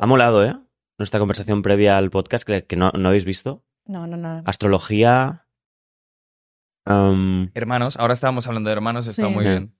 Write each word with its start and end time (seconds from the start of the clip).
Ha 0.00 0.06
molado, 0.06 0.44
¿eh? 0.44 0.56
Nuestra 0.98 1.20
conversación 1.20 1.62
previa 1.62 1.96
al 1.96 2.10
podcast 2.10 2.46
que, 2.46 2.64
que 2.64 2.76
no, 2.76 2.90
no 2.92 3.08
habéis 3.08 3.24
visto. 3.24 3.64
No, 3.86 4.06
no, 4.06 4.16
no. 4.16 4.42
Astrología. 4.46 5.46
um, 6.86 7.48
Hermanos, 7.54 7.96
ahora 7.98 8.14
estábamos 8.14 8.46
hablando 8.46 8.68
de 8.68 8.72
hermanos, 8.72 9.06
está 9.06 9.26
Sí. 9.26 9.32
muy 9.32 9.44
bien. 9.44 9.74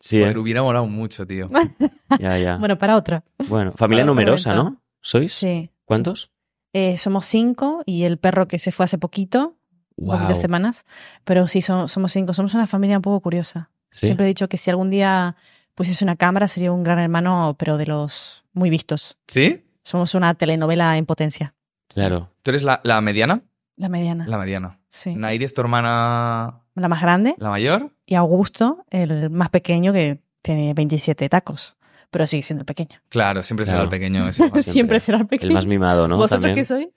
sí, 0.00 0.18
¿eh? 0.18 0.22
Joder, 0.22 0.38
hubiera 0.38 0.62
molado 0.62 0.86
mucho, 0.86 1.26
tío. 1.26 1.50
ya, 2.20 2.38
ya. 2.38 2.56
Bueno, 2.58 2.78
para 2.78 2.96
otra. 2.96 3.24
Bueno, 3.48 3.72
familia 3.76 4.04
Para 4.04 4.12
numerosa. 4.12 4.54
¿no? 4.54 4.82
¿Sois? 5.00 5.32
Sí. 5.32 5.70
¿Cuántos? 5.84 6.32
Eh, 6.72 6.96
somos 6.98 7.26
cinco 7.26 7.82
y 7.86 8.04
el 8.04 8.18
perro 8.18 8.46
que 8.48 8.58
se 8.58 8.72
fue 8.72 8.84
hace 8.84 8.98
poquito, 8.98 9.56
Wow. 9.96 10.16
poquitas 10.16 10.40
semanas. 10.40 10.86
Pero 11.24 11.48
sí, 11.48 11.60
so- 11.62 11.88
somos 11.88 12.12
cinco. 12.12 12.32
Somos 12.34 12.54
una 12.54 12.66
familia 12.68 12.96
un 12.96 13.02
poco 13.02 13.20
curiosa. 13.20 13.70
Sí. 13.90 14.06
Siempre 14.06 14.26
he 14.26 14.28
dicho 14.28 14.48
que 14.48 14.56
si 14.56 14.70
algún 14.70 14.90
día 14.90 15.34
pusiese 15.78 16.04
una 16.04 16.16
cámara 16.16 16.48
sería 16.48 16.72
un 16.72 16.82
gran 16.82 16.98
hermano, 16.98 17.54
pero 17.56 17.76
de 17.76 17.86
los 17.86 18.42
muy 18.52 18.68
vistos. 18.68 19.16
¿Sí? 19.28 19.64
Somos 19.84 20.16
una 20.16 20.34
telenovela 20.34 20.98
en 20.98 21.06
potencia. 21.06 21.54
Claro. 21.86 22.32
¿Tú 22.42 22.50
eres 22.50 22.64
la, 22.64 22.80
la 22.82 23.00
mediana? 23.00 23.42
La 23.76 23.88
mediana. 23.88 24.26
La 24.26 24.38
mediana. 24.38 24.80
Sí. 24.88 25.14
Nairi 25.14 25.44
es 25.44 25.54
tu 25.54 25.60
hermana 25.60 26.62
La 26.74 26.88
más 26.88 27.00
grande. 27.00 27.36
la 27.38 27.50
mayor. 27.50 27.92
Y 28.06 28.16
Augusto, 28.16 28.84
el 28.90 29.30
más 29.30 29.50
pequeño, 29.50 29.92
que 29.92 30.20
tiene 30.42 30.74
27 30.74 31.28
tacos. 31.28 31.76
Pero 32.10 32.26
sigue 32.26 32.42
siendo 32.42 32.62
el 32.62 32.66
pequeño. 32.66 32.98
Claro, 33.08 33.42
siempre 33.44 33.64
será 33.64 33.76
Claro. 33.78 33.84
el 33.84 33.90
pequeño. 33.90 34.32
Siempre. 34.32 34.62
Siempre, 34.64 34.98
será 35.00 35.18
el 35.18 35.26
pequeño. 35.28 35.50
El 35.50 35.54
más 35.54 35.66
mimado, 35.66 36.08
¿no? 36.08 36.16
¿Vosotros 36.16 36.40
También. 36.40 36.56
qué 36.56 36.64
sois? 36.64 36.88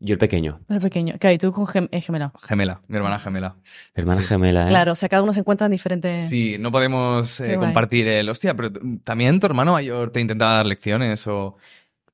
Yo 0.00 0.12
el 0.12 0.18
pequeño. 0.18 0.60
El 0.68 0.78
pequeño. 0.80 1.14
Claro, 1.18 1.34
y 1.34 1.38
tú 1.38 1.52
con 1.52 1.66
gem- 1.66 1.88
eh, 1.90 2.00
gemelo. 2.00 2.32
Gemela, 2.42 2.80
mi 2.86 2.96
hermana 2.96 3.18
gemela. 3.18 3.56
Hermana 3.94 4.20
Sí. 4.20 4.26
gemela, 4.28 4.66
¿eh? 4.66 4.68
Claro, 4.68 4.92
o 4.92 4.94
sea, 4.94 5.08
cada 5.08 5.22
uno 5.24 5.32
se 5.32 5.40
encuentra 5.40 5.66
en 5.66 5.72
diferentes... 5.72 6.28
Sí, 6.28 6.56
no 6.60 6.70
podemos 6.70 7.40
eh, 7.40 7.56
compartir 7.58 8.06
el 8.06 8.28
hostia, 8.28 8.54
pero 8.54 8.70
también 9.02 9.40
tu 9.40 9.46
hermano 9.46 9.72
mayor 9.72 10.10
te 10.12 10.20
intentaba 10.20 10.54
dar 10.56 10.66
lecciones 10.66 11.26
o. 11.26 11.56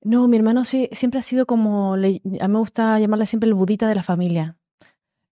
No, 0.02 0.29
mi 0.29 0.37
hermano 0.38 0.65
sí, 0.65 0.88
siempre 0.93 1.19
ha 1.19 1.23
sido 1.23 1.45
como, 1.47 1.97
le- 1.98 2.23
a 2.41 2.48
mí 2.48 2.52
me 2.55 2.59
gusta 2.59 2.98
llamarle 2.98 3.27
siempre 3.27 3.48
el 3.48 3.55
budita 3.55 3.87
de 3.87 3.95
la 3.95 4.02
familia. 4.02 4.57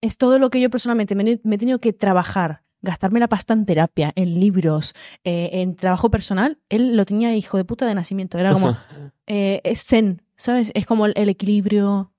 Es 0.02 0.18
todo 0.18 0.38
lo 0.38 0.50
que 0.50 0.60
yo 0.60 0.68
personalmente 0.68 1.14
me, 1.14 1.22
he- 1.30 1.40
me 1.44 1.54
he 1.54 1.58
tenido 1.58 1.78
que 1.78 1.92
trabajar, 1.94 2.64
gastarme 2.82 3.18
la 3.20 3.28
pasta 3.28 3.54
en 3.54 3.64
terapia, 3.64 4.12
en 4.14 4.38
libros, 4.40 4.94
eh, 5.24 5.48
en 5.54 5.74
trabajo 5.76 6.10
personal. 6.10 6.58
Él 6.68 6.96
lo 6.96 7.06
tenía 7.06 7.34
hijo 7.34 7.56
de 7.56 7.64
puta 7.64 7.86
de 7.86 7.94
nacimiento. 7.94 8.36
Era 8.38 8.52
como, 8.52 8.76
eh, 9.26 9.60
es 9.64 9.84
zen, 9.86 10.20
¿sabes? 10.36 10.70
Es 10.74 10.84
como 10.86 11.06
el, 11.06 11.12
el 11.16 11.28
equilibrio, 11.28 12.11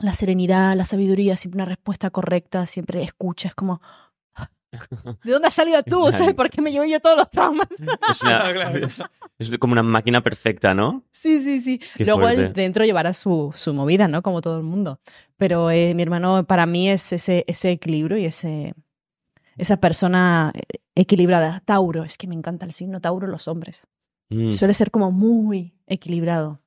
la 0.00 0.14
serenidad, 0.14 0.76
la 0.76 0.84
sabiduría, 0.84 1.36
siempre 1.36 1.58
una 1.58 1.64
respuesta 1.64 2.10
correcta, 2.10 2.66
siempre 2.66 3.02
escucha. 3.02 3.48
Es 3.48 3.54
como, 3.54 3.80
¿de 5.24 5.32
dónde 5.32 5.48
has 5.48 5.54
salido 5.54 5.82
tú? 5.82 6.10
¿Sabes 6.12 6.34
por 6.34 6.50
qué 6.50 6.60
me 6.60 6.70
llevo 6.70 6.84
yo 6.84 7.00
todos 7.00 7.16
los 7.16 7.30
traumas? 7.30 7.66
es, 8.10 8.22
una- 8.22 8.50
es- 8.84 9.02
es 9.38 9.58
como 9.58 9.72
una 9.72 9.82
máquina 9.82 10.22
perfecta, 10.22 10.74
¿no? 10.74 11.04
Sí, 11.10 11.40
sí, 11.42 11.60
sí. 11.60 11.80
Qué 11.96 12.04
Luego 12.04 12.28
él 12.28 12.52
dentro 12.52 12.84
llevará 12.84 13.12
su, 13.12 13.52
su 13.54 13.72
movida, 13.74 14.08
¿no? 14.08 14.22
Como 14.22 14.40
todo 14.42 14.56
el 14.58 14.62
mundo. 14.64 15.00
Pero 15.36 15.70
eh, 15.70 15.94
mi 15.94 16.02
hermano 16.02 16.44
para 16.46 16.66
mí 16.66 16.88
es 16.90 17.12
ese, 17.12 17.44
ese 17.46 17.70
equilibrio 17.70 18.18
y 18.18 18.24
ese, 18.26 18.74
esa 19.56 19.78
persona 19.78 20.52
eh, 20.54 20.62
equilibrada. 20.94 21.60
Tauro, 21.64 22.04
es 22.04 22.18
que 22.18 22.26
me 22.26 22.34
encanta 22.34 22.66
el 22.66 22.72
signo 22.72 23.00
Tauro, 23.00 23.26
los 23.26 23.48
hombres. 23.48 23.86
Mm. 24.28 24.50
Suele 24.50 24.74
ser 24.74 24.90
como 24.90 25.10
muy 25.12 25.74
equilibrado. 25.86 26.60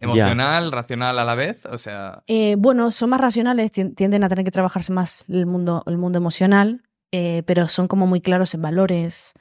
Emocional, 0.00 0.72
racional 0.72 1.18
a 1.18 1.24
la 1.24 1.34
vez. 1.34 1.66
O 1.66 1.78
sea. 1.78 2.22
Eh, 2.26 2.56
bueno, 2.58 2.90
son 2.90 3.10
más 3.10 3.20
racionales, 3.20 3.70
tien- 3.72 3.94
tienden 3.94 4.24
a 4.24 4.28
tener 4.28 4.44
que 4.44 4.50
trabajarse 4.50 4.92
más 4.92 5.24
el 5.28 5.46
mundo, 5.46 5.82
el 5.86 5.98
mundo 5.98 6.18
emocional, 6.18 6.82
eh, 7.12 7.42
pero 7.46 7.68
son 7.68 7.86
como 7.88 8.06
muy 8.06 8.20
claros 8.20 8.54
en 8.54 8.62
valores, 8.62 9.34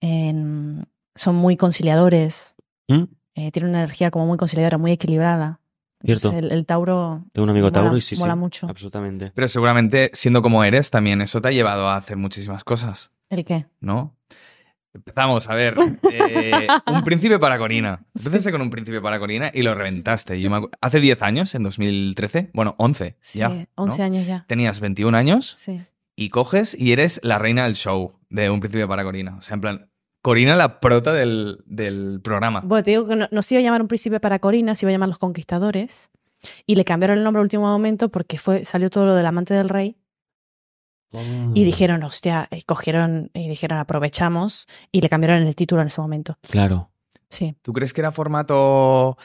en- 0.00 0.86
son 1.14 1.34
muy 1.36 1.56
conciliadores, 1.56 2.54
Mm. 2.88 3.04
eh, 3.34 3.50
tienen 3.52 3.70
una 3.70 3.80
energía 3.80 4.10
como 4.10 4.26
muy 4.26 4.38
conciliadora, 4.38 4.78
muy 4.78 4.92
equilibrada. 4.92 5.60
Entonces, 6.00 6.30
Cierto. 6.30 6.46
El, 6.46 6.52
el 6.52 6.64
Tauro 6.64 7.24
Tengo 7.32 7.44
un 7.44 7.50
amigo 7.50 7.66
mola- 7.66 7.72
Tauro 7.72 7.96
y 7.96 8.00
sí, 8.00 8.16
mola 8.18 8.34
sí. 8.34 8.38
mucho. 8.38 8.68
Absolutamente. 8.68 9.32
Pero 9.34 9.48
seguramente, 9.48 10.10
siendo 10.14 10.42
como 10.42 10.62
eres, 10.62 10.90
también 10.90 11.20
eso 11.22 11.40
te 11.40 11.48
ha 11.48 11.50
llevado 11.50 11.88
a 11.88 11.96
hacer 11.96 12.16
muchísimas 12.16 12.62
cosas, 12.62 13.10
¿El 13.30 13.44
qué? 13.44 13.66
¿no? 13.80 14.14
Empezamos, 14.98 15.48
a 15.48 15.54
ver. 15.54 15.76
eh, 16.12 16.66
un 16.86 17.02
príncipe 17.04 17.38
para 17.38 17.58
Corina. 17.58 18.04
Empezaste 18.14 18.50
con 18.52 18.60
un 18.62 18.70
príncipe 18.70 19.00
para 19.00 19.18
Corina 19.18 19.50
y 19.54 19.62
lo 19.62 19.74
reventaste. 19.74 20.40
Yo 20.40 20.50
me 20.50 20.68
hace 20.80 21.00
10 21.00 21.22
años, 21.22 21.54
en 21.54 21.62
2013, 21.62 22.50
bueno, 22.52 22.74
11 22.78 23.16
Sí, 23.20 23.38
ya. 23.38 23.48
¿no? 23.48 23.66
11 23.76 24.02
años 24.02 24.26
ya. 24.26 24.44
Tenías 24.48 24.80
21 24.80 25.16
años 25.16 25.54
Sí. 25.56 25.80
y 26.16 26.28
coges 26.30 26.74
y 26.78 26.92
eres 26.92 27.20
la 27.22 27.38
reina 27.38 27.64
del 27.64 27.74
show 27.74 28.12
de 28.28 28.50
Un 28.50 28.60
Príncipe 28.60 28.86
para 28.86 29.04
Corina. 29.04 29.36
O 29.38 29.42
sea, 29.42 29.54
en 29.54 29.60
plan, 29.60 29.90
Corina 30.20 30.56
la 30.56 30.80
prota 30.80 31.12
del, 31.12 31.62
del 31.66 32.20
programa. 32.22 32.60
Bueno, 32.64 32.82
te 32.82 32.90
digo 32.90 33.06
que 33.06 33.16
no, 33.16 33.28
no 33.30 33.42
se 33.42 33.54
iba 33.54 33.60
a 33.60 33.64
llamar 33.64 33.82
un 33.82 33.88
príncipe 33.88 34.18
para 34.20 34.38
Corina, 34.40 34.74
se 34.74 34.84
iba 34.84 34.90
a 34.90 34.92
llamar 34.92 35.08
Los 35.08 35.18
Conquistadores. 35.18 36.10
Y 36.66 36.74
le 36.76 36.84
cambiaron 36.84 37.18
el 37.18 37.24
nombre 37.24 37.40
al 37.40 37.44
último 37.44 37.64
momento 37.64 38.10
porque 38.10 38.38
fue, 38.38 38.64
salió 38.64 38.90
todo 38.90 39.06
lo 39.06 39.14
del 39.14 39.26
amante 39.26 39.54
del 39.54 39.68
rey. 39.68 39.96
Mm. 41.12 41.52
Y 41.56 41.64
dijeron, 41.64 42.02
hostia, 42.02 42.48
y 42.50 42.62
cogieron 42.62 43.30
y 43.34 43.48
dijeron, 43.48 43.78
aprovechamos. 43.78 44.66
Y 44.92 45.00
le 45.00 45.08
cambiaron 45.08 45.42
el 45.46 45.54
título 45.54 45.80
en 45.82 45.88
ese 45.88 46.00
momento. 46.00 46.38
Claro. 46.50 46.90
Sí. 47.28 47.56
¿Tú 47.62 47.72
crees 47.72 47.92
que 47.92 48.00
era 48.00 48.10
formato... 48.12 49.16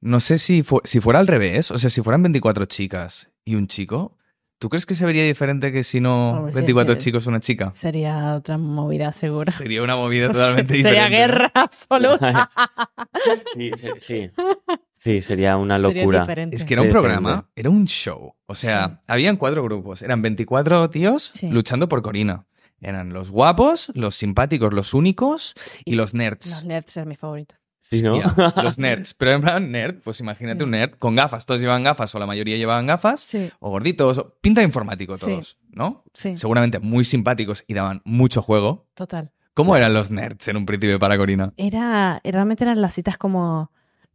No 0.00 0.18
sé 0.18 0.38
si, 0.38 0.62
fu- 0.64 0.80
si 0.82 0.98
fuera 1.00 1.20
al 1.20 1.28
revés, 1.28 1.70
o 1.70 1.78
sea, 1.78 1.88
si 1.88 2.02
fueran 2.02 2.22
24 2.24 2.64
chicas 2.64 3.30
y 3.44 3.54
un 3.54 3.68
chico, 3.68 4.18
¿tú 4.58 4.68
crees 4.68 4.84
que 4.84 4.96
se 4.96 5.04
vería 5.06 5.24
diferente 5.24 5.70
que 5.70 5.84
si 5.84 6.00
no 6.00 6.30
Hombre, 6.38 6.54
sí, 6.54 6.58
24 6.58 6.94
sí. 6.94 6.98
chicos 7.00 7.26
una 7.28 7.38
chica? 7.38 7.72
Sería 7.72 8.34
otra 8.34 8.58
movida, 8.58 9.12
seguro. 9.12 9.52
Sería 9.52 9.80
una 9.80 9.94
movida 9.94 10.26
totalmente 10.32 10.74
Sería 10.74 11.04
diferente. 11.06 11.16
guerra 11.16 11.52
absoluta. 11.54 12.50
Sí, 13.54 13.70
sí, 13.76 13.88
sí. 13.98 14.30
Sí, 15.02 15.20
sería 15.20 15.56
una 15.56 15.78
locura. 15.78 16.24
Es 16.52 16.64
que 16.64 16.74
era 16.74 16.82
un 16.82 16.88
programa, 16.90 17.48
era 17.56 17.70
un 17.70 17.86
show. 17.86 18.34
O 18.46 18.54
sea, 18.54 18.88
Sí. 18.88 18.94
habían 19.08 19.36
cuatro 19.36 19.64
grupos, 19.64 20.00
eran 20.02 20.22
24 20.22 20.88
tíos 20.90 21.30
Sí. 21.34 21.48
luchando 21.48 21.88
por 21.88 22.02
Corina. 22.02 22.46
Eran 22.80 23.12
los 23.12 23.32
guapos, 23.32 23.90
los 23.94 24.14
simpáticos, 24.14 24.72
los 24.72 24.94
únicos 24.94 25.54
y, 25.84 25.94
Y 25.94 25.94
los 25.96 26.14
nerds. 26.14 26.48
Los 26.50 26.64
nerds 26.64 26.96
eran 26.96 27.08
mis 27.08 27.18
favoritos. 27.18 27.58
Sí, 27.80 28.00
¿no? 28.00 28.14
Hostia, 28.14 28.54
los 28.62 28.78
nerds. 28.78 29.14
Pero 29.14 29.32
en 29.32 29.40
plan, 29.40 29.72
nerd, 29.72 29.96
pues 30.04 30.20
imagínate 30.20 30.62
un 30.62 30.70
nerd 30.70 30.92
con 31.00 31.16
gafas. 31.16 31.46
Todos 31.46 31.60
llevaban 31.60 31.82
gafas 31.82 32.14
o 32.14 32.20
la 32.20 32.26
mayoría 32.26 32.56
llevaban 32.56 32.86
gafas. 32.86 33.20
Sí, 33.22 33.50
O 33.58 33.70
gorditos. 33.70 34.18
o- 34.18 34.36
Pinta 34.40 34.60
de 34.60 34.66
informático 34.66 35.16
Sí. 35.16 35.26
todos, 35.26 35.58
¿no? 35.72 36.04
sí, 36.14 36.36
Seguramente 36.36 36.78
muy 36.78 37.04
simpáticos 37.04 37.64
y 37.66 37.74
daban 37.74 38.02
mucho 38.04 38.40
juego. 38.40 38.86
total. 38.94 39.32
¿Cómo 39.54 39.76
eran 39.76 39.92
los 39.94 40.12
nerds 40.12 40.46
en 40.46 40.56
un 40.58 40.64
príncipe 40.64 40.98
para 41.00 41.16
Corina? 41.18 41.52
Era, 41.56 42.20
realmente 42.24 42.62
eran 42.62 42.80
las 42.80 42.94
citas 42.94 43.18
como 43.18 43.70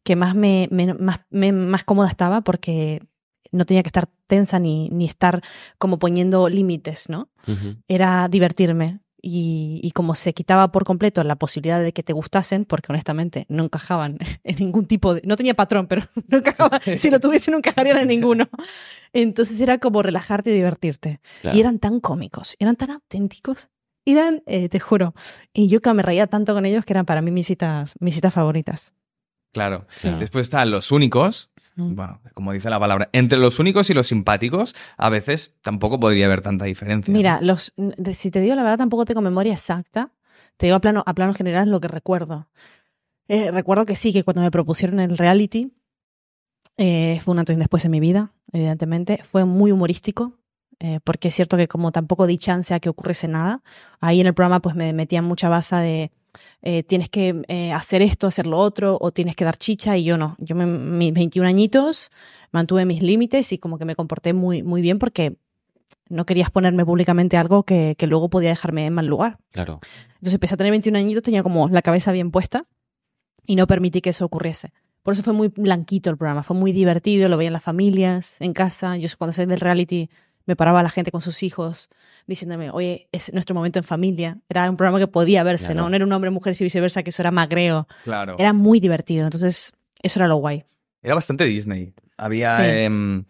que 0.08 0.16
más 0.16 0.36
me, 0.36 0.70
me- 0.72 0.94
más, 0.94 1.20
me- 1.30 1.52
más 1.52 1.84
cómoda 1.84 2.08
estaba 2.08 2.40
porque 2.42 3.02
no 3.52 3.66
tenía 3.66 3.84
que 3.84 3.90
estar 3.90 4.08
tensa 4.26 4.58
ni, 4.58 4.88
ni 4.90 5.04
estar 5.04 5.42
como 5.78 6.00
poniendo 6.00 6.48
límites, 6.48 7.10
¿no? 7.10 7.28
Era 7.90 8.30
divertirme. 8.30 9.00
Y, 9.22 9.82
y 9.84 9.92
como 9.92 10.16
se 10.16 10.32
quitaba 10.34 10.72
por 10.72 10.86
completo 10.86 11.22
la 11.24 11.36
posibilidad 11.36 11.82
de 11.82 11.92
que 11.92 12.04
te 12.04 12.14
gustasen, 12.14 12.64
porque 12.64 12.92
honestamente 12.94 13.46
no 13.50 13.64
encajaban 13.66 14.18
en 14.46 14.56
ningún 14.58 14.86
tipo 14.86 15.14
de... 15.16 15.22
No 15.26 15.36
tenía 15.36 15.56
patrón, 15.56 15.88
pero 15.88 16.04
no 16.30 16.38
encajaba. 16.38 16.80
si 16.98 17.10
lo 17.10 17.20
tuviese, 17.20 17.52
no 17.52 17.58
encajarían 17.58 17.98
en 17.98 18.08
ninguno. 18.08 18.48
Entonces 19.14 19.60
era 19.60 19.78
como 19.80 20.04
relajarte 20.04 20.52
y 20.52 20.54
divertirte. 20.54 21.20
Claro. 21.42 21.58
Y 21.58 21.60
eran 21.60 21.80
tan 21.80 22.00
cómicos, 22.00 22.56
eran 22.60 22.76
tan 22.78 22.92
auténticos. 22.92 23.70
Eran, 24.06 24.42
eh, 24.46 24.70
te 24.70 24.80
juro. 24.80 25.14
Y 25.54 25.68
yo 25.68 25.82
que 25.82 25.94
me 25.94 26.02
reía 26.04 26.28
tanto 26.28 26.54
con 26.54 26.66
ellos 26.66 26.86
que 26.86 26.94
eran 26.94 27.06
para 27.06 27.22
mí 27.22 27.30
mis 27.32 27.48
citas, 27.48 27.96
mis 28.00 28.16
citas 28.16 28.34
favoritas. 28.34 28.94
Claro. 29.52 29.86
Sí. 29.90 30.10
Después 30.20 30.46
están 30.46 30.72
los 30.72 30.92
únicos. 30.92 31.50
Bueno, 31.80 32.20
como 32.34 32.54
dice 32.54 32.72
la 32.72 32.80
palabra, 32.80 33.08
entre 33.12 33.38
los 33.38 33.60
únicos 33.60 33.88
y 33.92 33.94
los 33.94 34.08
simpáticos, 34.08 34.74
a 34.98 35.10
veces 35.10 35.54
tampoco 35.62 36.00
podría 36.00 36.26
haber 36.26 36.42
tanta 36.42 36.66
diferencia. 36.66 37.14
Mira, 37.14 37.40
los, 37.40 37.72
si 38.14 38.32
te 38.32 38.42
digo 38.42 38.56
la 38.56 38.64
verdad, 38.64 38.80
tampoco 38.80 39.06
tengo 39.06 39.22
memoria 39.22 39.54
exacta. 39.54 40.12
Te 40.58 40.66
digo 40.66 40.76
a 40.76 40.82
plano, 40.82 41.04
a 41.06 41.14
plano 41.14 41.36
general 41.36 41.70
lo 41.70 41.80
que 41.80 41.88
recuerdo. 41.88 42.50
Eh, 43.28 43.52
recuerdo 43.52 43.86
que 43.86 43.96
sí, 43.96 44.12
que 44.12 44.24
cuando 44.24 44.42
me 44.42 44.50
propusieron 44.50 45.00
el 45.00 45.20
reality, 45.20 45.72
eh, 46.78 47.20
fue 47.24 47.34
un 47.34 47.40
antes 47.40 47.54
y 47.54 47.58
un 47.58 47.60
después 47.60 47.86
en 47.86 47.92
mi 47.92 48.00
vida, 48.00 48.32
evidentemente. 48.52 49.22
Fue 49.24 49.46
muy 49.46 49.72
humorístico, 49.72 50.34
eh, 50.80 51.00
porque 51.04 51.28
es 51.28 51.36
cierto 51.36 51.58
que 51.58 51.68
como 51.68 51.92
tampoco 51.92 52.26
di 52.26 52.38
chance 52.38 52.74
a 52.74 52.80
que 52.80 52.90
ocurriese 52.90 53.28
nada, 53.28 53.62
ahí 54.00 54.20
en 54.20 54.28
el 54.28 54.34
programa 54.34 54.62
pues 54.62 54.76
me 54.76 54.94
metían 54.94 55.26
mucha 55.26 55.50
basa 55.50 55.80
de 55.80 56.12
eh, 56.62 56.84
tienes 56.84 57.10
que 57.10 57.42
eh, 57.48 57.72
hacer 57.72 58.02
esto, 58.02 58.28
hacer 58.28 58.48
lo 58.48 58.58
otro, 58.58 58.98
o 59.00 59.12
tienes 59.12 59.36
que 59.36 59.46
dar 59.46 59.58
chicha, 59.58 59.98
y 59.98 60.04
yo 60.04 60.18
no. 60.18 60.36
Yo, 60.40 60.56
me, 60.56 60.66
mis 60.66 61.14
21 61.14 61.48
añitos, 61.48 62.12
mantuve 62.52 62.86
mis 62.86 63.02
límites 63.02 63.52
y 63.54 63.58
como 63.58 63.78
que 63.78 63.86
me 63.86 63.96
comporté 63.96 64.34
muy, 64.34 64.64
muy 64.64 64.82
bien 64.82 65.00
porque 65.00 65.38
no 66.10 66.26
querías 66.26 66.50
ponerme 66.52 66.86
públicamente 66.86 67.38
algo 67.38 67.64
que, 67.64 67.96
que 67.98 68.08
luego 68.08 68.30
podía 68.30 68.50
dejarme 68.50 68.86
en 68.86 68.94
mal 68.94 69.08
lugar. 69.08 69.40
Claro. 69.52 69.80
Entonces 70.14 70.34
empecé 70.34 70.56
a 70.56 70.58
tener 70.58 70.72
21 70.72 70.98
añitos, 70.98 71.24
tenía 71.24 71.44
como 71.44 71.68
la 71.68 71.82
cabeza 71.82 72.12
bien 72.12 72.32
puesta 72.32 72.66
y 73.46 73.56
no 73.56 73.68
permití 73.68 74.02
que 74.02 74.12
eso 74.12 74.26
ocurriese. 74.26 74.74
Por 75.08 75.14
eso 75.14 75.24
fue 75.24 75.32
muy 75.32 75.48
blanquito 75.48 76.10
el 76.10 76.18
programa, 76.18 76.44
fue 76.44 76.56
muy 76.56 76.74
divertido, 76.74 77.30
lo 77.30 77.38
veían 77.38 77.54
las 77.54 77.64
familias, 77.64 78.42
en 78.42 78.52
casa. 78.52 78.98
Yo 78.98 79.08
cuando 79.18 79.32
salí 79.32 79.48
del 79.48 79.62
reality 79.62 80.10
me 80.48 80.56
paraba 80.56 80.82
la 80.82 80.90
gente 80.90 81.12
con 81.12 81.22
sus 81.22 81.44
hijos 81.44 81.90
diciéndome, 82.26 82.72
oye, 82.72 83.08
es 83.12 83.32
nuestro 83.34 83.54
momento 83.54 83.78
en 83.80 83.84
familia. 83.84 84.40
Era 84.50 84.70
un 84.70 84.76
programa 84.78 84.98
que 85.00 85.08
podía 85.08 85.44
verse, 85.44 85.66
Claro. 85.68 85.82
¿no? 85.84 85.90
No 85.90 85.96
era 85.96 86.06
un 86.06 86.12
hombre, 86.12 86.30
mujer 86.32 86.56
y 86.60 86.64
viceversa, 86.64 87.04
que 87.04 87.12
eso 87.12 87.22
era 87.22 87.32
magreo. 87.32 87.88
Claro. 88.04 88.36
Era 88.40 88.52
muy 88.54 88.80
divertido. 88.80 89.26
Entonces, 89.26 89.74
Eso 90.02 90.20
era 90.20 90.28
lo 90.28 90.38
guay. 90.38 90.64
Era 91.04 91.16
bastante 91.16 91.46
Disney. 91.46 91.94
Había. 92.18 92.56
Sí. 92.58 92.64
em, 92.66 93.26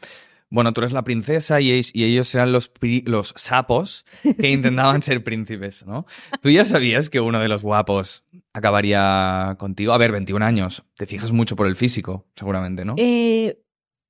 bueno, 0.50 0.72
tú 0.74 0.80
eres 0.82 0.94
la 0.94 1.04
princesa 1.04 1.60
y 1.62 1.72
ellos, 1.72 1.92
y 1.94 2.06
ellos 2.06 2.34
eran 2.34 2.52
los, 2.54 2.72
los 3.06 3.34
sapos 3.36 4.06
que 4.40 4.50
intentaban 4.50 5.02
ser 5.02 5.24
príncipes, 5.24 5.86
¿no? 5.86 6.06
Tú 6.42 6.50
ya 6.50 6.64
sabías 6.66 7.10
que 7.10 7.20
uno 7.20 7.40
de 7.40 7.50
los 7.50 7.64
guapos 7.64 8.24
acabaría 8.54 9.56
contigo. 9.60 9.94
A 9.94 9.98
ver, 9.98 10.12
21 10.12 10.44
años. 10.46 10.84
Te 10.96 11.06
fijas 11.06 11.32
mucho 11.32 11.56
por 11.56 11.68
el 11.68 11.76
físico, 11.76 12.26
seguramente, 12.36 12.86
¿no? 12.86 12.96
Eh, 12.98 13.60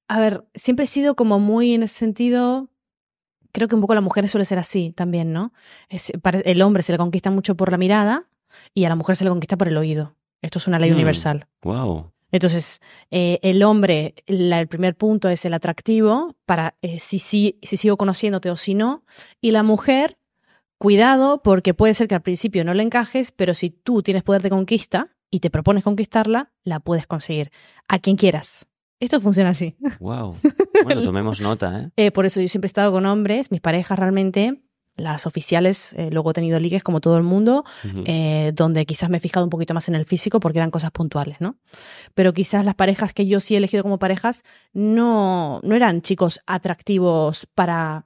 a 0.08 0.20
ver, 0.20 0.46
siempre 0.56 0.84
he 0.86 0.88
sido 0.88 1.16
como 1.16 1.40
muy 1.40 1.74
en 1.74 1.84
ese 1.84 1.96
sentido. 1.96 2.70
Creo 3.52 3.68
que 3.68 3.76
un 3.76 3.82
poco 3.82 3.96
la 3.96 4.02
mujer 4.02 4.28
suele 4.28 4.46
ser 4.46 4.60
así 4.60 4.92
también, 4.96 5.34
¿no? 5.34 5.54
Es- 5.90 6.12
el 6.46 6.62
hombre 6.62 6.84
se 6.84 6.92
le 6.92 6.98
conquista 6.98 7.32
mucho 7.32 7.56
por 7.56 7.72
la 7.72 7.78
mirada 7.78 8.26
y 8.74 8.86
a 8.86 8.90
la 8.90 8.96
mujer 8.96 9.16
se 9.16 9.24
le 9.24 9.30
conquista 9.30 9.58
por 9.58 9.68
el 9.68 9.78
oído. 9.78 10.16
Esto 10.42 10.60
es 10.60 10.68
una 10.68 10.80
ley 10.80 10.92
Mm. 10.92 10.96
universal. 10.96 11.48
Wow. 11.64 12.12
Entonces, 12.32 12.82
eh, 13.10 13.40
el 13.42 13.64
hombre, 13.64 14.16
la- 14.28 14.60
el 14.60 14.68
primer 14.68 14.96
punto 14.96 15.30
es 15.30 15.46
el 15.46 15.54
atractivo 15.54 16.36
para 16.46 16.76
eh, 16.82 17.00
si, 17.00 17.20
si, 17.20 17.58
si 17.64 17.78
sigo 17.78 17.96
conociéndote 17.98 18.52
o 18.52 18.58
si 18.58 18.74
no. 18.74 19.04
Y 19.42 19.52
la 19.52 19.64
mujer, 19.64 20.18
cuidado, 20.78 21.42
porque 21.42 21.74
puede 21.74 21.94
ser 21.94 22.08
que 22.08 22.16
al 22.16 22.22
principio 22.22 22.64
no 22.64 22.74
le 22.74 22.84
encajes, 22.84 23.32
pero 23.32 23.54
si 23.54 23.70
tú 23.70 24.04
tienes 24.04 24.24
poder 24.24 24.42
de 24.42 24.50
conquista 24.50 25.10
y 25.32 25.40
te 25.40 25.50
propones 25.50 25.84
conquistarla, 25.84 26.52
la 26.64 26.80
puedes 26.80 27.08
conseguir. 27.08 27.52
A 27.88 28.00
quien 28.00 28.16
quieras. 28.18 28.68
Esto 29.00 29.22
funciona 29.22 29.52
así. 29.52 29.76
Wow. 30.00 30.36
Bueno, 30.84 31.02
tomemos 31.02 31.42
nota, 31.42 31.80
¿eh? 31.80 31.90
Eh, 32.06 32.12
por 32.12 32.28
eso 32.28 32.40
yo 32.40 32.48
siempre 32.48 32.68
he 32.68 32.70
estado 32.70 32.92
con 32.92 33.06
hombres, 33.08 33.50
mis 33.52 33.62
parejas 33.62 33.98
realmente, 33.98 34.62
las 34.96 35.26
oficiales, 35.26 35.94
eh, 35.94 36.10
luego 36.12 36.30
he 36.30 36.34
tenido 36.34 36.60
ligues 36.60 36.84
como 36.84 37.02
todo 37.02 37.18
el 37.18 37.24
mundo, 37.24 37.66
eh, 38.06 38.52
donde 38.54 38.86
quizás 38.86 39.10
me 39.10 39.18
he 39.18 39.20
fijado 39.20 39.44
un 39.44 39.50
poquito 39.50 39.74
más 39.74 39.88
en 39.90 39.96
el 39.96 40.06
físico 40.06 40.40
porque 40.40 40.60
eran 40.60 40.70
cosas 40.70 40.92
puntuales, 40.92 41.38
¿no? 41.42 41.58
Pero 42.14 42.32
quizás 42.32 42.64
las 42.64 42.76
parejas 42.76 43.14
que 43.14 43.26
yo 43.26 43.40
sí 43.40 43.56
he 43.56 43.58
elegido 43.58 43.82
como 43.82 43.98
parejas 43.98 44.44
no, 44.72 45.62
no 45.64 45.76
eran 45.76 46.04
chicos 46.04 46.42
atractivos 46.46 47.48
para 47.56 48.06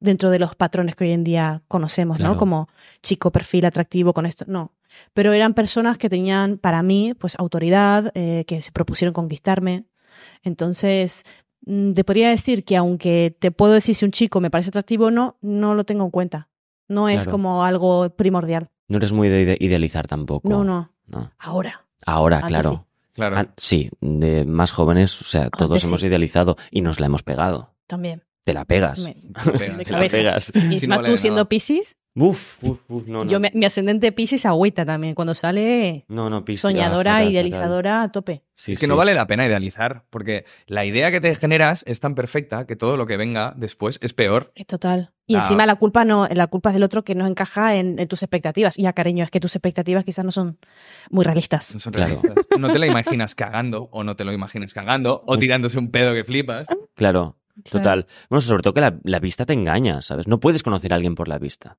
dentro 0.00 0.30
de 0.30 0.40
los 0.40 0.56
patrones 0.56 0.96
que 0.96 1.04
hoy 1.04 1.12
en 1.12 1.22
día 1.24 1.62
conocemos, 1.68 2.16
Claro. 2.16 2.32
¿no? 2.34 2.38
Como 2.38 2.68
chico 3.02 3.30
perfil 3.30 3.66
atractivo 3.66 4.12
con 4.12 4.26
esto, 4.26 4.44
no. 4.48 4.72
Pero 5.14 5.32
eran 5.32 5.54
personas 5.54 5.96
que 5.96 6.08
tenían 6.08 6.58
para 6.58 6.82
mí 6.82 7.14
pues 7.14 7.36
autoridad, 7.38 8.10
eh, 8.14 8.44
que 8.48 8.62
se 8.62 8.72
propusieron 8.72 9.12
conquistarme. 9.14 9.84
Entonces, 10.42 11.24
mm, 11.66 11.92
te 11.92 12.04
podría 12.04 12.28
decir 12.30 12.64
que 12.64 12.76
aunque 12.76 13.36
te 13.38 13.50
puedo 13.50 13.72
decir 13.74 13.94
si 13.94 14.04
un 14.04 14.10
chico 14.10 14.40
me 14.40 14.50
parece 14.50 14.68
atractivo 14.70 15.06
o 15.06 15.10
no, 15.10 15.36
no 15.40 15.74
lo 15.74 15.84
tengo 15.84 16.04
en 16.04 16.10
cuenta. 16.10 16.48
No 16.88 17.08
es 17.08 17.24
Claro. 17.24 17.30
como 17.32 17.64
algo 17.64 18.10
primordial. 18.16 18.68
No 18.88 18.96
eres 18.96 19.12
muy 19.12 19.28
de 19.28 19.42
ide- 19.42 19.56
idealizar 19.60 20.08
tampoco. 20.08 20.48
No, 20.48 20.64
no. 20.64 20.92
No. 21.06 21.30
Ahora. 21.38 21.86
Ahora, 22.06 22.42
claro. 22.42 22.86
Claro. 23.12 23.36
Ah, 23.38 23.46
sí, 23.56 23.90
de 24.00 24.44
más 24.44 24.72
jóvenes, 24.72 25.20
o 25.20 25.24
sea, 25.24 25.50
todos 25.50 25.72
Antes 25.72 25.84
hemos 25.88 26.00
sí. 26.00 26.06
idealizado 26.06 26.56
y 26.70 26.80
nos 26.80 26.98
la 27.00 27.06
hemos 27.06 27.22
pegado. 27.22 27.74
Te 27.86 27.96
Te 28.44 28.54
la 28.54 28.64
pegas. 28.64 29.00
Me- 29.00 29.14
Te 29.14 29.50
pegas. 29.52 29.76
de 29.78 29.84
Te 29.84 29.90
la 29.92 29.96
cabeza. 29.98 30.16
pegas. 30.16 30.52
Y 30.54 30.60
Sí, 30.60 30.66
encima 30.74 30.94
no 30.96 31.02
vale 31.02 31.12
tú 31.12 31.16
siendo. 31.18 31.48
Piscis, 31.48 31.96
Uf, 32.16 32.62
uf, 32.64 32.80
uf, 32.88 33.06
no, 33.06 33.24
no. 33.24 33.30
yo 33.30 33.38
me- 33.38 33.52
mi 33.54 33.64
ascendente 33.64 34.10
Piscis 34.10 34.44
agüita 34.44 34.84
también. 34.84 35.14
Cuando 35.14 35.34
sale 35.34 36.04
No, 36.08 36.28
no, 36.28 36.44
Piscis, 36.44 36.62
soñadora, 36.62 37.12
fatal, 37.14 37.30
idealizadora 37.30 38.02
a 38.02 38.10
tope. 38.12 38.42
Sí, 38.56 38.72
es 38.72 38.78
que 38.78 38.86
sí. 38.86 38.90
no 38.90 38.96
vale 38.96 39.14
la 39.14 39.26
pena 39.28 39.46
idealizar, 39.46 40.04
porque 40.10 40.44
la 40.66 40.84
idea 40.84 41.10
que 41.12 41.20
te 41.20 41.34
generas 41.36 41.84
es 41.86 42.00
tan 42.00 42.14
perfecta 42.16 42.66
que 42.66 42.74
todo 42.76 42.96
lo 42.96 43.06
que 43.06 43.16
venga 43.16 43.54
después 43.56 43.98
es 44.02 44.12
peor. 44.12 44.50
Es 44.56 44.66
total. 44.66 45.12
Y 45.26 45.36
Ah. 45.36 45.38
encima 45.38 45.64
la 45.66 45.76
culpa 45.76 46.04
no, 46.04 46.26
la 46.26 46.48
culpa 46.48 46.70
es 46.70 46.74
del 46.74 46.82
otro 46.82 47.04
que 47.04 47.14
no 47.14 47.26
encaja 47.28 47.76
en, 47.76 47.98
en 48.00 48.08
tus 48.08 48.22
expectativas. 48.24 48.76
Y 48.76 48.82
ya, 48.82 48.92
cariño, 48.92 49.22
es 49.24 49.30
que 49.30 49.38
tus 49.38 49.54
expectativas 49.54 50.04
quizás 50.04 50.24
no 50.24 50.32
son 50.32 50.58
muy 51.10 51.24
realistas. 51.24 51.72
No 51.74 51.78
son 51.80 51.92
Claro. 51.92 52.16
realistas. 52.20 52.46
No 52.58 52.72
te 52.72 52.78
la 52.80 52.88
imaginas 52.88 53.36
cagando, 53.36 53.88
o 53.92 54.02
no 54.02 54.16
te 54.16 54.24
lo 54.24 54.32
imaginas 54.32 54.74
cagando, 54.74 55.22
o 55.26 55.38
tirándose 55.38 55.78
un 55.78 55.92
pedo 55.92 56.12
que 56.12 56.24
flipas. 56.24 56.66
Claro, 56.96 57.36
total. 57.70 58.06
Bueno, 58.28 58.40
sobre 58.40 58.62
todo 58.64 58.74
que 58.74 58.80
la, 58.80 58.98
la 59.04 59.20
vista 59.20 59.46
te 59.46 59.52
engaña, 59.52 60.02
¿sabes? 60.02 60.26
No 60.26 60.40
puedes 60.40 60.64
conocer 60.64 60.92
a 60.92 60.96
alguien 60.96 61.14
por 61.14 61.28
la 61.28 61.38
vista. 61.38 61.78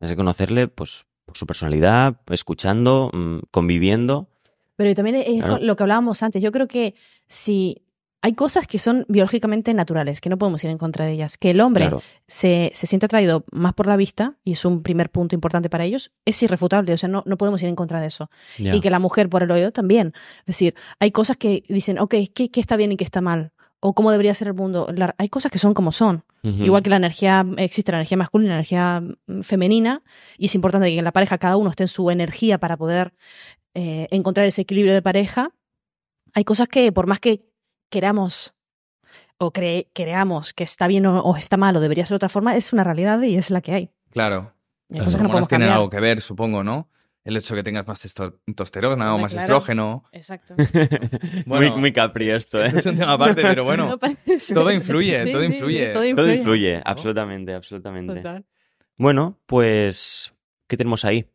Que 0.00 0.16
conocerle, 0.16 0.68
pues, 0.68 1.06
por 1.24 1.36
su 1.36 1.46
personalidad, 1.46 2.20
escuchando, 2.30 3.10
mm, 3.12 3.38
conviviendo. 3.50 4.28
Pero 4.76 4.94
también 4.94 5.16
es 5.16 5.42
Claro. 5.42 5.58
lo 5.60 5.74
que 5.76 5.82
hablábamos 5.82 6.22
antes. 6.22 6.42
Yo 6.42 6.52
creo 6.52 6.68
que 6.68 6.94
si 7.26 7.82
hay 8.22 8.34
cosas 8.34 8.66
que 8.66 8.78
son 8.78 9.04
biológicamente 9.08 9.72
naturales, 9.72 10.20
que 10.20 10.28
no 10.28 10.36
podemos 10.36 10.62
ir 10.64 10.70
en 10.70 10.78
contra 10.78 11.04
de 11.06 11.12
ellas, 11.12 11.38
que 11.38 11.50
el 11.50 11.60
hombre 11.60 11.84
Claro. 11.84 12.02
se, 12.26 12.70
se 12.74 12.86
siente 12.86 13.06
atraído 13.06 13.44
más 13.52 13.72
por 13.72 13.86
la 13.86 13.96
vista, 13.96 14.34
y 14.44 14.52
es 14.52 14.64
un 14.64 14.82
primer 14.82 15.10
punto 15.10 15.34
importante 15.34 15.70
para 15.70 15.84
ellos, 15.84 16.12
es 16.24 16.42
irrefutable. 16.42 16.92
O 16.92 16.96
sea, 16.98 17.08
no, 17.08 17.22
no 17.26 17.36
podemos 17.36 17.62
ir 17.62 17.68
en 17.68 17.76
contra 17.76 18.00
de 18.00 18.08
eso. 18.08 18.28
Y 18.58 18.80
que 18.80 18.90
la 18.90 18.98
mujer 18.98 19.28
por 19.28 19.42
el 19.42 19.50
oído 19.50 19.72
también. 19.72 20.12
Es 20.40 20.46
decir, 20.46 20.74
hay 20.98 21.10
cosas 21.12 21.36
que 21.36 21.62
dicen, 21.68 21.98
ok, 21.98 22.14
¿qué, 22.34 22.50
qué 22.50 22.60
está 22.60 22.76
bien 22.76 22.92
y 22.92 22.96
qué 22.96 23.04
está 23.04 23.20
mal? 23.20 23.52
O 23.80 23.94
cómo 23.94 24.10
debería 24.10 24.34
ser 24.34 24.48
el 24.48 24.54
mundo. 24.54 24.88
La- 24.94 25.14
hay 25.18 25.28
cosas 25.28 25.52
que 25.52 25.58
son 25.58 25.74
como 25.74 25.92
son. 25.92 26.24
Igual 26.42 26.82
que 26.84 26.90
la 26.90 26.96
energía, 26.96 27.44
existe 27.56 27.90
la 27.90 27.98
energía 27.98 28.16
masculina 28.16 28.50
y 28.50 28.52
la 28.52 28.54
energía 28.58 29.02
mm, 29.26 29.40
femenina, 29.42 30.02
y 30.38 30.46
es 30.46 30.54
importante 30.54 30.88
que 30.92 30.98
en 30.98 31.04
la 31.04 31.10
pareja 31.12 31.38
cada 31.38 31.56
uno 31.56 31.70
esté 31.70 31.82
en 31.84 31.88
su 31.88 32.08
energía 32.08 32.58
para 32.58 32.76
poder 32.76 33.12
eh, 33.74 34.06
encontrar 34.12 34.46
ese 34.46 34.62
equilibrio 34.62 34.94
de 34.94 35.02
pareja. 35.02 35.50
Hay 36.34 36.44
cosas 36.44 36.68
que, 36.68 36.92
por 36.92 37.08
más 37.08 37.18
que 37.18 37.44
queramos 37.90 38.54
o 39.38 39.52
cre- 39.52 39.88
creamos 39.92 40.52
que 40.54 40.62
está 40.64 40.86
bien 40.86 41.04
o, 41.06 41.20
o 41.20 41.36
está 41.36 41.56
mal 41.56 41.74
o 41.76 41.80
debería 41.80 42.04
ser 42.06 42.14
de 42.14 42.16
otra 42.16 42.28
forma, 42.28 42.54
es 42.56 42.72
una 42.72 42.84
realidad 42.84 43.20
y 43.22 43.34
es 43.36 43.50
la 43.50 43.60
que 43.60 43.72
hay. 43.72 43.90
Claro. 44.10 44.52
Las 44.88 45.14
no 45.16 45.22
hormonas 45.24 45.48
tienen 45.48 45.66
cambiar. 45.66 45.78
algo 45.78 45.90
que 45.90 45.98
ver, 46.00 46.20
supongo, 46.20 46.62
¿no? 46.62 46.88
El 47.26 47.36
hecho 47.36 47.54
de 47.54 47.60
que 47.60 47.64
tengas 47.64 47.86
más 47.86 48.00
testo- 48.04 48.38
testosterona 48.46 49.14
o 49.14 49.18
más 49.18 49.32
claro. 49.32 49.44
estrógeno. 49.44 50.04
Exacto. 50.12 50.54
Bueno. 51.46 51.72
muy, 51.72 51.80
muy 51.80 51.92
capri 51.92 52.30
esto, 52.30 52.64
¿eh? 52.64 52.72
Es 52.74 52.86
un 52.86 52.96
tema 52.98 53.12
aparte, 53.12 53.42
pero 53.42 53.64
bueno. 53.64 53.86
No 53.90 53.98
parece- 53.98 54.54
todo 54.54 54.70
influye, 54.72 55.24
Sí, 55.24 55.32
todo 55.32 55.40
sí, 55.42 55.46
influye. 55.48 55.86
Todo 55.88 55.94
Todo 55.94 56.04
influye. 56.06 56.34
influye, 56.36 56.82
absolutamente, 56.84 57.52
absolutamente. 57.54 58.14
Total. 58.14 58.44
Bueno, 58.96 59.38
pues, 59.46 60.32
¿qué 60.68 60.76
tenemos 60.76 61.04
ahí? 61.04 61.26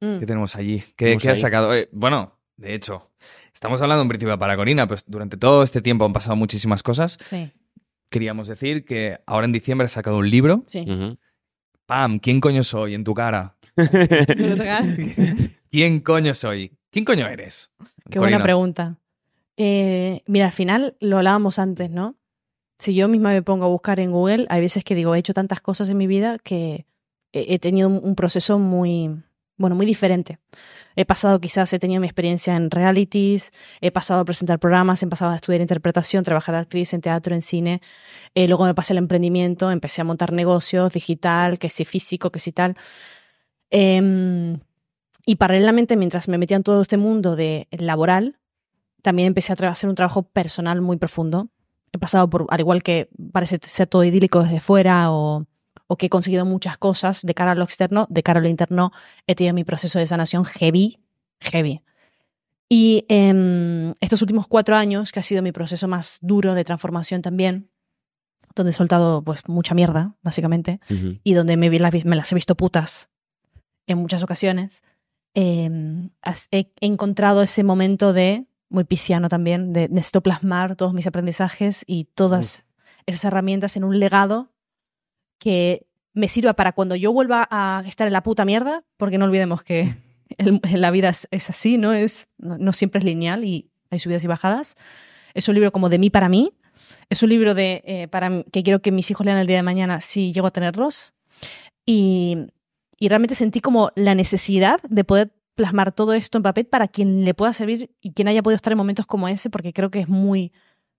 Mm. 0.00 0.18
¿Qué 0.20 0.26
tenemos 0.26 0.54
allí? 0.56 0.82
¿Qué, 0.96 1.14
has 1.14 1.26
ahí. 1.26 1.36
sacado? 1.36 1.74
Eh, 1.74 1.88
bueno, 1.92 2.38
de 2.56 2.74
hecho, 2.74 3.10
estamos 3.54 3.80
hablando 3.80 4.02
en 4.02 4.08
principio 4.08 4.38
para 4.38 4.54
Corina, 4.56 4.86
pues 4.86 5.04
durante 5.06 5.36
todo 5.36 5.62
este 5.62 5.80
tiempo 5.80 6.04
han 6.04 6.12
pasado 6.12 6.36
muchísimas 6.36 6.82
cosas. 6.82 7.18
Sí, 7.28 7.50
Queríamos 8.10 8.46
decir 8.48 8.84
que 8.84 9.18
ahora 9.26 9.46
en 9.46 9.52
diciembre 9.52 9.86
has 9.86 9.92
sacado 9.92 10.18
un 10.18 10.28
libro. 10.28 10.64
sí. 10.66 10.84
¡Pam! 11.86 12.18
¿Quién 12.20 12.40
coño 12.40 12.62
soy 12.62 12.94
en 12.94 13.02
tu 13.04 13.12
cara? 13.14 13.56
¿Quién 15.70 16.00
coño 16.00 16.34
soy? 16.34 16.72
¿Quién 16.90 17.04
coño 17.04 17.26
eres? 17.26 17.70
Qué 18.10 18.18
buena 18.18 18.42
pregunta. 18.42 18.98
Eh, 19.56 20.22
mira, 20.26 20.46
al 20.46 20.52
final 20.52 20.96
lo 21.00 21.18
hablábamos 21.18 21.58
antes, 21.58 21.90
¿no? 21.90 22.16
Si 22.78 22.94
yo 22.94 23.08
misma 23.08 23.30
me 23.30 23.42
pongo 23.42 23.64
a 23.64 23.68
buscar 23.68 24.00
en 24.00 24.10
Google, 24.10 24.46
hay 24.48 24.60
veces 24.60 24.84
que 24.84 24.94
digo, 24.94 25.14
he 25.14 25.18
hecho 25.18 25.34
tantas 25.34 25.60
cosas 25.60 25.88
en 25.88 25.96
mi 25.96 26.06
vida 26.06 26.38
que 26.38 26.86
he 27.32 27.58
tenido 27.58 27.88
un 27.88 28.00
un 28.02 28.14
proceso 28.14 28.58
muy, 28.58 29.22
bueno, 29.56 29.76
muy 29.76 29.86
diferente. 29.86 30.38
He 30.96 31.04
pasado, 31.04 31.40
quizás 31.40 31.72
he 31.72 31.78
tenido 31.78 32.00
mi 32.00 32.06
experiencia 32.06 32.56
en 32.56 32.70
realities, 32.70 33.52
he 33.80 33.90
pasado 33.90 34.20
a 34.20 34.24
presentar 34.24 34.58
programas, 34.58 35.02
he 35.02 35.06
pasado 35.06 35.30
a 35.30 35.36
estudiar 35.36 35.60
interpretación, 35.60 36.24
trabajar 36.24 36.54
de 36.54 36.60
actriz 36.62 36.92
en 36.92 37.00
teatro, 37.00 37.34
en 37.34 37.42
cine. 37.42 37.80
Eh, 38.34 38.48
luego 38.48 38.64
me 38.64 38.74
pasé 38.74 38.92
al 38.92 38.98
emprendimiento, 38.98 39.70
empecé 39.70 40.00
a 40.00 40.04
montar 40.04 40.32
negocios, 40.32 40.92
digital, 40.92 41.58
que 41.58 41.68
si 41.68 41.84
físico, 41.84 42.30
que 42.30 42.40
si 42.40 42.52
tal. 42.52 42.76
Em, 43.72 44.60
y 45.24 45.36
paralelamente, 45.36 45.96
mientras 45.96 46.28
me 46.28 46.36
metía 46.38 46.58
en 46.58 46.62
todo 46.62 46.82
este 46.82 46.98
mundo 46.98 47.36
de 47.36 47.66
laboral, 47.70 48.38
también 49.00 49.28
empecé 49.28 49.52
a 49.52 49.70
hacer 49.70 49.88
un 49.88 49.96
trabajo 49.96 50.22
personal 50.22 50.80
muy 50.82 50.98
profundo. 50.98 51.48
He 51.90 51.98
pasado 51.98 52.28
por, 52.28 52.46
al 52.50 52.60
igual 52.60 52.82
que 52.82 53.08
parece 53.32 53.58
ser 53.62 53.88
todo 53.88 54.04
idílico 54.04 54.42
desde 54.42 54.60
fuera 54.60 55.10
o, 55.10 55.46
o 55.86 55.96
que 55.96 56.06
he 56.06 56.10
conseguido 56.10 56.44
muchas 56.44 56.76
cosas 56.76 57.22
de 57.22 57.34
cara 57.34 57.52
a 57.52 57.54
lo 57.54 57.64
externo, 57.64 58.06
de 58.10 58.22
cara 58.22 58.40
a 58.40 58.42
lo 58.42 58.48
interno, 58.48 58.92
he 59.26 59.34
tenido 59.34 59.54
mi 59.54 59.64
proceso 59.64 59.98
de 59.98 60.06
sanación 60.06 60.44
heavy, 60.44 61.00
heavy. 61.40 61.80
Y 62.68 63.06
em, 63.08 63.94
estos 64.00 64.20
últimos 64.20 64.46
cuatro 64.46 64.76
años, 64.76 65.12
que 65.12 65.20
ha 65.20 65.22
sido 65.22 65.42
mi 65.42 65.52
proceso 65.52 65.88
más 65.88 66.18
duro 66.20 66.54
de 66.54 66.64
transformación 66.64 67.22
también, 67.22 67.70
donde 68.54 68.70
he 68.70 68.74
soltado 68.74 69.22
pues 69.22 69.48
mucha 69.48 69.74
mierda, 69.74 70.14
básicamente, 70.22 70.78
Ujú. 70.90 71.18
y 71.24 71.32
donde 71.32 71.56
me, 71.56 71.70
vi 71.70 71.78
me 72.04 72.16
las 72.16 72.32
he 72.32 72.34
visto 72.34 72.54
putas 72.54 73.08
en 73.86 73.98
muchas 73.98 74.22
ocasiones, 74.22 74.82
eh, 75.34 75.70
has- 76.22 76.48
he 76.50 76.70
encontrado 76.80 77.42
ese 77.42 77.62
momento 77.64 78.12
de, 78.12 78.46
muy 78.68 78.84
pisciano 78.84 79.28
también, 79.28 79.72
de 79.72 79.88
necesito 79.88 80.22
plasmar 80.22 80.76
todos 80.76 80.94
mis 80.94 81.06
aprendizajes 81.06 81.84
y 81.86 82.04
todas 82.14 82.64
esas 83.06 83.24
herramientas 83.24 83.76
en 83.76 83.84
un 83.84 83.98
legado 83.98 84.50
que 85.38 85.86
me 86.14 86.28
sirva 86.28 86.52
para 86.54 86.72
cuando 86.72 86.94
yo 86.96 87.12
vuelva 87.12 87.48
a 87.50 87.82
estar 87.86 88.06
en 88.06 88.12
la 88.12 88.22
puta 88.22 88.44
mierda, 88.44 88.84
porque 88.96 89.18
no 89.18 89.24
olvidemos 89.24 89.62
que 89.62 89.94
el- 90.38 90.60
la 90.74 90.90
vida 90.90 91.08
es, 91.08 91.26
es 91.30 91.50
así, 91.50 91.78
¿no? 91.78 91.92
Es, 91.92 92.28
no, 92.38 92.58
no 92.58 92.72
siempre 92.72 92.98
es 93.00 93.04
lineal 93.04 93.44
y 93.44 93.70
hay 93.90 93.98
subidas 93.98 94.24
y 94.24 94.28
bajadas. 94.28 94.76
Es 95.34 95.48
un 95.48 95.54
libro 95.54 95.72
como 95.72 95.88
de 95.88 95.98
mí 95.98 96.10
para 96.10 96.28
mí. 96.28 96.52
Es 97.10 97.22
un 97.22 97.28
libro 97.30 97.54
de, 97.54 97.82
eh, 97.86 98.08
para, 98.08 98.42
que 98.52 98.62
quiero 98.62 98.80
que 98.80 98.92
mis 98.92 99.10
hijos 99.10 99.24
lean 99.26 99.38
el 99.38 99.46
día 99.46 99.56
de 99.56 99.62
mañana 99.62 100.00
si 100.00 100.32
llego 100.32 100.46
a 100.46 100.50
tenerlos. 100.50 101.12
Y, 101.84 102.38
y 103.02 103.08
realmente 103.08 103.34
sentí 103.34 103.60
como 103.60 103.90
la 103.96 104.14
necesidad 104.14 104.80
de 104.88 105.02
poder 105.02 105.34
plasmar 105.56 105.90
todo 105.90 106.12
esto 106.12 106.38
en 106.38 106.44
papel 106.44 106.66
para 106.66 106.86
quien 106.86 107.24
le 107.24 107.34
pueda 107.34 107.52
servir 107.52 107.90
y 108.00 108.12
quien 108.12 108.28
haya 108.28 108.44
podido 108.44 108.54
estar 108.54 108.72
en 108.72 108.76
momentos 108.76 109.06
como 109.06 109.26
ese, 109.26 109.50
porque 109.50 109.72
creo 109.72 109.90
que 109.90 109.98
es 109.98 110.08
muy 110.08 110.52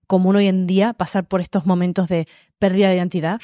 común 0.06 0.36
hoy 0.36 0.48
en 0.48 0.66
día 0.66 0.92
pasar 0.92 1.26
por 1.26 1.40
estos 1.40 1.64
momentos 1.64 2.08
de 2.08 2.28
pérdida 2.58 2.90
de 2.90 2.96
identidad, 2.96 3.40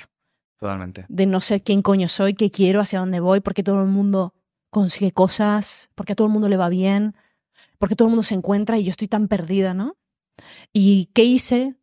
Totalmente. 0.59 1.07
de 1.09 1.25
no 1.25 1.41
sé 1.41 1.63
quién 1.63 1.81
coño 1.81 2.07
soy, 2.07 2.35
qué 2.35 2.51
quiero, 2.51 2.83
hacia 2.83 2.99
dónde 2.99 3.21
voy, 3.21 3.41
porque 3.41 3.63
todo 3.63 3.81
el 3.81 3.89
mundo 3.89 4.35
consigue 4.69 5.11
cosas, 5.11 5.89
porque 5.95 6.13
a 6.13 6.17
todo 6.17 6.27
el 6.27 6.33
mundo 6.35 6.51
le 6.51 6.59
va 6.59 6.69
bien, 6.69 7.17
porque 7.79 7.97
todo 7.97 8.09
el 8.09 8.11
mundo 8.11 8.25
se 8.25 8.35
encuentra 8.35 8.77
y 8.77 8.85
yo 8.85 8.91
estoy 8.91 9.09
tan 9.09 9.29
perdida, 9.29 9.73
¿no? 9.73 9.97
¿Y 10.71 11.07
qué 11.15 11.25
hice? 11.25 11.77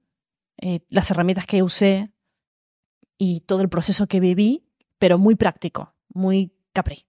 Eh, 0.58 0.82
las 0.90 1.10
herramientas 1.10 1.48
que 1.48 1.64
usé 1.64 2.12
y 3.18 3.40
todo 3.40 3.64
el 3.64 3.70
proceso 3.70 4.06
que 4.06 4.20
viví, 4.20 4.64
pero 5.00 5.18
muy 5.18 5.34
práctico, 5.34 5.96
muy 6.14 6.54
capri. 6.78 7.06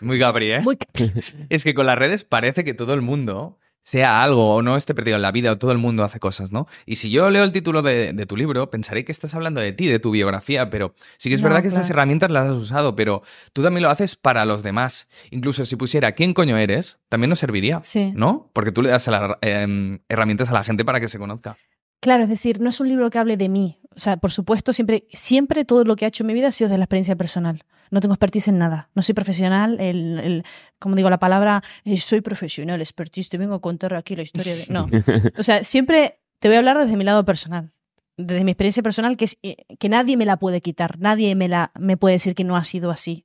Muy 0.00 0.18
Gabri, 0.18 0.52
¿eh? 0.52 0.60
Muy 0.60 0.76
capri. 0.76 1.12
Es 1.50 1.64
que 1.64 1.74
con 1.74 1.86
las 1.86 1.98
redes 1.98 2.24
parece 2.24 2.64
que 2.64 2.72
todo 2.74 2.94
el 2.94 3.02
mundo 3.02 3.58
sea 3.82 4.22
algo 4.22 4.54
o 4.54 4.62
no 4.62 4.76
esté 4.76 4.94
perdido 4.94 5.16
en 5.16 5.22
la 5.22 5.32
vida 5.32 5.52
o 5.52 5.58
todo 5.58 5.72
el 5.72 5.78
mundo 5.78 6.04
hace 6.04 6.20
cosas, 6.20 6.52
¿no? 6.52 6.66
Y 6.86 6.96
si 6.96 7.10
yo 7.10 7.30
leo 7.30 7.44
el 7.44 7.50
título 7.52 7.80
de, 7.82 8.12
de 8.12 8.26
tu 8.26 8.36
libro, 8.36 8.70
pensaré 8.70 9.04
que 9.04 9.12
estás 9.12 9.34
hablando 9.34 9.60
de 9.60 9.72
ti, 9.72 9.86
de 9.88 9.98
tu 9.98 10.10
biografía, 10.10 10.68
pero 10.70 10.94
sí 11.18 11.28
que 11.30 11.34
es 11.34 11.40
No, 11.40 11.48
verdad 11.48 11.62
que 11.62 11.68
estas 11.68 11.88
herramientas 11.90 12.30
las 12.30 12.48
has 12.50 12.54
usado, 12.56 12.94
pero 12.94 13.22
tú 13.52 13.62
también 13.62 13.82
lo 13.82 13.90
haces 13.90 14.16
para 14.16 14.44
los 14.44 14.62
demás. 14.62 15.08
Incluso 15.30 15.64
si 15.64 15.76
pusiera 15.76 16.12
quién 16.12 16.34
coño 16.34 16.56
eres, 16.58 16.98
también 17.08 17.30
nos 17.30 17.38
serviría, 17.38 17.80
Sí. 17.82 18.12
¿no? 18.14 18.50
Porque 18.52 18.70
tú 18.70 18.82
le 18.82 18.90
das 18.90 19.08
a 19.08 19.38
em, 19.40 20.00
herramientas 20.08 20.50
a 20.50 20.52
la 20.52 20.62
gente 20.64 20.84
para 20.84 21.00
que 21.00 21.08
se 21.08 21.18
conozca. 21.18 21.56
Claro, 22.00 22.22
es 22.24 22.28
decir, 22.30 22.60
no 22.60 22.68
es 22.70 22.80
un 22.80 22.88
libro 22.88 23.10
que 23.10 23.18
hable 23.18 23.36
de 23.36 23.48
mí. 23.48 23.80
O 23.96 23.98
sea, 23.98 24.18
por 24.18 24.30
supuesto, 24.32 24.72
siempre, 24.72 25.06
siempre 25.12 25.64
todo 25.64 25.84
lo 25.84 25.96
que 25.96 26.04
he 26.04 26.08
hecho 26.08 26.22
en 26.22 26.28
mi 26.28 26.34
vida 26.34 26.48
ha 26.48 26.52
sido 26.52 26.70
de 26.70 26.78
la 26.78 26.84
experiencia 26.84 27.16
personal. 27.16 27.64
No 27.90 28.00
tengo 28.00 28.14
expertise 28.14 28.48
en 28.48 28.58
nada. 28.58 28.88
No 28.94 29.02
soy 29.02 29.14
profesional. 29.14 29.78
El, 29.80 30.18
el- 30.20 30.44
como 30.78 30.96
digo, 30.96 31.10
la 31.10 31.18
palabra 31.18 31.62
eh, 31.84 31.96
soy 31.96 32.20
profesional, 32.20 32.80
expertise, 32.80 33.28
te 33.28 33.36
vengo 33.38 33.54
a 33.54 33.60
contar 33.60 33.94
aquí 33.94 34.14
la 34.16 34.22
historia 34.22 34.54
de. 34.54 34.66
No. 34.68 34.86
O 35.38 35.42
sea, 35.42 35.64
siempre 35.64 36.20
te 36.38 36.48
voy 36.48 36.54
a 36.56 36.58
hablar 36.58 36.78
desde 36.78 36.96
mi 36.96 37.04
lado 37.04 37.24
personal. 37.24 37.72
Desde 38.16 38.44
mi 38.44 38.50
experiencia 38.52 38.82
personal, 38.82 39.16
que, 39.16 39.24
es, 39.24 39.38
eh, 39.42 39.56
que 39.78 39.88
nadie 39.88 40.16
me 40.16 40.26
la 40.26 40.36
puede 40.36 40.60
quitar. 40.60 40.98
Nadie 40.98 41.34
me, 41.34 41.48
la, 41.48 41.72
me 41.78 41.96
puede 41.96 42.14
decir 42.14 42.34
que 42.34 42.44
no 42.44 42.56
ha 42.56 42.64
sido 42.64 42.90
así. 42.90 43.24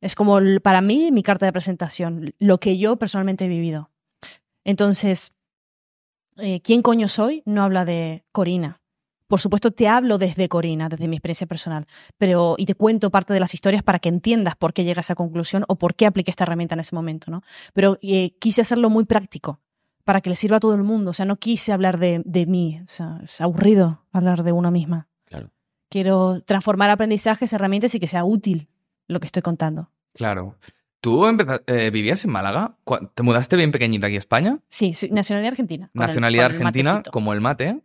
Es 0.00 0.14
como 0.14 0.38
el- 0.38 0.60
para 0.60 0.80
mí 0.80 1.10
mi 1.12 1.22
carta 1.22 1.46
de 1.46 1.52
presentación, 1.52 2.34
lo 2.38 2.58
que 2.58 2.76
yo 2.78 2.96
personalmente 2.96 3.44
he 3.46 3.48
vivido. 3.48 3.90
Entonces, 4.64 5.32
eh, 6.36 6.60
¿quién 6.62 6.82
coño 6.82 7.08
soy? 7.08 7.42
No 7.46 7.62
habla 7.62 7.84
de 7.84 8.24
Corina. 8.32 8.80
Por 9.34 9.40
supuesto, 9.40 9.72
te 9.72 9.88
hablo 9.88 10.16
desde 10.16 10.48
Corina, 10.48 10.88
desde 10.88 11.08
mi 11.08 11.16
experiencia 11.16 11.48
personal, 11.48 11.88
pero 12.18 12.54
y 12.56 12.66
te 12.66 12.76
cuento 12.76 13.10
parte 13.10 13.32
de 13.32 13.40
las 13.40 13.52
historias 13.52 13.82
para 13.82 13.98
que 13.98 14.08
entiendas 14.08 14.54
por 14.54 14.72
qué 14.72 14.84
llega 14.84 15.00
a 15.00 15.02
esa 15.02 15.16
conclusión 15.16 15.64
o 15.66 15.74
por 15.74 15.96
qué 15.96 16.06
apliqué 16.06 16.30
esta 16.30 16.44
herramienta 16.44 16.74
en 16.76 16.80
ese 16.80 16.94
momento, 16.94 17.32
¿no? 17.32 17.42
Pero 17.72 17.98
eh, 18.00 18.36
quise 18.38 18.60
hacerlo 18.60 18.90
muy 18.90 19.06
práctico 19.06 19.58
para 20.04 20.20
que 20.20 20.30
le 20.30 20.36
sirva 20.36 20.58
a 20.58 20.60
todo 20.60 20.76
el 20.76 20.84
mundo. 20.84 21.10
O 21.10 21.12
sea, 21.12 21.26
no 21.26 21.34
quise 21.34 21.72
hablar 21.72 21.98
de, 21.98 22.22
de 22.24 22.46
mí. 22.46 22.80
O 22.84 22.86
sea, 22.86 23.18
es 23.24 23.40
aburrido 23.40 24.04
hablar 24.12 24.44
de 24.44 24.52
una 24.52 24.70
misma. 24.70 25.08
Claro. 25.24 25.50
Quiero 25.88 26.40
transformar 26.42 26.90
aprendizajes, 26.90 27.52
herramientas 27.52 27.92
y 27.96 27.98
que 27.98 28.06
sea 28.06 28.24
útil 28.24 28.68
lo 29.08 29.18
que 29.18 29.26
estoy 29.26 29.42
contando. 29.42 29.90
Claro. 30.12 30.58
¿Tú 31.00 31.26
eh, 31.66 31.90
vivías 31.92 32.24
en 32.24 32.30
Málaga? 32.30 32.76
¿Cu- 32.84 33.10
¿Te 33.12 33.24
mudaste 33.24 33.56
bien 33.56 33.72
pequeñita 33.72 34.06
aquí 34.06 34.14
a 34.14 34.20
España? 34.20 34.60
Sí, 34.68 34.94
soy 34.94 35.10
nacionalidad 35.10 35.54
argentina. 35.54 35.90
Nacionalidad 35.92 36.46
el 36.46 36.52
argentina, 36.52 37.02
como 37.10 37.32
el 37.32 37.40
mate. 37.40 37.80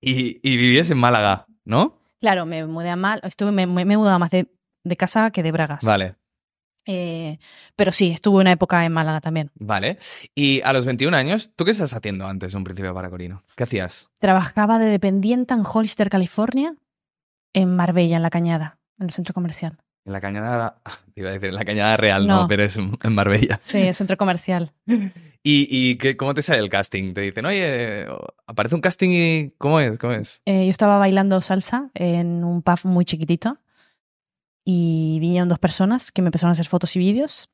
Y, 0.00 0.40
y 0.48 0.56
vivías 0.56 0.90
en 0.90 0.98
Málaga, 0.98 1.46
¿no? 1.64 2.00
Claro, 2.20 2.46
me 2.46 2.64
mudé 2.66 2.90
a 2.90 2.96
mal, 2.96 3.20
estuve, 3.22 3.52
me, 3.52 3.66
me 3.66 3.82
he 3.82 3.96
mudado 3.96 4.18
más 4.18 4.30
de, 4.30 4.48
de 4.84 4.96
casa 4.96 5.30
que 5.30 5.42
de 5.42 5.52
Bragas. 5.52 5.84
Vale. 5.84 6.16
Eh, 6.90 7.38
pero 7.76 7.92
sí, 7.92 8.10
estuve 8.10 8.40
una 8.40 8.52
época 8.52 8.84
en 8.84 8.92
Málaga 8.92 9.20
también. 9.20 9.50
Vale. 9.54 9.98
Y 10.34 10.62
a 10.62 10.72
los 10.72 10.86
21 10.86 11.14
años, 11.14 11.52
¿tú 11.54 11.66
qué 11.66 11.72
estás 11.72 11.92
haciendo 11.92 12.26
antes 12.26 12.52
de 12.52 12.58
un 12.58 12.64
principio 12.64 12.94
para 12.94 13.10
Corino? 13.10 13.44
¿Qué 13.56 13.64
hacías? 13.64 14.08
Trabajaba 14.18 14.78
de 14.78 14.86
dependiente 14.86 15.52
en 15.52 15.62
Hollister, 15.70 16.08
California, 16.08 16.74
en 17.52 17.76
Marbella, 17.76 18.16
en 18.16 18.22
la 18.22 18.30
Cañada, 18.30 18.78
en 18.98 19.06
el 19.06 19.12
centro 19.12 19.34
comercial. 19.34 19.78
En 20.08 20.12
la 20.14 20.20
cañada. 20.20 20.80
Te 21.14 21.20
iba 21.20 21.28
a 21.28 21.32
decir, 21.34 21.50
en 21.50 21.54
la 21.54 21.64
cañada 21.64 21.96
real, 21.98 22.26
no, 22.26 22.42
No. 22.42 22.48
pero 22.48 22.64
es 22.64 22.76
en 22.76 22.96
Marbella. 23.12 23.58
Sí, 23.60 23.78
el 23.78 23.94
centro 23.94 24.16
comercial. 24.16 24.72
¿Y, 25.42 25.68
y 25.70 25.96
qué, 25.98 26.16
cómo 26.16 26.34
te 26.34 26.42
sale 26.42 26.58
el 26.58 26.68
casting? 26.68 27.14
Te 27.14 27.20
dicen, 27.20 27.46
oye, 27.46 28.06
aparece 28.46 28.74
un 28.74 28.80
casting 28.80 29.10
y. 29.10 29.54
¿Cómo 29.58 29.78
es? 29.80 29.96
¿Cómo 29.98 30.14
es? 30.14 30.42
Eh, 30.46 30.64
yo 30.64 30.70
estaba 30.70 30.98
bailando 30.98 31.40
salsa 31.40 31.90
en 31.94 32.42
un 32.42 32.62
pub 32.62 32.78
muy 32.84 33.04
chiquitito 33.04 33.58
y 34.64 35.18
vinieron 35.20 35.48
dos 35.48 35.58
personas 35.58 36.10
que 36.10 36.22
me 36.22 36.28
empezaron 36.28 36.50
a 36.50 36.52
hacer 36.52 36.66
fotos 36.66 36.94
y 36.96 36.98
vídeos 36.98 37.48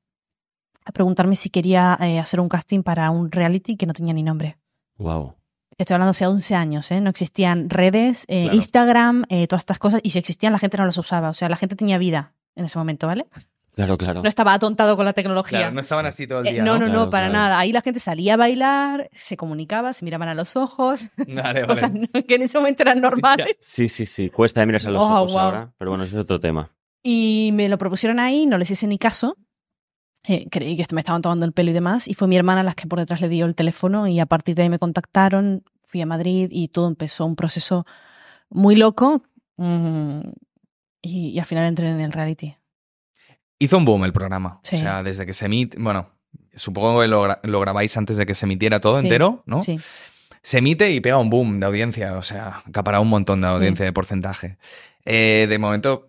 a 0.85 0.93
preguntarme 0.93 1.37
si 1.37 1.51
quería 1.51 1.97
eh, 2.01 2.19
hacer 2.19 2.41
un 2.41 2.49
casting 2.49 2.83
para 2.83 3.11
un 3.11 3.31
reality 3.33 3.77
que 3.77 3.87
no 3.87 3.93
tenía 3.93 4.15
ni 4.15 4.23
nombre. 4.23 4.59
Wow. 4.99 5.35
Estoy 5.77 5.95
hablando 5.95 6.11
hace 6.11 6.27
11 6.27 6.55
años, 6.55 6.91
¿eh? 6.93 7.01
No 7.01 7.11
existían 7.11 7.69
redes, 7.69 8.25
eh, 8.29 8.43
Claro. 8.45 8.55
Instagram, 8.57 9.25
eh, 9.29 9.47
todas 9.49 9.63
estas 9.63 9.79
cosas. 9.79 10.01
Y 10.05 10.11
si 10.11 10.19
existían, 10.21 10.53
la 10.53 10.59
gente 10.59 10.77
no 10.77 10.87
las 10.87 10.97
usaba. 10.99 11.31
O 11.31 11.35
sea, 11.35 11.49
la 11.49 11.57
gente 11.57 11.75
tenía 11.75 11.99
vida 11.99 12.33
en 12.57 12.65
ese 12.65 12.79
momento, 12.79 13.07
¿vale? 13.07 13.27
Claro, 13.75 13.99
claro. 13.99 14.23
No 14.23 14.29
estaba 14.29 14.55
atontado 14.55 14.97
con 14.97 15.05
la 15.05 15.13
tecnología. 15.15 15.59
Claro, 15.59 15.75
no 15.75 15.81
estaban 15.81 16.07
así 16.07 16.29
todo 16.29 16.41
el 16.43 16.47
Eh, 16.47 16.53
día. 16.53 16.63
no, 16.63 16.75
no, 16.79 16.87
no, 16.87 16.93
Claro, 16.93 17.11
para 17.11 17.29
claro. 17.29 17.43
nada. 17.45 17.59
Ahí 17.59 17.73
la 17.73 17.81
gente 17.83 17.99
salía 17.99 18.35
a 18.35 18.37
bailar, 18.37 19.11
se 19.13 19.37
comunicaba, 19.37 19.93
se 19.93 20.05
miraban 20.05 20.29
a 20.29 20.35
los 20.35 20.55
ojos, 20.55 21.09
Vale, 21.17 21.27
vale. 21.43 21.67
cosas 21.67 21.91
que 22.29 22.35
en 22.37 22.43
ese 22.43 22.57
momento 22.59 22.83
eran 22.83 23.01
normales. 23.01 23.57
Sí, 23.61 23.89
sí, 23.89 24.07
sí. 24.07 24.31
Cuesta 24.31 24.61
de 24.61 24.67
mirarse 24.67 24.89
a 24.89 24.93
los 24.93 25.03
Oh, 25.03 25.07
ojos 25.07 25.33
wow. 25.33 25.41
ahora, 25.41 25.73
pero 25.77 25.91
bueno, 25.91 26.05
ese 26.05 26.15
es 26.15 26.21
otro 26.21 26.39
tema. 26.39 26.71
Y 27.03 27.51
me 27.53 27.69
lo 27.69 27.77
propusieron 27.77 28.21
ahí, 28.21 28.47
no 28.47 28.59
les 28.59 28.71
hice 28.71 28.87
ni 28.87 28.97
caso. 28.97 29.37
Eh, 30.27 30.47
creí 30.51 30.77
que 30.77 30.87
me 30.95 31.01
estaban 31.01 31.21
tomando 31.21 31.45
el 31.45 31.53
pelo 31.53 31.71
y 31.71 31.75
demás. 31.75 32.07
Y 32.09 32.15
fue 32.15 32.29
mi 32.29 32.37
hermana 32.37 32.63
las 32.63 32.77
que 32.77 32.87
por 32.87 32.99
detrás 33.01 33.21
le 33.21 33.29
dio 33.29 33.45
el 33.45 33.55
teléfono 33.57 34.07
y 34.07 34.21
a 34.21 34.27
partir 34.27 34.55
de 34.55 34.63
ahí 34.63 34.69
me 34.71 34.79
contactaron. 34.79 35.65
Fui 35.83 36.01
a 36.01 36.07
Madrid 36.07 36.49
y 36.51 36.69
todo 36.69 36.87
empezó 36.89 37.27
un 37.27 37.35
proceso 37.37 37.85
muy 38.51 38.77
loco. 38.77 39.23
mm, 39.57 40.21
y, 41.05 41.29
y 41.31 41.39
al 41.39 41.47
final 41.47 41.67
entré 41.67 41.89
en 41.89 42.01
el 42.01 42.13
reality. 42.13 42.57
Hizo 43.59 43.77
un 43.79 43.85
boom 43.85 44.05
el 44.05 44.13
programa. 44.13 44.61
Sí. 44.63 44.77
O 44.77 44.79
sea, 44.79 45.03
desde 45.03 45.27
que 45.27 45.33
se 45.35 45.47
emite. 45.47 45.77
Bueno, 45.81 46.11
supongo 46.55 47.01
que 47.01 47.07
lo, 47.09 47.25
gra- 47.27 47.41
lo 47.45 47.61
grabáis 47.61 47.97
antes 47.97 48.17
de 48.17 48.27
que 48.27 48.35
se 48.35 48.47
emitiera 48.47 48.81
todo 48.81 48.99
Sí, 49.01 49.07
entero, 49.07 49.43
¿no? 49.47 49.61
Sí. 49.63 49.79
Se 50.43 50.59
emite 50.59 50.91
y 50.91 51.01
pega 51.01 51.17
un 51.19 51.31
boom 51.31 51.61
de 51.61 51.67
audiencia. 51.67 52.15
O 52.17 52.23
sea, 52.23 52.63
acapará 52.67 53.01
un 53.01 53.09
montón 53.09 53.41
de 53.41 53.47
audiencia 53.49 53.85
de 53.85 53.93
porcentaje. 53.93 54.59
Eh, 55.05 55.47
de 55.49 55.59
momento, 55.59 56.07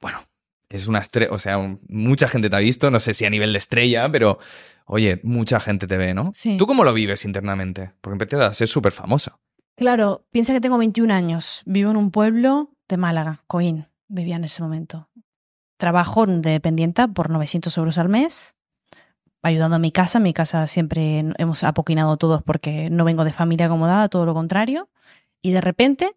bueno, 0.00 0.20
es 0.68 0.86
una 0.86 0.98
estrella. 1.00 1.32
O 1.32 1.38
sea, 1.38 1.58
un- 1.58 1.80
mucha 1.88 2.28
gente 2.28 2.48
te 2.50 2.56
ha 2.56 2.60
visto. 2.60 2.90
No 2.90 3.00
sé 3.00 3.14
si 3.14 3.24
a 3.24 3.30
nivel 3.30 3.52
de 3.52 3.58
estrella, 3.58 4.08
pero 4.10 4.38
oye, 4.84 5.18
mucha 5.24 5.58
gente 5.60 5.86
te 5.86 5.96
ve, 5.96 6.12
¿no? 6.14 6.30
Sí. 6.34 6.56
¿Tú 6.58 6.66
cómo 6.66 6.84
lo 6.84 6.92
vives 6.92 7.24
internamente? 7.24 7.92
Porque 8.00 8.22
empiezas 8.22 8.50
a 8.50 8.54
ser 8.54 8.68
súper 8.68 8.92
famosa. 8.92 9.38
Claro, 9.76 10.26
piensa 10.30 10.52
que 10.52 10.60
tengo 10.60 10.76
21 10.78 11.10
años. 11.10 11.62
Vivo 11.64 11.90
en 11.90 11.96
un 11.96 12.10
pueblo 12.10 12.70
de 12.88 12.98
Málaga, 12.98 13.42
Coín. 13.46 13.86
Vivía 14.12 14.36
en 14.36 14.44
ese 14.44 14.62
momento. 14.62 15.08
Trabajo 15.78 16.26
de 16.26 16.50
dependienta 16.50 17.08
por 17.08 17.30
900 17.30 17.76
euros 17.78 17.96
al 17.96 18.10
mes, 18.10 18.54
ayudando 19.42 19.76
a 19.76 19.78
mi 19.78 19.90
casa. 19.90 20.20
Mi 20.20 20.34
casa 20.34 20.66
siempre 20.66 21.24
hemos 21.38 21.64
apoquinado 21.64 22.18
todos 22.18 22.42
porque 22.42 22.90
no 22.90 23.06
vengo 23.06 23.24
de 23.24 23.32
familia 23.32 23.66
acomodada, 23.66 24.10
todo 24.10 24.26
lo 24.26 24.34
contrario. 24.34 24.90
Y 25.40 25.52
de 25.52 25.62
repente 25.62 26.14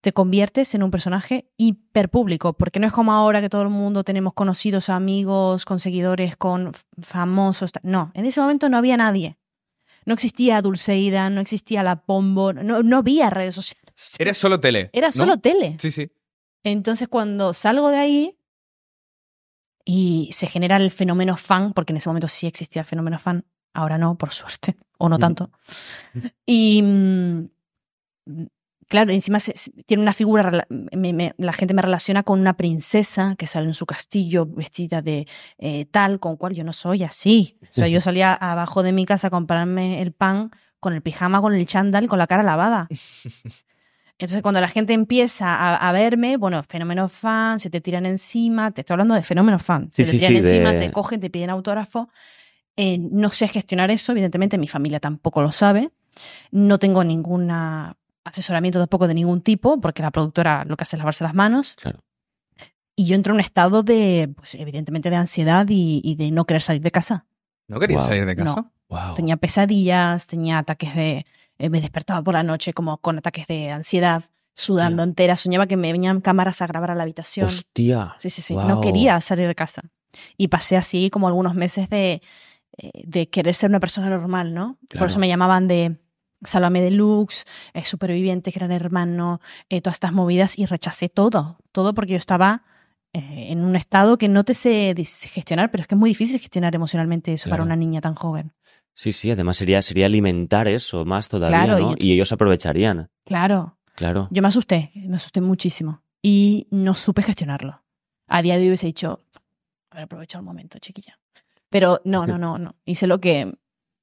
te 0.00 0.12
conviertes 0.12 0.76
en 0.76 0.84
un 0.84 0.92
personaje 0.92 1.50
hiperpúblico, 1.56 2.52
porque 2.52 2.78
no 2.78 2.86
es 2.86 2.92
como 2.92 3.12
ahora 3.12 3.40
que 3.40 3.48
todo 3.48 3.62
el 3.62 3.70
mundo 3.70 4.04
tenemos 4.04 4.34
conocidos, 4.34 4.88
amigos, 4.88 5.64
con 5.64 5.80
seguidores, 5.80 6.36
con 6.36 6.70
famosos. 7.02 7.72
No, 7.82 8.12
en 8.14 8.26
ese 8.26 8.40
momento 8.40 8.68
no 8.68 8.76
había 8.76 8.96
nadie. 8.96 9.38
No 10.04 10.14
existía 10.14 10.62
Dulceida, 10.62 11.30
no 11.30 11.40
existía 11.40 11.82
la 11.82 11.96
Pombo, 11.96 12.52
no, 12.52 12.84
no 12.84 12.98
había 12.98 13.28
redes 13.28 13.56
sociales. 13.56 13.82
Eres 14.20 14.36
solo 14.38 14.60
tele. 14.60 14.88
Era 14.92 15.08
¿no? 15.08 15.12
solo 15.12 15.38
tele. 15.38 15.74
Sí, 15.80 15.90
sí. 15.90 16.12
Entonces, 16.70 17.06
cuando 17.08 17.52
salgo 17.54 17.90
de 17.90 17.96
ahí 17.98 18.38
y 19.84 20.30
se 20.32 20.48
genera 20.48 20.76
el 20.76 20.90
fenómeno 20.90 21.36
fan, 21.36 21.72
porque 21.72 21.92
en 21.92 21.98
ese 21.98 22.08
momento 22.08 22.26
sí 22.28 22.46
existía 22.46 22.82
el 22.82 22.88
fenómeno 22.88 23.18
fan, 23.20 23.44
ahora 23.72 23.98
no, 23.98 24.16
por 24.18 24.32
suerte, 24.32 24.76
o 24.98 25.08
no 25.08 25.18
tanto. 25.18 25.50
Y 26.44 26.82
mm, 26.82 27.44
claro, 28.88 29.12
encima 29.12 29.38
se- 29.38 29.54
tiene 29.86 30.02
una 30.02 30.12
figura, 30.12 30.42
rela- 30.50 30.66
me- 30.96 31.12
me- 31.12 31.34
la 31.38 31.52
gente 31.52 31.72
me 31.72 31.82
relaciona 31.82 32.24
con 32.24 32.40
una 32.40 32.56
princesa 32.56 33.36
que 33.38 33.46
sale 33.46 33.68
en 33.68 33.74
su 33.74 33.86
castillo 33.86 34.44
vestida 34.46 35.02
de 35.02 35.28
eh, 35.58 35.84
tal, 35.84 36.18
con 36.18 36.36
cual 36.36 36.54
yo 36.54 36.64
no 36.64 36.72
soy 36.72 37.04
así. 37.04 37.58
O 37.62 37.66
sea, 37.70 37.86
yo 37.86 38.00
salía 38.00 38.34
abajo 38.34 38.82
de 38.82 38.90
mi 38.92 39.04
casa 39.06 39.28
a 39.28 39.30
comprarme 39.30 40.02
el 40.02 40.12
pan 40.12 40.50
con 40.80 40.94
el 40.94 41.02
pijama, 41.02 41.40
con 41.40 41.54
el 41.54 41.64
chándal, 41.64 42.08
con 42.08 42.18
la 42.18 42.26
cara 42.26 42.42
lavada. 42.42 42.88
Entonces, 44.18 44.40
cuando 44.42 44.60
la 44.62 44.68
gente 44.68 44.92
empieza 44.94 45.54
a, 45.54 45.76
a 45.88 45.92
verme, 45.92 46.36
bueno, 46.38 46.62
fenómeno 46.62 47.08
fan, 47.08 47.60
se 47.60 47.68
te 47.68 47.80
tiran 47.82 48.06
encima, 48.06 48.70
te 48.70 48.80
estoy 48.80 48.94
hablando 48.94 49.14
de 49.14 49.22
fenómeno 49.22 49.58
fan, 49.58 49.88
Sí, 49.92 50.04
se 50.04 50.04
te 50.04 50.10
sí, 50.12 50.18
tiran 50.26 50.42
sí, 50.44 50.48
encima, 50.50 50.72
de- 50.72 50.80
te 50.80 50.92
cogen, 50.92 51.20
te 51.20 51.28
piden 51.28 51.50
autógrafo. 51.50 52.08
Eh, 52.76 52.98
no 52.98 53.28
sé 53.30 53.46
gestionar 53.48 53.90
eso, 53.90 54.12
evidentemente 54.12 54.56
mi 54.58 54.68
familia 54.68 55.00
tampoco 55.00 55.42
lo 55.42 55.52
sabe. 55.52 55.90
No 56.50 56.78
tengo 56.78 57.04
ningún 57.04 57.50
asesoramiento 58.24 58.78
tampoco 58.78 59.06
de 59.06 59.14
ningún 59.14 59.42
tipo, 59.42 59.80
porque 59.80 60.02
la 60.02 60.10
productora 60.10 60.64
lo 60.64 60.76
que 60.76 60.82
hace 60.82 60.96
es 60.96 60.98
lavarse 60.98 61.24
las 61.24 61.34
manos. 61.34 61.74
Claro. 61.74 62.00
Y 62.94 63.04
yo 63.06 63.14
entro 63.14 63.32
en 63.32 63.36
un 63.36 63.40
estado 63.40 63.82
de, 63.82 64.32
pues, 64.34 64.54
evidentemente, 64.54 65.10
de 65.10 65.16
ansiedad 65.16 65.66
y, 65.68 66.00
y 66.02 66.14
de 66.16 66.30
no 66.30 66.46
querer 66.46 66.62
salir 66.62 66.80
de 66.82 66.90
casa. 66.90 67.26
¿No 67.68 67.78
querías 67.78 68.00
Wow. 68.00 68.08
salir 68.08 68.24
de 68.26 68.36
casa? 68.36 68.54
No. 68.62 68.72
Wow. 68.88 69.14
Tenía 69.14 69.36
pesadillas, 69.36 70.26
tenía 70.26 70.58
ataques 70.58 70.94
de... 70.94 71.26
eh, 71.58 71.70
me 71.70 71.80
despertaba 71.80 72.22
por 72.22 72.34
la 72.34 72.42
noche 72.42 72.72
como 72.72 72.98
con 72.98 73.18
ataques 73.18 73.46
de 73.46 73.70
ansiedad, 73.70 74.24
sudando 74.54 75.02
entera. 75.02 75.36
Soñaba 75.36 75.66
que 75.66 75.76
me 75.76 75.92
venían 75.92 76.20
cámaras 76.20 76.62
a 76.62 76.66
grabar 76.66 76.90
a 76.90 76.94
la 76.94 77.02
habitación. 77.02 77.46
Hostia. 77.46 78.14
Sí, 78.18 78.30
sí, 78.30 78.42
sí. 78.42 78.54
No 78.54 78.80
quería 78.80 79.20
salir 79.20 79.46
de 79.46 79.54
casa. 79.54 79.82
Y 80.36 80.48
pasé 80.48 80.76
así 80.76 81.10
como 81.10 81.28
algunos 81.28 81.54
meses 81.54 81.90
de, 81.90 82.22
eh, 82.78 82.90
de 83.04 83.28
querer 83.28 83.54
ser 83.54 83.70
una 83.70 83.80
persona 83.80 84.08
normal, 84.08 84.54
¿no? 84.54 84.78
Por 84.88 85.08
eso 85.08 85.18
me 85.18 85.28
llamaban 85.28 85.68
de 85.68 85.98
Sálvame 86.44 86.82
Deluxe, 86.82 87.44
eh, 87.74 87.84
Superviviente, 87.84 88.50
Gran 88.50 88.72
Hermano, 88.72 89.40
eh, 89.68 89.80
todas 89.80 89.96
estas 89.96 90.12
movidas 90.12 90.58
y 90.58 90.66
rechacé 90.66 91.08
todo. 91.08 91.58
Todo 91.72 91.94
porque 91.94 92.12
yo 92.12 92.18
estaba 92.18 92.62
eh, 93.12 93.46
en 93.50 93.64
un 93.64 93.76
estado 93.76 94.18
que 94.18 94.28
no 94.28 94.44
te 94.44 94.54
sé 94.54 94.94
gestionar, 95.32 95.70
pero 95.70 95.82
es 95.82 95.86
que 95.86 95.94
es 95.94 95.98
muy 95.98 96.10
difícil 96.10 96.38
gestionar 96.38 96.74
emocionalmente 96.74 97.32
eso 97.32 97.48
para 97.48 97.62
una 97.62 97.76
niña 97.76 98.00
tan 98.00 98.14
joven. 98.14 98.52
Sí, 98.98 99.12
sí, 99.12 99.30
además 99.30 99.58
sería, 99.58 99.82
sería 99.82 100.06
alimentar 100.06 100.68
eso 100.68 101.04
más 101.04 101.28
todavía, 101.28 101.64
Claro, 101.64 101.78
¿no? 101.78 101.94
y- 101.98 102.08
Y 102.08 102.12
ellos 102.14 102.32
aprovecharían, 102.32 103.10
Claro. 103.26 103.76
claro. 103.94 104.26
Yo 104.30 104.40
me 104.40 104.48
asusté, 104.48 104.90
me 104.94 105.16
asusté 105.16 105.42
muchísimo. 105.42 106.02
Y 106.22 106.66
no 106.70 106.94
supe 106.94 107.20
gestionarlo. 107.20 107.84
A 108.26 108.40
día 108.40 108.54
de 108.54 108.62
hoy 108.62 108.68
hubiese 108.68 108.86
dicho, 108.86 109.20
haber 109.90 110.04
aprovechado 110.04 110.40
el 110.40 110.46
momento, 110.46 110.78
chiquilla. 110.78 111.18
Pero 111.68 112.00
no, 112.04 112.26
no, 112.26 112.38
no, 112.38 112.58
no. 112.58 112.74
Hice 112.86 113.06
lo 113.06 113.20
que 113.20 113.52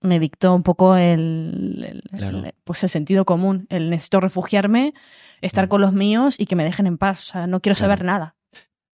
me 0.01 0.19
dictó 0.19 0.53
un 0.53 0.61
poco 0.63 0.95
el, 0.95 1.83
el- 1.87 2.17
Claro. 2.17 2.37
el- 2.39 2.53
pues 2.63 2.83
el 2.83 2.89
sentido 2.89 3.25
común. 3.25 3.65
El 3.69 3.89
necesito 3.89 4.19
refugiarme, 4.19 4.93
estar 5.41 5.65
Mm. 5.65 5.69
con 5.69 5.81
los 5.81 5.93
míos 5.93 6.35
y 6.37 6.45
que 6.45 6.55
me 6.55 6.63
dejen 6.63 6.85
en 6.85 6.99
paz. 6.99 7.29
O 7.29 7.31
sea, 7.31 7.47
no 7.47 7.61
quiero 7.61 7.75
Claro. 7.75 7.91
saber 7.93 8.05
nada. 8.05 8.35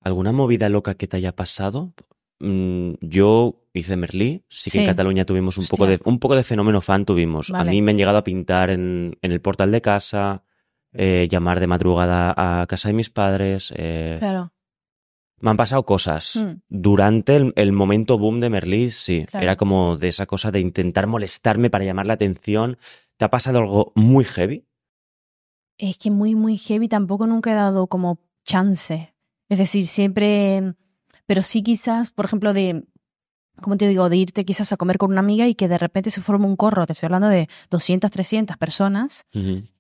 ¿Alguna 0.02 0.32
movida 0.32 0.70
loca 0.70 0.96
que 0.96 1.08
te 1.08 1.18
haya 1.18 1.36
pasado? 1.36 1.94
Mm, 2.40 2.94
yo 3.02 3.62
hice 3.74 3.96
Merlí, 3.98 4.44
sí 4.50 4.72
que 4.72 4.80
en. 4.80 4.86
Cataluña 4.86 5.26
tuvimos 5.26 5.58
un 5.58 5.66
poco, 5.68 5.88
de, 5.88 6.00
un 6.06 6.20
poco 6.20 6.36
de 6.36 6.44
fenómeno 6.44 6.82
fan 6.82 7.06
tuvimos. 7.06 7.50
Vale. 7.52 7.70
A 7.70 7.72
mí 7.72 7.82
me 7.82 7.92
han 7.92 7.98
llegado 7.98 8.18
a 8.18 8.24
pintar 8.24 8.70
en, 8.70 9.18
en 9.22 9.32
el 9.32 9.42
portal 9.42 9.72
de 9.72 9.82
casa, 9.82 10.44
eh, 10.94 11.28
llamar 11.30 11.60
de 11.60 11.68
madrugada 11.68 12.34
a 12.62 12.66
casa 12.68 12.90
de 12.90 12.94
mis 12.94 13.10
padres. 13.10 13.74
eh, 13.76 14.18
Claro. 14.20 14.54
Me 15.42 15.52
han 15.52 15.58
pasado 15.58 15.84
cosas. 15.84 16.36
Mm. 16.36 16.62
Durante 16.68 17.36
el, 17.38 17.54
el 17.56 17.72
momento 17.72 18.18
boom 18.18 18.42
de 18.42 18.50
Merlí, 18.50 18.90
sí. 18.92 19.26
Claro. 19.26 19.44
Era 19.46 19.56
como 19.56 19.96
de 19.96 20.10
esa 20.10 20.26
cosa 20.26 20.52
de 20.52 20.60
intentar 20.60 21.08
molestarme 21.08 21.70
para 21.70 21.86
llamar 21.86 22.08
la 22.08 22.14
atención. 22.16 22.78
¿Te 23.16 23.24
ha 23.26 23.30
pasado 23.30 23.60
algo 23.60 23.94
muy 23.96 24.26
heavy? 24.26 24.66
Es 25.78 25.98
que 25.98 26.12
muy, 26.12 26.36
muy 26.36 26.58
heavy 26.58 26.90
tampoco 26.90 27.26
nunca 27.26 27.52
he 27.52 27.56
dado 27.56 27.88
como 27.88 28.20
chance. 28.44 29.14
Es 29.48 29.58
decir, 29.58 29.86
siempre, 29.88 30.74
pero 31.30 31.44
sí 31.44 31.62
quizás, 31.62 32.10
por 32.10 32.26
ejemplo, 32.26 32.54
de, 32.54 32.86
como 33.62 33.78
te 33.78 33.88
digo, 33.88 34.10
de 34.10 34.18
irte 34.18 34.46
quizás 34.46 34.74
a 34.74 34.78
comer 34.78 34.98
con 34.98 35.12
una 35.12 35.20
amiga 35.20 35.48
y 35.48 35.54
que 35.54 35.68
de 35.68 35.78
repente 35.78 36.10
se 36.10 36.22
forme 36.22 36.48
un 36.48 36.56
corro, 36.56 36.88
te 36.88 36.94
estoy 36.94 37.06
hablando 37.06 37.28
de 37.28 37.48
200, 37.70 38.10
300 38.10 38.58
personas 38.58 39.28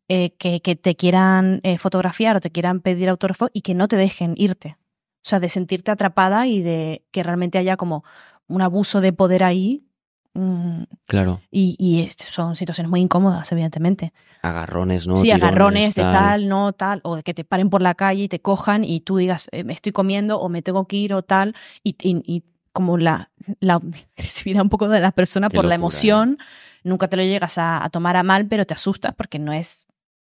eh, 0.10 0.36
que, 0.38 0.62
que 0.62 0.76
te 0.76 0.96
quieran 0.96 1.60
eh, 1.64 1.80
fotografiar 1.80 2.36
o 2.36 2.40
te 2.40 2.52
quieran 2.52 2.82
pedir 2.82 3.10
autógrafo 3.10 3.50
y 3.52 3.62
que 3.62 3.74
no 3.74 3.88
te 3.88 3.96
dejen 3.96 4.36
irte. 4.38 4.78
O 4.78 5.28
sea, 5.28 5.40
de 5.40 5.50
sentirte 5.50 5.90
atrapada 5.90 6.46
y 6.46 6.62
de 6.62 7.04
que 7.10 7.24
realmente 7.24 7.58
haya 7.58 7.78
como 7.78 8.04
un 8.46 8.62
abuso 8.62 9.02
de 9.02 9.12
poder 9.12 9.44
ahí. 9.44 9.89
Mm, 10.34 10.84
Claro. 11.08 11.42
y, 11.52 11.76
y 11.80 12.02
es- 12.04 12.16
son 12.20 12.56
situaciones 12.56 12.90
muy 12.90 13.02
incómodas, 13.02 13.52
evidentemente. 13.52 14.14
Agarrones, 14.42 15.08
¿no? 15.08 15.16
Sí, 15.16 15.24
Tirones, 15.24 15.44
agarrones 15.44 15.96
de 15.96 16.02
tal, 16.04 16.48
no 16.48 16.72
tal, 16.74 17.02
o 17.04 17.16
de 17.18 17.24
que 17.24 17.34
te 17.34 17.44
paren 17.44 17.70
por 17.70 17.82
la 17.82 17.96
calle 17.96 18.24
y 18.24 18.30
te 18.30 18.42
cojan 18.42 18.84
y 18.84 19.02
tú 19.02 19.18
digas, 19.18 19.50
eh, 19.52 19.64
me 19.64 19.74
estoy 19.74 19.92
comiendo 19.92 20.40
o 20.40 20.48
me 20.50 20.62
tengo 20.62 20.88
que 20.88 20.96
ir 20.98 21.14
o 21.14 21.24
tal, 21.24 21.56
y, 21.84 21.96
y- 22.02 22.22
y 22.26 22.44
como 22.72 22.98
la, 22.98 23.32
la 23.60 23.82
agresividad 24.16 24.62
un 24.62 24.70
poco 24.70 24.88
de 24.88 25.00
la 25.02 25.12
persona 25.12 25.50
Qué 25.50 25.56
por 25.56 25.66
la 25.66 25.74
¿eh? 25.74 25.76
emoción, 25.76 26.38
nunca 26.84 27.08
te 27.10 27.18
lo 27.18 27.24
llegas 27.24 27.58
a, 27.58 27.84
a 27.84 27.90
tomar 27.90 28.16
a 28.16 28.24
mal, 28.24 28.48
pero 28.48 28.66
te 28.66 28.74
asustas 28.76 29.14
porque 29.16 29.40
no 29.40 29.52
es, 29.52 29.88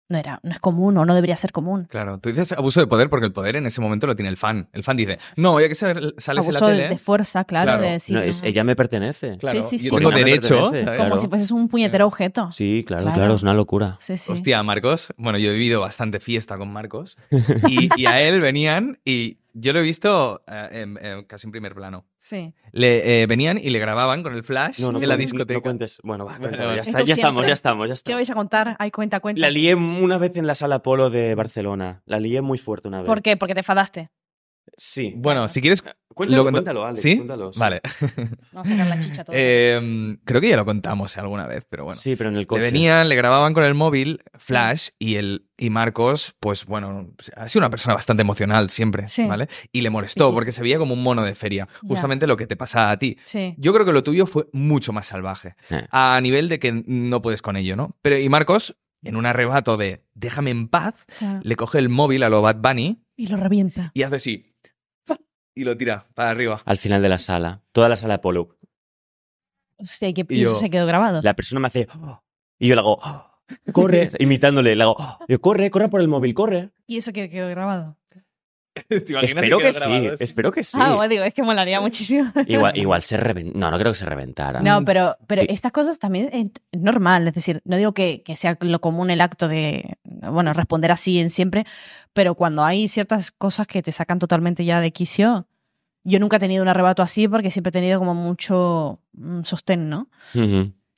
no 0.09 0.19
era, 0.19 0.41
no 0.43 0.53
es 0.53 0.61
común 0.61 0.97
o 0.97 1.05
no 1.05 1.15
debería 1.15 1.37
ser 1.37 1.53
común. 1.53 1.87
Claro, 1.91 2.19
tú 2.19 2.29
dices 2.31 2.53
abuso 2.53 2.81
de 2.81 2.87
poder 2.87 3.11
porque 3.11 3.27
el 3.27 3.33
poder 3.33 3.57
en 3.57 3.66
ese 3.66 3.81
momento 3.81 4.07
lo 4.07 4.16
tiene 4.16 4.31
el 4.31 4.37
fan. 4.37 4.68
El 4.73 4.83
fan 4.83 4.97
dice, 4.97 5.18
no, 5.37 5.61
ya 5.61 5.68
que 5.68 5.75
sal- 5.75 6.14
sales 6.18 6.47
en 6.47 6.53
la 6.53 6.59
Abuso 6.59 6.66
de, 6.66 6.77
tele. 6.77 6.88
de 6.88 6.99
fuerza, 6.99 7.44
claro, 7.44 7.66
Claro. 7.73 7.83
de 7.83 7.90
decir, 7.90 8.16
No, 8.16 8.23
es, 8.23 8.42
no. 8.42 8.49
ella 8.49 8.64
me 8.64 8.75
pertenece. 8.77 9.37
Claro, 9.38 9.61
Sí, 9.62 9.79
sí, 9.79 9.85
yo 9.85 9.90
sí. 9.90 9.97
tengo 9.97 10.11
derecho. 10.11 10.71
pertenece. 10.71 10.97
como 10.97 11.09
claro. 11.09 11.18
si 11.18 11.29
fueses 11.29 11.51
un 11.51 11.68
puñetero 11.68 12.07
objeto. 12.07 12.51
Sí, 12.53 12.85
claro, 12.87 13.03
Claro. 13.05 13.16
claro, 13.18 13.35
es 13.35 13.42
una 13.42 13.55
locura. 13.55 13.97
Sí, 14.01 14.16
sí. 14.16 14.33
Hostia, 14.33 14.62
Marcos, 14.62 15.12
bueno, 15.18 15.38
yo 15.38 15.51
he 15.51 15.53
vivido 15.53 15.81
bastante 15.81 16.21
fiesta 16.21 16.57
con 16.57 16.73
Marcos 16.73 17.18
y, 17.68 17.88
y 18.01 18.07
a 18.07 18.21
él 18.23 18.40
venían 18.40 18.99
y 19.05 19.38
yo 19.61 19.73
lo 19.73 19.79
he 19.81 19.83
visto 19.83 20.42
eh, 20.47 20.68
en- 20.73 20.99
en- 21.05 21.25
casi 21.25 21.47
en 21.47 21.51
primer 21.51 21.75
plano. 21.75 22.07
Sí. 22.18 22.55
Le, 22.73 23.23
eh, 23.23 23.27
venían 23.27 23.59
y 23.59 23.71
le 23.71 23.79
grababan 23.79 24.23
con 24.23 24.35
el 24.35 24.42
flash 24.42 24.81
No, 24.83 24.92
no, 24.92 25.01
en 25.03 25.09
la 25.09 25.16
discoteca. 25.16 25.59
No 25.59 25.62
cuentes. 25.62 25.99
Bueno, 26.03 26.25
va, 26.25 26.38
vale. 26.40 26.57
ya, 26.57 26.81
está, 26.83 27.03
ya 27.03 27.14
estamos, 27.14 27.47
ya 27.47 27.53
estamos, 27.53 27.87
ya 27.87 27.92
¿Qué 27.92 27.94
estamos. 27.94 28.18
vais 28.18 28.31
a 28.31 28.35
contar? 28.35 28.77
Ay, 28.79 28.90
cuenta, 28.90 29.21
cuenta. 29.21 29.40
La 29.40 29.51
lié 29.51 29.75
una 29.75 30.18
vez 30.18 30.37
en 30.37 30.47
la 30.47 30.55
sala 30.55 30.83
Polo 30.83 31.11
de 31.11 31.35
Barcelona. 31.35 32.03
La 32.07 32.18
lié 32.21 32.40
muy 32.42 32.59
fuerte 32.59 32.88
una 32.88 32.99
vez. 32.99 33.07
¿Por 33.07 33.23
qué? 33.23 33.37
Porque 33.37 33.55
te 33.55 33.61
enfadaste. 33.61 34.11
Sí. 34.76 35.12
Bueno, 35.16 35.48
si 35.48 35.61
quieres... 35.61 35.83
Cuéntalo, 36.14 36.42
lo- 36.44 36.50
cuéntalo, 36.50 36.85
Alex. 36.85 37.00
¿Sí? 37.00 37.16
cuéntalo, 37.16 37.52
sí. 37.52 37.61
Vale. 37.61 37.81
Vamos 38.52 38.68
a 38.68 38.70
sacar 38.72 38.87
la 38.88 38.98
chicha 38.98 39.22
todo. 39.24 39.37
Eh, 39.38 40.16
creo 40.24 40.40
que 40.40 40.48
ya 40.48 40.57
lo 40.57 40.64
contamos 40.64 41.16
alguna 41.16 41.46
vez, 41.46 41.64
pero 41.70 41.85
bueno. 41.85 41.94
Sí, 42.00 42.16
pero 42.16 42.31
en 42.31 42.35
el 42.35 42.40
Le 42.42 42.46
coche. 42.48 42.62
venían, 42.62 43.09
le 43.09 43.14
grababan 43.14 43.54
con 43.54 43.62
el 43.62 43.74
móvil, 43.74 44.22
flash, 44.37 44.88
y 44.98 45.14
el 45.14 45.46
y 45.57 45.70
Marcos, 45.70 46.35
pues 46.40 46.64
bueno, 46.66 47.14
ha 47.37 47.48
sido 47.48 47.61
una 47.61 47.70
persona 47.70 47.94
bastante 47.94 48.22
emocional 48.22 48.68
siempre, 48.70 49.07
Sí. 49.07 49.26
¿vale? 49.26 49.46
Y 49.72 49.81
le 49.83 49.90
molestó 49.90 50.24
Sí, 50.26 50.31
sí, 50.31 50.35
porque 50.35 50.52
sí. 50.52 50.57
se 50.57 50.62
veía 50.62 50.78
como 50.78 50.94
un 50.94 51.02
mono 51.04 51.22
de 51.22 51.35
feria, 51.37 51.68
Ya. 51.83 51.88
justamente 51.88 52.26
lo 52.26 52.37
que 52.37 52.46
te 52.48 52.57
pasa 52.57 52.90
a 52.90 52.98
ti. 52.98 53.16
sí. 53.24 53.54
Yo 53.59 53.72
creo 53.72 53.87
que 53.87 53.92
lo 53.92 54.02
tuyo 54.02 54.26
fue 54.26 54.46
mucho 54.52 54.92
más 54.92 55.07
salvaje, 55.07 55.54
Eh. 55.70 55.87
a 55.92 56.18
nivel 56.20 56.48
de 56.48 56.59
que 56.59 56.83
no 56.87 57.22
puedes 57.22 57.42
con 57.42 57.57
ello, 57.57 57.76
¿no? 57.76 57.96
Pero 58.02 58.18
y 58.18 58.28
Marcos, 58.28 58.76
en 59.04 59.14
un 59.14 59.24
arrebato 59.26 59.76
de 59.76 60.04
déjame 60.14 60.50
en 60.50 60.66
paz, 60.68 60.94
claro. 61.18 61.40
le 61.44 61.54
coge 61.54 61.78
el 61.78 61.88
móvil 61.88 62.24
a 62.24 62.28
lo 62.28 62.42
Bad 62.42 62.57
Bunny 62.57 63.04
Y 63.16 63.28
lo 63.28 63.37
revienta. 63.37 63.92
y 63.94 64.02
hace 64.02 64.16
así. 64.16 64.44
Y 65.59 65.64
lo 65.64 65.77
tira 65.77 66.07
para 66.14 66.31
arriba. 66.31 66.62
Al 66.64 66.79
final 66.79 67.03
de 67.03 67.09
la 67.09 67.18
sala. 67.18 67.62
Toda 67.73 67.88
la 67.88 67.97
sala 67.97 68.21
Polo. 68.21 68.57
Hostia, 69.79 70.12
que 70.12 70.25
Y 70.29 70.42
eso 70.42 70.59
se 70.59 70.71
quedó 70.71 70.87
grabado. 70.87 71.21
La 71.23 71.35
persona 71.35 71.61
me 71.61 71.66
hace... 71.68 71.88
"Oh", 72.01 72.23
Y 72.59 72.68
yo 72.68 72.75
le 72.75 72.81
hago... 72.81 72.99
"Oh", 73.03 73.25
Corre, 73.73 74.09
imitándole. 74.18 74.77
Le 74.77 74.83
hago... 74.85 74.97
"Oh". 74.99 75.18
Yo, 75.29 75.40
corre, 75.40 75.71
corre 75.71 75.88
por 75.88 76.01
el 76.01 76.09
móvil, 76.09 76.35
corre. 76.35 76.71
Y 76.87 76.97
eso 76.99 77.12
que 77.12 77.29
quedó 77.29 77.49
grabado. 77.49 77.97
Espero 79.23 79.59
que 79.59 79.73
sí, 79.73 80.09
espero 80.21 80.53
que 80.53 80.62
sí. 80.64 80.79
Ah, 80.81 80.95
bueno, 80.95 81.09
digo, 81.09 81.25
es 81.25 81.35
que 81.35 81.43
molaría 81.43 81.81
muchísimo. 81.81 82.31
Igual, 82.47 82.77
igual 82.77 83.03
se 83.03 83.17
reventara. 83.17 83.59
No, 83.59 83.71
no 83.71 83.79
creo 83.79 83.93
que 83.93 83.99
se 83.99 84.05
reventara. 84.05 84.61
No, 84.61 84.85
pero, 84.85 85.17
pero 85.27 85.43
Y- 85.43 85.47
estas 85.51 85.73
cosas 85.73 85.99
también 85.99 86.31
es 86.33 86.81
normal. 86.81 87.29
Es 87.29 87.35
decir, 87.35 87.61
no 87.64 87.77
digo 87.77 87.93
que, 87.93 88.23
que 88.23 88.37
sea 88.37 88.57
lo 88.61 88.81
común 88.81 89.11
el 89.11 89.21
acto 89.21 89.49
de, 89.49 89.97
bueno, 90.05 90.53
responder 90.53 90.91
así 90.93 91.19
en 91.19 91.31
siempre, 91.31 91.64
pero 92.12 92.35
cuando 92.35 92.64
hay 92.64 92.88
ciertas 92.88 93.31
cosas 93.31 93.67
que 93.67 93.83
te 93.83 93.93
sacan 93.93 94.19
totalmente 94.19 94.64
ya 94.64 94.81
de 94.81 94.91
quicio, 94.93 95.47
yo 96.05 96.21
nunca 96.21 96.37
he 96.37 96.41
tenido 96.41 96.62
un 96.62 96.69
arrebato 96.69 97.03
así 97.03 97.29
porque 97.29 97.51
siempre 97.51 97.69
he 97.71 97.73
tenido 97.73 97.99
como 97.99 98.14
mucho 98.14 99.01
mm, 99.12 99.43
sostén, 99.43 99.88
¿no? 99.88 100.09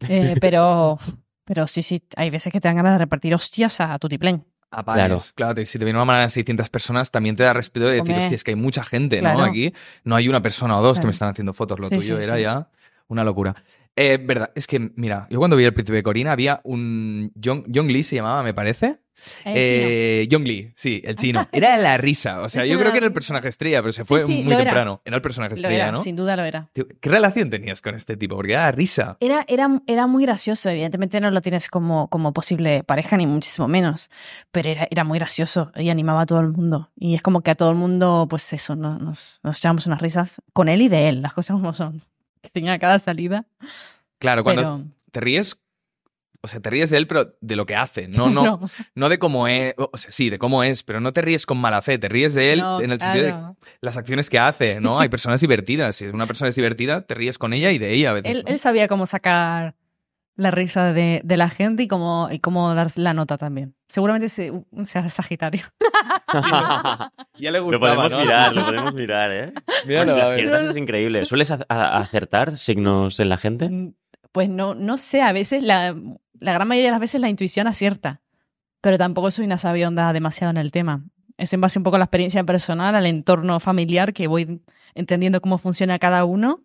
Eh, 0.09 0.37
pero, 0.41 0.99
pero 1.45 1.67
sí, 1.67 1.83
sí, 1.83 2.03
hay 2.17 2.31
veces 2.31 2.53
que 2.53 2.61
te 2.61 2.69
dan 2.69 2.77
ganas 2.77 2.93
de 2.95 2.99
repartir 2.99 3.35
hostias 3.35 3.81
a 3.81 3.99
tutiplén. 3.99 4.45
A 4.73 4.85
pares. 4.85 5.33
Claro. 5.35 5.65
si 5.65 5.79
te 5.79 5.85
viene 5.85 5.99
una 5.99 6.05
manada 6.05 6.27
de 6.27 6.31
600 6.31 6.69
personas, 6.71 7.11
también 7.11 7.35
te 7.37 7.43
da 7.43 7.53
respeto 7.53 7.87
de 7.87 7.93
decir, 7.95 8.11
Hombre. 8.11 8.23
hostia, 8.25 8.37
es 8.37 8.45
que 8.45 8.53
hay 8.53 8.57
mucha 8.57 8.85
gente, 8.85 9.19
Claro. 9.19 9.39
¿no? 9.39 9.45
Aquí 9.45 9.75
no 10.05 10.15
hay 10.17 10.29
una 10.29 10.41
persona 10.43 10.79
o 10.79 10.83
dos 10.83 10.99
que 10.99 11.01
Claro. 11.01 11.07
me 11.09 11.11
están 11.13 11.29
haciendo 11.29 11.53
fotos. 11.53 11.81
Lo 11.81 11.89
Sí, 11.89 11.97
tuyo 11.97 12.19
sí, 12.19 12.25
era 12.25 12.37
sí. 12.37 12.43
ya 12.43 12.69
una 13.09 13.25
locura. 13.25 13.55
Eh, 14.03 14.19
verdad, 14.19 14.51
es 14.55 14.67
que, 14.67 14.79
mira, 14.97 15.27
yo 15.31 15.39
cuando 15.39 15.57
vi 15.57 15.65
El 15.65 15.75
Príncipe 15.75 15.97
de 15.97 16.03
Corina 16.03 16.33
había 16.33 16.61
un... 16.65 17.33
John, 17.43 17.65
John 17.73 17.89
Lee 17.89 18.03
se 18.03 18.17
llamaba, 18.17 18.43
me 18.43 18.55
parece. 18.55 19.03
Eh, 19.45 20.23
Eh, 20.25 20.29
John 20.31 20.45
Lee, 20.45 20.73
sí, 20.75 21.03
el 21.05 21.17
chino. 21.17 21.47
Era 21.53 21.77
la 21.77 21.99
risa. 21.99 22.41
O 22.41 22.49
sea, 22.49 22.65
yo 22.65 22.79
creo 22.79 22.93
que 22.93 22.97
era 22.97 23.07
el 23.07 23.13
personaje 23.13 23.49
estrella, 23.49 23.83
pero 23.83 23.93
se 23.93 24.03
Sí, 24.03 24.09
fue 24.09 24.21
sí, 24.25 24.43
muy 24.43 24.55
era. 24.55 24.65
temprano. 24.65 25.03
Era 25.05 25.17
el 25.17 25.21
personaje. 25.23 25.51
Lo 25.51 25.57
estrella, 25.61 25.83
era, 25.85 25.93
¿no? 25.93 26.03
sin 26.03 26.17
duda 26.17 26.35
lo 26.37 26.45
era. 26.45 26.71
¿Qué 26.73 27.11
relación 27.11 27.51
tenías 27.51 27.83
con 27.83 27.95
este 27.95 28.17
tipo? 28.17 28.37
Porque 28.37 28.53
era 28.55 28.63
la 28.63 28.73
risa. 28.73 29.19
Era, 29.21 29.45
era, 29.49 29.83
era 29.87 30.07
muy 30.07 30.25
gracioso, 30.25 30.71
evidentemente 30.71 31.21
no 31.21 31.31
lo 31.31 31.43
tienes 31.43 31.69
como, 31.69 32.09
como 32.09 32.33
posible 32.33 32.83
pareja, 32.85 33.19
ni 33.19 33.27
muchísimo 33.27 33.69
menos, 33.69 34.09
pero 34.51 34.71
era, 34.71 34.89
era 34.91 35.05
muy 35.05 35.19
gracioso 35.19 35.71
y 35.77 35.91
animaba 35.91 36.23
a 36.23 36.27
todo 36.27 36.41
el 36.41 36.49
mundo. 36.49 36.91
Y 36.97 37.15
es 37.15 37.21
como 37.21 37.43
que 37.43 37.51
a 37.51 37.55
todo 37.55 37.69
el 37.71 37.77
mundo, 37.77 38.27
pues 38.31 38.51
eso, 38.55 38.75
no- 38.77 38.99
nos, 38.99 39.41
nos 39.43 39.59
echábamos 39.59 39.87
unas 39.87 40.01
risas 40.01 40.41
con 40.55 40.71
él 40.71 40.81
y 40.81 40.89
de 40.89 41.09
él, 41.11 41.21
las 41.21 41.35
cosas 41.35 41.57
como 41.57 41.75
son. 41.75 42.03
Que 42.43 42.51
tenía 42.51 42.79
cada 42.79 42.99
salida. 42.99 43.47
Claro, 44.19 44.45
cuando 44.45 44.63
pero 44.63 44.85
te 45.11 45.21
ríes... 45.21 45.61
O 46.43 46.49
sea, 46.49 46.59
te 46.59 46.71
ríes 46.71 46.89
de 46.89 46.97
él, 46.97 47.07
pero 47.07 47.37
de 47.43 47.55
lo 47.55 47.67
que 47.67 47.77
hace. 47.77 48.09
No, 48.09 48.31
no, 48.31 48.61
no 48.95 49.09
de 49.11 49.19
cómo 49.19 49.47
es. 49.47 49.75
O 49.77 49.99
sea, 49.99 50.11
sí, 50.11 50.31
de 50.31 50.39
cómo 50.39 50.65
es, 50.65 50.83
pero 50.83 50.99
no 50.99 51.13
te 51.13 51.21
ríes 51.21 51.45
con 51.45 51.59
mala 51.59 51.83
fe. 51.83 51.99
Te 51.99 52.09
ríes 52.09 52.33
de 52.33 52.55
él 52.55 52.61
no, 52.61 52.81
en 52.81 52.93
el 52.93 52.99
sentido 52.99 53.27
de 53.27 53.35
las 53.83 53.99
acciones 53.99 54.31
que 54.31 54.39
hace, 54.39 54.81
¿no? 54.81 54.99
Hay 54.99 55.11
personas 55.11 55.43
divertidas. 55.43 55.97
Si 55.97 56.07
una 56.07 56.27
persona 56.27 56.49
es 56.49 56.57
divertida, 56.57 57.03
te 57.03 57.15
ríes 57.15 57.37
con 57.37 57.53
ella 57.53 57.73
y 57.73 57.79
de 57.79 57.93
ella 57.93 58.13
a 58.13 58.15
veces. 58.15 58.39
Él, 58.39 58.45
¿no? 58.47 58.53
él 58.53 58.59
sabía 58.59 58.89
cómo 58.89 59.05
sacar 59.05 59.75
la 60.41 60.51
risa 60.51 60.93
de, 60.93 61.21
de 61.25 61.37
la 61.37 61.49
gente 61.51 61.83
y 61.83 61.89
cómo, 61.89 62.29
y 62.31 62.39
cómo 62.39 62.75
dar 62.75 62.89
la 62.97 63.13
nota 63.15 63.37
también. 63.39 63.75
Seguramente 63.89 64.29
se, 64.29 64.53
sea 64.85 65.09
Sagitario. 65.11 65.63
Ya 67.39 67.51
le 67.51 67.59
Lo 67.59 67.65
gustaba, 67.65 67.95
podemos 67.95 68.13
¿no? 68.13 68.21
mirar, 68.21 68.53
lo 68.55 68.65
podemos 68.65 68.95
mirar, 68.95 69.31
¿eh? 69.33 69.53
Míralo, 69.87 70.13
Pues 70.13 70.25
a 70.25 70.29
ver. 70.29 70.55
es 70.71 70.77
increíble. 70.77 71.25
¿Sueles 71.25 71.51
a- 71.51 71.65
a- 71.69 71.99
acertar 71.99 72.57
signos 72.57 73.19
en 73.21 73.29
la 73.29 73.37
gente? 73.37 73.69
Mm, 73.69 73.95
Pues 74.33 74.49
no, 74.49 74.75
no 74.75 74.97
sé, 74.97 75.23
a 75.23 75.33
veces, 75.33 75.63
la, 75.63 75.95
la 76.39 76.53
gran 76.53 76.69
mayoría 76.69 76.89
de 76.89 76.93
las 76.93 77.01
veces 77.01 77.21
la 77.21 77.29
intuición 77.29 77.67
acierta, 77.67 78.21
pero 78.81 78.97
tampoco 78.99 79.31
soy 79.31 79.45
una 79.47 79.59
sabionda 79.59 80.13
demasiado 80.13 80.51
en 80.51 80.57
el 80.59 80.71
tema. 80.71 81.03
Es 81.37 81.53
en 81.53 81.61
base 81.61 81.79
un 81.79 81.83
poco 81.83 81.97
a 81.97 81.99
la 81.99 82.05
experiencia 82.05 82.45
personal, 82.45 82.95
al 82.95 83.07
entorno 83.07 83.59
familiar, 83.61 84.13
que 84.13 84.27
voy 84.29 84.63
entendiendo 84.95 85.41
cómo 85.41 85.59
funciona 85.59 85.99
cada 85.99 86.25
uno, 86.25 86.63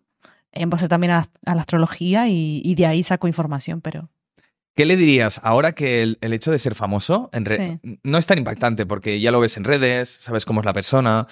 en 0.56 0.70
base 0.70 0.88
también 0.88 1.12
a, 1.12 1.26
a 1.44 1.54
la 1.54 1.60
astrología 1.60 2.28
y, 2.28 2.60
y 2.64 2.74
de 2.74 2.86
ahí 2.86 3.02
saco 3.02 3.28
información, 3.28 3.80
pero... 3.80 4.08
¿Qué 4.74 4.84
le 4.84 4.96
dirías 4.96 5.40
ahora 5.42 5.72
que 5.72 6.02
el, 6.02 6.18
el 6.20 6.32
hecho 6.34 6.50
de 6.50 6.58
ser 6.58 6.74
famoso 6.74 7.30
en 7.32 7.44
re- 7.46 7.80
no 8.02 8.18
es 8.18 8.26
tan 8.26 8.36
impactante 8.36 8.84
porque 8.84 9.20
ya 9.20 9.30
lo 9.30 9.40
ves 9.40 9.56
en 9.56 9.64
redes, 9.64 10.18
sabes 10.22 10.44
cómo 10.44 10.60
es 10.60 10.66
la 10.66 10.74
persona? 10.74 11.26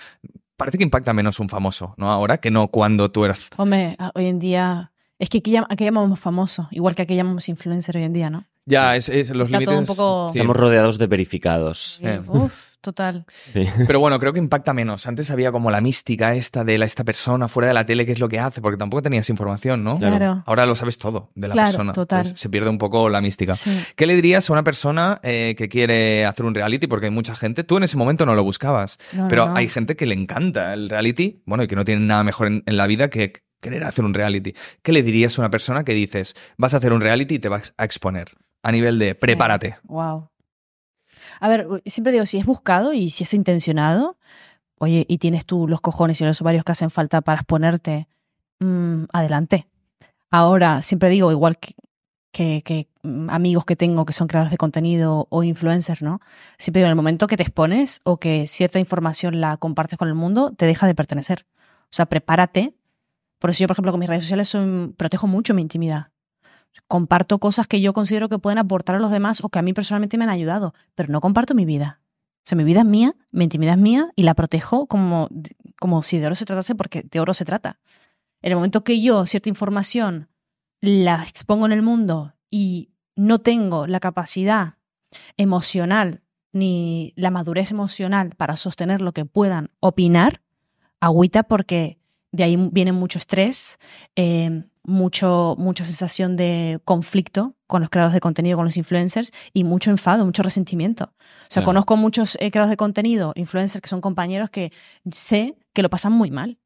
Parece 0.56 0.78
que 0.78 0.84
impacta 0.84 1.12
menos 1.12 1.40
un 1.40 1.48
famoso, 1.50 1.94
¿no? 1.98 2.10
Ahora 2.10 2.38
que 2.38 2.50
no 2.50 2.68
cuando 2.68 3.10
tú 3.10 3.24
eras. 3.24 3.50
Hombre, 3.56 3.96
hoy 4.14 4.26
en 4.26 4.38
día... 4.38 4.92
Es 5.18 5.28
que 5.28 5.38
aquí, 5.38 5.56
aquí 5.56 5.84
llamamos 5.84 6.18
famoso, 6.18 6.68
igual 6.70 6.94
que 6.94 7.02
aquí 7.02 7.14
llamamos 7.16 7.48
influencer 7.48 7.96
hoy 7.96 8.02
en 8.04 8.12
día, 8.12 8.30
¿no? 8.30 8.46
Ya, 8.66 8.96
es, 8.96 9.08
es- 9.10 9.30
los 9.30 9.50
límites. 9.50 9.78
un 9.78 9.84
poco- 9.87 10.30
sí. 10.32 10.38
Estamos 10.38 10.56
rodeados 10.56 10.96
de 10.98 11.06
verificados. 11.06 12.00
Eh. 12.02 12.20
Uf, 12.26 12.73
total. 12.85 13.25
Sí. 13.29 13.64
Pero 13.87 13.99
bueno, 13.99 14.18
creo 14.20 14.33
que 14.33 14.38
impacta 14.38 14.73
menos. 14.73 15.07
Antes 15.09 15.31
había 15.33 15.51
como 15.51 15.70
la 15.73 15.81
mística 15.81 16.35
esta 16.35 16.62
de 16.62 16.79
la, 16.79 16.85
esta 16.85 17.03
persona 17.03 17.49
fuera 17.49 17.68
de 17.68 17.75
la 17.75 17.85
tele, 17.87 18.07
qué 18.07 18.12
es 18.12 18.20
lo 18.20 18.29
que 18.29 18.38
hace, 18.38 18.61
porque 18.61 18.77
tampoco 18.77 19.03
tenías 19.03 19.29
información, 19.31 19.83
¿no? 19.83 19.99
Claro. 19.99 20.42
Ahora 20.47 20.66
lo 20.66 20.75
sabes 20.77 20.99
todo 20.99 21.31
de 21.35 21.49
la 21.49 21.55
Claro, 21.55 21.68
persona. 21.70 21.92
total. 21.92 22.18
Entonces, 22.20 22.40
se 22.40 22.49
pierde 22.49 22.68
un 22.70 22.79
poco 22.79 23.09
la 23.09 23.20
mística. 23.20 23.57
Sí. 23.57 23.77
¿Qué 23.97 24.07
le 24.07 24.14
dirías 24.14 24.49
a 24.49 24.53
una 24.53 24.62
persona 24.62 25.18
eh, 25.23 25.55
que 25.59 25.68
quiere 25.68 26.27
hacer 26.27 26.44
un 26.47 26.55
reality? 26.55 26.87
Porque 26.87 27.07
hay 27.07 27.12
mucha 27.12 27.35
gente, 27.35 27.64
tú 27.64 27.79
en 27.79 27.85
ese 27.85 27.97
momento 27.97 28.27
no 28.27 28.35
lo 28.35 28.44
buscabas, 28.44 28.99
No, 29.14 29.27
pero 29.29 29.47
no. 29.47 29.57
hay 29.57 29.68
gente 29.68 29.97
que 29.97 30.07
le 30.07 30.14
encanta 30.14 30.73
el 30.75 30.88
reality, 30.90 31.42
bueno, 31.47 31.64
y 31.64 31.66
que 31.66 31.77
no 31.77 31.85
tiene 31.85 32.05
nada 32.05 32.23
mejor 32.23 32.47
en, 32.49 32.62
en 32.66 32.77
la 32.77 32.87
vida 32.87 33.09
que 33.09 33.33
querer 33.61 33.83
hacer 33.85 34.05
un 34.05 34.12
reality. 34.12 34.53
¿Qué 34.83 34.92
le 34.92 35.03
dirías 35.03 35.38
a 35.38 35.40
una 35.42 35.49
persona 35.51 35.85
que 35.85 35.94
dices, 35.94 36.35
vas 36.59 36.75
a 36.75 36.77
hacer 36.77 36.92
un 36.92 37.01
reality 37.01 37.37
y 37.37 37.38
te 37.38 37.49
vas 37.49 37.73
a 37.79 37.85
exponer? 37.85 38.29
A 38.62 38.70
nivel 38.73 38.99
de 38.99 39.14
prepárate. 39.14 39.77
Wow. 39.85 40.29
A 41.40 41.49
ver, 41.49 41.66
siempre 41.87 42.12
digo, 42.12 42.27
si 42.27 42.38
es 42.38 42.47
buscado 42.47 42.92
y 42.92 43.11
si 43.11 43.25
es 43.25 43.35
intencionado, 43.35 44.16
oye, 44.79 45.07
y 45.09 45.18
tienes 45.18 45.47
tú 45.47 45.68
los 45.68 45.81
cojones 45.81 46.20
y 46.20 46.25
los 46.25 46.40
ovarios 46.42 46.64
que 46.64 46.73
hacen 46.73 46.90
falta 46.90 47.20
para 47.23 47.40
exponerte, 47.40 48.09
mm, 48.61 49.05
adelante. 49.12 49.66
Ahora, 50.31 50.83
siempre 50.83 51.09
digo, 51.11 51.31
igual 51.33 51.59
que, 51.59 52.62
que, 52.62 52.88
mm, 53.03 53.31
amigos 53.31 53.64
que 53.64 53.77
tengo 53.77 54.05
que 54.05 54.12
son 54.12 54.27
creadores 54.29 54.51
de 54.51 54.57
contenido 54.59 55.27
o 55.31 55.42
influencers, 55.44 56.03
¿no? 56.03 56.20
Siempre 56.59 56.81
digo, 56.81 56.87
en 56.87 56.90
el 56.90 56.97
momento 56.97 57.27
que 57.27 57.37
te 57.37 57.44
expones 57.44 58.01
o 58.05 58.18
que 58.18 58.47
cierta 58.47 58.79
información 58.81 59.40
la 59.40 59.57
compartes 59.59 59.99
con 59.99 60.09
el 60.09 60.14
mundo, 60.14 60.53
te 60.57 60.66
deja 60.66 60.87
de 60.87 60.94
pertenecer. 60.94 61.47
O 61.85 61.92
sea, 61.97 62.07
prepárate. 62.07 62.75
Por 63.38 63.51
eso 63.51 63.61
yo, 63.61 63.68
por 63.68 63.75
ejemplo, 63.77 63.92
con 63.92 64.01
mis 64.01 64.09
redes 64.09 64.25
sociales 64.25 64.49
soy- 64.49 64.94
protejo 64.97 65.27
mucho 65.29 65.55
mi 65.55 65.62
intimidad 65.62 66.09
comparto 66.87 67.38
cosas 67.38 67.66
que 67.66 67.80
yo 67.80 67.92
considero 67.92 68.28
que 68.28 68.38
pueden 68.38 68.58
aportar 68.58 68.96
a 68.96 68.98
los 68.98 69.10
demás 69.10 69.42
o 69.42 69.48
que 69.48 69.58
a 69.58 69.62
mí 69.62 69.72
personalmente 69.72 70.18
me 70.18 70.24
han 70.24 70.30
ayudado, 70.30 70.74
pero 70.94 71.12
no 71.12 71.20
comparto 71.20 71.54
mi 71.54 71.64
vida. 71.64 72.00
O 72.38 72.46
sea, 72.46 72.56
mi 72.56 72.64
vida 72.64 72.80
es 72.80 72.87
mía, 72.87 73.16
mi 73.30 73.44
intimidad 73.44 73.74
es 73.74 73.80
mía 73.80 74.10
y 74.16 74.22
la 74.22 74.34
protejo 74.34 74.87
como, 74.87 75.28
como 75.78 76.02
si 76.02 76.18
de 76.18 76.26
oro 76.26 76.34
se 76.34 76.44
tratase 76.44 76.74
porque 76.74 77.02
de 77.02 77.20
oro 77.20 77.32
se 77.32 77.44
trata. 77.44 77.80
En 78.42 78.52
el 78.52 78.56
momento 78.56 78.84
que 78.84 79.00
yo 79.00 79.24
cierta 79.24 79.48
información 79.48 80.28
la 80.80 81.24
expongo 81.26 81.64
en 81.64 81.72
el 81.72 81.80
mundo 81.80 82.34
y 82.50 82.90
no 83.16 83.38
tengo 83.38 83.87
la 83.87 84.00
capacidad 84.00 84.74
emocional 85.37 86.22
ni 86.52 87.14
la 87.16 87.30
madurez 87.30 87.70
emocional 87.70 88.34
para 88.37 88.56
sostener 88.56 89.00
lo 89.00 89.12
que 89.12 89.24
puedan 89.24 89.70
opinar, 89.80 90.42
agüita 91.00 91.44
porque 91.44 91.98
de 92.30 92.44
ahí 92.44 92.56
viene 92.72 92.92
mucho 92.92 93.18
estrés, 93.18 93.78
eh, 94.16 94.64
mucho, 94.85 95.55
mucha 95.59 95.85
sensación 95.85 96.37
de 96.37 96.81
conflicto 96.85 97.55
con 97.66 97.81
los 97.81 97.90
creadores 97.90 98.14
de 98.14 98.20
contenido, 98.20 98.57
con 98.57 98.64
los 98.66 98.77
influencers 98.77 99.33
y 99.53 99.64
mucho 99.64 99.90
enfado, 99.90 100.25
mucho 100.25 100.42
resentimiento. 100.42 101.05
O 101.05 101.09
sea, 101.49 101.62
Claro. 101.62 101.66
conozco 101.66 101.97
muchos 101.97 102.37
eh, 102.40 102.51
creadores 102.51 102.70
de 102.70 102.77
contenido, 102.77 103.33
influencers 103.37 103.81
que 103.83 103.88
son 103.88 104.01
compañeros 104.01 104.51
que 104.51 104.73
sé 105.11 105.57
que 105.73 105.83
lo 105.83 105.90
pasan 105.90 106.12
muy 106.12 106.31
mal, 106.31 106.59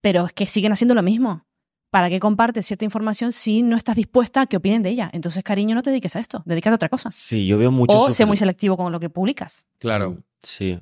pero 0.00 0.26
es 0.26 0.32
que 0.32 0.46
siguen 0.46 0.72
haciendo 0.72 0.94
lo 0.94 1.02
mismo. 1.02 1.44
¿Para 1.90 2.10
qué 2.10 2.20
compartes 2.20 2.66
cierta 2.66 2.84
información 2.84 3.32
si 3.32 3.62
no 3.62 3.76
estás 3.76 3.96
dispuesta 3.96 4.42
a 4.42 4.46
que 4.46 4.56
opinen 4.56 4.82
de 4.82 4.90
ella? 4.90 5.08
Entonces, 5.12 5.42
cariño, 5.42 5.74
no 5.74 5.82
te 5.82 5.90
dediques 5.90 6.14
a 6.16 6.20
esto, 6.20 6.42
dedícate 6.44 6.72
a 6.72 6.76
otra 6.76 6.88
cosa. 6.88 7.10
Sí, 7.10 7.46
yo 7.46 7.58
veo 7.58 7.70
mucho. 7.70 7.96
O 7.96 8.12
sé 8.12 8.26
muy 8.26 8.36
selectivo 8.36 8.76
con 8.76 8.92
lo 8.92 9.00
que 9.00 9.08
publicas. 9.08 9.64
Claro. 9.78 10.22
Sí. 10.42 10.78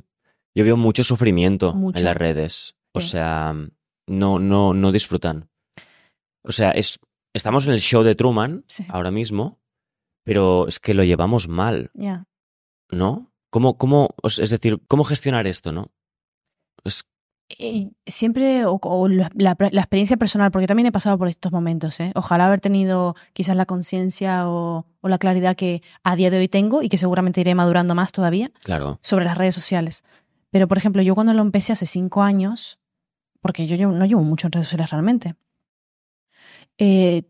Yo 0.55 0.65
veo 0.65 0.77
mucho 0.77 1.05
sufrimiento 1.05 1.73
Mucho. 1.75 1.99
en 1.99 2.05
las 2.05 2.17
redes. 2.17 2.75
O 2.93 3.01
Sí. 3.01 3.09
sea, 3.11 3.55
no, 4.07 4.39
no, 4.39 4.75
no 4.75 4.93
disfrutan. 4.93 5.49
O 6.45 6.53
sea, 6.53 6.71
es, 6.71 6.99
estamos 7.35 7.67
en 7.67 7.73
el 7.73 7.81
show 7.81 8.03
de 8.03 8.15
Truman 8.15 8.65
Sí. 8.69 8.85
ahora 8.89 9.11
mismo, 9.11 9.59
pero 10.25 10.69
es 10.69 10.79
que 10.79 10.95
lo 10.95 11.05
llevamos 11.05 11.49
mal. 11.49 11.91
¿no? 12.91 13.33
¿Cómo, 13.51 13.77
cómo, 13.79 14.11
es 14.23 14.51
decir, 14.51 14.81
cómo 14.89 15.05
gestionar 15.05 15.47
esto, 15.47 15.73
no? 15.73 15.91
Es, 16.85 17.05
Eh, 17.59 17.91
siempre, 18.07 18.65
o, 18.65 18.79
o 18.83 19.09
la, 19.09 19.31
la- 19.35 19.57
la 19.71 19.81
experiencia 19.83 20.17
personal, 20.17 20.51
porque 20.51 20.67
también 20.67 20.87
he 20.87 20.93
pasado 20.93 21.19
por 21.19 21.29
estos 21.29 21.53
momentos, 21.53 22.01
¿eh? 22.01 22.11
Ojalá 22.15 22.47
haber 22.47 22.61
tenido 22.61 23.15
quizás 23.33 23.55
la 23.57 23.67
conciencia 23.67 24.49
o, 24.49 24.87
o 25.03 25.09
la 25.09 25.19
claridad 25.19 25.55
que 25.55 25.83
a 26.03 26.17
día 26.17 26.31
de 26.31 26.39
hoy 26.39 26.49
tengo 26.49 26.83
y 26.83 26.89
que 26.89 26.97
seguramente 26.99 27.41
iré 27.43 27.55
madurando 27.55 27.95
más 27.95 28.13
todavía 28.13 28.51
claro. 28.63 28.99
sobre 29.03 29.25
las 29.27 29.37
redes 29.37 29.55
sociales. 29.55 30.05
Pero, 30.51 30.69
por 30.69 30.79
ejemplo, 30.79 31.03
yo 31.03 31.15
cuando 31.15 31.35
lo 31.35 31.43
empecé 31.43 31.73
hace 31.73 31.85
cinco 31.87 32.23
años, 32.23 32.79
porque 33.41 33.67
yo 33.67 33.77
no 33.91 34.05
llevo 34.07 34.23
mucho 34.23 34.47
en 34.49 34.53
redes 34.53 34.69
sociales 34.69 34.91
realmente, 34.91 35.35
eh, 36.79 37.23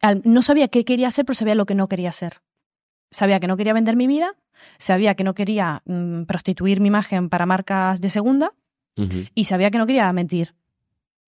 al- 0.00 0.22
no 0.24 0.42
sabía 0.42 0.68
qué 0.68 0.84
quería 0.84 1.08
hacer, 1.08 1.24
pero 1.24 1.34
sabía 1.34 1.54
lo 1.54 1.66
que 1.66 1.74
no 1.74 1.88
quería 1.88 2.08
hacer. 2.10 2.40
Sabía 3.10 3.40
que 3.40 3.46
no 3.46 3.56
quería 3.56 3.72
vender 3.72 3.94
mi 3.96 4.06
vida, 4.06 4.34
sabía 4.78 5.14
que 5.14 5.24
no 5.24 5.34
quería 5.34 5.82
mm, 5.84 6.22
prostituir 6.24 6.80
mi 6.80 6.88
imagen 6.88 7.28
para 7.28 7.46
marcas 7.46 8.00
de 8.00 8.10
segunda 8.10 8.52
y 9.34 9.44
sabía 9.46 9.70
que 9.70 9.78
no 9.78 9.86
quería 9.86 10.12
mentir. 10.12 10.54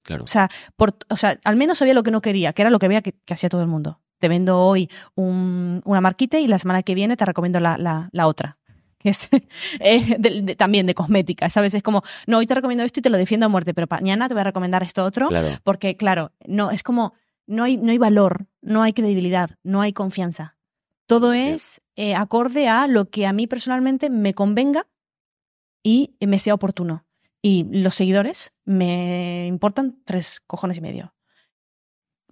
claro. 0.02 0.24
O 0.24 0.26
sea, 0.26 0.48
por, 0.76 0.96
o 1.08 1.16
sea, 1.16 1.38
al 1.44 1.56
menos 1.56 1.78
sabía 1.78 1.94
lo 1.94 2.02
que 2.02 2.10
no 2.10 2.20
quería, 2.20 2.52
que 2.52 2.62
era 2.62 2.70
lo 2.70 2.78
que 2.78 2.88
veía 2.88 3.00
que, 3.02 3.12
que 3.12 3.34
hacía 3.34 3.48
todo 3.48 3.62
el 3.62 3.68
mundo. 3.68 4.00
Te 4.18 4.28
vendo 4.28 4.60
hoy 4.60 4.90
un- 5.14 5.80
una 5.84 6.00
marquita 6.00 6.38
y 6.38 6.46
la 6.46 6.58
semana 6.58 6.82
que 6.82 6.94
viene 6.94 7.16
te 7.16 7.24
recomiendo 7.24 7.60
la, 7.60 7.78
la- 7.78 8.08
la 8.12 8.26
otra. 8.26 8.58
Que 9.04 9.10
es 9.10 9.28
eh, 9.80 10.16
de- 10.18 10.42
de- 10.42 10.56
también 10.56 10.86
de 10.86 10.94
cosmética, 10.94 11.50
¿sabes? 11.50 11.74
Es 11.74 11.82
como, 11.82 12.02
no, 12.26 12.38
hoy 12.38 12.46
te 12.46 12.54
recomiendo 12.54 12.82
esto 12.84 13.00
y 13.00 13.02
te 13.02 13.10
lo 13.10 13.18
defiendo 13.18 13.46
a 13.46 13.48
muerte, 13.50 13.74
pero 13.74 13.86
mañana 13.90 14.26
te 14.28 14.34
voy 14.34 14.40
a 14.40 14.44
recomendar 14.44 14.82
esto 14.82 15.04
otro. 15.04 15.28
Claro. 15.28 15.58
Porque, 15.62 15.96
claro, 15.96 16.32
no, 16.46 16.70
es 16.70 16.82
como, 16.82 17.12
no 17.46 17.64
hay, 17.64 17.76
no 17.76 17.92
hay 17.92 17.98
valor, 17.98 18.46
no 18.62 18.82
hay 18.82 18.94
credibilidad, 18.94 19.50
no 19.62 19.82
hay 19.82 19.92
confianza. 19.92 20.56
Todo 21.06 21.34
es 21.34 21.82
eh, 21.96 22.14
acorde 22.14 22.66
a 22.66 22.86
lo 22.86 23.10
que 23.10 23.26
a 23.26 23.34
mí 23.34 23.46
personalmente 23.46 24.08
me 24.08 24.32
convenga 24.32 24.86
y 25.82 26.16
me 26.20 26.38
sea 26.38 26.54
oportuno. 26.54 27.04
Y 27.42 27.66
los 27.70 27.94
seguidores 27.94 28.54
me 28.64 29.46
importan 29.46 29.98
tres 30.06 30.40
cojones 30.46 30.78
y 30.78 30.80
medio. 30.80 31.14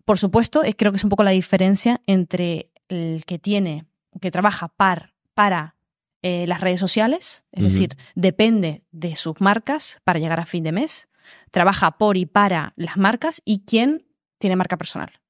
Por 0.06 0.18
supuesto, 0.18 0.64
eh, 0.64 0.74
creo 0.74 0.90
que 0.90 0.96
es 0.96 1.04
un 1.04 1.10
poco 1.10 1.22
la 1.22 1.32
diferencia 1.32 2.00
entre 2.06 2.70
el 2.88 3.24
que 3.26 3.38
tiene, 3.38 3.84
que 4.22 4.30
trabaja 4.30 4.68
par, 4.68 5.12
para 5.34 5.76
eh, 6.22 6.46
las 6.46 6.60
redes 6.60 6.80
sociales, 6.80 7.44
es 7.52 7.62
decir, 7.64 7.96
depende 8.14 8.84
de 8.92 9.16
sus 9.16 9.40
marcas 9.40 10.00
para 10.04 10.18
llegar 10.18 10.38
a 10.38 10.46
fin 10.46 10.62
de 10.62 10.72
mes, 10.72 11.08
trabaja 11.50 11.98
por 11.98 12.16
y 12.16 12.26
para 12.26 12.72
las 12.76 12.96
marcas 12.96 13.42
y 13.44 13.64
quien 13.64 14.06
tiene 14.38 14.56
marca 14.56 14.76
personal. 14.76 15.20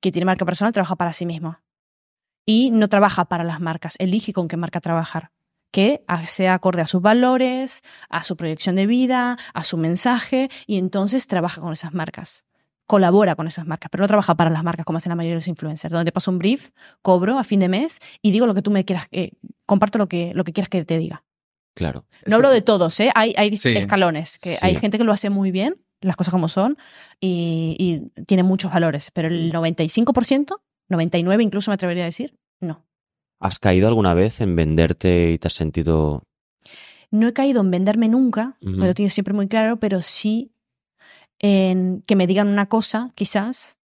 Quien 0.00 0.12
tiene 0.12 0.26
marca 0.26 0.44
personal 0.44 0.72
trabaja 0.72 0.96
para 0.96 1.12
sí 1.12 1.26
mismo 1.26 1.58
y 2.46 2.70
no 2.70 2.88
trabaja 2.88 3.26
para 3.26 3.44
las 3.44 3.60
marcas, 3.60 3.96
elige 3.98 4.32
con 4.32 4.48
qué 4.48 4.56
marca 4.56 4.80
trabajar, 4.80 5.32
que 5.70 6.04
sea 6.26 6.54
acorde 6.54 6.82
a 6.82 6.86
sus 6.86 7.02
valores, 7.02 7.82
a 8.08 8.24
su 8.24 8.36
proyección 8.36 8.76
de 8.76 8.86
vida, 8.86 9.36
a 9.54 9.64
su 9.64 9.76
mensaje 9.76 10.48
y 10.66 10.78
entonces 10.78 11.26
trabaja 11.26 11.60
con 11.60 11.72
esas 11.72 11.92
marcas. 11.92 12.47
Colabora 12.88 13.36
con 13.36 13.46
esas 13.46 13.66
marcas, 13.66 13.90
pero 13.90 14.02
no 14.02 14.08
trabaja 14.08 14.34
para 14.34 14.48
las 14.50 14.64
marcas 14.64 14.86
como 14.86 14.96
hacen 14.96 15.10
la 15.10 15.14
mayoría 15.16 15.34
de 15.34 15.36
los 15.36 15.46
influencers, 15.48 15.92
donde 15.92 16.06
te 16.06 16.12
paso 16.12 16.30
un 16.30 16.38
brief, 16.38 16.70
cobro 17.02 17.38
a 17.38 17.44
fin 17.44 17.60
de 17.60 17.68
mes 17.68 18.00
y 18.22 18.30
digo 18.30 18.46
lo 18.46 18.54
que 18.54 18.62
tú 18.62 18.70
me 18.70 18.84
quieras, 18.86 19.06
eh, 19.12 19.32
comparto 19.66 19.98
lo 19.98 20.08
que, 20.08 20.32
lo 20.34 20.42
que 20.42 20.52
quieras 20.54 20.70
que 20.70 20.84
te 20.86 20.96
diga. 20.96 21.22
Claro. 21.76 22.06
No 22.26 22.36
hablo 22.36 22.50
de 22.50 22.62
todos, 22.62 22.98
¿eh? 23.00 23.10
Hay, 23.14 23.34
hay 23.36 23.54
Sí. 23.56 23.68
escalones, 23.76 24.38
que 24.38 24.50
Sí. 24.56 24.66
hay 24.66 24.74
gente 24.74 24.96
que 24.98 25.04
lo 25.04 25.12
hace 25.12 25.28
muy 25.30 25.50
bien, 25.50 25.76
las 26.00 26.16
cosas 26.16 26.32
como 26.32 26.48
son, 26.48 26.78
y, 27.20 27.76
y 27.78 28.22
tiene 28.24 28.42
muchos 28.42 28.72
valores, 28.72 29.10
pero 29.12 29.28
el 29.28 29.52
95%, 29.52 30.62
99% 30.88 31.42
incluso 31.42 31.70
me 31.70 31.74
atrevería 31.74 32.04
a 32.04 32.06
decir, 32.06 32.34
no. 32.60 32.86
¿Has 33.38 33.58
caído 33.58 33.86
alguna 33.86 34.14
vez 34.14 34.40
en 34.40 34.56
venderte 34.56 35.30
y 35.32 35.38
te 35.38 35.46
has 35.48 35.52
sentido... 35.52 36.22
No 37.10 37.28
he 37.28 37.32
caído 37.32 37.60
en 37.60 37.70
venderme 37.70 38.08
nunca, 38.08 38.56
me 38.60 38.86
lo 38.86 38.94
tengo 38.94 39.10
siempre 39.10 39.34
muy 39.34 39.46
claro, 39.48 39.78
pero 39.78 40.00
sí 40.02 40.52
en 41.38 42.02
que 42.06 42.16
me 42.16 42.26
digan 42.26 42.48
una 42.48 42.66
cosa, 42.66 43.12
quizás, 43.14 43.78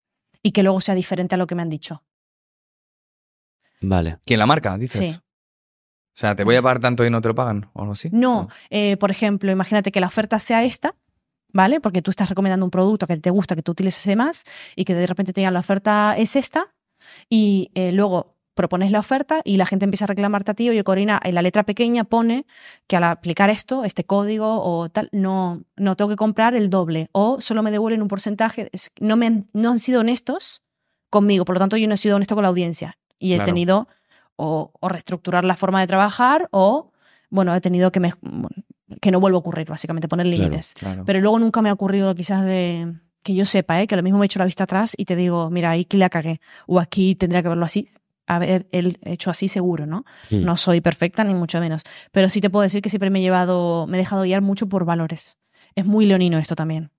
y 0.43 0.53
que 0.53 0.63
luego 0.63 0.81
sea 0.81 0.95
diferente 0.95 1.35
a 1.35 1.39
lo 1.39 1.47
que 1.47 1.55
me 1.55 1.63
han 1.63 1.71
dicho. 1.71 2.03
Vale. 3.81 4.19
¿Quién 4.25 4.39
la 4.39 4.47
marca, 4.47 4.79
dices? 4.79 5.09
Sí. 5.09 5.19
O 6.15 6.19
sea, 6.19 6.37
¿te 6.37 6.45
voy 6.45 6.57
a 6.57 6.63
pagar 6.63 6.79
tanto 6.79 7.05
y 7.07 7.11
no 7.11 7.21
te 7.21 7.29
lo 7.29 7.35
pagan? 7.35 7.71
¿O 7.73 7.81
algo 7.81 7.93
así? 7.93 8.11
No, 8.13 8.49
eh, 8.71 8.97
por 8.99 9.11
ejemplo, 9.11 9.51
imagínate 9.51 9.91
que 9.91 10.01
la 10.01 10.09
oferta 10.09 10.39
sea 10.39 10.63
esta, 10.63 10.95
¿vale? 11.53 11.81
Porque 11.81 12.03
tú 12.03 12.11
estás 12.11 12.29
recomendando 12.29 12.67
un 12.67 12.71
producto 12.71 13.07
que 13.07 13.17
te 13.17 13.31
gusta, 13.31 13.57
que 13.57 13.63
tú 13.63 13.73
utilices 13.73 14.15
más 14.17 14.45
y 14.77 14.85
que 14.85 14.95
de 14.95 15.07
repente 15.07 15.33
te 15.33 15.41
digan 15.41 15.55
la 15.55 15.61
oferta 15.61 16.15
es 16.19 16.37
esta 16.37 16.75
y 17.29 17.71
eh, 17.75 17.93
luego 17.93 18.32
propones 18.55 18.91
la 18.91 18.99
oferta 18.99 19.41
y 19.45 19.57
la 19.57 19.67
gente 19.67 19.85
empieza 19.85 20.05
a 20.05 20.09
reclamarte 20.09 20.51
a 20.51 20.55
ti, 20.55 20.69
oye 20.69 20.85
Corina, 20.85 21.21
en 21.23 21.35
la 21.35 21.43
letra 21.43 21.63
pequeña 21.65 22.05
pone 22.05 22.47
que 22.87 22.97
al 22.97 23.05
aplicar 23.05 23.49
esto, 23.51 23.85
este 23.85 24.05
código 24.05 24.63
o 24.63 24.89
tal, 24.91 25.09
no, 25.13 25.63
no 25.77 25.97
tengo 25.97 26.11
que 26.11 26.17
comprar 26.17 26.55
el 26.55 26.69
doble 26.71 27.09
o 27.13 27.41
solo 27.41 27.63
me 27.63 27.71
devuelven 27.71 28.03
un 28.03 28.09
porcentaje, 28.09 28.71
no, 29.01 29.17
me 29.17 29.27
han, 29.27 29.49
no 29.55 29.71
han 29.71 29.79
sido 29.79 30.01
honestos 30.01 30.63
conmigo, 31.11 31.45
por 31.45 31.55
lo 31.57 31.61
tanto 31.61 31.77
yo 31.77 31.89
no 31.89 31.95
he 31.95 31.99
sido 31.99 32.17
honesto 32.17 32.35
con 32.35 32.43
la 32.43 32.49
audiencia 32.49 32.99
y 33.19 33.33
he 33.33 33.37
Claro. 33.37 33.47
tenido 33.51 33.89
o, 34.37 34.73
o 34.81 34.89
reestructurar 34.89 35.45
la 35.45 35.57
forma 35.57 35.81
de 35.81 35.87
trabajar 35.87 36.49
o, 36.51 36.93
bueno, 37.31 37.55
he 37.55 37.61
tenido 37.61 37.91
que, 37.93 38.01
me- 38.01 38.13
que 39.01 39.11
no 39.11 39.21
vuelva 39.21 39.37
a 39.37 39.41
ocurrir, 39.41 39.67
básicamente, 39.69 40.09
poner 40.09 40.27
Claro. 40.27 40.39
límites. 40.43 40.75
Claro. 40.75 41.05
Pero 41.07 41.21
luego 41.21 41.39
nunca 41.39 41.63
me 41.63 41.69
ha 41.71 41.73
ocurrido 41.73 42.15
quizás 42.15 42.45
de 42.45 42.95
que 43.23 43.35
yo 43.35 43.45
sepa, 43.47 43.81
¿eh? 43.81 43.87
que 43.87 43.95
lo 43.97 44.03
mismo 44.03 44.19
me 44.19 44.25
he 44.25 44.27
hecho 44.27 44.39
la 44.41 44.45
vista 44.47 44.65
atrás 44.65 44.95
y 44.97 45.05
te 45.05 45.15
digo, 45.17 45.49
mira, 45.49 45.71
ahí 45.71 45.85
que 45.85 45.97
la 45.97 46.09
cagué. 46.11 46.41
O 46.67 46.81
aquí 46.81 47.15
tendría 47.15 47.43
que 47.43 47.49
verlo 47.49 47.65
así. 47.65 47.89
Haber 48.37 48.67
él 48.73 48.99
hecho 49.03 49.31
así 49.31 49.49
seguro, 49.49 49.87
¿no? 49.87 50.05
Hmm. 50.31 50.43
No 50.45 50.57
soy 50.57 50.81
perfecta, 50.81 51.25
ni 51.25 51.35
mucho 51.35 51.61
menos. 51.61 51.83
Pero 52.11 52.29
sí 52.31 52.41
te 52.41 52.51
puedo 52.51 52.63
decir 52.63 52.83
que 52.83 52.89
siempre 52.89 53.11
me 53.11 53.19
he 53.19 53.23
llevado, 53.23 53.87
me 53.87 53.97
he 53.97 54.01
dejado 54.01 54.23
guiar 54.23 54.41
mucho 54.43 54.69
por 54.69 54.85
valores. 54.85 55.39
Es 55.75 55.87
muy 55.87 56.07
leonino 56.07 56.39
esto 56.39 56.55
también. 56.57 56.91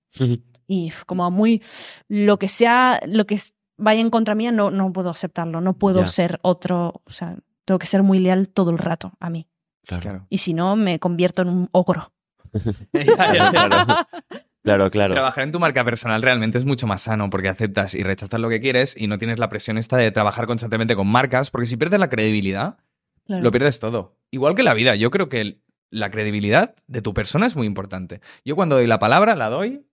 Y 0.66 0.88
f- 0.88 1.04
como 1.06 1.30
muy 1.30 1.62
lo 2.08 2.38
que 2.38 2.48
sea, 2.48 3.00
lo 3.06 3.26
que 3.26 3.38
vaya 3.76 4.00
en 4.00 4.10
contra 4.10 4.34
mía, 4.34 4.52
no, 4.52 4.70
no 4.70 4.92
puedo 4.92 5.10
aceptarlo. 5.10 5.60
No 5.60 5.74
puedo 5.78 6.00
Ya. 6.00 6.06
ser 6.06 6.38
otro. 6.42 7.02
O 7.04 7.10
sea, 7.10 7.36
tengo 7.64 7.78
que 7.78 7.86
ser 7.86 8.02
muy 8.02 8.18
leal 8.18 8.48
todo 8.48 8.70
el 8.70 8.78
rato 8.78 9.12
a 9.20 9.30
mí. 9.30 9.48
Claro. 9.86 10.26
Y 10.30 10.38
si 10.38 10.54
no, 10.54 10.76
me 10.76 10.98
convierto 10.98 11.42
en 11.42 11.48
un 11.48 11.68
ogro. 11.72 12.12
Ya, 12.92 13.04
ya, 13.34 13.34
ya. 13.34 13.50
Claro. 13.50 14.06
Claro, 14.64 14.90
claro. 14.90 15.12
Trabajar 15.14 15.44
en 15.44 15.52
tu 15.52 15.60
marca 15.60 15.84
personal 15.84 16.22
realmente 16.22 16.56
es 16.58 16.64
mucho 16.64 16.86
más 16.86 17.02
sano 17.02 17.28
porque 17.30 17.48
aceptas 17.50 17.94
y 17.94 18.02
rechazas 18.02 18.40
lo 18.40 18.48
que 18.48 18.60
quieres 18.60 18.96
y 18.98 19.06
no 19.06 19.18
tienes 19.18 19.38
la 19.38 19.48
presión 19.50 19.76
esta 19.76 19.98
de 19.98 20.10
trabajar 20.10 20.46
constantemente 20.46 20.96
con 20.96 21.06
marcas, 21.06 21.50
porque 21.50 21.66
si 21.66 21.76
pierdes 21.76 22.00
la 22.00 22.08
credibilidad, 22.08 22.78
Claro. 23.26 23.42
lo 23.42 23.50
pierdes 23.50 23.78
todo. 23.78 24.16
Igual 24.30 24.54
que 24.54 24.62
la 24.62 24.72
vida, 24.74 24.94
yo 24.96 25.10
creo 25.10 25.28
que 25.28 25.40
el- 25.42 25.62
la 25.90 26.10
credibilidad 26.10 26.74
de 26.86 27.02
tu 27.02 27.12
persona 27.14 27.46
es 27.46 27.56
muy 27.56 27.66
importante. 27.66 28.20
Yo 28.44 28.56
cuando 28.56 28.76
doy 28.76 28.86
la 28.86 28.98
palabra, 28.98 29.36
la 29.36 29.48
doy 29.50 29.86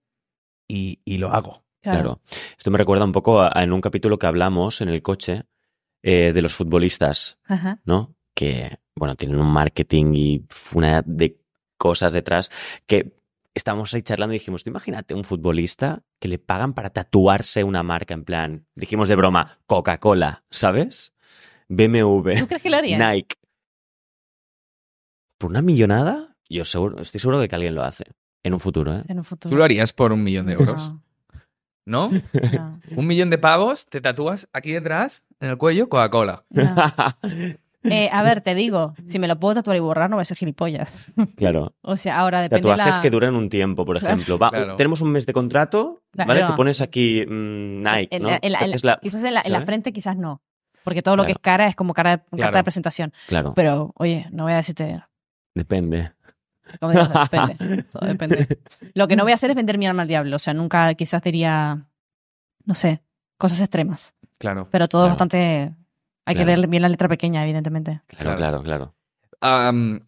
y, 0.68 1.00
y 1.04 1.18
lo 1.18 1.30
hago. 1.32 1.64
Claro. 1.82 2.20
Esto 2.56 2.70
me 2.70 2.78
recuerda 2.78 3.04
un 3.04 3.12
poco 3.12 3.40
a, 3.42 3.50
a 3.54 3.62
en 3.62 3.72
un 3.72 3.80
capítulo 3.80 4.18
que 4.18 4.26
hablamos 4.26 4.80
en 4.80 4.88
el 4.88 5.02
coche 5.02 5.44
eh, 6.02 6.32
de 6.32 6.42
los 6.42 6.54
futbolistas, 6.54 7.38
Ajá. 7.44 7.80
¿no? 7.84 8.14
Que, 8.34 8.78
bueno, 8.96 9.16
tienen 9.16 9.38
un 9.38 9.52
marketing 9.52 10.12
y 10.14 10.44
una 10.72 11.02
de 11.04 11.38
cosas 11.76 12.12
detrás 12.12 12.50
que 12.86 13.12
estábamos 13.54 13.92
ahí 13.94 14.02
charlando 14.02 14.34
y 14.34 14.38
dijimos, 14.38 14.64
tú 14.64 14.70
imagínate 14.70 15.14
un 15.14 15.24
futbolista 15.24 16.02
que 16.18 16.28
le 16.28 16.38
pagan 16.38 16.72
para 16.74 16.90
tatuarse 16.90 17.64
una 17.64 17.82
marca 17.82 18.14
en 18.14 18.24
plan, 18.24 18.66
dijimos 18.74 19.08
de 19.08 19.16
broma, 19.16 19.58
Coca-Cola, 19.66 20.44
¿sabes? 20.50 21.12
BMW, 21.68 22.38
¿Tú 22.38 22.46
crees 22.46 22.62
que 22.62 22.70
lo 22.70 22.76
haría? 22.76 23.12
Nike. 23.12 23.36
¿Por 25.38 25.50
una 25.50 25.62
millonada? 25.62 26.36
Yo 26.48 26.64
seguro, 26.64 27.00
estoy 27.00 27.20
seguro 27.20 27.40
de 27.40 27.48
que 27.48 27.54
alguien 27.54 27.74
lo 27.74 27.82
hace. 27.82 28.04
En 28.44 28.54
un 28.54 28.60
futuro, 28.60 28.94
¿eh? 28.96 29.04
En 29.08 29.18
un 29.18 29.24
futuro. 29.24 29.50
Tú 29.50 29.56
lo 29.56 29.64
harías 29.64 29.92
por 29.92 30.12
un 30.12 30.22
millón 30.22 30.46
de 30.46 30.54
euros, 30.54 30.92
No, 31.86 32.10
¿no? 32.10 32.22
no, 32.52 32.80
Un 32.96 33.06
millón 33.06 33.30
de 33.30 33.38
pavos, 33.38 33.86
te 33.86 34.00
tatúas 34.00 34.48
aquí 34.52 34.72
detrás, 34.72 35.22
en 35.40 35.50
el 35.50 35.58
cuello, 35.58 35.88
Coca-Cola. 35.88 36.44
no. 36.50 36.74
Eh, 37.84 38.08
a 38.12 38.22
ver, 38.22 38.40
te 38.42 38.54
digo, 38.54 38.94
si 39.06 39.18
me 39.18 39.26
lo 39.26 39.40
puedo 39.40 39.54
tatuar 39.56 39.76
y 39.76 39.80
borrar, 39.80 40.08
no 40.08 40.16
voy 40.16 40.22
a 40.22 40.24
ser 40.24 40.36
gilipollas. 40.36 41.10
claro. 41.36 41.74
O 41.82 41.96
sea, 41.96 42.18
ahora 42.20 42.40
depende 42.40 42.68
Tatuajes 42.68 42.96
la... 42.96 43.02
que 43.02 43.10
duran 43.10 43.34
un 43.34 43.48
tiempo, 43.48 43.84
por 43.84 43.96
ejemplo. 43.96 44.38
Va, 44.38 44.50
Claro. 44.50 44.76
Tenemos 44.76 45.00
un 45.00 45.10
mes 45.10 45.26
de 45.26 45.32
contrato, 45.32 46.02
¿vale? 46.14 46.40
Claro. 46.40 46.52
Te 46.52 46.56
pones 46.56 46.80
aquí 46.80 47.24
mm, 47.26 47.82
Nike, 47.82 48.16
En 48.16 48.22
¿no? 48.22 48.30
la- 48.30 48.38
en 48.40 48.52
la- 48.52 48.58
en 48.60 48.70
la- 48.70 48.76
Es 48.76 48.84
la- 48.84 48.98
Quizás 49.02 49.24
en 49.24 49.34
la, 49.34 49.40
en 49.44 49.50
la 49.52 49.58
¿sabes? 49.58 49.66
frente, 49.66 49.92
quizás 49.92 50.16
no. 50.16 50.42
Porque 50.84 51.02
todo 51.02 51.16
lo 51.16 51.24
que 51.24 51.32
es 51.32 51.38
cara 51.38 51.66
es 51.68 51.74
como 51.76 51.92
cara 51.94 52.24
de, 52.30 52.38
carta 52.40 52.58
de 52.58 52.64
presentación. 52.64 53.12
Claro, 53.28 53.52
Pero, 53.54 53.92
oye, 53.96 54.26
no 54.32 54.44
voy 54.44 54.52
a 54.52 54.56
decirte... 54.56 55.02
depende. 55.54 56.12
Como 56.80 56.92
digo, 56.92 57.04
depende. 57.30 57.82
Todo 57.84 58.06
depende. 58.08 58.58
Lo 58.94 59.06
que 59.08 59.16
no 59.16 59.24
voy 59.24 59.32
a 59.32 59.34
hacer 59.36 59.50
es 59.50 59.56
vender 59.56 59.78
mi 59.78 59.86
alma 59.86 60.02
al 60.02 60.08
diablo. 60.08 60.36
O 60.36 60.38
sea, 60.38 60.54
nunca 60.54 60.92
quizás 60.94 61.22
diría, 61.22 61.86
no 62.64 62.74
sé, 62.74 63.02
cosas 63.38 63.60
extremas. 63.60 64.14
Claro. 64.38 64.68
Pero 64.70 64.88
todo 64.88 65.02
Claro. 65.02 65.10
bastante... 65.12 65.72
Hay 66.24 66.34
que 66.36 66.44
leer 66.44 66.66
bien 66.68 66.82
la 66.82 66.88
letra 66.88 67.08
pequeña, 67.08 67.42
evidentemente. 67.42 68.00
Claro, 68.06 68.36
claro, 68.36 68.62
claro. 68.62 68.94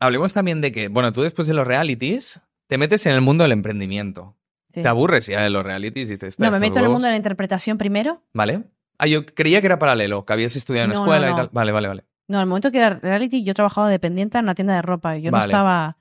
Hablemos 0.00 0.32
también 0.32 0.60
de 0.60 0.72
que, 0.72 0.88
bueno, 0.88 1.12
tú 1.12 1.22
después 1.22 1.48
de 1.48 1.54
los 1.54 1.66
realities 1.66 2.40
te 2.66 2.78
metes 2.78 3.04
en 3.06 3.12
el 3.14 3.20
mundo 3.20 3.44
del 3.44 3.52
emprendimiento. 3.52 4.36
Sí. 4.72 4.82
Te 4.82 4.88
aburres 4.88 5.26
ya 5.26 5.40
de 5.42 5.50
los 5.50 5.62
realities 5.64 6.08
y 6.08 6.12
dices, 6.14 6.38
No, 6.38 6.44
me 6.44 6.48
"Estos 6.56 6.60
meto 6.60 6.72
en 6.74 6.78
el 6.78 6.82
huevos". 6.84 6.92
mundo 6.94 7.06
de 7.06 7.12
la 7.12 7.16
interpretación 7.16 7.78
primero. 7.78 8.22
¿Vale? 8.32 8.64
Ah, 8.98 9.06
yo 9.06 9.24
creía 9.26 9.60
que 9.60 9.66
era 9.66 9.78
paralelo, 9.78 10.24
que 10.24 10.32
habías 10.32 10.56
estudiado 10.56 10.86
en 10.86 10.92
No, 10.94 11.00
escuela 11.00 11.28
no, 11.28 11.32
y 11.32 11.36
tal. 11.36 11.48
Vale, 11.52 11.72
vale, 11.72 11.88
vale. 11.88 12.04
No, 12.28 12.38
al 12.38 12.46
momento 12.46 12.72
que 12.72 12.78
era 12.78 12.90
reality, 12.90 13.42
yo 13.44 13.54
trabajaba 13.54 13.88
dependiente 13.88 14.38
en 14.38 14.44
una 14.44 14.54
tienda 14.54 14.74
de 14.74 14.82
ropa. 14.82 15.16
Yo 15.16 15.30
no 15.30 15.38
estaba. 15.40 15.96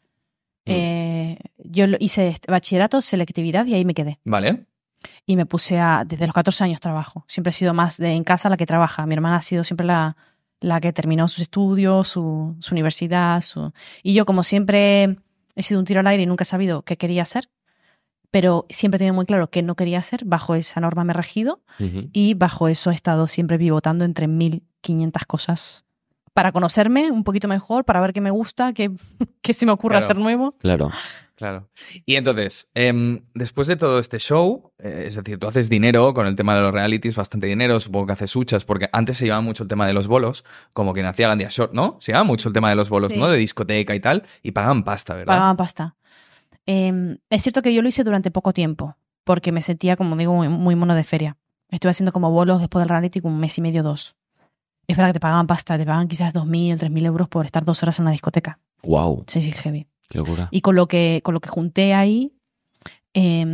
Mm. 0.66 0.72
eh, 0.72 1.38
yo 1.58 1.86
hice 2.00 2.30
este- 2.30 2.50
bachillerato, 2.52 3.02
selectividad 3.02 3.66
y 3.66 3.74
ahí 3.74 3.84
me 3.86 3.94
quedé. 3.94 4.20
Vale. 4.24 4.66
Y 5.26 5.36
me 5.36 5.46
puse 5.46 5.80
a. 5.80 6.04
Desde 6.06 6.26
los 6.26 6.34
14 6.36 6.64
años 6.66 6.80
trabajo. 6.80 7.26
Siempre 7.28 7.50
he 7.52 7.54
sido 7.54 7.74
más 7.74 7.98
de 7.98 8.12
en 8.12 8.24
casa 8.24 8.50
la 8.50 8.58
que 8.58 8.66
trabaja. 8.66 9.06
Mi 9.06 9.14
hermana 9.16 9.38
ha 9.38 9.42
sido 9.42 9.64
siempre 9.64 9.86
la, 9.86 10.16
la 10.60 10.80
que 10.82 10.94
terminó 10.94 11.28
sus 11.28 11.42
estudios, 11.42 12.08
su, 12.10 12.56
su 12.60 12.74
universidad. 12.74 13.42
Su... 13.42 13.72
Y 14.02 14.14
yo, 14.14 14.26
como 14.26 14.44
siempre 14.44 15.18
he 15.56 15.64
sido 15.64 15.80
un 15.80 15.86
tiro 15.86 16.00
al 16.00 16.08
aire 16.08 16.24
y 16.24 16.26
nunca 16.26 16.44
he 16.44 16.46
sabido 16.46 16.82
qué 16.84 16.98
quería 16.98 17.22
hacer, 17.24 17.50
pero 18.32 18.66
siempre 18.70 18.96
he 18.98 19.00
tenido 19.00 19.14
muy 19.14 19.26
claro 19.26 19.50
qué 19.52 19.62
no 19.62 19.76
quería 19.76 20.00
hacer, 20.00 20.26
bajo 20.26 20.56
esa 20.56 20.80
norma 20.80 21.04
me 21.04 21.12
he 21.14 21.16
regido. 21.16 21.62
Y 22.12 22.34
bajo 22.34 22.68
eso 22.68 22.90
he 22.92 22.96
estado 22.96 23.28
siempre 23.28 23.60
pivotando 23.60 24.04
entre 24.06 24.28
1500 24.28 25.26
cosas 25.26 25.86
para 26.34 26.52
conocerme 26.52 27.12
un 27.12 27.24
poquito 27.24 27.48
mejor, 27.48 27.86
para 27.86 28.02
ver 28.02 28.12
qué 28.12 28.20
me 28.22 28.32
gusta, 28.32 28.74
qué, 28.74 28.90
qué 29.44 29.54
se 29.54 29.68
me 29.68 29.72
ocurre 29.72 29.94
Claro. 29.94 30.06
hacer 30.06 30.18
nuevo. 30.18 30.54
Claro. 30.58 30.90
Claro. 31.44 31.70
Y 32.06 32.16
entonces, 32.16 32.70
em, 32.74 33.26
después 33.34 33.68
de 33.68 33.76
todo 33.76 34.00
este 34.00 34.18
show, 34.18 34.72
eh, 34.80 35.04
es 35.08 35.16
decir, 35.16 35.38
tú 35.38 35.48
haces 35.48 35.70
dinero 35.70 36.14
con 36.14 36.26
el 36.26 36.36
tema 36.38 36.56
de 36.56 36.62
los 36.62 36.72
realities, 36.72 37.18
bastante 37.18 37.48
dinero, 37.48 37.82
supongo 37.82 38.06
que 38.08 38.14
haces 38.14 38.34
huchas, 38.34 38.64
porque 38.64 38.88
antes 38.94 39.18
se 39.18 39.26
llevaba 39.26 39.42
mucho 39.42 39.64
el 39.64 39.68
tema 39.68 39.86
de 39.86 39.92
los 39.92 40.08
bolos, 40.08 40.46
como 40.74 40.94
quien 40.94 41.06
hacía 41.06 41.28
Gandia 41.28 41.50
Short, 41.52 41.74
¿no? 41.74 41.98
Se 42.00 42.14
llevaba 42.14 42.24
mucho 42.24 42.48
el 42.48 42.54
tema 42.54 42.70
de 42.70 42.76
los 42.76 42.90
bolos, 42.90 43.12
Sí. 43.12 43.18
¿no? 43.20 43.28
De 43.28 43.38
discoteca 43.38 43.94
y 43.94 44.00
tal, 44.00 44.24
y 44.42 44.52
pagaban 44.52 44.86
pasta, 44.86 45.16
¿verdad? 45.16 45.34
Pagaban 45.34 45.58
pasta. 45.58 45.96
Eh, 46.66 47.18
es 47.30 47.42
cierto 47.42 47.62
que 47.62 47.74
yo 47.74 47.82
lo 47.82 47.90
hice 47.90 48.06
durante 48.06 48.32
poco 48.32 48.54
tiempo, 48.54 48.96
porque 49.26 49.52
me 49.52 49.60
sentía, 49.62 49.98
como 49.98 50.16
digo, 50.16 50.34
muy, 50.34 50.48
muy 50.48 50.76
mono 50.76 50.96
de 50.96 51.04
feria. 51.04 51.36
Estuve 51.70 51.90
haciendo 51.90 52.14
como 52.14 52.32
bolos 52.32 52.62
después 52.62 52.82
del 52.84 52.90
reality 52.90 53.20
como 53.20 53.34
un 53.36 53.42
mes 53.42 53.58
y 53.58 53.62
medio, 53.62 53.84
dos. 53.84 54.16
Es 54.88 54.96
verdad 54.96 55.10
que 55.10 55.14
te 55.16 55.20
pagaban 55.20 55.48
pasta, 55.48 55.78
te 55.78 55.86
pagaban 55.86 56.08
quizás 56.08 56.34
2.000, 56.34 56.78
3.000 56.78 57.06
euros 57.06 57.28
por 57.28 57.46
estar 57.46 57.66
dos 57.66 57.84
horas 57.84 58.00
en 58.00 58.04
una 58.04 58.12
discoteca. 58.12 58.60
Wow, 58.84 59.24
Sí, 59.28 59.42
sí, 59.42 59.52
heavy. 59.52 59.88
Qué 60.14 60.18
locura. 60.20 60.48
Y 60.52 60.62
con 60.62 60.76
lo 60.76 60.88
que, 60.88 61.20
con 61.24 61.34
lo 61.34 61.42
que 61.42 61.50
junté 61.50 61.94
ahí, 61.94 62.32
eh, 63.14 63.46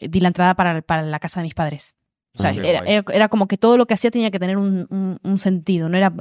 di 0.00 0.20
la 0.20 0.28
entrada 0.28 0.54
para, 0.54 0.82
para 0.82 1.02
la 1.02 1.18
casa 1.18 1.40
de 1.40 1.44
mis 1.44 1.54
padres. 1.54 1.94
O 2.36 2.38
sea, 2.42 2.50
Ah, 2.50 2.54
era, 2.54 2.78
era- 2.80 3.04
era 3.12 3.28
como 3.28 3.46
que 3.46 3.56
todo 3.58 3.76
lo 3.76 3.86
que 3.86 3.94
hacía 3.94 4.10
tenía 4.10 4.30
que 4.30 4.38
tener 4.38 4.56
un, 4.56 4.86
un- 4.90 5.18
un 5.22 5.38
sentido. 5.38 5.88
No 5.88 5.96
era, 5.96 6.12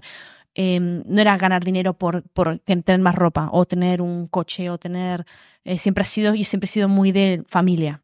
eh, 0.56 0.80
no 0.80 1.22
era 1.22 1.36
ganar 1.38 1.64
dinero 1.64 1.96
por, 1.98 2.24
por 2.30 2.60
ten- 2.60 2.84
tener 2.84 3.02
más 3.02 3.16
ropa 3.16 3.50
o 3.52 3.66
tener 3.66 4.02
un 4.02 4.28
coche 4.28 4.70
o 4.70 4.78
tener... 4.78 5.26
eh, 5.66 5.78
siempre 5.80 6.04
ha 6.04 6.06
sido, 6.06 6.36
y 6.36 6.44
siempre 6.44 6.66
he 6.66 6.70
sido 6.70 6.88
muy 6.88 7.12
de 7.12 7.44
familia. 7.48 8.02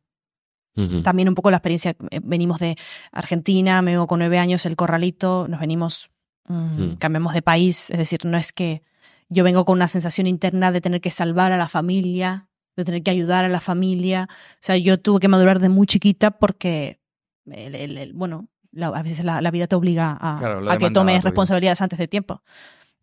También 1.03 1.27
un 1.27 1.35
poco 1.35 1.51
la 1.51 1.57
experiencia. 1.57 1.93
eh, 2.09 2.21
Venimos 2.23 2.57
de 2.59 2.77
Argentina, 3.11 3.81
me 3.81 3.91
vengo 3.91 4.07
con 4.07 4.19
nueve 4.19 4.39
años, 4.39 4.65
el 4.65 4.77
corralito, 4.77 5.45
nos 5.49 5.59
venimos, 5.59 6.09
mm, 6.47 6.53
Hmm. 6.53 6.95
cambiamos 6.97 7.33
de 7.33 7.41
país. 7.41 7.91
Es 7.91 7.97
decir, 7.97 8.23
no 8.23 8.37
es 8.37 8.53
que 8.53 8.81
yo 9.29 9.43
vengo 9.43 9.63
con 9.65 9.77
una 9.77 9.87
sensación 9.87 10.27
interna 10.27 10.71
de 10.71 10.81
tener 10.81 11.01
que 11.01 11.11
salvar 11.11 11.51
a 11.51 11.57
la 11.57 11.67
familia, 11.69 12.47
de 12.75 12.83
tener 12.85 13.03
que 13.03 13.11
ayudar 13.11 13.45
a 13.45 13.49
la 13.49 13.59
familia. 13.61 14.27
O 14.31 14.57
sea, 14.61 14.77
yo 14.77 14.99
tuve 14.99 15.19
que 15.19 15.27
madurar 15.27 15.59
de 15.59 15.69
muy 15.69 15.85
chiquita 15.87 16.31
porque, 16.31 16.99
el- 17.45 17.75
el- 17.75 17.97
el- 17.97 18.13
bueno, 18.13 18.47
la- 18.71 18.87
a 18.87 19.03
veces 19.03 19.23
la, 19.25 19.41
la 19.41 19.51
vida 19.51 19.67
te 19.67 19.75
obliga 19.75 20.17
a, 20.19 20.39
Claro, 20.39 20.59
a 20.69 20.77
que 20.77 20.89
tomes 20.93 21.23
responsabilidades 21.23 21.81
antes 21.81 21.99
de 21.99 22.07
tiempo. 22.07 22.41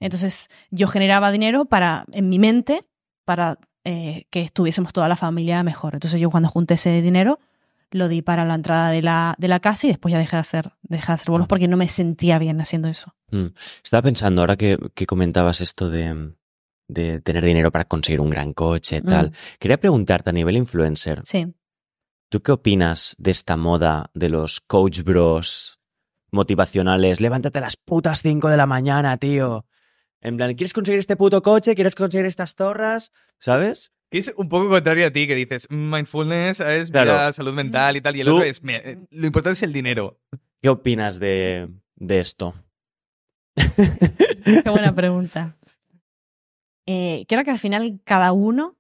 Entonces, 0.01 0.49
yo 0.71 0.89
generaba 0.89 1.31
dinero 1.33 1.65
para, 1.65 2.05
en 2.13 2.29
mi 2.29 2.39
mente, 2.39 2.85
para 3.25 3.59
eh, 3.85 4.27
que 4.31 4.43
estuviésemos 4.43 4.93
toda 4.93 5.09
la 5.09 5.17
familia 5.17 5.63
mejor. 5.63 5.95
Entonces, 5.95 6.21
yo 6.21 6.29
cuando 6.31 6.49
junté 6.49 6.75
ese 6.75 7.01
dinero, 7.03 7.39
lo 7.91 8.09
di 8.09 8.23
para 8.23 8.45
la 8.45 8.55
entrada 8.55 8.91
de 8.91 9.03
la, 9.03 9.35
de 9.39 9.49
la 9.49 9.61
casa 9.61 9.87
y 9.87 9.91
después 9.91 10.13
ya 10.13 10.19
dejé 10.19 10.37
de 10.37 10.41
hacer, 10.41 10.73
dejé 10.83 11.07
de 11.07 11.13
hacer 11.13 11.31
bolos 11.31 11.47
porque 11.49 11.69
no 11.69 11.77
me 11.77 11.89
sentía 11.89 12.39
bien 12.39 12.61
haciendo 12.61 12.89
eso. 12.89 13.15
Mm. 13.31 13.47
Estaba 13.83 14.03
pensando, 14.03 14.41
ahora 14.43 14.57
que, 14.57 14.77
que 14.95 15.07
comentabas 15.07 15.61
esto 15.61 15.89
de, 15.89 16.33
de 16.89 17.21
tener 17.21 17.45
dinero 17.45 17.71
para 17.71 17.85
conseguir 17.85 18.21
un 18.21 18.31
gran 18.31 18.53
coche 18.53 18.97
y 18.99 19.03
tal, 19.03 19.29
Mm. 19.31 19.33
quería 19.61 19.79
preguntarte 19.79 20.31
a 20.31 20.33
nivel 20.33 20.57
influencer, 20.57 21.23
Sí. 21.25 21.55
¿tú 22.29 22.43
qué 22.43 22.53
opinas 22.53 23.15
de 23.19 23.31
esta 23.31 23.57
moda 23.57 24.11
de 24.15 24.29
los 24.31 24.61
coach 24.61 25.03
bros 25.03 25.79
motivacionales. 26.33 27.21
Levántate 27.21 27.59
a 27.59 27.63
las 27.63 27.77
putas 27.77 28.21
5 28.23 28.49
de 28.49 28.57
la 28.57 28.67
mañana, 28.67 29.17
tío. 29.17 29.65
En 30.21 30.37
plan, 30.37 30.55
¿quieres 30.55 30.73
conseguir 30.73 30.99
este 30.99 31.17
puto 31.17 31.41
coche? 31.41 31.75
¿Quieres 31.75 31.95
conseguir 31.95 32.27
estas 32.27 32.55
torras? 32.57 33.13
¿Sabes? 33.39 33.93
Que 34.11 34.19
es 34.19 34.33
un 34.37 34.49
poco 34.49 34.69
contrario 34.69 35.07
a 35.07 35.11
ti, 35.11 35.27
que 35.27 35.35
dices 35.35 35.67
mindfulness 35.71 36.61
es 36.61 36.91
Claro. 36.91 37.11
vida, 37.13 37.33
salud 37.33 37.55
mental 37.55 37.97
y 37.97 38.01
tal, 38.01 38.15
y 38.17 38.21
el 38.21 38.27
Tú- 38.29 38.35
otro 38.37 38.45
es 38.45 38.61
eh, 38.69 38.99
lo 39.11 39.27
importante 39.27 39.55
es 39.55 39.63
el 39.63 39.73
dinero. 39.73 40.21
¿Qué 40.63 40.69
opinas 40.69 41.19
de, 41.19 41.69
de 41.97 42.21
esto? 42.21 42.55
Qué 43.57 44.71
buena 44.71 44.95
pregunta. 44.95 45.57
Eh, 46.87 47.25
creo 47.29 47.43
que 47.43 47.51
al 47.51 47.59
final 47.59 48.01
cada 48.05 48.33
uno 48.33 48.77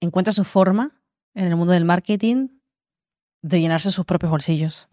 encuentra 0.00 0.32
su 0.32 0.44
forma 0.44 1.02
en 1.34 1.46
el 1.46 1.56
mundo 1.56 1.72
del 1.74 1.84
marketing 1.84 2.48
de 3.42 3.60
llenarse 3.60 3.90
sus 3.90 4.04
propios 4.06 4.30
bolsillos. 4.30 4.88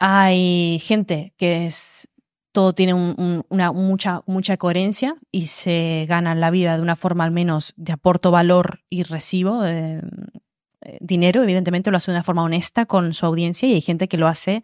Hay 0.00 0.80
gente 0.82 1.32
que 1.36 1.66
es 1.66 2.08
todo 2.52 2.74
tiene 2.74 2.94
un- 2.94 3.14
un- 3.18 3.44
una 3.48 3.72
mucha 3.72 4.20
mucha 4.26 4.56
coherencia 4.56 5.16
y 5.30 5.46
se 5.46 6.04
gana 6.08 6.34
la 6.34 6.50
vida 6.50 6.76
de 6.76 6.82
una 6.82 6.96
forma 6.96 7.24
al 7.24 7.30
menos 7.30 7.72
de 7.76 7.92
aporto 7.92 8.30
valor 8.30 8.80
y 8.90 9.02
recibo 9.04 9.64
eh, 9.64 10.02
eh, 10.82 10.98
dinero, 11.00 11.42
evidentemente 11.42 11.90
lo 11.90 11.96
hace 11.96 12.10
de 12.10 12.16
una 12.18 12.24
forma 12.24 12.42
honesta 12.42 12.86
con 12.86 13.14
su 13.14 13.24
audiencia 13.26 13.68
y 13.68 13.74
hay 13.74 13.80
gente 13.80 14.06
que 14.08 14.16
lo 14.18 14.26
hace 14.28 14.62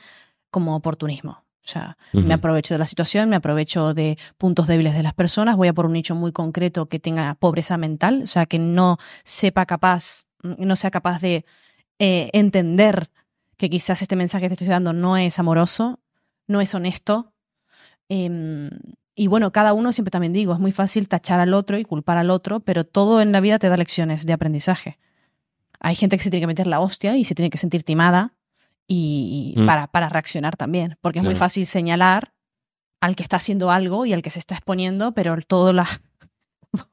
como 0.50 0.76
oportunismo. 0.76 1.44
O 1.64 1.70
sea, 1.70 1.98
me 2.14 2.32
aprovecho 2.34 2.72
de 2.72 2.78
la 2.78 2.86
situación, 2.86 3.28
me 3.28 3.36
aprovecho 3.36 3.92
de 3.92 4.16
puntos 4.38 4.66
débiles 4.66 4.94
de 4.94 5.02
las 5.02 5.12
personas, 5.12 5.56
voy 5.56 5.68
a 5.68 5.74
por 5.74 5.84
un 5.84 5.92
nicho 5.92 6.14
muy 6.14 6.32
concreto 6.32 6.86
que 6.86 6.98
tenga 6.98 7.34
pobreza 7.34 7.76
mental, 7.76 8.22
o 8.22 8.26
sea, 8.26 8.46
que 8.46 8.58
no 8.58 8.96
sepa 9.24 9.66
capaz, 9.66 10.24
no 10.42 10.76
sea 10.76 10.90
capaz 10.90 11.20
de 11.20 11.44
eh, 11.98 12.30
entender 12.32 13.10
que 13.58 13.68
quizás 13.68 14.00
este 14.00 14.16
mensaje 14.16 14.44
que 14.44 14.48
te 14.50 14.54
estoy 14.54 14.68
dando 14.68 14.92
no 14.94 15.18
es 15.18 15.38
amoroso, 15.38 16.00
no 16.46 16.60
es 16.62 16.74
honesto. 16.74 17.32
Em, 18.08 18.70
y 19.14 19.26
bueno, 19.26 19.50
cada 19.52 19.72
uno, 19.72 19.92
siempre 19.92 20.10
también 20.10 20.32
digo, 20.32 20.52
es 20.52 20.60
muy 20.60 20.72
fácil 20.72 21.08
tachar 21.08 21.40
al 21.40 21.54
otro 21.54 21.78
y 21.78 21.84
culpar 21.84 22.18
al 22.18 22.30
otro, 22.30 22.60
pero 22.60 22.84
todo 22.84 23.20
en 23.20 23.32
la 23.32 23.40
vida 23.40 23.58
te 23.58 23.68
da 23.68 23.76
lecciones 23.76 24.24
de 24.26 24.32
aprendizaje. 24.32 24.98
Hay 25.80 25.94
gente 25.94 26.16
que 26.16 26.22
se 26.22 26.30
tiene 26.30 26.42
que 26.42 26.46
meter 26.48 26.66
la 26.66 26.80
hostia 26.80 27.16
y 27.16 27.24
se 27.24 27.34
tiene 27.34 27.50
que 27.50 27.58
sentir 27.58 27.82
timada 27.82 28.34
y, 28.86 29.54
y 29.56 29.60
Mm. 29.60 29.66
para, 29.66 29.86
para 29.88 30.08
reaccionar 30.08 30.56
también, 30.56 30.96
porque 31.00 31.18
es 31.18 31.24
muy 31.24 31.34
fácil 31.34 31.66
señalar 31.66 32.32
al 33.00 33.14
que 33.16 33.22
está 33.22 33.36
haciendo 33.36 33.70
algo 33.70 34.06
y 34.06 34.12
al 34.12 34.22
que 34.22 34.30
se 34.30 34.38
está 34.38 34.54
exponiendo, 34.54 35.12
pero 35.12 35.36
todo 35.46 35.72
la, 35.72 35.86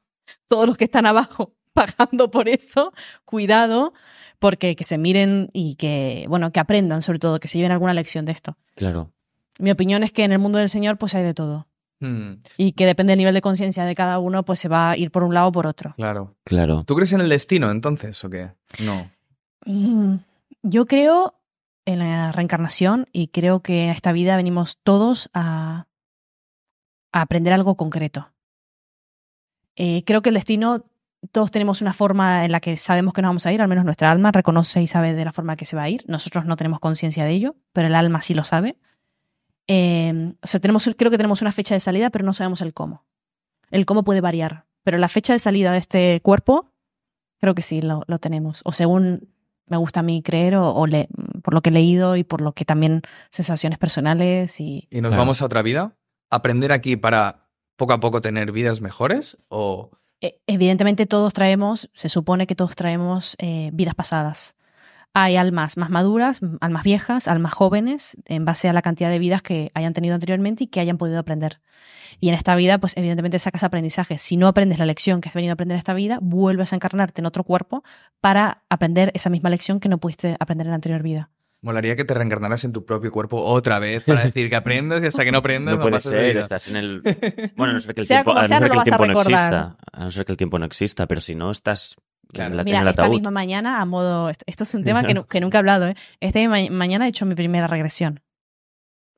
todos 0.48 0.68
los 0.68 0.78
que 0.78 0.86
están 0.86 1.06
abajo 1.06 1.54
pagando 1.74 2.32
por 2.32 2.48
eso, 2.50 2.94
cuidado, 3.26 3.94
porque 4.40 4.76
que 4.76 4.84
se 4.84 4.98
miren 4.98 5.50
y 5.54 5.76
que, 5.76 6.26
bueno, 6.30 6.52
que 6.52 6.60
aprendan 6.60 7.02
sobre 7.02 7.20
todo, 7.20 7.40
que 7.40 7.48
se 7.48 7.58
lleven 7.58 7.72
alguna 7.72 7.94
lección 7.94 8.26
de 8.26 8.32
esto. 8.34 8.58
Claro. 8.76 9.12
Mi 9.60 9.72
opinión 9.72 10.04
es 10.04 10.12
que 10.12 10.24
en 10.24 10.32
el 10.32 10.40
mundo 10.40 10.58
del 10.60 10.70
Señor 10.70 10.98
pues 10.98 11.16
hay 11.16 11.24
de 11.24 11.34
todo 11.34 11.68
Hmm, 12.02 12.42
y 12.58 12.74
que 12.74 12.86
depende 12.86 13.12
del 13.12 13.20
nivel 13.20 13.34
de 13.34 13.40
conciencia 13.42 13.86
de 13.86 13.96
cada 13.96 14.20
uno 14.20 14.44
pues 14.44 14.60
se 14.60 14.68
va 14.68 14.92
a 14.92 14.98
ir 14.98 15.12
por 15.12 15.24
un 15.24 15.34
lado 15.34 15.48
o 15.48 15.52
por 15.54 15.66
otro. 15.66 15.94
claro. 15.96 16.36
Claro. 16.44 16.84
¿Tú 16.86 16.94
crees 16.94 17.14
en 17.14 17.22
el 17.22 17.30
destino 17.30 17.72
entonces 17.72 18.22
o 18.26 18.30
qué? 18.30 18.52
No. 18.84 19.10
Mm, 19.66 20.18
Yo 20.62 20.86
creo 20.88 21.40
en 21.86 22.00
la 22.00 22.34
reencarnación 22.34 23.08
y 23.14 23.30
creo 23.30 23.62
que 23.62 23.90
a 23.90 23.94
esta 23.94 24.12
vida 24.12 24.36
venimos 24.36 24.78
todos 24.84 25.30
a, 25.34 25.88
a 27.14 27.22
aprender 27.22 27.54
algo 27.54 27.76
concreto. 27.76 28.30
Eh, 29.78 30.04
creo 30.06 30.22
que 30.22 30.30
el 30.30 30.36
destino, 30.36 30.86
todos 31.32 31.50
tenemos 31.52 31.82
una 31.82 31.94
forma 31.94 32.44
en 32.46 32.52
la 32.52 32.60
que 32.60 32.76
sabemos 32.78 33.14
que 33.14 33.22
nos 33.22 33.30
vamos 33.30 33.46
a 33.46 33.54
ir, 33.54 33.62
al 33.62 33.68
menos 33.68 33.86
nuestra 33.86 34.12
alma 34.12 34.32
reconoce 34.32 34.82
y 34.82 34.88
sabe 34.88 35.14
de 35.14 35.26
la 35.26 35.32
forma 35.32 35.56
que 35.56 35.66
se 35.66 35.76
va 35.76 35.84
a 35.84 35.90
ir. 35.90 36.04
Nosotros 36.08 36.46
no 36.46 36.58
tenemos 36.58 36.80
conciencia 36.80 37.24
de 37.26 37.32
ello, 37.32 37.56
pero 37.74 37.88
el 37.88 37.96
alma 37.96 38.22
sí 38.22 38.34
lo 38.34 38.44
sabe. 38.44 38.78
Eh, 39.68 40.34
o 40.42 40.48
sea, 40.48 40.60
tenemos, 40.60 40.90
creo 40.98 41.12
que 41.12 41.18
tenemos 41.18 41.42
una 41.42 41.52
fecha 41.52 41.74
de 41.76 41.80
salida, 41.80 42.10
pero 42.10 42.26
no 42.26 42.34
sabemos 42.34 42.62
el 42.62 42.74
cómo. 42.74 43.06
El 43.72 43.86
cómo 43.86 44.04
puede 44.04 44.22
variar, 44.22 44.66
pero 44.84 44.98
la 44.98 45.08
fecha 45.08 45.34
de 45.34 45.40
salida 45.40 45.72
de 45.72 45.80
este 45.80 46.22
cuerpo, 46.22 46.72
creo 47.40 47.56
que 47.56 47.62
sí 47.62 47.82
lo, 47.82 48.04
lo 48.08 48.20
tenemos. 48.20 48.62
O 48.64 48.72
según 48.72 49.30
me 49.68 49.78
gusta 49.78 50.02
a 50.02 50.04
mí 50.04 50.22
creer, 50.22 50.56
o, 50.56 50.72
o 50.74 50.86
le- 50.86 51.08
por 51.42 51.54
lo 51.56 51.62
que 51.62 51.70
he 51.70 51.74
leído 51.74 52.16
y 52.16 52.24
por 52.24 52.42
lo 52.42 52.52
que 52.54 52.66
también 52.66 53.02
sensaciones 53.32 53.80
personales 53.80 54.60
y 54.60 54.88
¿Y 54.92 55.02
nos 55.02 55.10
Claro. 55.10 55.22
vamos 55.22 55.42
a 55.42 55.46
otra 55.46 55.64
vida? 55.64 55.96
¿Aprender 56.30 56.72
aquí 56.72 56.96
para 56.98 57.48
poco 57.76 57.94
a 57.94 58.00
poco 58.00 58.22
tener 58.22 58.52
vidas 58.52 58.82
mejores? 58.82 59.38
¿O 59.48 59.90
Eh, 60.22 60.40
Evidentemente 60.48 61.08
todos 61.08 61.34
traemos, 61.34 61.90
se 61.94 62.10
supone 62.10 62.46
que 62.48 62.56
todos 62.56 62.76
traemos 62.76 63.36
eh, 63.40 63.72
vidas 63.74 63.96
pasadas. 63.96 64.56
Hay 65.18 65.38
almas 65.38 65.78
más 65.78 65.90
maduras, 65.90 66.42
almas 66.60 66.84
viejas, 66.84 67.30
almas 67.30 67.54
jóvenes, 67.54 68.18
en 68.26 68.44
base 68.44 68.68
a 68.68 68.74
la 68.74 68.82
cantidad 68.82 69.10
de 69.10 69.18
vidas 69.18 69.42
que 69.42 69.72
hayan 69.74 69.94
tenido 69.94 70.14
anteriormente 70.14 70.66
y 70.66 70.68
que 70.68 70.82
hayan 70.82 70.98
podido 70.98 71.20
aprender. 71.20 71.62
Y 72.20 72.28
en 72.28 72.36
esta 72.36 72.54
vida, 72.58 72.80
pues 72.80 72.98
evidentemente 72.98 73.40
sacas 73.40 73.64
aprendizaje. 73.64 74.18
Si 74.18 74.36
no 74.36 74.50
aprendes 74.50 74.78
la 74.78 74.86
lección 74.86 75.22
que 75.22 75.30
has 75.30 75.36
venido 75.36 75.52
a 75.52 75.54
aprender 75.54 75.76
en 75.76 75.80
esta 75.80 75.94
vida, 75.94 76.20
vuelves 76.22 76.74
a 76.74 76.76
encarnarte 76.76 77.22
en 77.22 77.28
otro 77.28 77.46
cuerpo 77.46 77.82
para 78.20 78.64
aprender 78.70 79.12
esa 79.14 79.30
misma 79.30 79.50
lección 79.50 79.80
que 79.80 79.88
no 79.88 80.00
pudiste 80.00 80.36
aprender 80.38 80.68
en 80.68 80.72
la 80.72 80.76
anterior 80.76 81.02
vida. 81.02 81.30
molaría 81.62 81.96
que 81.96 82.04
te 82.04 82.14
reencarnaras 82.14 82.66
en 82.66 82.74
tu 82.74 82.86
propio 82.86 83.10
cuerpo 83.10 83.42
otra 83.42 83.80
vez 83.80 84.04
para 84.04 84.22
decir 84.26 84.50
que 84.50 84.58
aprendas 84.58 85.02
y 85.02 85.06
hasta 85.06 85.24
que 85.24 85.32
no 85.32 85.38
aprendas 85.38 85.76
No 85.76 85.80
no, 85.80 85.90
puede 85.90 86.02
ser, 86.02 86.36
estás 86.36 86.68
en 86.68 86.76
el... 86.76 87.02
Bueno, 87.56 87.72
a 87.72 87.74
no 87.76 87.80
ser 87.80 87.96
que 87.96 88.02
el 88.02 88.08
Sea 88.08 88.26
tiempo, 88.26 88.38
a 88.38 88.42
no 88.42 88.48
ser 88.50 88.70
que 88.70 88.78
el 88.78 88.84
tiempo 88.84 89.06
exista. 89.06 89.78
A 89.94 90.04
no 90.04 90.12
ser 90.12 90.26
que 90.26 90.32
el 90.34 90.38
tiempo 90.38 90.60
no 90.60 90.66
exista, 90.66 91.08
pero 91.08 91.22
si 91.22 91.36
no, 91.36 91.52
estás 91.52 91.96
Claro. 92.34 92.56
la- 92.56 92.62
en 92.62 92.66
Mira, 92.66 92.82
el 92.82 92.88
esta 92.90 93.04
ataúd. 93.04 93.16
misma 93.16 93.32
mañana, 93.32 93.82
a 93.82 93.86
modo. 93.86 94.30
Esto, 94.30 94.64
es 94.64 94.76
un 94.76 94.84
tema 94.84 95.04
que, 95.04 95.14
nu- 95.14 95.26
que 95.26 95.40
nunca 95.40 95.58
he 95.58 95.60
hablado, 95.60 95.88
¿eh? 95.88 95.96
Esta 96.20 96.40
ma- 96.50 96.58
mañana 96.72 97.06
he 97.06 97.10
hecho 97.10 97.26
mi 97.26 97.36
primera 97.36 97.68
regresión. 97.68 98.22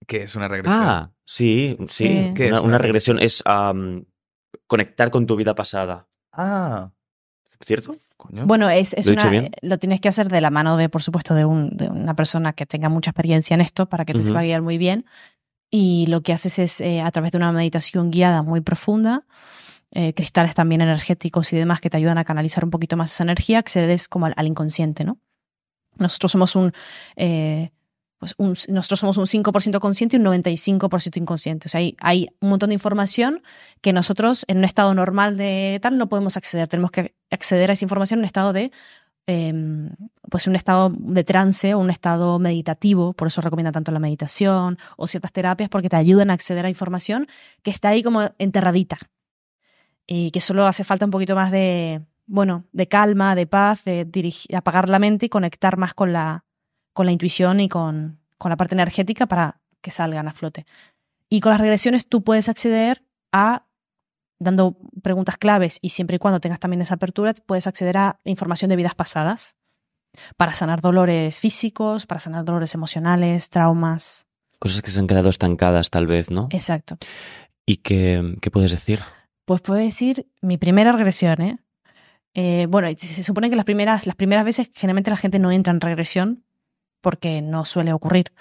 ¿Qué 0.05 0.23
es 0.23 0.35
una 0.35 0.47
regresión? 0.47 0.81
Ah, 0.83 1.11
sí, 1.25 1.75
sí. 1.87 2.07
Sí. 2.07 2.31
¿Qué 2.35 2.47
es 2.49 2.59
Una, 2.61 2.77
regresión 2.77 3.19
es 3.19 3.43
conectar 4.67 5.09
con 5.11 5.25
tu 5.25 5.35
vida 5.35 5.55
pasada. 5.55 6.07
Ah, 6.31 6.91
¿Cierto? 7.65 7.95
coño. 8.17 8.45
Bueno, 8.45 8.69
es, 8.69 8.93
es 8.93 9.07
¿Lo 9.07 9.13
una- 9.13 9.29
bien? 9.29 9.51
lo 9.61 9.79
tienes 9.79 9.99
que 9.99 10.07
hacer 10.09 10.29
de 10.29 10.41
la 10.41 10.51
mano 10.51 10.77
de, 10.77 10.89
por 10.89 11.01
supuesto, 11.01 11.33
de, 11.33 11.43
un- 11.45 11.75
de 11.75 11.87
una 11.89 12.15
persona 12.15 12.53
que 12.53 12.65
tenga 12.67 12.87
mucha 12.89 13.09
experiencia 13.11 13.55
en 13.55 13.61
esto 13.61 13.87
para 13.87 14.05
que 14.05 14.13
te 14.13 14.19
Ujú. 14.19 14.27
sepa 14.27 14.43
guiar 14.43 14.61
muy 14.61 14.77
bien. 14.77 15.05
Y 15.71 16.05
lo 16.07 16.21
que 16.21 16.33
haces 16.33 16.59
es, 16.59 16.81
eh, 16.81 17.01
a 17.01 17.09
través 17.11 17.31
de 17.31 17.37
una 17.39 17.51
meditación 17.51 18.11
guiada 18.11 18.43
muy 18.43 18.61
profunda, 18.61 19.25
eh, 19.91 20.13
cristales 20.13 20.55
también 20.55 20.81
energéticos 20.81 21.51
y 21.53 21.57
demás 21.57 21.79
que 21.81 21.89
te 21.89 21.97
ayudan 21.97 22.17
a 22.17 22.25
canalizar 22.25 22.63
un 22.63 22.71
poquito 22.71 22.97
más 22.97 23.13
esa 23.13 23.23
energía, 23.23 23.59
accedes 23.59 24.07
como 24.07 24.25
al, 24.25 24.47
inconsciente, 24.47 25.03
¿no? 25.03 25.17
Nosotros 25.97 26.31
somos 26.31 26.55
un, 26.55 26.73
eh, 27.15 27.71
pues 28.19 28.35
un- 28.37 28.55
nosotros 28.69 28.99
somos 28.99 29.17
un 29.17 29.25
5% 29.25 29.79
consciente 29.79 30.17
y 30.17 30.19
un 30.19 30.23
95% 30.25 31.17
inconsciente. 31.17 31.67
O 31.67 31.69
sea, 31.69 31.79
hay, 31.79 31.95
hay 31.99 32.29
un 32.41 32.49
montón 32.49 32.69
de 32.69 32.73
información 32.75 33.41
que 33.81 33.93
nosotros 33.93 34.43
en 34.47 34.59
un 34.59 34.65
estado 34.65 34.93
normal 34.93 35.37
de 35.37 35.79
tal 35.81 35.97
no 35.97 36.09
podemos 36.09 36.37
acceder. 36.37 36.67
Tenemos 36.67 36.91
que 36.91 37.15
acceder 37.31 37.69
a 37.69 37.73
esa 37.73 37.85
información 37.85 38.19
en 38.19 38.21
un 38.21 38.25
estado 38.25 38.53
de 38.53 38.71
eh, 39.27 39.53
pues 40.29 40.47
un 40.47 40.55
estado 40.55 40.89
de 40.97 41.23
trance 41.23 41.73
o 41.73 41.79
un 41.79 41.89
estado 41.89 42.39
meditativo, 42.39 43.13
por 43.13 43.27
eso 43.27 43.41
recomienda 43.41 43.73
tanto 43.73 43.91
la 43.91 43.99
meditación 43.99 44.77
o 44.95 45.05
ciertas 45.07 45.33
terapias 45.33 45.69
porque 45.69 45.89
te 45.89 45.97
ayudan 45.97 46.29
a 46.29 46.33
acceder 46.33 46.65
a 46.65 46.69
información 46.69 47.27
que 47.61 47.71
está 47.71 47.89
ahí 47.89 48.03
como 48.03 48.31
enterradita 48.39 48.97
y 50.07 50.31
que 50.31 50.41
solo 50.41 50.65
hace 50.65 50.85
falta 50.85 51.05
un 51.05 51.11
poquito 51.11 51.35
más 51.35 51.51
de, 51.51 52.01
bueno, 52.25 52.63
de 52.71 52.87
calma, 52.87 53.35
de 53.35 53.45
paz, 53.45 53.83
de 53.83 54.05
dirigir, 54.05 54.55
apagar 54.55 54.87
la 54.89 54.99
mente 54.99 55.27
y 55.27 55.29
conectar 55.29 55.77
más 55.77 55.93
con 55.93 56.13
la, 56.13 56.45
con 56.93 57.05
la 57.05 57.11
intuición 57.11 57.59
y 57.59 57.67
con, 57.69 58.19
con 58.37 58.49
la 58.49 58.57
parte 58.57 58.73
energética 58.73 59.27
para 59.27 59.59
que 59.81 59.91
salgan 59.91 60.27
a 60.27 60.33
flote. 60.33 60.65
Y 61.29 61.41
con 61.41 61.51
las 61.51 61.59
regresiones 61.59 62.07
tú 62.07 62.23
puedes 62.23 62.47
acceder 62.47 63.03
a, 63.33 63.65
dando 64.39 64.77
preguntas 65.03 65.37
claves 65.37 65.77
y 65.81 65.89
siempre 65.89 66.15
y 66.15 66.19
cuando 66.19 66.39
tengas 66.39 66.59
también 66.59 66.81
esa 66.81 66.95
apertura, 66.95 67.33
puedes 67.45 67.67
acceder 67.67 67.97
a 67.97 68.19
información 68.23 68.69
de 68.69 68.77
vidas 68.77 68.95
pasadas 68.95 69.55
para 70.37 70.53
sanar 70.53 70.79
dolores 70.79 71.39
físicos, 71.39 72.05
para 72.05 72.19
sanar 72.19 72.45
dolores 72.45 72.73
emocionales, 72.73 73.49
traumas. 73.49 74.25
Cosas 74.59 74.81
que 74.81 74.89
se 74.89 74.99
han 74.99 75.07
quedado 75.07 75.29
estancadas, 75.29 75.89
tal 75.89 76.07
vez, 76.07 76.31
¿no? 76.31 76.47
Exacto. 76.51 76.97
¿Y 77.65 77.77
qué, 77.77 78.37
qué 78.41 78.49
puedes 78.49 78.71
decir? 78.71 79.01
Pues 79.47 79.61
puedo 79.61 79.79
decir 79.79 80.27
mi 80.41 80.57
primera 80.57 80.91
regresión, 80.91 81.41
¿eh? 81.41 81.57
Eh, 82.33 82.65
bueno, 82.69 82.89
se 82.97 83.23
supone 83.23 83.49
que 83.49 83.55
las 83.55 83.63
primeras, 83.63 84.05
las 84.05 84.17
primeras 84.17 84.43
veces 84.43 84.69
generalmente 84.75 85.09
la 85.09 85.15
gente 85.15 85.39
no 85.39 85.53
entra 85.53 85.71
en 85.71 85.79
regresión 85.79 86.43
porque 86.99 87.41
no 87.41 87.63
suele 87.63 87.93
ocurrir. 87.93 88.33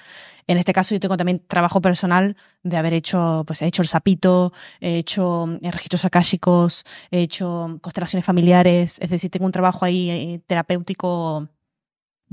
En 0.49 0.59
este 0.59 0.73
caso 0.73 0.97
yo 0.97 0.99
tengo 1.01 1.17
también 1.17 1.45
trabajo 1.47 1.81
personal 1.81 2.37
de 2.65 2.77
haber 2.77 2.93
hecho, 2.93 3.45
pues 3.47 3.63
he 3.63 3.67
hecho 3.67 3.83
el 3.83 3.89
sapito, 3.89 4.53
he 4.81 4.99
hecho 4.99 5.47
eh, 5.63 5.71
registros 5.71 6.05
akáshicos, 6.05 6.83
he 7.13 7.21
hecho 7.21 7.79
constelaciones 7.83 8.25
familiares, 8.27 8.99
es 9.01 9.09
decir, 9.09 9.31
tengo 9.31 9.47
un 9.47 9.53
trabajo 9.53 9.85
ahí 9.85 10.11
eh, 10.11 10.41
terapéutico 10.45 11.49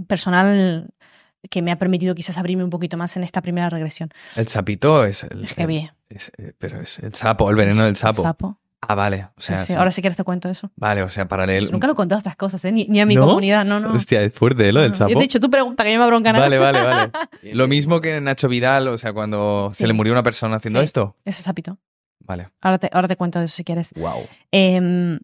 personal 0.07 0.89
que 1.49 1.61
me 1.61 1.71
ha 1.71 1.78
permitido 1.78 2.15
quizás 2.15 2.39
abrirme 2.39 2.63
un 2.63 2.71
poquito 2.71 2.97
más 2.97 3.15
en 3.17 3.24
esta 3.24 3.41
primera 3.43 3.69
regresión. 3.69 4.09
El 4.36 4.47
sapito 4.47 5.05
es 5.05 5.24
el, 5.26 5.43
es- 6.09 6.32
pero 6.57 6.82
es 6.82 6.97
el 6.99 7.13
sapo, 7.13 7.49
el 7.51 7.55
veneno 7.55 7.84
del 7.84 7.95
sapo. 7.95 8.24
Sapo. 8.24 8.57
Ah, 8.88 8.95
vale. 8.95 9.27
O 9.38 9.41
sea, 9.41 9.57
Sí, 9.59 9.67
sí. 9.67 9.73
Ahora 9.73 9.91
si 9.91 10.01
quieres 10.01 10.17
te 10.17 10.23
cuento 10.23 10.49
eso. 10.49 10.71
Vale, 10.75 11.03
o 11.03 11.09
sea, 11.09 11.27
paralelo. 11.27 11.69
Nunca 11.71 11.88
lo 11.88 11.93
he 11.93 11.95
contado 11.95 12.17
estas 12.19 12.36
cosas, 12.36 12.63
¿eh? 12.65 12.71
ni, 12.71 12.86
ni 12.86 12.99
a 12.99 13.05
mi 13.05 13.15
¿No? 13.15 13.25
comunidad, 13.25 13.63
no, 13.65 13.79
no. 13.79 13.93
Hostia, 13.93 14.21
es 14.23 14.34
fuerte, 14.34 14.67
¿eh, 14.69 14.73
lo 14.73 14.79
No, 14.79 14.81
del 14.84 14.91
no. 14.91 14.95
sapo. 14.95 15.09
Yo 15.09 15.15
te 15.15 15.19
he 15.21 15.23
dicho, 15.27 15.39
tú 15.39 15.49
pregunta, 15.49 15.84
que 15.84 15.93
yo 15.93 15.99
me 15.99 16.05
bronca 16.07 16.34
nada. 16.34 16.45
Vale, 16.45 16.57
vale, 16.57 16.81
vale. 16.84 17.11
Lo 17.53 17.67
mismo 17.67 18.01
que 18.01 18.19
Nacho 18.21 18.47
Vidal, 18.47 18.88
o 18.88 18.97
sea, 18.97 19.13
cuando 19.13 19.69
Sí. 19.71 19.79
se 19.84 19.88
le 19.88 19.93
murió 19.93 20.13
una 20.13 20.23
persona 20.23 20.57
haciendo 20.57 20.79
Sí. 20.79 20.86
esto. 20.86 21.15
Ese 21.25 21.41
sapito. 21.43 21.77
Vale. 22.19 22.49
Ahora 22.61 22.77
te, 22.77 22.89
ahora 22.93 23.07
te 23.07 23.15
cuento 23.17 23.41
eso 23.41 23.53
si 23.55 23.63
quieres. 23.63 23.93
Wow. 23.97 24.27
Em, 24.51 25.19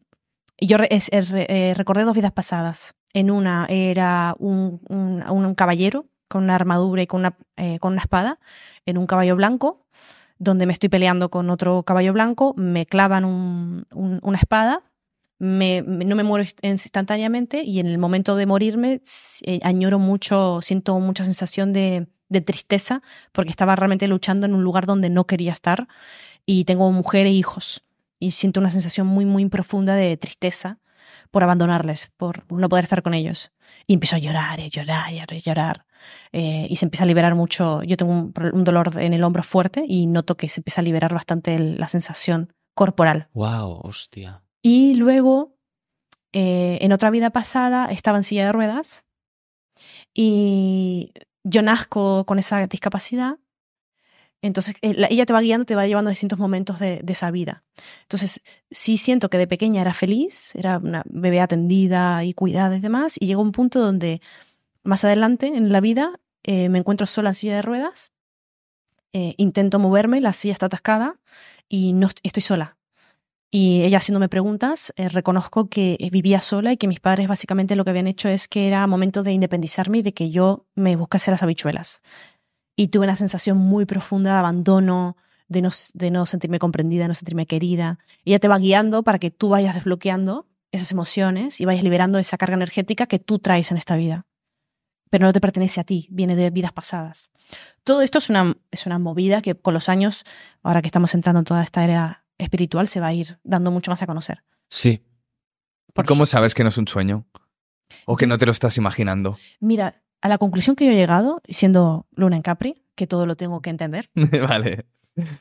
yo 0.59 0.77
re- 0.77 0.89
es- 0.91 1.09
re- 1.29 1.47
eh, 1.49 1.73
recordé 1.73 2.03
dos 2.03 2.15
vidas 2.15 2.31
pasadas. 2.31 2.93
En 3.13 3.31
una 3.31 3.65
era 3.69 4.35
un, 4.37 4.81
un- 4.89 5.23
un 5.27 5.55
caballero 5.55 6.05
con 6.27 6.43
una 6.43 6.55
armadura 6.55 7.01
y 7.01 7.07
con 7.07 7.21
una, 7.21 7.37
eh, 7.57 7.79
con 7.79 7.93
una 7.93 8.01
espada, 8.01 8.37
en 8.85 8.97
un 8.99 9.07
caballo 9.07 9.35
blanco, 9.35 9.85
donde 10.39 10.65
me 10.65 10.73
estoy 10.73 10.89
peleando 10.89 11.29
con 11.29 11.49
otro 11.49 11.83
caballo 11.83 12.13
blanco, 12.13 12.53
me 12.57 12.85
clavan 12.85 13.25
un- 13.25 13.85
un- 13.93 14.19
una 14.23 14.37
espada, 14.37 14.81
no 15.39 16.15
me 16.15 16.23
muero 16.23 16.43
inst- 16.43 16.59
instantáneamente 16.63 17.63
y 17.63 17.79
en 17.79 17.87
el 17.87 17.97
momento 17.97 18.35
de 18.35 18.45
morirme 18.45 19.01
eh, 19.45 19.59
añoro 19.63 19.99
mucho, 19.99 20.59
siento 20.61 20.99
mucha 20.99 21.23
sensación 21.23 21.71
de, 21.71 22.07
de 22.29 22.41
tristeza 22.41 23.01
porque 23.31 23.51
estaba 23.51 23.75
realmente 23.75 24.07
luchando 24.07 24.45
en 24.45 24.53
un 24.53 24.63
lugar 24.63 24.85
donde 24.85 25.09
no 25.09 25.25
quería 25.25 25.51
estar 25.53 25.87
y 26.45 26.65
tengo 26.65 26.91
mujer 26.91 27.25
e 27.25 27.31
hijos 27.31 27.83
y 28.19 28.31
siento 28.31 28.59
una 28.59 28.69
sensación 28.69 29.07
muy, 29.07 29.25
muy 29.25 29.47
profunda 29.47 29.95
de 29.95 30.17
tristeza 30.17 30.79
por 31.31 31.43
abandonarles, 31.43 32.11
por 32.17 32.51
no 32.51 32.69
poder 32.69 32.83
estar 32.85 33.01
con 33.01 33.13
ellos. 33.13 33.51
Y 33.87 33.93
empiezo 33.93 34.15
a 34.15 34.19
llorar, 34.19 34.59
y 34.59 34.63
a 34.63 34.67
llorar, 34.67 35.13
y 35.13 35.19
a 35.19 35.25
llorar. 35.25 35.85
Eh, 36.31 36.67
y 36.69 36.75
se 36.77 36.85
empieza 36.85 37.03
a 37.03 37.07
liberar 37.07 37.35
mucho. 37.35 37.83
Yo 37.83 37.97
tengo 37.97 38.11
un, 38.11 38.63
dolor 38.63 38.91
en 38.99 39.13
el 39.13 39.23
hombro 39.23 39.43
fuerte 39.43 39.83
y 39.87 40.07
noto 40.07 40.35
que 40.37 40.49
se 40.49 40.61
empieza 40.61 40.81
a 40.81 40.83
liberar 40.83 41.13
bastante 41.13 41.55
el- 41.55 41.77
la 41.77 41.89
sensación 41.89 42.53
corporal. 42.75 43.27
Wow, 43.33 43.81
hostia. 43.83 44.41
Y 44.61 44.95
luego, 44.95 45.55
eh, 46.33 46.79
en 46.81 46.91
otra 46.91 47.09
vida 47.09 47.29
pasada, 47.29 47.87
estaba 47.91 48.17
en 48.17 48.23
silla 48.23 48.45
de 48.45 48.51
ruedas 48.51 49.05
y 50.13 51.13
yo 51.43 51.61
nazco 51.61 52.25
con 52.25 52.39
esa 52.39 52.65
discapacidad. 52.67 53.37
Entonces, 54.41 54.75
eh, 54.81 54.93
la- 54.93 55.07
ella 55.09 55.25
te 55.25 55.33
va 55.33 55.41
guiando, 55.41 55.65
te 55.65 55.75
va 55.75 55.85
llevando 55.85 56.09
a 56.09 56.11
distintos 56.11 56.39
momentos 56.39 56.79
de, 56.79 57.03
esa 57.07 57.29
vida. 57.31 57.63
Entonces, 58.03 58.41
sí 58.71 58.97
siento 58.97 59.29
que 59.29 59.37
de 59.37 59.47
pequeña 59.47 59.81
era 59.81 59.93
feliz, 59.93 60.55
era 60.55 60.77
una 60.77 61.03
bebé 61.05 61.41
atendida 61.41 62.23
y 62.23 62.33
cuidada 62.33 62.77
y 62.77 62.79
demás, 62.79 63.17
y 63.19 63.25
llegó 63.27 63.41
un 63.41 63.51
punto 63.51 63.79
donde 63.79 64.21
más 64.83 65.03
adelante 65.03 65.47
en 65.47 65.71
la 65.71 65.81
vida 65.81 66.19
eh, 66.43 66.69
me 66.69 66.79
encuentro 66.79 67.05
sola 67.05 67.31
en 67.31 67.35
silla 67.35 67.55
de 67.55 67.61
ruedas, 67.61 68.11
eh, 69.13 69.33
intento 69.37 69.79
moverme, 69.79 70.21
la 70.21 70.33
silla 70.33 70.53
está 70.53 70.67
atascada 70.67 71.19
y 71.67 71.93
no 71.93 72.07
est- 72.07 72.19
estoy 72.23 72.41
sola. 72.41 72.77
Y 73.51 73.81
ella 73.81 73.97
haciéndome 73.97 74.29
preguntas, 74.29 74.93
eh, 74.95 75.09
reconozco 75.09 75.69
que 75.69 75.97
vivía 76.11 76.39
sola 76.41 76.71
y 76.73 76.77
que 76.77 76.87
mis 76.87 76.99
padres 76.99 77.27
básicamente 77.27 77.75
lo 77.75 77.83
que 77.83 77.89
habían 77.89 78.07
hecho 78.07 78.29
es 78.29 78.47
que 78.47 78.67
era 78.67 78.85
momento 78.87 79.23
de 79.23 79.31
independizarme 79.33 79.99
y 79.99 80.01
de 80.03 80.13
que 80.13 80.29
yo 80.29 80.67
me 80.75 80.95
buscase 80.95 81.31
las 81.31 81.41
habichuelas. 81.43 82.03
Y 82.79 82.87
tuve 82.87 83.03
una 83.03 83.17
sensación 83.17 83.57
muy 83.57 83.85
profunda 83.85 84.31
de 84.31 84.37
abandono, 84.37 85.17
de 85.49 85.61
no, 85.61 85.69
de 85.95 86.11
no 86.11 86.25
sentirme 86.25 86.59
comprendida, 86.59 87.01
de 87.01 87.07
no 87.09 87.13
sentirme 87.13 87.45
querida. 87.45 87.99
Y 88.23 88.31
ella 88.31 88.39
te 88.39 88.47
va 88.47 88.57
guiando 88.57 89.03
para 89.03 89.19
que 89.19 89.31
tú 89.31 89.49
vayas 89.49 89.75
desbloqueando 89.75 90.47
esas 90.71 90.89
emociones 90.93 91.59
y 91.59 91.65
vayas 91.65 91.83
liberando 91.83 92.19
esa 92.19 92.37
carga 92.37 92.55
energética 92.55 93.05
que 93.05 93.19
tú 93.19 93.37
traes 93.39 93.69
en 93.71 93.75
esta 93.75 93.97
vida. 93.97 94.27
Pero 95.09 95.25
no 95.25 95.33
te 95.33 95.41
pertenece 95.41 95.81
a 95.81 95.83
ti, 95.83 96.07
viene 96.09 96.37
de 96.37 96.51
vidas 96.51 96.71
pasadas. 96.71 97.31
Todo 97.83 98.01
esto 98.01 98.19
es 98.19 98.29
una, 98.29 98.55
es 98.71 98.85
una 98.85 98.97
movida 98.97 99.41
que 99.41 99.55
con 99.55 99.73
los 99.73 99.89
años, 99.89 100.23
ahora 100.63 100.81
que 100.81 100.87
estamos 100.87 101.13
entrando 101.13 101.39
en 101.39 101.45
toda 101.45 101.61
esta 101.61 101.83
era 101.83 102.23
espiritual, 102.37 102.87
se 102.87 103.01
va 103.01 103.07
a 103.07 103.13
ir 103.13 103.39
dando 103.43 103.71
mucho 103.71 103.91
más 103.91 104.01
a 104.03 104.07
conocer. 104.07 104.45
Sí. 104.69 105.03
Por 105.93 106.05
¿Cómo 106.05 106.25
sabes 106.25 106.55
que 106.55 106.63
no 106.63 106.69
es 106.69 106.77
un 106.77 106.87
sueño? 106.87 107.25
O 108.05 108.15
que 108.15 108.25
no 108.25 108.37
te 108.37 108.45
lo 108.45 108.53
estás 108.53 108.77
imaginando. 108.77 109.37
Mira, 109.59 110.01
a 110.21 110.27
la 110.27 110.37
conclusión 110.37 110.75
que 110.75 110.85
yo 110.85 110.91
he 110.91 110.95
llegado, 110.95 111.41
siendo 111.47 112.07
Luna 112.11 112.35
en 112.35 112.41
Capri, 112.41 112.83
que 112.95 113.07
todo 113.07 113.25
lo 113.25 113.35
tengo 113.35 113.61
que 113.61 113.69
entender, 113.69 114.09
vale. 114.47 114.85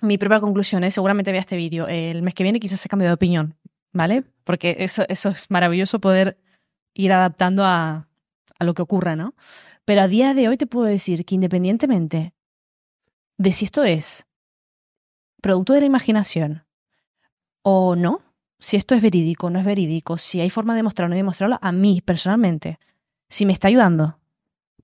mi 0.00 0.18
propia 0.18 0.40
conclusión 0.40 0.84
es, 0.84 0.94
seguramente 0.94 1.32
vea 1.32 1.40
este 1.40 1.56
vídeo, 1.56 1.86
el 1.88 2.22
mes 2.22 2.34
que 2.34 2.42
viene 2.42 2.60
quizás 2.60 2.80
se 2.80 2.88
cambie 2.88 3.08
de 3.08 3.14
opinión, 3.14 3.56
¿vale? 3.92 4.24
Porque 4.44 4.76
eso, 4.78 5.04
eso 5.08 5.30
es 5.30 5.50
maravilloso 5.50 6.00
poder 6.00 6.38
ir 6.94 7.12
adaptando 7.12 7.64
a, 7.64 8.08
a 8.58 8.64
lo 8.64 8.74
que 8.74 8.82
ocurra, 8.82 9.16
¿no? 9.16 9.34
Pero 9.84 10.02
a 10.02 10.08
día 10.08 10.34
de 10.34 10.48
hoy 10.48 10.56
te 10.56 10.66
puedo 10.66 10.86
decir 10.86 11.24
que 11.24 11.34
independientemente 11.34 12.34
de 13.38 13.52
si 13.52 13.64
esto 13.64 13.84
es 13.84 14.26
producto 15.40 15.72
de 15.72 15.80
la 15.80 15.86
imaginación 15.86 16.64
o 17.62 17.96
no, 17.96 18.20
si 18.58 18.76
esto 18.76 18.94
es 18.94 19.02
verídico 19.02 19.46
o 19.46 19.50
no 19.50 19.58
es 19.58 19.64
verídico, 19.64 20.18
si 20.18 20.40
hay 20.40 20.50
forma 20.50 20.74
de 20.74 20.78
demostrarlo 20.78 21.12
o 21.12 21.14
no 21.14 21.16
demostrarlo, 21.16 21.58
a 21.62 21.72
mí 21.72 22.02
personalmente, 22.04 22.78
si 23.28 23.46
me 23.46 23.52
está 23.52 23.68
ayudando 23.68 24.18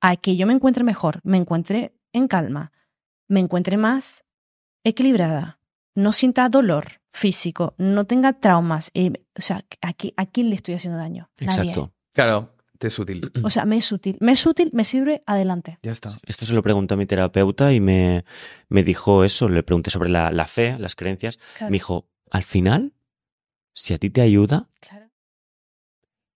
a 0.06 0.16
que 0.16 0.36
yo 0.36 0.46
me 0.46 0.52
encuentre 0.52 0.84
mejor, 0.84 1.20
me 1.24 1.38
encuentre 1.38 1.94
en 2.12 2.28
calma, 2.28 2.72
me 3.28 3.40
encuentre 3.40 3.76
más 3.76 4.24
equilibrada, 4.84 5.58
no 5.94 6.12
sienta 6.12 6.48
dolor 6.48 7.00
físico, 7.12 7.74
no 7.78 8.04
tenga 8.06 8.32
traumas, 8.34 8.90
eh, 8.94 9.12
o 9.38 9.42
sea, 9.42 9.64
¿a, 9.80 9.92
qué- 9.92 10.12
¿a 10.16 10.26
quién 10.26 10.50
le 10.50 10.56
estoy 10.56 10.74
haciendo 10.74 10.98
daño? 10.98 11.30
Nadie. 11.40 11.60
Exacto. 11.70 11.94
Claro, 12.12 12.54
te 12.78 12.88
es 12.88 12.98
útil. 12.98 13.30
O 13.42 13.50
sea, 13.50 13.64
me 13.64 13.76
es 13.76 13.90
útil, 13.92 14.18
me 14.20 14.32
es 14.32 14.44
útil, 14.46 14.70
me 14.72 14.84
sirve, 14.84 15.22
adelante. 15.26 15.78
Ya 15.82 15.92
está. 15.92 16.10
Esto 16.26 16.44
se 16.44 16.52
lo 16.54 16.62
preguntó 16.62 16.94
a 16.94 16.96
mi 16.96 17.06
terapeuta 17.06 17.72
y 17.72 17.80
me, 17.80 18.24
me 18.68 18.82
dijo 18.82 19.24
eso. 19.24 19.48
Le 19.48 19.62
pregunté 19.62 19.90
sobre 19.90 20.10
la, 20.10 20.30
la 20.32 20.44
fe, 20.44 20.76
las 20.78 20.94
creencias. 20.96 21.38
Claro, 21.56 21.70
Me 21.70 21.76
dijo, 21.76 22.08
al 22.30 22.42
final, 22.42 22.92
si 23.72 23.94
a 23.94 23.98
ti 23.98 24.10
te 24.10 24.20
ayuda, 24.20 24.68
claro. 24.80 25.03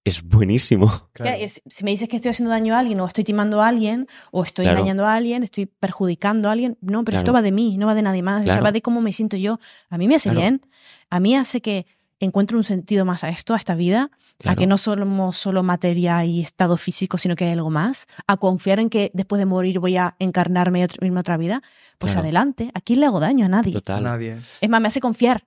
Es 0.09 0.22
buenísimo. 0.22 0.90
Claro. 1.12 1.36
Si 1.66 1.84
me 1.84 1.90
dices 1.90 2.09
que 2.09 2.16
estoy 2.16 2.30
haciendo 2.30 2.50
daño 2.50 2.74
a 2.74 2.78
alguien, 2.78 3.00
o 3.00 3.06
estoy 3.06 3.24
timando 3.24 3.61
a 3.61 3.68
alguien, 3.68 4.06
o 4.30 4.44
estoy 4.44 4.64
Claro. 4.66 4.78
engañando 4.78 5.04
a 5.06 5.14
alguien, 5.14 5.42
estoy 5.42 5.66
perjudicando 5.66 6.48
a 6.48 6.52
alguien, 6.52 6.78
no, 6.80 7.04
pero 7.04 7.18
esto 7.18 7.32
Claro. 7.32 7.38
va 7.38 7.42
de 7.42 7.52
mí, 7.52 7.76
no 7.76 7.86
va 7.86 7.94
de 7.94 8.02
nadie 8.02 8.22
más, 8.22 8.42
o 8.46 8.50
sea, 8.52 8.61
va 8.61 8.72
de 8.72 8.82
cómo 8.82 9.00
me 9.00 9.12
siento 9.12 9.36
yo. 9.36 9.59
A 9.90 9.98
mí 9.98 10.06
me 10.09 10.14
hace 10.16 10.28
Claro. 10.30 10.40
bien, 10.40 10.62
a 11.11 11.18
mí 11.20 11.34
hace 11.34 11.61
que 11.61 11.86
encuentre 12.20 12.56
un 12.56 12.64
sentido 12.64 13.04
más 13.04 13.22
a 13.24 13.28
esto, 13.28 13.54
a 13.54 13.56
esta 13.56 13.74
vida, 13.76 14.11
a 14.44 14.56
que 14.56 14.66
no 14.66 14.76
somos 14.78 15.36
solo 15.36 15.62
materia 15.62 16.24
y 16.24 16.40
estado 16.40 16.76
físico, 16.76 17.16
sino 17.18 17.36
que 17.36 17.44
hay 17.44 17.52
algo 17.52 17.70
más, 17.70 18.06
a 18.26 18.36
confiar 18.36 18.80
en 18.80 18.90
que 18.90 19.11
después 19.14 19.38
de 19.38 19.46
morir 19.46 19.78
voy 19.78 19.96
a 19.96 20.16
encarnarme 20.18 20.80
y 20.80 20.82
otro- 20.84 21.04
irme 21.06 21.18
a 21.18 21.20
otra 21.20 21.36
vida, 21.36 21.62
pues 21.98 22.12
Claro. 22.12 22.24
adelante, 22.24 22.70
¿a 22.74 22.80
quién 22.80 23.00
le 23.00 23.06
hago 23.06 23.20
daño? 23.20 23.46
A 23.46 23.48
nadie. 23.48 23.70
A 23.72 23.74
Total. 23.74 24.02
nadie. 24.02 24.36
Es 24.61 24.68
más, 24.68 24.80
me 24.80 24.88
hace 24.88 25.00
confiar, 25.00 25.46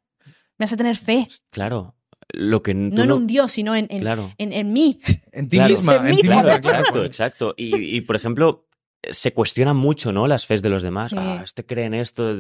me 0.58 0.64
hace 0.66 0.78
tener 0.78 0.96
fe, 0.96 1.28
Claro. 1.50 1.94
Lo 2.34 2.64
que 2.64 2.74
no 2.74 3.04
en 3.04 3.12
un 3.12 3.28
Dios, 3.28 3.52
sino 3.52 3.76
en, 3.76 3.88
en, 3.90 4.00
Claro. 4.00 4.34
en, 4.38 4.54
en 4.54 4.72
mí. 4.74 5.00
En 5.32 5.50
ti 5.50 5.58
Claro. 5.58 5.70
misma. 5.74 6.10
En 6.10 6.16
ti 6.16 6.22
Claro, 6.24 6.38
misma, 6.50 6.56
exacto, 6.56 7.04
exacto. 7.06 7.54
Y, 7.58 7.76
y, 7.98 8.02
por 8.02 8.16
ejemplo, 8.16 8.68
se 9.10 9.34
cuestionan 9.34 9.76
mucho, 9.78 10.12
¿no? 10.12 10.28
Las 10.28 10.46
fes 10.46 10.62
de 10.62 10.70
los 10.70 10.84
demás. 10.84 11.10
Sí. 11.12 11.18
Ah, 11.20 11.42
este 11.44 11.66
cree 11.66 11.86
en 11.86 11.94
esto. 11.96 12.36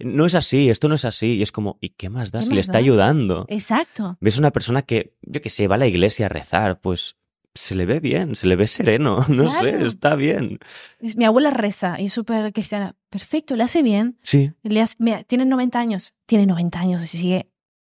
No 0.00 0.26
es 0.26 0.34
así, 0.34 0.68
esto 0.68 0.88
no 0.88 0.94
es 0.96 1.04
así. 1.04 1.34
Y 1.36 1.42
es 1.42 1.52
como, 1.52 1.78
¿y 1.80 1.90
qué 1.90 2.10
más 2.10 2.32
da 2.32 2.40
¿Qué 2.40 2.46
si 2.46 2.54
le 2.54 2.60
está 2.60 2.74
da? 2.74 2.78
ayudando? 2.80 3.46
Exacto. 3.48 4.16
Ves 4.20 4.38
una 4.38 4.50
persona 4.50 4.82
que, 4.82 5.14
yo 5.22 5.40
que 5.40 5.50
sé, 5.50 5.68
va 5.68 5.76
a 5.76 5.78
la 5.78 5.86
iglesia 5.86 6.26
a 6.26 6.28
rezar, 6.28 6.80
pues 6.80 7.16
se 7.54 7.74
le 7.74 7.84
ve 7.86 7.98
bien, 8.00 8.36
se 8.36 8.46
le 8.46 8.54
ve 8.56 8.66
sereno, 8.68 9.24
no 9.28 9.50
sé, 9.50 9.84
está 9.84 10.14
bien. 10.16 10.58
Es- 11.00 11.16
mi 11.16 11.24
abuela 11.24 11.50
reza 11.50 12.00
y 12.00 12.06
es 12.06 12.12
súper 12.12 12.52
cristiana. 12.52 12.94
Perfecto, 13.08 13.56
le 13.56 13.64
hace 13.64 13.82
bien. 13.82 14.18
Sí, 14.22 14.52
Le 14.62 14.80
hace- 14.80 14.96
mira, 14.98 15.22
tiene 15.24 15.44
90 15.46 15.78
años. 15.78 16.12
Tiene 16.26 16.46
90 16.46 16.78
años 16.80 17.02
y 17.02 17.06
sigue 17.06 17.50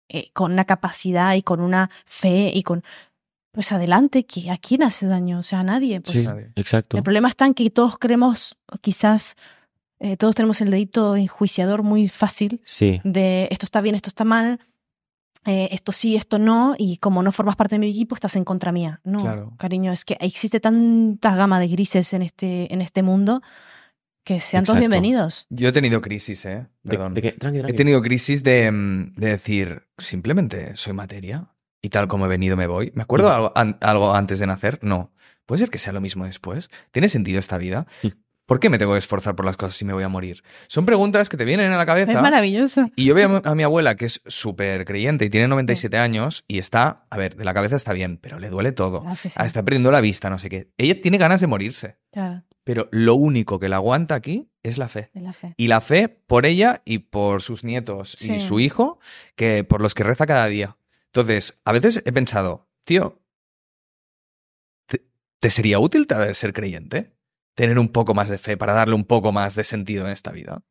eh, 0.09 0.31
con 0.33 0.53
una 0.53 0.65
capacidad 0.65 1.35
y 1.35 1.43
con 1.43 1.61
una 1.61 1.91
fe 2.05 2.51
y 2.55 2.63
con... 2.63 2.83
Pues 3.51 3.73
adelante, 3.73 4.25
que 4.25 4.51
¿a 4.51 4.57
quién 4.59 4.83
hace 4.83 5.07
daño? 5.07 5.39
O 5.39 5.43
sea, 5.43 5.61
a 5.61 5.63
nadie. 5.65 6.01
Pues, 6.01 6.19
sí, 6.19 6.25
Nadie. 6.27 6.53
exacto. 6.55 6.97
El 6.97 7.03
problema 7.03 7.29
está 7.29 7.47
en 7.47 7.55
que 7.55 7.69
todos 7.71 7.99
creemos, 7.99 8.57
quizás, 8.83 9.35
eh, 9.99 10.17
todos 10.17 10.35
tenemos 10.37 10.61
el 10.61 10.71
dedito 10.71 11.17
enjuiciador 11.17 11.83
muy 11.83 12.07
fácil 12.09 12.61
Sí, 12.63 13.01
de 13.05 13.49
esto 13.51 13.65
está 13.67 13.81
bien, 13.81 13.95
esto 13.97 14.11
está 14.11 14.25
mal, 14.25 14.61
eh, 15.45 15.71
esto 15.73 15.91
sí, 15.93 16.15
esto 16.15 16.39
no, 16.39 16.75
y 16.79 16.99
como 16.99 17.23
no 17.23 17.33
formas 17.33 17.57
parte 17.57 17.77
de 17.77 17.79
mi 17.81 17.91
equipo, 17.91 18.15
estás 18.15 18.37
en 18.37 18.45
contra 18.45 18.71
mía. 18.71 19.01
No, 19.03 19.21
Claro. 19.23 19.53
cariño, 19.57 19.91
es 19.93 20.05
que 20.05 20.17
existe 20.21 20.61
tanta 20.61 21.35
gama 21.35 21.59
de 21.59 21.69
grises 21.69 22.13
en 22.13 22.23
este, 22.23 22.73
en 22.73 22.81
este 22.81 23.03
mundo 23.03 23.43
que 24.29 24.39
sean 24.41 24.63
todos 24.65 24.77
Exacto. 24.77 24.81
bienvenidos. 24.81 25.47
Yo 25.49 25.69
he 25.71 25.73
tenido 25.73 26.01
crisis, 26.03 26.45
¿eh? 26.45 26.67
Perdón. 26.87 27.15
de 27.15 27.23
que, 27.23 27.33
tranqui, 27.33 27.61
He 27.67 27.73
tenido 27.73 28.03
crisis 28.03 28.43
de, 28.43 28.71
mm, 28.71 29.15
de 29.15 29.29
decir, 29.29 29.83
simplemente 29.97 30.77
soy 30.77 30.93
materia 30.93 31.49
y 31.81 31.89
tal 31.89 32.09
como 32.09 32.27
he 32.27 32.29
venido 32.29 32.57
me 32.57 32.67
voy. 32.67 32.93
¿Me 32.95 33.03
acuerdo 33.03 33.29
Mm. 33.31 33.33
algo, 33.33 33.53
an- 33.55 33.79
algo 33.81 34.15
antes 34.15 34.39
de 34.39 34.47
nacer? 34.47 34.79
No. 34.83 35.13
¿Puede 35.47 35.61
ser 35.61 35.71
que 35.71 35.79
sea 35.79 35.93
lo 35.95 36.01
mismo 36.03 36.27
después? 36.27 36.69
¿Tiene 36.91 37.09
sentido 37.09 37.39
esta 37.39 37.57
vida? 37.57 37.87
Mm. 38.03 38.09
¿Por 38.45 38.61
qué 38.61 38.71
me 38.71 38.79
tengo 38.79 38.93
que 38.93 38.99
esforzar 38.99 39.35
por 39.37 39.45
las 39.47 39.57
cosas 39.59 39.77
si 39.77 39.85
me 39.85 39.93
voy 39.93 40.03
a 40.05 40.09
morir? 40.09 40.43
Son 40.69 40.85
preguntas 40.87 41.29
que 41.29 41.37
te 41.37 41.45
vienen 41.45 41.71
a 41.73 41.77
la 41.77 41.83
Es 41.83 41.87
cabeza. 41.87 42.21
maravilloso. 42.23 42.87
Y 42.97 43.05
yo 43.07 43.15
veo 43.15 43.27
a 43.27 43.29
mi- 43.29 43.41
a 43.51 43.55
mi 43.55 43.63
abuela, 43.63 43.95
que 43.95 44.07
es 44.07 44.23
súper 44.27 44.85
creyente 44.87 45.25
y 45.27 45.31
tiene 45.31 45.49
97 45.49 45.97
años, 45.99 46.45
y 46.49 46.59
está, 46.59 47.07
a 47.11 47.17
ver, 47.19 47.37
de 47.37 47.45
la 47.45 47.53
cabeza 47.55 47.77
está 47.77 47.93
bien, 47.93 48.17
pero 48.19 48.39
le 48.39 48.49
duele 48.49 48.73
todo. 48.73 49.05
Ah, 49.07 49.17
sí, 49.17 49.29
sí. 49.29 49.37
Ah, 49.39 49.45
está 49.47 49.63
perdiendo 49.65 49.91
la 49.91 50.01
vista, 50.01 50.31
no 50.31 50.39
sé 50.39 50.49
qué. 50.49 50.71
Ella 50.79 50.99
tiene 51.01 51.19
ganas 51.19 51.41
de 51.43 51.47
morirse. 51.47 51.97
Claro. 52.11 52.43
Pero 52.69 52.87
lo 52.93 53.15
único 53.15 53.59
que 53.59 53.71
la 53.71 53.77
aguanta 53.77 54.15
aquí 54.15 54.51
es 54.63 54.77
la 54.77 54.89
fe. 54.89 55.11
Es 55.15 55.23
la 55.23 55.33
fe. 55.33 55.55
Y 55.57 55.69
la 55.69 55.81
fe 55.81 56.11
por 56.11 56.45
ella 56.45 56.83
y 56.85 56.99
por 56.99 57.41
sus 57.41 57.65
nietos 57.65 58.15
y 58.23 58.41
su 58.41 58.61
hijo, 58.61 58.99
que 59.37 59.65
por 59.65 59.81
los 59.81 59.95
que 59.95 60.05
reza 60.05 60.27
cada 60.27 60.47
día. 60.49 60.77
Entonces, 61.07 61.63
a 61.65 61.73
veces 61.73 62.03
he 62.05 62.13
pensado, 62.13 62.69
tío, 62.85 63.23
¿te, 64.87 65.03
te 65.41 65.49
sería 65.49 65.79
útil 65.79 66.07
tal 66.07 66.27
vez 66.27 66.37
ser 66.37 66.53
creyente? 66.53 67.15
Tener 67.55 67.79
un 67.79 67.89
poco 67.89 68.13
más 68.13 68.29
de 68.29 68.37
fe 68.37 68.59
para 68.59 68.75
darle 68.75 68.95
un 68.97 69.05
poco 69.05 69.33
más 69.33 69.55
de 69.55 69.65
sentido 69.65 70.05
en 70.05 70.13
esta 70.13 70.31
vida. 70.31 70.63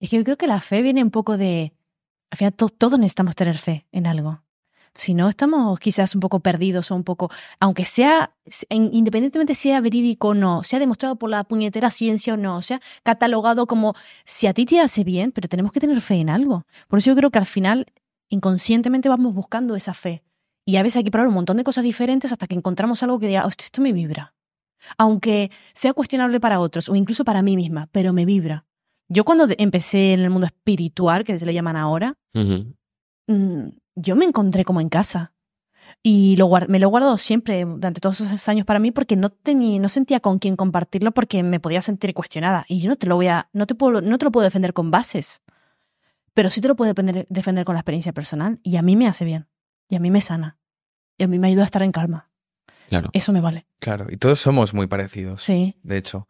Es 0.00 0.10
que 0.10 0.18
yo 0.18 0.24
creo 0.24 0.36
que 0.36 0.48
la 0.48 0.60
fe 0.60 0.82
viene 0.82 1.02
un 1.02 1.10
poco 1.10 1.38
de. 1.38 1.72
Al 2.30 2.36
final, 2.36 2.52
to- 2.52 2.68
todos 2.68 2.98
necesitamos 2.98 3.34
tener 3.36 3.56
fe 3.56 3.86
en 3.90 4.06
algo. 4.06 4.44
Si 4.94 5.14
no, 5.14 5.28
estamos 5.28 5.78
quizás 5.78 6.14
un 6.14 6.20
poco 6.20 6.40
perdidos 6.40 6.90
o 6.90 6.94
un 6.96 7.04
poco. 7.04 7.30
Aunque 7.60 7.84
sea, 7.84 8.34
en- 8.68 8.90
independientemente 8.92 9.54
sea 9.54 9.80
verídico 9.80 10.28
o 10.28 10.34
no, 10.34 10.62
sea 10.64 10.78
demostrado 10.78 11.16
por 11.16 11.30
la 11.30 11.44
puñetera 11.44 11.90
ciencia 11.90 12.34
o 12.34 12.36
no, 12.36 12.62
sea 12.62 12.80
catalogado 13.02 13.66
como 13.66 13.94
si 14.24 14.46
a 14.46 14.54
ti 14.54 14.64
te 14.66 14.80
hace 14.80 15.04
bien, 15.04 15.32
pero 15.32 15.48
tenemos 15.48 15.72
que 15.72 15.80
tener 15.80 16.00
fe 16.00 16.16
en 16.16 16.30
algo. 16.30 16.64
Por 16.88 16.98
eso 16.98 17.10
yo 17.10 17.16
creo 17.16 17.30
que 17.30 17.38
al 17.38 17.46
final, 17.46 17.86
inconscientemente 18.28 19.08
vamos 19.08 19.34
buscando 19.34 19.74
esa 19.76 19.94
fe. 19.94 20.22
Y 20.66 20.76
a 20.76 20.82
veces 20.82 20.98
hay 20.98 21.04
que 21.04 21.10
probar 21.10 21.28
un 21.28 21.34
montón 21.34 21.56
de 21.56 21.64
cosas 21.64 21.82
diferentes 21.84 22.30
hasta 22.30 22.46
que 22.46 22.54
encontramos 22.54 23.02
algo 23.02 23.18
que 23.18 23.28
diga, 23.28 23.46
"Hostia, 23.46 23.64
esto 23.66 23.80
me 23.80 23.92
vibra. 23.92 24.34
Aunque 24.98 25.50
sea 25.72 25.92
cuestionable 25.94 26.40
para 26.40 26.60
otros 26.60 26.88
o 26.88 26.94
incluso 26.94 27.24
para 27.24 27.42
mí 27.42 27.56
misma, 27.56 27.88
pero 27.90 28.12
me 28.12 28.24
vibra. 28.26 28.64
Yo 29.08 29.24
cuando 29.24 29.46
empecé 29.56 30.12
en 30.12 30.20
el 30.20 30.30
mundo 30.30 30.46
espiritual, 30.46 31.24
que 31.24 31.38
se 31.38 31.46
le 31.46 31.54
llaman 31.54 31.76
ahora, 31.76 32.14
yo 33.98 34.16
me 34.16 34.24
encontré 34.24 34.64
como 34.64 34.80
en 34.80 34.88
casa. 34.88 35.32
Y 36.02 36.36
lo 36.36 36.48
me 36.68 36.78
lo 36.78 36.86
he 36.86 36.90
guardado 36.90 37.18
siempre 37.18 37.64
durante 37.64 38.00
todos 38.00 38.20
esos 38.20 38.48
años 38.48 38.64
para 38.64 38.78
mí 38.78 38.92
porque 38.92 39.16
no 39.16 39.30
tenía, 39.30 39.80
no 39.80 39.88
sentía 39.88 40.20
con 40.20 40.38
quién 40.38 40.54
compartirlo 40.54 41.10
porque 41.10 41.42
me 41.42 41.58
podía 41.58 41.82
sentir 41.82 42.14
cuestionada. 42.14 42.64
Y 42.68 42.80
yo 42.80 42.88
no 42.88 42.96
te 42.96 43.06
lo 43.06 43.16
voy 43.16 43.26
a, 43.26 43.48
no 43.52 43.66
te 43.66 43.74
puedo, 43.74 44.00
no 44.00 44.16
te 44.16 44.24
lo 44.24 44.30
puedo 44.30 44.44
defender 44.44 44.72
con 44.72 44.90
bases. 44.92 45.42
Pero 46.34 46.50
sí 46.50 46.60
te 46.60 46.68
lo 46.68 46.76
puedo 46.76 46.92
defender, 46.94 47.26
defender 47.30 47.64
con 47.64 47.74
la 47.74 47.80
experiencia 47.80 48.12
personal. 48.12 48.60
Y 48.62 48.76
a 48.76 48.82
mí 48.82 48.94
me 48.94 49.08
hace 49.08 49.24
bien. 49.24 49.48
Y 49.88 49.96
a 49.96 50.00
mí 50.00 50.10
me 50.10 50.20
sana. 50.20 50.56
Y 51.16 51.24
a 51.24 51.28
mí 51.28 51.38
me 51.38 51.48
ayuda 51.48 51.62
a 51.62 51.66
estar 51.66 51.82
en 51.82 51.90
calma. 51.90 52.30
Claro. 52.88 53.10
Eso 53.12 53.32
me 53.32 53.40
vale. 53.40 53.66
Claro, 53.80 54.06
y 54.08 54.16
todos 54.18 54.38
somos 54.38 54.72
muy 54.74 54.86
parecidos. 54.86 55.42
Sí. 55.42 55.76
De 55.82 55.96
hecho, 55.96 56.28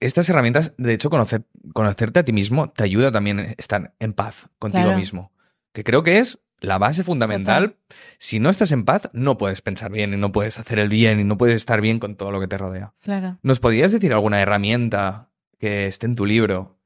estas 0.00 0.28
herramientas, 0.30 0.72
de 0.78 0.94
hecho, 0.94 1.10
conocer, 1.10 1.44
conocerte 1.74 2.20
a 2.20 2.24
ti 2.24 2.32
mismo 2.32 2.70
te 2.70 2.82
ayuda 2.82 3.12
también 3.12 3.40
a 3.40 3.42
estar 3.58 3.94
en 3.98 4.14
paz 4.14 4.48
contigo 4.58 4.84
Claro. 4.84 4.98
mismo. 4.98 5.32
Que 5.72 5.84
creo 5.84 6.02
que 6.02 6.18
es 6.18 6.40
la 6.62 6.78
base 6.78 7.04
fundamental. 7.04 7.76
Si 8.18 8.40
no 8.40 8.48
estás 8.50 8.72
en 8.72 8.84
paz, 8.84 9.10
no 9.12 9.36
puedes 9.36 9.60
pensar 9.62 9.90
bien 9.92 10.14
y 10.14 10.16
no 10.16 10.32
puedes 10.32 10.58
hacer 10.58 10.78
el 10.78 10.88
bien 10.88 11.20
y 11.20 11.24
no 11.24 11.36
puedes 11.36 11.56
estar 11.56 11.80
bien 11.80 11.98
con 11.98 12.16
todo 12.16 12.30
lo 12.30 12.40
que 12.40 12.48
te 12.48 12.56
rodea. 12.58 12.94
Claro. 13.00 13.38
¿Nos 13.42 13.60
podrías 13.60 13.92
decir 13.92 14.12
alguna 14.12 14.40
herramienta 14.40 15.28
que 15.58 15.86
esté 15.86 16.06
en 16.06 16.14
tu 16.14 16.24
libro 16.24 16.78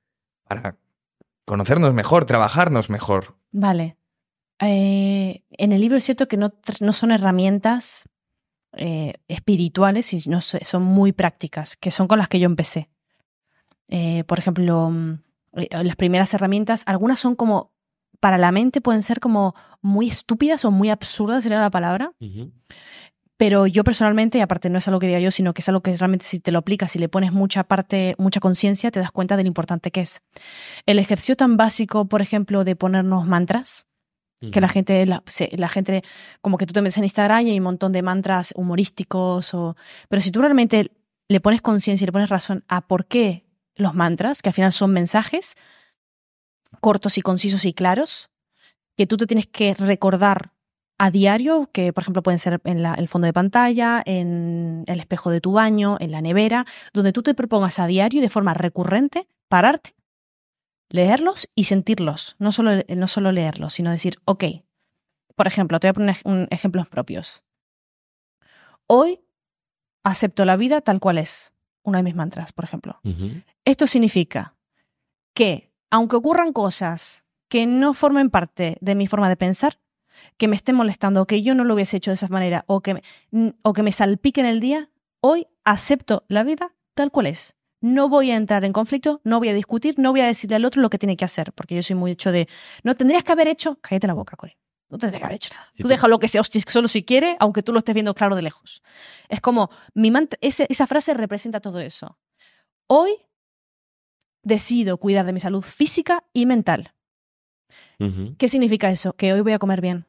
para 0.48 0.76
conocernos 1.44 1.94
mejor, 1.94 2.24
trabajarnos 2.24 2.90
mejor? 2.90 3.36
Vale. 3.52 3.96
Eh, 4.60 5.44
en 5.50 5.72
el 5.72 5.80
libro 5.80 5.96
es 5.98 6.04
cierto 6.04 6.26
que 6.28 6.36
no, 6.38 6.54
no 6.80 6.92
son 6.92 7.12
herramientas 7.12 8.04
eh, 8.72 9.14
espirituales, 9.28 10.06
sino 10.06 10.40
so- 10.40 10.58
son 10.62 10.82
muy 10.82 11.12
prácticas, 11.12 11.76
que 11.76 11.90
son 11.90 12.08
con 12.08 12.18
las 12.18 12.28
que 12.28 12.40
yo 12.40 12.46
empecé. 12.46 12.88
Eh, 13.88 14.24
por 14.26 14.38
ejemplo, 14.38 14.90
mm, 14.90 15.18
eh, 15.58 15.68
las 15.84 15.96
primeras 15.96 16.32
herramientas, 16.34 16.82
algunas 16.86 17.20
son 17.20 17.36
como, 17.36 17.72
para 18.20 18.38
la 18.38 18.52
mente 18.52 18.80
pueden 18.80 19.02
ser 19.02 19.20
como 19.20 19.54
muy 19.82 20.08
estúpidas 20.08 20.64
o 20.64 20.70
muy 20.70 20.90
absurdas, 20.90 21.42
sería 21.42 21.60
la 21.60 21.70
palabra, 21.70 22.12
pero 23.38 23.66
yo 23.66 23.84
personalmente, 23.84 24.38
y 24.38 24.40
aparte 24.40 24.70
no 24.70 24.78
es 24.78 24.88
algo 24.88 24.98
que 24.98 25.08
diga 25.08 25.20
yo, 25.20 25.30
sino 25.30 25.52
que 25.52 25.60
es 25.60 25.68
algo 25.68 25.82
que 25.82 25.94
realmente 25.94 26.24
si 26.24 26.40
te 26.40 26.50
lo 26.52 26.58
aplicas, 26.60 26.92
si 26.92 26.98
le 26.98 27.08
pones 27.10 27.32
mucha 27.32 27.64
parte, 27.64 28.14
mucha 28.18 28.40
conciencia, 28.40 28.90
te 28.90 28.98
das 29.00 29.10
cuenta 29.12 29.36
de 29.36 29.42
lo 29.42 29.48
importante 29.48 29.90
que 29.90 30.00
es. 30.00 30.22
El 30.86 30.98
ejercicio 30.98 31.36
tan 31.36 31.58
básico, 31.58 32.06
por 32.06 32.22
ejemplo, 32.22 32.64
de 32.64 32.76
ponernos 32.76 33.26
mantras, 33.26 33.86
que 34.52 34.60
la 34.60 34.68
gente, 34.68 35.04
la, 35.06 35.22
se- 35.26 35.50
la 35.56 35.68
gente, 35.68 36.02
como 36.40 36.56
que 36.56 36.66
tú 36.66 36.72
te 36.72 36.80
metes 36.82 36.96
en 36.98 37.04
Instagram 37.04 37.46
y 37.46 37.50
hay 37.50 37.58
un 37.58 37.64
montón 37.64 37.92
de 37.92 38.02
mantras 38.02 38.52
humorísticos, 38.56 39.52
o, 39.54 39.76
pero 40.08 40.22
si 40.22 40.30
tú 40.30 40.40
realmente 40.40 40.92
le 41.28 41.40
pones 41.40 41.60
conciencia 41.62 42.04
y 42.04 42.06
le 42.06 42.12
pones 42.12 42.28
razón 42.30 42.64
a 42.68 42.86
por 42.86 43.06
qué 43.06 43.44
los 43.74 43.94
mantras, 43.94 44.40
que 44.42 44.48
al 44.50 44.54
final 44.54 44.72
son 44.72 44.92
mensajes 44.92 45.56
cortos 46.86 47.18
y 47.18 47.20
concisos 47.20 47.64
y 47.64 47.72
claros, 47.72 48.30
que 48.96 49.08
tú 49.08 49.16
te 49.16 49.26
tienes 49.26 49.48
que 49.48 49.74
recordar 49.74 50.52
a 50.98 51.10
diario, 51.10 51.68
que 51.72 51.92
por 51.92 52.02
ejemplo 52.02 52.22
pueden 52.22 52.38
ser 52.38 52.60
en 52.62 52.80
la- 52.80 52.94
el 52.94 53.08
fondo 53.08 53.26
de 53.26 53.32
pantalla, 53.32 54.04
en 54.06 54.84
el 54.86 55.00
espejo 55.00 55.30
de 55.32 55.40
tu 55.40 55.50
baño, 55.50 55.96
en 55.98 56.12
la 56.12 56.20
nevera, 56.22 56.64
donde 56.92 57.12
tú 57.12 57.24
te 57.24 57.34
propongas 57.34 57.80
a 57.80 57.88
diario 57.88 58.20
y 58.20 58.22
de 58.22 58.28
forma 58.28 58.54
recurrente 58.54 59.26
pararte 59.48 59.96
leerlos 60.88 61.48
y 61.56 61.64
sentirlos, 61.64 62.36
no 62.38 62.52
solo, 62.52 62.70
no 62.88 63.08
solo 63.08 63.32
leerlos, 63.32 63.74
sino 63.74 63.90
decir, 63.90 64.18
ok, 64.24 64.44
por 65.34 65.48
ejemplo, 65.48 65.80
te 65.80 65.88
voy 65.88 65.90
a 65.90 65.94
poner 65.94 66.16
un 66.24 66.46
ejemplos 66.52 66.86
propios. 66.88 67.42
Hoy 68.86 69.18
acepto 70.04 70.44
la 70.44 70.56
vida 70.56 70.82
tal 70.82 71.00
cual 71.00 71.18
es, 71.18 71.52
uno 71.82 71.98
de 71.98 72.04
mis 72.04 72.14
mantras, 72.14 72.52
por 72.52 72.64
ejemplo. 72.64 73.00
Esto 73.64 73.88
significa 73.88 74.54
que, 75.34 75.72
aunque 75.96 76.16
ocurran 76.16 76.52
cosas 76.52 77.24
que 77.48 77.64
no 77.66 77.94
formen 77.94 78.28
parte 78.28 78.76
de 78.82 78.94
mi 78.94 79.06
forma 79.06 79.30
de 79.30 79.36
pensar, 79.36 79.78
que 80.36 80.46
me 80.46 80.54
estén 80.56 80.74
molestando, 80.76 81.22
o 81.22 81.26
que 81.26 81.40
yo 81.42 81.54
no 81.54 81.64
lo 81.64 81.72
hubiese 81.72 81.96
hecho 81.96 82.10
de 82.10 82.16
esa 82.16 82.28
manera, 82.28 82.64
o 82.66 82.82
que, 82.82 82.94
me- 82.94 83.02
o 83.62 83.72
que 83.72 83.82
me 83.82 83.92
salpiquen 83.92 84.44
el 84.44 84.60
día, 84.60 84.90
hoy 85.22 85.46
acepto 85.64 86.24
la 86.28 86.42
vida 86.42 86.74
tal 86.94 87.10
cual 87.10 87.26
es. 87.28 87.54
No 87.80 88.10
voy 88.10 88.30
a 88.30 88.36
entrar 88.36 88.64
en 88.66 88.74
conflicto, 88.74 89.22
no 89.24 89.38
voy 89.38 89.48
a 89.48 89.54
discutir, 89.54 89.94
no 89.98 90.10
voy 90.10 90.20
a 90.20 90.26
decirle 90.26 90.56
al 90.56 90.66
otro 90.66 90.82
lo 90.82 90.90
que 90.90 90.98
tiene 90.98 91.16
que 91.16 91.24
hacer, 91.24 91.52
porque 91.54 91.74
yo 91.74 91.82
soy 91.82 91.96
muy 91.96 92.10
hecho 92.10 92.30
de, 92.30 92.46
no 92.82 92.94
tendrías 92.94 93.24
que 93.24 93.32
haber 93.32 93.48
hecho, 93.48 93.78
cállate 93.80 94.06
la 94.06 94.14
boca, 94.14 94.36
Corey. 94.36 94.56
No 94.90 94.98
tendrías 94.98 95.20
que 95.20 95.24
haber 95.24 95.36
hecho 95.36 95.54
nada. 95.54 95.66
Sí, 95.72 95.82
tú 95.82 95.88
deja 95.88 96.08
lo 96.08 96.18
que 96.18 96.28
sea, 96.28 96.42
hostia, 96.42 96.60
solo 96.66 96.88
si 96.88 97.04
quiere, 97.04 97.36
aunque 97.40 97.62
tú 97.62 97.72
lo 97.72 97.78
estés 97.78 97.94
viendo 97.94 98.14
claro 98.14 98.36
de 98.36 98.42
lejos. 98.42 98.82
Es 99.28 99.40
como, 99.40 99.70
mi 99.94 100.12
esa 100.42 100.86
frase 100.86 101.14
representa 101.14 101.60
todo 101.60 101.80
eso. 101.80 102.18
Hoy 102.86 103.16
decido 104.46 104.98
cuidar 104.98 105.26
de 105.26 105.32
mi 105.32 105.40
salud 105.40 105.62
física 105.62 106.24
y 106.32 106.46
mental. 106.46 106.94
¿Qué 108.38 108.48
significa 108.48 108.90
eso? 108.90 109.14
Que 109.14 109.32
hoy 109.32 109.40
voy 109.40 109.52
a 109.52 109.58
comer 109.58 109.80
bien. 109.80 110.06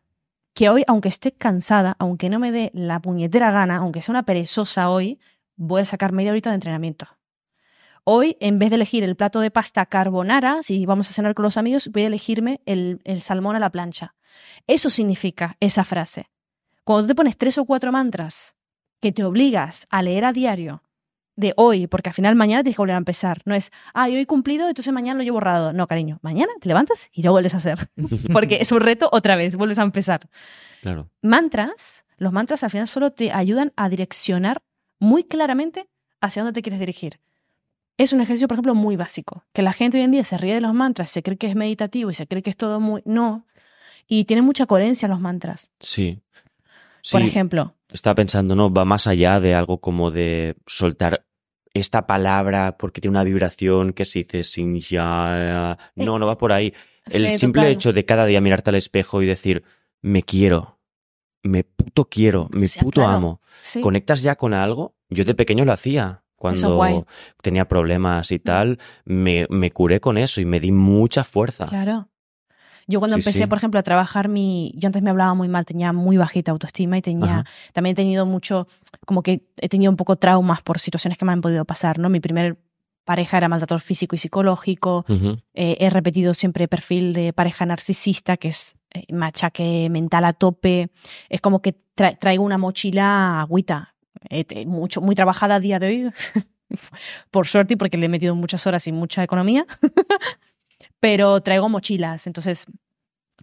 Que 0.53 0.69
hoy, 0.69 0.83
aunque 0.88 1.09
esté 1.09 1.31
cansada, 1.31 1.95
aunque 1.97 2.29
no 2.29 2.38
me 2.38 2.51
dé 2.51 2.69
la 2.73 3.01
puñetera 3.01 3.51
gana, 3.51 3.77
aunque 3.77 4.01
sea 4.01 4.13
una 4.13 4.23
perezosa 4.23 4.91
hoy, 4.91 5.19
voy 5.55 5.81
a 5.81 5.85
sacar 5.85 6.11
media 6.11 6.31
horita 6.31 6.51
de 6.51 6.55
entrenamiento. 6.55 7.07
Hoy, 8.03 8.38
en 8.39 8.59
vez 8.59 8.69
de 8.69 8.75
elegir 8.75 9.03
el 9.03 9.15
plato 9.15 9.39
de 9.39 9.49
pasta 9.49 9.85
carbonara, 9.88 10.61
si 10.61 10.85
vamos 10.85 11.09
a 11.09 11.13
cenar 11.13 11.33
con 11.33 11.43
los 11.43 11.57
amigos, 11.57 11.89
voy 11.91 12.03
a 12.03 12.07
elegirme 12.07 12.61
el, 12.65 13.01
el 13.05 13.21
salmón 13.21 13.55
a 13.55 13.59
la 13.59 13.71
plancha. 13.71 14.15
Eso 14.67 14.91
significa 14.91 15.57
esa 15.59 15.83
frase. 15.83 16.29
Cuando 16.83 17.03
tú 17.03 17.07
te 17.07 17.15
pones 17.15 17.38
tres 17.38 17.57
o 17.57 17.65
cuatro 17.65 17.91
mantras 17.91 18.55
que 19.01 19.11
te 19.11 19.23
obligas 19.23 19.88
a 19.89 20.03
leer 20.03 20.25
a 20.25 20.33
diario 20.33 20.83
de 21.38 21.53
hoy, 21.55 21.88
porque 21.88 22.09
al 22.09 22.15
final 22.15 22.35
mañana 22.35 22.63
tienes 22.63 22.75
que 22.75 22.81
volver 22.81 22.95
a 22.95 22.97
empezar. 22.97 23.41
No 23.45 23.55
es, 23.55 23.71
ah, 23.93 24.05
hoy 24.05 24.17
he 24.17 24.25
cumplido, 24.25 24.67
entonces 24.67 24.91
mañana 24.93 25.19
lo 25.19 25.23
llevo 25.23 25.35
borrado. 25.35 25.71
No, 25.71 25.88
cariño, 25.88 26.19
mañana 26.21 26.51
te 26.59 26.67
levantas 26.67 27.09
y 27.13 27.21
lo 27.21 27.31
vuelves 27.31 27.53
a 27.53 27.57
hacer. 27.57 27.89
Porque 28.33 28.57
es 28.59 28.71
un 28.73 28.81
reto 28.81 29.07
otra 29.13 29.35
vez, 29.38 29.55
vuelves 29.55 29.79
a 29.79 29.83
empezar. 29.83 30.27
Claro. 30.81 31.09
Mantras, 31.21 32.05
los 32.17 32.33
mantras 32.33 32.63
al 32.63 32.71
final 32.71 32.88
solo 32.88 33.11
te 33.11 33.31
ayudan 33.31 33.71
a 33.77 33.88
direccionar 33.88 34.61
muy 34.99 35.23
claramente 35.23 35.88
hacia 36.19 36.43
dónde 36.43 36.57
te 36.57 36.63
quieres 36.63 36.79
dirigir. 36.79 37.19
Es 37.97 38.13
un 38.13 38.21
ejercicio, 38.21 38.47
por 38.47 38.55
ejemplo, 38.55 38.75
muy 38.75 38.95
básico. 38.95 39.43
Que 39.53 39.61
la 39.61 39.73
gente 39.73 39.97
hoy 39.97 40.03
en 40.03 40.11
día 40.11 40.23
se 40.23 40.38
ríe 40.38 40.53
de 40.53 40.61
los 40.61 40.73
mantras, 40.73 41.09
se 41.09 41.23
cree 41.23 41.38
que 41.38 41.47
es 41.47 41.55
meditativo 41.55 42.11
y 42.11 42.13
se 42.13 42.27
cree 42.27 42.41
que 42.41 42.49
es 42.49 42.57
todo 42.57 42.79
muy... 42.79 43.01
No. 43.05 43.45
Y 44.07 44.25
tiene 44.25 44.41
mucha 44.41 44.65
coherencia 44.65 45.07
los 45.07 45.19
mantras. 45.19 45.71
Sí. 45.79 46.21
Por 47.12 47.22
Sí, 47.22 47.28
ejemplo, 47.28 47.76
estaba 47.91 48.16
pensando, 48.16 48.55
¿no? 48.55 48.72
Va 48.74 48.86
más 48.86 49.08
allá 49.08 49.39
de 49.39 49.53
algo 49.55 49.80
como 49.80 50.12
de 50.12 50.55
soltar 50.66 51.26
esta 51.74 52.08
palabra 52.08 52.76
porque 52.78 53.01
tiene 53.01 53.12
una 53.12 53.24
vibración 53.24 53.93
que 53.93 54.05
se 54.05 54.20
dice 54.20 54.43
sin 54.43 54.80
ya. 54.80 55.78
No, 55.95 56.20
no 56.20 56.26
va 56.26 56.38
por 56.38 56.51
ahí. 56.51 56.74
El 57.05 57.28
sí, 57.32 57.38
simple 57.38 57.62
total. 57.64 57.72
hecho 57.74 57.93
de 57.93 58.05
cada 58.05 58.26
día 58.26 58.41
mirarte 58.41 58.70
al 58.72 58.76
espejo 58.76 59.22
y 59.22 59.26
decir, 59.26 59.64
me 60.01 60.24
quiero, 60.24 60.80
me 61.43 61.64
puto 61.64 62.05
quiero, 62.10 62.49
me 62.51 62.66
Sí, 62.66 62.80
puto 62.80 63.01
claro. 63.01 63.14
amo. 63.18 63.41
¿Conectas 63.82 64.24
ya 64.24 64.36
con 64.36 64.53
algo? 64.53 64.95
Yo 65.10 65.24
de 65.24 65.36
pequeño 65.36 65.64
lo 65.66 65.72
hacía. 65.72 66.24
Cuando 66.36 67.08
tenía 67.41 67.68
problemas 67.68 68.32
y 68.32 68.38
tal, 68.38 68.78
me, 69.05 69.47
me 69.49 69.72
curé 69.72 69.99
con 69.99 70.18
eso 70.20 70.39
y 70.39 70.45
me 70.45 70.60
di 70.60 70.72
mucha 70.72 71.24
fuerza. 71.24 71.66
Claro. 71.66 72.10
Yo 72.88 72.99
cuando 72.99 73.15
Sí, 73.17 73.21
empecé, 73.21 73.39
sí. 73.39 73.47
por 73.47 73.57
ejemplo, 73.57 73.79
a 73.79 73.83
trabajar 73.83 74.29
mi... 74.29 74.71
Yo 74.77 74.88
antes 74.88 75.01
me 75.01 75.09
hablaba 75.09 75.33
muy 75.33 75.47
mal, 75.49 75.65
tenía 75.65 75.91
muy 75.93 76.15
bajita 76.17 76.51
autoestima 76.51 76.97
y 76.97 77.01
tenía... 77.01 77.39
Ajá. 77.39 77.45
También 77.73 77.93
he 77.93 77.95
tenido 77.95 78.25
mucho... 78.25 78.67
Como 79.05 79.21
que 79.23 79.45
he 79.57 79.67
tenido 79.69 79.91
un 79.91 79.97
poco 79.97 80.15
traumas 80.15 80.61
por 80.61 80.79
situaciones 80.79 81.17
que 81.17 81.25
me 81.25 81.33
han 81.33 81.41
podido 81.41 81.65
pasar, 81.65 81.99
¿no? 81.99 82.07
Mi 82.09 82.19
primer 82.21 82.57
pareja 83.03 83.38
era 83.38 83.49
maltratador 83.49 83.81
físico 83.81 84.15
y 84.15 84.19
psicológico. 84.19 85.05
Ujú. 85.09 85.38
Eh, 85.53 85.77
he 85.79 85.89
repetido 85.89 86.33
siempre 86.33 86.67
perfil 86.67 87.13
de 87.13 87.33
pareja 87.33 87.65
narcisista, 87.65 88.38
que 88.38 88.49
es 88.49 88.75
eh, 88.93 89.05
machaque 89.13 89.89
mental 89.91 90.23
a 90.25 90.33
tope. 90.33 90.89
Es 91.29 91.41
como 91.41 91.61
que 91.61 91.75
tra- 91.95 92.17
traigo 92.17 92.43
una 92.43 92.57
mochila 92.57 93.41
agüita, 93.41 93.95
eh, 94.29 94.65
mucho, 94.65 95.01
muy 95.01 95.13
trabajada 95.15 95.55
a 95.55 95.59
día 95.59 95.79
de 95.79 95.88
hoy, 95.88 96.11
por 97.31 97.47
suerte 97.47 97.73
y 97.73 97.77
porque 97.77 97.97
le 97.97 98.05
he 98.07 98.09
metido 98.09 98.35
muchas 98.35 98.65
horas 98.67 98.88
y 98.88 98.91
mucha 98.91 99.23
economía. 99.23 99.65
Pero 101.00 101.39
traigo 101.41 101.70
mochilas, 101.70 102.28
entonces 102.28 102.66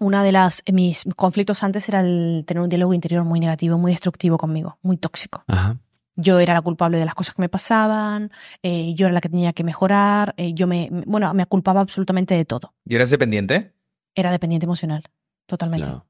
una 0.01 0.23
de 0.25 0.33
las 0.33 0.63
mis 0.73 1.05
conflictos 1.17 1.63
antes 1.63 1.89
era 1.89 2.01
el 2.01 2.45
tener 2.47 2.63
un 2.63 2.69
diálogo 2.69 2.95
interior 2.95 3.25
muy 3.25 3.39
negativo, 3.41 3.79
muy 3.79 3.93
destructivo 3.93 4.39
conmigo, 4.39 4.79
muy 4.83 4.97
tóxico. 4.97 5.45
Ajá. 5.47 5.79
Yo 6.17 6.39
era 6.39 6.55
la 6.55 6.63
culpable 6.63 6.99
de 6.99 7.05
las 7.05 7.15
cosas 7.15 7.35
que 7.35 7.43
me 7.43 7.49
pasaban, 7.49 8.31
eh, 8.63 8.95
yo 8.95 9.07
era 9.07 9.15
la 9.15 9.21
que 9.21 9.29
tenía 9.29 9.53
que 9.53 9.65
mejorar, 9.65 10.35
eh, 10.37 10.53
yo 10.55 10.67
me, 10.67 10.89
bueno, 11.07 11.33
me 11.35 11.47
culpaba 11.47 11.81
absolutamente 11.81 12.35
de 12.35 12.45
todo. 12.45 12.73
¿Y 12.85 12.95
eres 12.95 13.11
dependiente? 13.11 13.73
Era 14.15 14.31
dependiente 14.31 14.65
emocional, 14.67 15.05
totalmente. 15.47 15.87
Claro. 15.89 16.07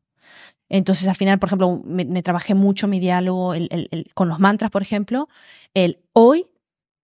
Entonces, 0.69 1.09
al 1.09 1.17
final, 1.17 1.39
por 1.39 1.49
ejemplo, 1.49 1.81
me, 1.85 2.05
me 2.05 2.23
trabajé 2.23 2.55
mucho 2.55 2.87
mi 2.89 3.01
diálogo 3.01 3.55
el- 3.55 3.69
el- 3.71 3.89
el- 3.93 4.11
con 4.15 4.29
los 4.29 4.41
mantras, 4.41 4.71
por 4.71 4.83
ejemplo. 4.83 5.29
El 5.75 6.01
hoy 6.13 6.47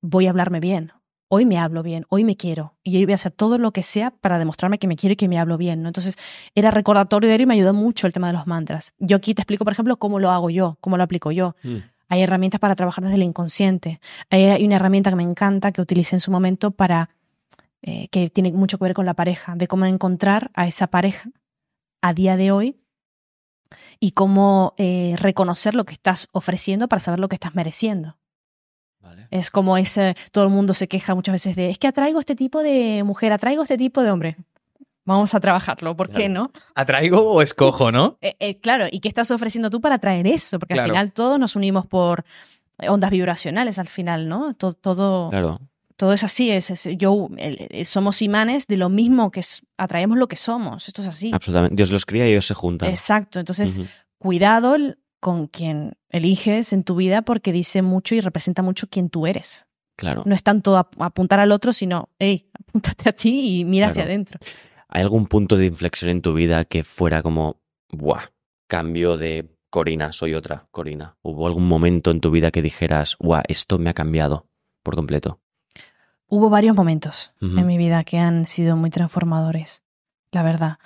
voy 0.03 0.26
a 0.26 0.30
hablarme 0.30 0.61
bien, 0.61 0.93
hoy 1.32 1.46
me 1.46 1.58
hablo 1.58 1.82
bien, 1.84 2.04
hoy 2.08 2.24
me 2.24 2.36
quiero. 2.36 2.74
Y 2.82 2.96
hoy 2.96 3.04
voy 3.04 3.12
a 3.12 3.14
hacer 3.14 3.30
todo 3.32 3.56
lo 3.56 3.72
que 3.72 3.84
sea 3.84 4.10
para 4.10 4.38
demostrarme 4.38 4.78
que 4.78 4.88
me 4.88 4.96
quiero 4.96 5.12
y 5.12 5.16
que 5.16 5.28
me 5.28 5.38
hablo 5.38 5.56
bien. 5.56 5.80
¿no? 5.82 5.88
Entonces, 5.88 6.16
era 6.56 6.72
recordatorio 6.72 7.28
de 7.28 7.36
él 7.36 7.42
y 7.42 7.46
me 7.46 7.54
ayudó 7.54 7.72
mucho 7.72 8.08
el 8.08 8.12
tema 8.12 8.26
de 8.26 8.32
los 8.32 8.48
mantras. 8.48 8.94
Yo 8.98 9.16
aquí 9.16 9.32
te 9.32 9.42
explico, 9.42 9.64
por 9.64 9.72
ejemplo, 9.72 9.96
cómo 9.96 10.18
lo 10.18 10.30
hago 10.30 10.50
yo, 10.50 10.76
cómo 10.80 10.96
lo 10.96 11.04
aplico 11.04 11.30
yo. 11.30 11.54
Mm. 11.62 11.76
Hay 12.08 12.22
herramientas 12.22 12.58
para 12.58 12.74
trabajar 12.74 13.04
desde 13.04 13.14
el 13.14 13.22
inconsciente. 13.22 14.00
Hay, 14.28 14.64
una 14.64 14.76
herramienta 14.76 15.10
que 15.10 15.16
me 15.16 15.22
encanta 15.22 15.70
que 15.70 15.80
utilicé 15.80 16.16
en 16.16 16.20
su 16.20 16.32
momento 16.32 16.72
para 16.72 17.10
eh, 17.82 18.08
que 18.08 18.28
tiene 18.28 18.50
mucho 18.50 18.78
que 18.78 18.84
ver 18.84 18.94
con 18.94 19.06
la 19.06 19.14
pareja, 19.14 19.54
de 19.54 19.68
cómo 19.68 19.86
encontrar 19.86 20.50
a 20.54 20.66
esa 20.66 20.88
pareja 20.88 21.30
a 22.02 22.12
día 22.12 22.36
de 22.36 22.50
hoy 22.50 22.80
y 24.00 24.10
cómo 24.12 24.74
eh, 24.78 25.14
reconocer 25.16 25.76
lo 25.76 25.84
que 25.84 25.92
estás 25.92 26.28
ofreciendo 26.32 26.88
para 26.88 26.98
saber 26.98 27.20
lo 27.20 27.28
que 27.28 27.36
estás 27.36 27.54
mereciendo. 27.54 28.16
Vale. 29.11 29.26
Es 29.30 29.50
como 29.50 29.76
ese, 29.76 30.14
todo 30.32 30.44
el 30.44 30.50
mundo 30.50 30.72
se 30.72 30.86
queja 30.88 31.14
muchas 31.14 31.32
veces 31.32 31.56
de, 31.56 31.70
es 31.70 31.78
que 31.78 31.88
atraigo 31.88 32.20
este 32.20 32.36
tipo 32.36 32.62
de 32.62 33.02
mujer, 33.04 33.32
atraigo 33.32 33.62
este 33.64 33.76
tipo 33.76 34.02
de 34.02 34.11
hombre. 34.11 34.36
Vamos 35.04 35.34
a 35.34 35.40
trabajarlo, 35.40 35.96
¿por 35.96 36.11
qué 36.11 36.28
no? 36.28 36.52
¿Atraigo 36.76 37.32
o 37.32 37.42
escojo, 37.42 37.90
no? 37.90 38.18
Eh, 38.20 38.36
eh, 38.38 38.61
claro, 38.61 38.86
¿y 38.90 39.00
qué 39.00 39.08
estás 39.08 39.30
ofreciendo 39.32 39.68
tú 39.68 39.80
para 39.80 39.98
traer 39.98 40.26
eso? 40.28 40.58
Porque 40.61 40.74
Claro. 40.74 40.84
al 40.84 40.90
final 40.90 41.12
todos 41.12 41.38
nos 41.40 41.56
unimos 41.56 41.86
por 41.86 42.24
ondas 42.86 43.11
vibracionales 43.11 43.78
al 43.80 43.88
final, 43.88 44.28
¿no? 44.28 44.54
Todo, 44.54 44.74
todo, 44.74 45.30
Claro. 45.30 45.61
todo 45.96 46.12
es 46.12 46.22
así, 46.22 46.50
es, 46.50 46.70
es- 46.70 46.88
yo, 46.96 47.28
el- 47.38 47.66
el- 47.70 47.86
somos 47.86 48.22
imanes 48.22 48.66
de 48.68 48.76
lo 48.76 48.88
mismo 48.88 49.30
que 49.32 49.40
es- 49.40 49.62
atraemos 49.78 50.16
lo 50.18 50.28
que 50.28 50.36
somos, 50.36 50.86
esto 50.86 51.02
es 51.02 51.08
así. 51.08 51.30
Absolutamente. 51.34 51.74
Dios 51.74 51.90
los 51.90 52.06
cría 52.06 52.26
y 52.28 52.30
ellos 52.32 52.46
se 52.46 52.54
juntan. 52.54 52.88
Exacto, 52.90 53.40
entonces 53.40 53.80
cuidado 54.18 54.76
con 55.20 55.46
quien 55.46 55.96
eliges 56.08 56.72
en 56.72 56.82
tu 56.82 56.96
vida 56.96 57.22
porque 57.22 57.52
dice 57.52 57.82
mucho 57.82 58.14
y 58.14 58.20
representa 58.20 58.62
mucho 58.62 58.88
quién 58.88 59.10
tú 59.10 59.26
eres. 59.26 59.66
Claro. 59.96 60.22
No 60.24 60.34
es 60.34 60.42
tanto 60.42 60.78
ap- 60.78 61.00
apuntar 61.00 61.40
al 61.40 61.52
otro, 61.52 61.72
sino, 61.72 62.08
hey, 62.18 62.50
apúntate 62.54 63.08
a 63.10 63.12
ti 63.12 63.60
y 63.60 63.64
mira 63.64 63.88
hacia 63.88 64.04
adentro. 64.04 64.38
¿Hay 64.88 65.02
algún 65.02 65.26
punto 65.26 65.56
de 65.56 65.66
inflexión 65.66 66.10
en 66.10 66.22
tu 66.22 66.32
vida 66.34 66.64
que 66.64 66.82
fuera 66.82 67.22
como, 67.22 67.60
buah, 67.90 68.24
cambio 68.66 69.16
de 69.18 69.54
Corina, 69.68 70.10
soy 70.10 70.34
otra 70.34 70.66
Corina? 70.70 71.16
¿Hubo 71.22 71.46
algún 71.46 71.68
momento 71.68 72.10
en 72.10 72.20
tu 72.20 72.30
vida 72.30 72.50
que 72.50 72.62
dijeras, 72.62 73.16
buah, 73.20 73.42
esto 73.46 73.78
me 73.78 73.90
ha 73.90 73.94
cambiado 73.94 74.48
por 74.82 74.96
completo? 74.96 75.40
Hubo 76.26 76.48
varios 76.48 76.74
momentos 76.76 77.32
en 77.40 77.66
mi 77.66 77.76
vida 77.76 78.04
que 78.04 78.18
han 78.18 78.46
sido 78.46 78.76
muy 78.76 78.90
transformadores, 78.90 79.82
la 80.32 80.42
verdad. 80.44 80.78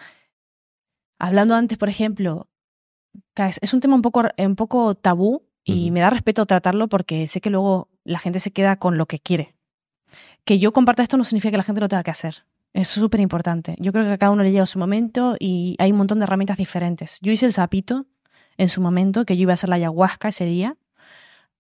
Hablando 1.19 1.55
antes, 1.55 1.79
por 1.79 1.89
ejemplo, 1.89 2.49
es- 3.37 3.75
un 3.75 3.81
tema 3.81 3.95
un 3.95 4.03
poco, 4.03 4.23
un 4.39 4.57
poco 4.57 4.95
tabú 4.95 5.43
y 5.65 5.91
me 5.91 6.01
da 6.01 6.11
respeto 6.11 6.45
tratarlo 6.47 6.89
porque 6.89 7.27
sé 7.27 7.41
que 7.41 7.51
luego 7.51 7.89
la 8.05 8.19
gente 8.19 8.39
se 8.39 8.53
queda 8.53 8.77
con 8.77 8.99
lo 8.99 9.07
que 9.07 9.19
quiere. 9.19 9.55
Que 10.45 10.59
yo 10.59 10.73
comparta 10.73 11.03
esto 11.03 11.17
no 11.17 11.25
significa 11.25 11.51
que 11.53 11.57
la 11.57 11.63
gente 11.63 11.81
lo 11.81 11.89
tenga 11.89 12.03
que 12.03 12.11
hacer. 12.11 12.45
Es 12.75 12.89
súper 12.89 13.21
importante. 13.21 13.77
Yo 13.79 13.93
creo 13.93 14.05
que 14.05 14.13
a 14.13 14.19
cada 14.19 14.33
uno 14.33 14.43
le 14.43 14.53
llega 14.53 14.67
su 14.67 14.79
momento 14.79 15.37
y 15.39 15.77
hay 15.79 15.93
un 15.93 15.99
montón 15.99 16.19
de 16.19 16.25
herramientas 16.25 16.59
diferentes. 16.59 17.19
Yo 17.23 17.33
hice 17.33 17.47
el 17.47 17.53
sapito 17.53 18.07
en 18.59 18.69
su 18.69 18.81
momento, 18.81 19.25
que 19.25 19.37
yo 19.37 19.43
iba 19.43 19.53
a 19.53 19.55
hacer 19.55 19.69
la 19.71 19.77
ayahuasca 19.77 20.29
ese 20.29 20.45
día, 20.45 20.77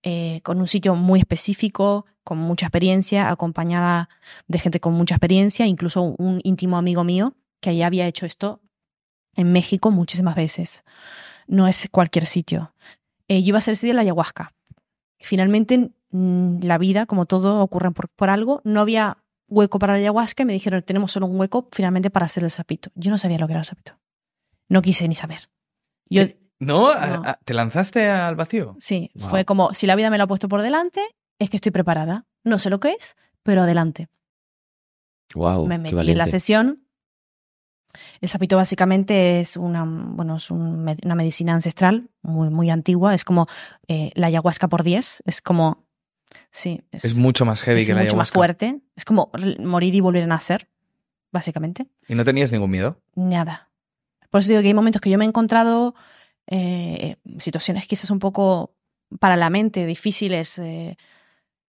eh, 0.03 0.41
con 0.43 0.61
un 0.61 0.69
sitio 0.69 0.95
muy 0.95 1.21
específico, 1.21 2.05
con 2.25 2.39
mucha 2.39 2.67
experiencia, 2.67 3.31
acompañada 3.31 4.09
de 4.49 4.59
gente 4.59 4.81
con 4.81 4.93
mucha 4.93 5.15
experiencia, 5.15 5.67
incluso 5.67 6.03
un 6.03 6.41
íntimo 6.45 6.77
amigo 6.77 7.05
mío 7.05 7.35
que 7.61 7.75
ya 7.75 7.87
había 7.87 8.07
hecho 8.07 8.27
esto 8.27 8.61
en 9.35 9.53
México 9.53 9.91
muchísimas 9.91 10.35
veces. 10.35 10.83
No 11.47 11.67
es 11.69 11.89
cualquier 11.91 12.27
sitio. 12.27 12.75
Eh, 13.29 13.43
yo 13.43 13.49
iba 13.49 13.57
a 13.57 13.61
hacer 13.61 13.73
ese 13.73 13.87
día 13.87 13.95
la 13.95 14.03
ayahuasca. 14.03 14.53
Finalmente, 15.19 15.91
mm, 16.11 16.61
la 16.63 16.79
vida, 16.79 17.07
como 17.07 17.27
todo, 17.27 17.61
ocurre 17.63 17.91
por, 17.93 18.09
por 18.09 18.31
algo. 18.31 18.61
No 18.65 18.81
había 18.81 19.19
hueco 19.49 19.79
para 19.79 19.95
la 19.95 19.99
ayahuasca 20.01 20.43
y 20.43 20.47
me 20.47 20.53
dijeron, 20.53 20.83
tenemos 20.83 21.13
solo 21.13 21.27
un 21.27 21.39
hueco 21.39 21.69
finalmente 21.73 22.11
para 22.11 22.27
hacer 22.27 22.45
el 22.45 22.51
sapito. 22.51 22.91
Yo 22.95 23.11
no 23.11 23.19
sabía 23.19 23.39
lo 23.39 23.47
que 23.47 23.53
era 23.53 23.61
el 23.61 23.67
sapito. 23.67 23.99
No 24.69 24.83
quise 24.83 25.07
ni 25.09 25.15
saber. 25.15 25.49
Yo, 26.09 26.23
¿No? 26.61 26.89
¿A- 26.91 27.07
No. 27.07 27.23
a- 27.25 27.39
¿Te 27.45 27.53
lanzaste 27.55 28.09
al 28.09 28.37
vacío? 28.37 28.77
sí, 28.79 29.11
Wow. 29.15 29.29
fue 29.29 29.45
como, 29.45 29.73
si 29.75 29.87
la 29.87 29.97
vida 29.97 30.09
me 30.11 30.19
lo 30.19 30.25
ha 30.25 30.27
puesto 30.27 30.49
por 30.49 30.63
delante, 30.63 31.01
es 31.39 31.51
que 31.51 31.57
estoy 31.57 31.73
preparada. 31.73 32.27
No 32.45 32.59
sé 32.59 32.71
lo 32.71 32.81
que 32.81 32.93
es, 32.93 33.17
pero 33.43 33.63
adelante. 33.63 34.09
Wow, 35.35 35.67
me 35.67 35.79
metí 35.79 36.11
en 36.11 36.19
la 36.19 36.27
sesión. 36.27 36.84
El 38.21 38.29
sapito 38.29 38.57
básicamente 38.57 39.41
es 39.41 39.57
una, 39.57 39.85
bueno, 39.87 40.37
es 40.37 40.51
un 40.51 40.87
una 41.05 41.15
medicina 41.15 41.55
ancestral 41.55 42.09
muy, 42.23 42.51
muy 42.51 42.71
antigua. 42.71 43.15
Es 43.15 43.25
como 43.25 43.47
eh, 43.89 44.11
la 44.15 44.27
ayahuasca 44.29 44.69
por 44.69 44.83
10. 44.83 45.23
Es 45.27 45.41
como. 45.41 45.85
Sí, 46.51 46.83
es, 46.91 47.05
Es 47.05 47.17
mucho 47.17 47.45
más 47.45 47.63
heavy 47.63 47.81
es 47.81 47.87
que 47.87 47.93
la 47.95 48.01
mucho 48.01 48.17
más 48.17 48.31
ayahuasca. 48.31 48.39
fuerte. 48.39 48.81
Es 48.97 49.05
como 49.05 49.31
morir 49.61 49.95
y 49.95 50.01
volver 50.01 50.25
a 50.25 50.27
nacer, 50.27 50.69
básicamente. 51.33 51.87
¿Y 52.09 52.15
no 52.15 52.25
tenías 52.25 52.51
ningún 52.53 52.71
miedo? 52.71 53.01
Nada. 53.15 53.71
Por 54.31 54.41
eso 54.41 54.51
digo 54.51 54.61
que 54.63 54.69
hay 54.69 54.75
momentos 54.75 55.01
que 55.01 55.11
yo 55.11 55.19
me 55.19 55.25
he 55.25 55.29
encontrado 55.29 55.95
eh, 56.49 57.17
situaciones 57.39 57.87
quizás 57.87 58.11
un 58.11 58.19
poco 58.19 58.75
para 59.21 59.37
la 59.37 59.49
mente 59.49 59.87
difíciles 59.87 60.59
eh, 60.59 60.97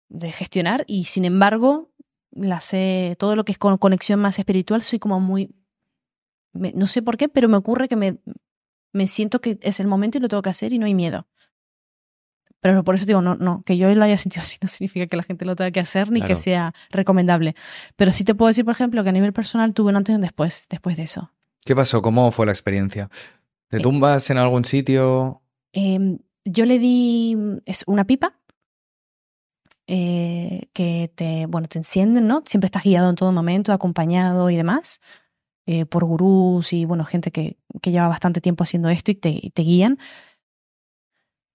de 0.09 0.31
gestionar 0.33 0.85
y 0.87 1.05
sin 1.05 1.25
embargo 1.25 1.91
las 2.31 2.73
he- 2.73 3.17
todo 3.19 3.35
lo 3.35 3.45
que 3.45 3.53
es 3.53 3.59
con 3.59 3.77
conexión 3.79 4.21
más 4.21 4.39
espiritual 4.39 4.83
soy 4.83 4.99
como 5.01 5.19
muy 5.21 5.51
me- 6.53 6.73
no 6.73 6.87
sé 6.87 7.03
por 7.03 7.17
qué 7.17 7.29
pero 7.29 7.49
me 7.49 7.57
ocurre 7.57 7.89
que 7.89 7.97
me, 7.97 8.19
me 8.93 9.09
siento 9.09 9.41
que 9.41 9.59
es 9.63 9.81
el 9.81 9.87
momento 9.87 10.19
y 10.19 10.21
lo 10.21 10.29
tengo 10.29 10.43
que 10.43 10.51
hacer 10.51 10.73
y 10.73 10.79
no 10.79 10.87
hay 10.87 10.95
miedo 10.95 11.27
pero 12.61 12.85
por 12.85 12.95
eso 12.95 13.07
digo 13.07 13.21
no 13.23 13.35
no 13.37 13.63
que 13.65 13.77
yo 13.77 13.93
lo 13.95 14.05
haya 14.05 14.19
sentido 14.19 14.43
así 14.43 14.59
no 14.61 14.69
significa 14.69 15.07
que 15.07 15.17
la 15.17 15.23
gente 15.23 15.45
lo 15.45 15.57
tenga 15.57 15.71
que 15.71 15.81
hacer 15.81 16.11
ni 16.11 16.21
que 16.21 16.27
Claro. 16.27 16.41
sea 16.41 16.75
recomendable 16.91 17.55
pero 17.97 18.13
sí 18.13 18.25
te 18.25 18.35
puedo 18.35 18.49
decir 18.49 18.65
por 18.65 18.75
ejemplo 18.75 19.03
que 19.03 19.09
a 19.11 19.13
nivel 19.13 19.33
personal 19.33 19.73
tuve 19.75 19.91
un 19.91 19.97
antes 19.97 20.13
y 20.13 20.17
un 20.17 20.23
después 20.23 20.67
después 20.69 20.97
de 20.97 21.05
eso 21.05 21.31
¿Qué 21.65 21.77
pasó? 21.77 22.03
¿Cómo 22.03 22.33
fue 22.33 22.45
la 22.47 22.51
experiencia? 22.53 23.09
¿Te 23.69 23.77
Eh, 23.77 23.81
tumbas 23.81 24.29
en 24.31 24.39
algún 24.39 24.65
sitio? 24.65 25.43
Eh, 25.73 26.19
yo 26.45 26.67
le 26.67 26.79
di 26.81 27.37
es 27.67 27.85
una 27.87 28.05
pipa 28.05 28.37
eh, 29.87 30.69
que 30.73 31.11
te, 31.15 31.47
bueno, 31.47 31.69
te 31.69 31.79
encienden, 31.79 32.27
¿no? 32.27 32.43
Siempre 32.47 32.67
estás 32.67 32.85
guiado 32.85 33.11
en 33.11 33.17
todo 33.17 33.33
momento, 33.33 33.73
acompañado 33.73 34.49
y 34.51 34.57
demás, 34.57 35.01
eh, 35.67 35.87
por 35.87 36.05
gurús 36.05 36.73
y, 36.73 36.85
bueno, 36.85 37.05
gente 37.05 37.31
que, 37.31 37.57
lleva 37.83 38.09
bastante 38.09 38.41
tiempo 38.41 38.65
haciendo 38.65 38.89
esto 38.89 39.11
y 39.11 39.15
te, 39.15 39.63
guían. 39.63 39.99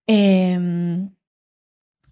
Eh, 0.07 0.57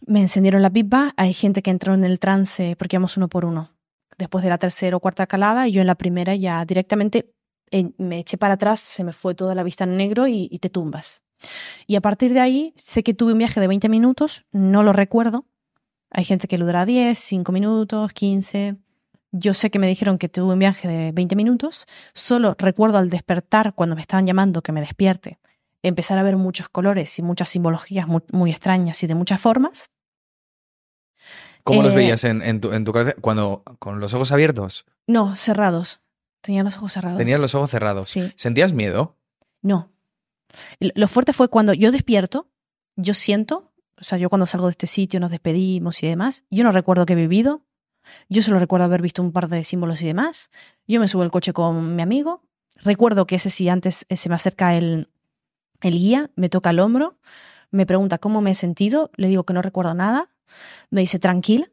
me 0.07 0.21
encendieron 0.21 0.61
la 0.61 0.69
pipa, 0.69 1.13
hay 1.17 1.33
gente 1.33 1.61
que 1.61 1.71
entró 1.71 1.93
en 1.93 2.03
el 2.03 2.19
trance 2.19 2.75
porque 2.77 2.95
íbamos 2.95 3.17
uno 3.17 3.27
por 3.27 3.45
uno. 3.45 3.71
Después 4.17 4.43
de 4.43 4.49
la 4.49 4.57
tercera 4.57 4.95
o 4.95 4.99
cuarta 4.99 5.27
calada, 5.27 5.67
y 5.67 5.71
yo 5.71 5.81
en 5.81 5.87
la 5.87 5.95
primera 5.95 6.35
ya 6.35 6.63
directamente 6.65 7.33
eh, 7.71 7.91
me 7.97 8.19
eché 8.19 8.37
para 8.37 8.53
atrás, 8.53 8.79
se 8.79 9.03
me 9.03 9.11
fue 9.11 9.35
toda 9.35 9.55
la 9.55 9.63
vista 9.63 9.83
en 9.83 9.97
negro 9.97 10.27
y, 10.27 10.47
te 10.59 10.69
tumbas. 10.69 11.23
Y 11.87 11.95
a 11.95 12.01
partir 12.01 12.33
de 12.33 12.39
ahí, 12.39 12.73
sé 12.77 13.03
que 13.03 13.13
tuve 13.13 13.33
un 13.33 13.39
viaje 13.39 13.59
de 13.59 13.67
20 13.67 13.89
minutos, 13.89 14.45
no 14.51 14.83
lo 14.83 14.93
recuerdo. 14.93 15.45
Hay 16.11 16.23
gente 16.23 16.47
que 16.47 16.57
lo 16.57 16.65
dura 16.65 16.85
10, 16.85 17.17
5 17.17 17.51
minutos, 17.51 18.13
15. 18.13 18.77
Yo 19.37 19.53
sé 19.53 19.69
que 19.69 19.79
me 19.79 19.87
dijeron 19.87 20.17
que 20.17 20.29
tuve 20.29 20.53
un 20.53 20.59
viaje 20.59 20.87
de 20.87 21.11
20 21.11 21.35
minutos. 21.35 21.85
Solo 22.13 22.55
recuerdo 22.57 22.97
al 22.97 23.09
despertar, 23.09 23.73
cuando 23.73 23.95
me 23.95 24.01
estaban 24.01 24.25
llamando 24.25 24.61
que 24.61 24.71
me 24.71 24.79
despierte, 24.79 25.39
empezar 25.83 26.17
a 26.17 26.23
ver 26.23 26.37
muchos 26.37 26.69
colores 26.69 27.19
y 27.19 27.21
muchas 27.21 27.49
simbologías 27.49 28.07
muy, 28.07 28.21
muy 28.31 28.51
extrañas 28.51 29.03
y 29.03 29.07
de 29.07 29.15
muchas 29.15 29.41
formas. 29.41 29.89
¿Cómo 31.65 31.83
los 31.83 31.91
eh, 31.91 31.95
veías 31.97 32.23
en, 32.23 32.41
en 32.43 32.61
tu, 32.61 32.71
en 32.71 32.85
tu 32.85 32.93
cabeza? 32.93 33.17
Cuando, 33.19 33.63
¿Con 33.77 33.99
los 33.99 34.13
ojos 34.13 34.31
abiertos? 34.31 34.85
No, 35.05 35.35
cerrados. 35.35 35.99
Tenía 36.39 36.63
los 36.63 36.77
ojos 36.77 36.93
cerrados. 36.93 37.17
Tenías 37.17 37.41
los 37.41 37.55
ojos 37.55 37.71
cerrados. 37.71 38.07
Sí. 38.07 38.31
¿Sentías 38.37 38.71
miedo? 38.71 39.17
No. 39.61 39.91
Lo 40.79 41.09
fuerte 41.09 41.33
fue 41.33 41.49
cuando 41.49 41.73
yo 41.73 41.91
despierto, 41.91 42.47
yo 42.95 43.13
siento, 43.13 43.73
o 43.99 44.03
sea, 44.05 44.17
yo 44.17 44.29
cuando 44.29 44.45
salgo 44.45 44.67
de 44.67 44.71
este 44.71 44.87
sitio 44.87 45.19
nos 45.19 45.31
despedimos 45.31 46.01
y 46.03 46.07
demás, 46.07 46.43
yo 46.49 46.63
no 46.63 46.71
recuerdo 46.71 47.05
que 47.05 47.13
he 47.13 47.17
vivido, 47.17 47.63
yo 48.29 48.41
solo 48.41 48.59
recuerdo 48.59 48.85
haber 48.85 49.01
visto 49.01 49.21
un 49.21 49.31
par 49.31 49.47
de 49.47 49.63
símbolos 49.63 50.01
y 50.01 50.07
demás, 50.07 50.49
yo 50.87 50.99
me 50.99 51.07
subo 51.07 51.23
al 51.23 51.31
coche 51.31 51.53
con 51.53 51.95
mi 51.95 52.01
amigo, 52.01 52.43
recuerdo 52.75 53.25
que 53.25 53.35
ese 53.35 53.49
sí 53.49 53.69
antes 53.69 54.05
eh, 54.09 54.17
se 54.17 54.29
me 54.29 54.35
acerca 54.35 54.75
el, 54.75 55.09
el 55.81 55.93
guía, 55.93 56.31
me 56.35 56.49
toca 56.49 56.69
el 56.69 56.79
hombro, 56.79 57.17
me 57.71 57.85
pregunta 57.85 58.17
cómo 58.17 58.41
me 58.41 58.51
he 58.51 58.55
sentido, 58.55 59.11
le 59.15 59.27
digo 59.27 59.43
que 59.43 59.53
no 59.53 59.61
recuerdo 59.61 59.93
nada, 59.93 60.29
me 60.89 61.01
dice 61.01 61.19
tranquila, 61.19 61.69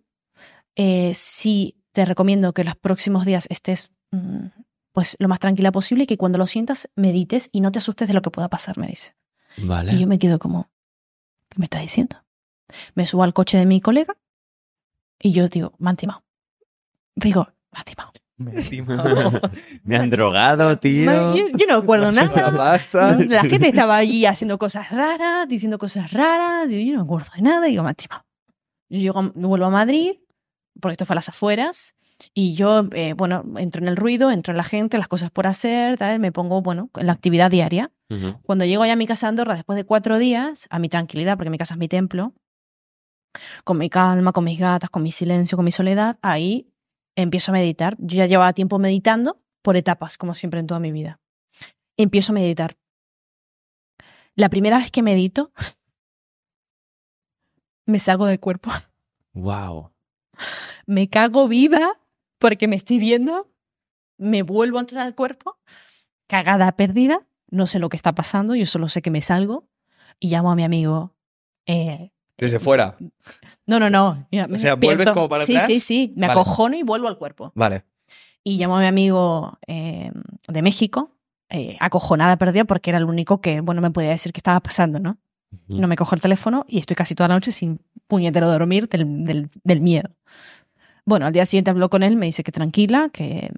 eh, 0.76 1.12
sí 1.14 1.76
te 1.92 2.04
recomiendo 2.04 2.52
que 2.54 2.64
los 2.64 2.76
próximos 2.76 3.24
días 3.24 3.46
estés 3.50 3.90
mm, 4.10 4.46
pues 4.92 5.16
lo 5.18 5.28
más 5.28 5.38
tranquila 5.38 5.72
posible 5.72 6.04
y 6.04 6.06
que 6.06 6.16
cuando 6.16 6.38
lo 6.38 6.46
sientas 6.46 6.88
medites 6.96 7.48
y 7.52 7.60
no 7.60 7.72
te 7.72 7.78
asustes 7.78 8.08
de 8.08 8.14
lo 8.14 8.22
que 8.22 8.30
pueda 8.30 8.48
pasar, 8.48 8.78
me 8.78 8.86
dice. 8.86 9.14
Vale. 9.58 9.92
Y 9.92 10.00
yo 10.00 10.06
me 10.06 10.18
quedo 10.18 10.38
como, 10.38 10.70
¿qué 11.48 11.58
me 11.58 11.64
está 11.64 11.80
diciendo? 11.80 12.16
Me 12.94 13.06
subo 13.06 13.22
al 13.22 13.34
coche 13.34 13.58
de 13.58 13.66
mi 13.66 13.80
colega 13.80 14.16
y 15.22 15.32
yo 15.32 15.48
digo, 15.48 15.72
me 15.78 15.90
han 15.90 15.96
timado. 15.96 16.24
Digo, 17.14 17.48
me 17.70 17.78
han 17.78 17.84
timado. 17.84 18.12
Me 19.84 19.96
han 19.96 20.10
drogado, 20.10 20.76
tío. 20.78 21.36
Yo, 21.36 21.48
yo 21.48 21.66
no 21.68 21.80
recuerdo 21.80 22.10
nada. 22.12 22.50
Basta. 22.50 23.16
La 23.18 23.42
gente 23.42 23.68
estaba 23.68 23.96
allí 23.96 24.26
haciendo 24.26 24.58
cosas 24.58 24.90
raras, 24.90 25.48
diciendo 25.48 25.78
cosas 25.78 26.12
raras. 26.12 26.68
Digo, 26.68 26.82
yo 26.84 26.92
no 26.94 27.04
me 27.04 27.04
acuerdo 27.04 27.30
de 27.36 27.42
nada. 27.42 27.66
Digo, 27.66 27.82
me 27.82 27.90
han 27.90 27.94
timado. 27.94 28.24
Yo 28.88 28.98
llego 28.98 29.32
vuelvo 29.34 29.66
a 29.66 29.70
Madrid, 29.70 30.16
porque 30.80 30.92
esto 30.92 31.06
fue 31.06 31.14
a 31.14 31.16
las 31.16 31.28
afueras. 31.28 31.94
Y 32.34 32.54
yo, 32.54 32.88
eh, 32.92 33.14
bueno, 33.14 33.42
entro 33.56 33.82
en 33.82 33.88
el 33.88 33.96
ruido, 33.96 34.30
entro 34.30 34.52
en 34.52 34.56
la 34.56 34.64
gente, 34.64 34.96
las 34.96 35.08
cosas 35.08 35.30
por 35.30 35.46
hacer, 35.46 35.96
tal, 35.96 36.20
me 36.20 36.30
pongo, 36.30 36.62
bueno, 36.62 36.90
en 36.96 37.06
la 37.06 37.12
actividad 37.12 37.50
diaria. 37.50 37.90
Cuando 38.42 38.66
llego 38.66 38.84
ya 38.84 38.92
a 38.92 38.96
mi 38.96 39.06
casa 39.06 39.26
Andorra, 39.26 39.54
después 39.54 39.74
de 39.74 39.84
cuatro 39.84 40.18
días, 40.18 40.66
a 40.68 40.78
mi 40.78 40.90
tranquilidad, 40.90 41.38
porque 41.38 41.48
mi 41.48 41.56
casa 41.56 41.72
es 41.72 41.78
mi 41.78 41.88
templo, 41.88 42.34
con 43.64 43.78
mi 43.78 43.88
calma, 43.88 44.32
con 44.32 44.44
mis 44.44 44.58
gatas, 44.58 44.90
con 44.90 45.02
mi 45.02 45.12
silencio, 45.12 45.56
con 45.56 45.64
mi 45.64 45.72
soledad, 45.72 46.18
ahí 46.22 46.68
empiezo 47.16 47.52
a 47.52 47.54
meditar. 47.54 47.96
Yo 47.98 48.16
ya 48.16 48.26
llevaba 48.26 48.52
tiempo 48.52 48.78
meditando 48.78 49.40
por 49.62 49.76
etapas, 49.76 50.18
como 50.18 50.34
siempre 50.34 50.60
en 50.60 50.66
toda 50.66 50.80
mi 50.80 50.92
vida. 50.92 51.20
Empiezo 51.96 52.32
a 52.32 52.34
meditar. 52.34 52.76
La 54.34 54.48
primera 54.48 54.78
vez 54.78 54.90
que 54.90 55.02
medito, 55.02 55.52
me 57.86 57.98
salgo 57.98 58.26
del 58.26 58.40
cuerpo. 58.40 58.70
Wow. 59.34 59.92
Me 60.86 61.08
cago 61.08 61.48
viva 61.48 61.98
porque 62.38 62.66
me 62.66 62.74
estoy 62.76 62.98
viendo, 62.98 63.52
me 64.18 64.42
vuelvo 64.42 64.78
a 64.78 64.80
entrar 64.80 65.06
al 65.06 65.14
cuerpo, 65.14 65.58
cagada 66.26 66.72
perdida, 66.72 67.24
no 67.50 67.68
sé 67.68 67.78
lo 67.78 67.88
que 67.88 67.96
está 67.96 68.14
pasando, 68.14 68.56
yo 68.56 68.66
solo 68.66 68.88
sé 68.88 69.00
que 69.00 69.12
me 69.12 69.22
salgo 69.22 69.68
y 70.18 70.28
llamo 70.28 70.50
a 70.50 70.56
mi 70.56 70.64
amigo. 70.64 71.14
eh, 71.66 72.11
Desde 72.38 72.58
fuera. 72.58 72.96
no, 73.66 73.78
no, 73.78 73.90
no. 73.90 74.26
mira, 74.30 74.48
O 74.52 74.58
sea, 74.58 74.74
¿vuelves 74.74 75.10
como 75.10 75.28
para 75.28 75.44
sí, 75.44 75.54
atrás? 75.54 75.66
Sí, 75.72 75.80
sí, 75.80 76.12
me 76.16 76.26
Vale. 76.26 76.40
acojono 76.40 76.76
y 76.76 76.82
vuelvo 76.82 77.08
al 77.08 77.18
cuerpo. 77.18 77.52
Vale. 77.54 77.84
Y 78.44 78.56
llamo 78.58 78.76
a 78.76 78.80
mi 78.80 78.86
amigo 78.86 79.58
eh, 79.66 80.10
de 80.48 80.62
México, 80.62 81.10
eh, 81.48 81.76
acojonada 81.80 82.36
perdida 82.36 82.64
porque 82.64 82.90
era 82.90 82.98
el 82.98 83.04
único 83.04 83.40
que, 83.40 83.60
bueno, 83.60 83.80
me 83.80 83.90
podía 83.90 84.10
decir 84.10 84.32
qué 84.32 84.40
estaba 84.40 84.60
pasando, 84.60 84.98
¿no? 84.98 85.18
No 85.68 85.86
me 85.86 85.96
cojo 85.96 86.14
el 86.14 86.20
teléfono 86.22 86.64
y 86.66 86.78
estoy 86.78 86.96
casi 86.96 87.14
toda 87.14 87.28
la 87.28 87.34
noche 87.34 87.52
sin 87.52 87.78
puñetero 88.08 88.48
dormir 88.50 88.88
del, 88.88 89.24
del, 89.26 89.50
del 89.62 89.80
miedo. 89.82 90.08
Bueno, 91.04 91.26
al 91.26 91.32
día 91.32 91.44
siguiente 91.44 91.70
habló 91.70 91.90
con 91.90 92.02
él, 92.02 92.16
me 92.16 92.24
dice 92.26 92.42
que 92.42 92.52
tranquila, 92.52 93.10
que, 93.12 93.52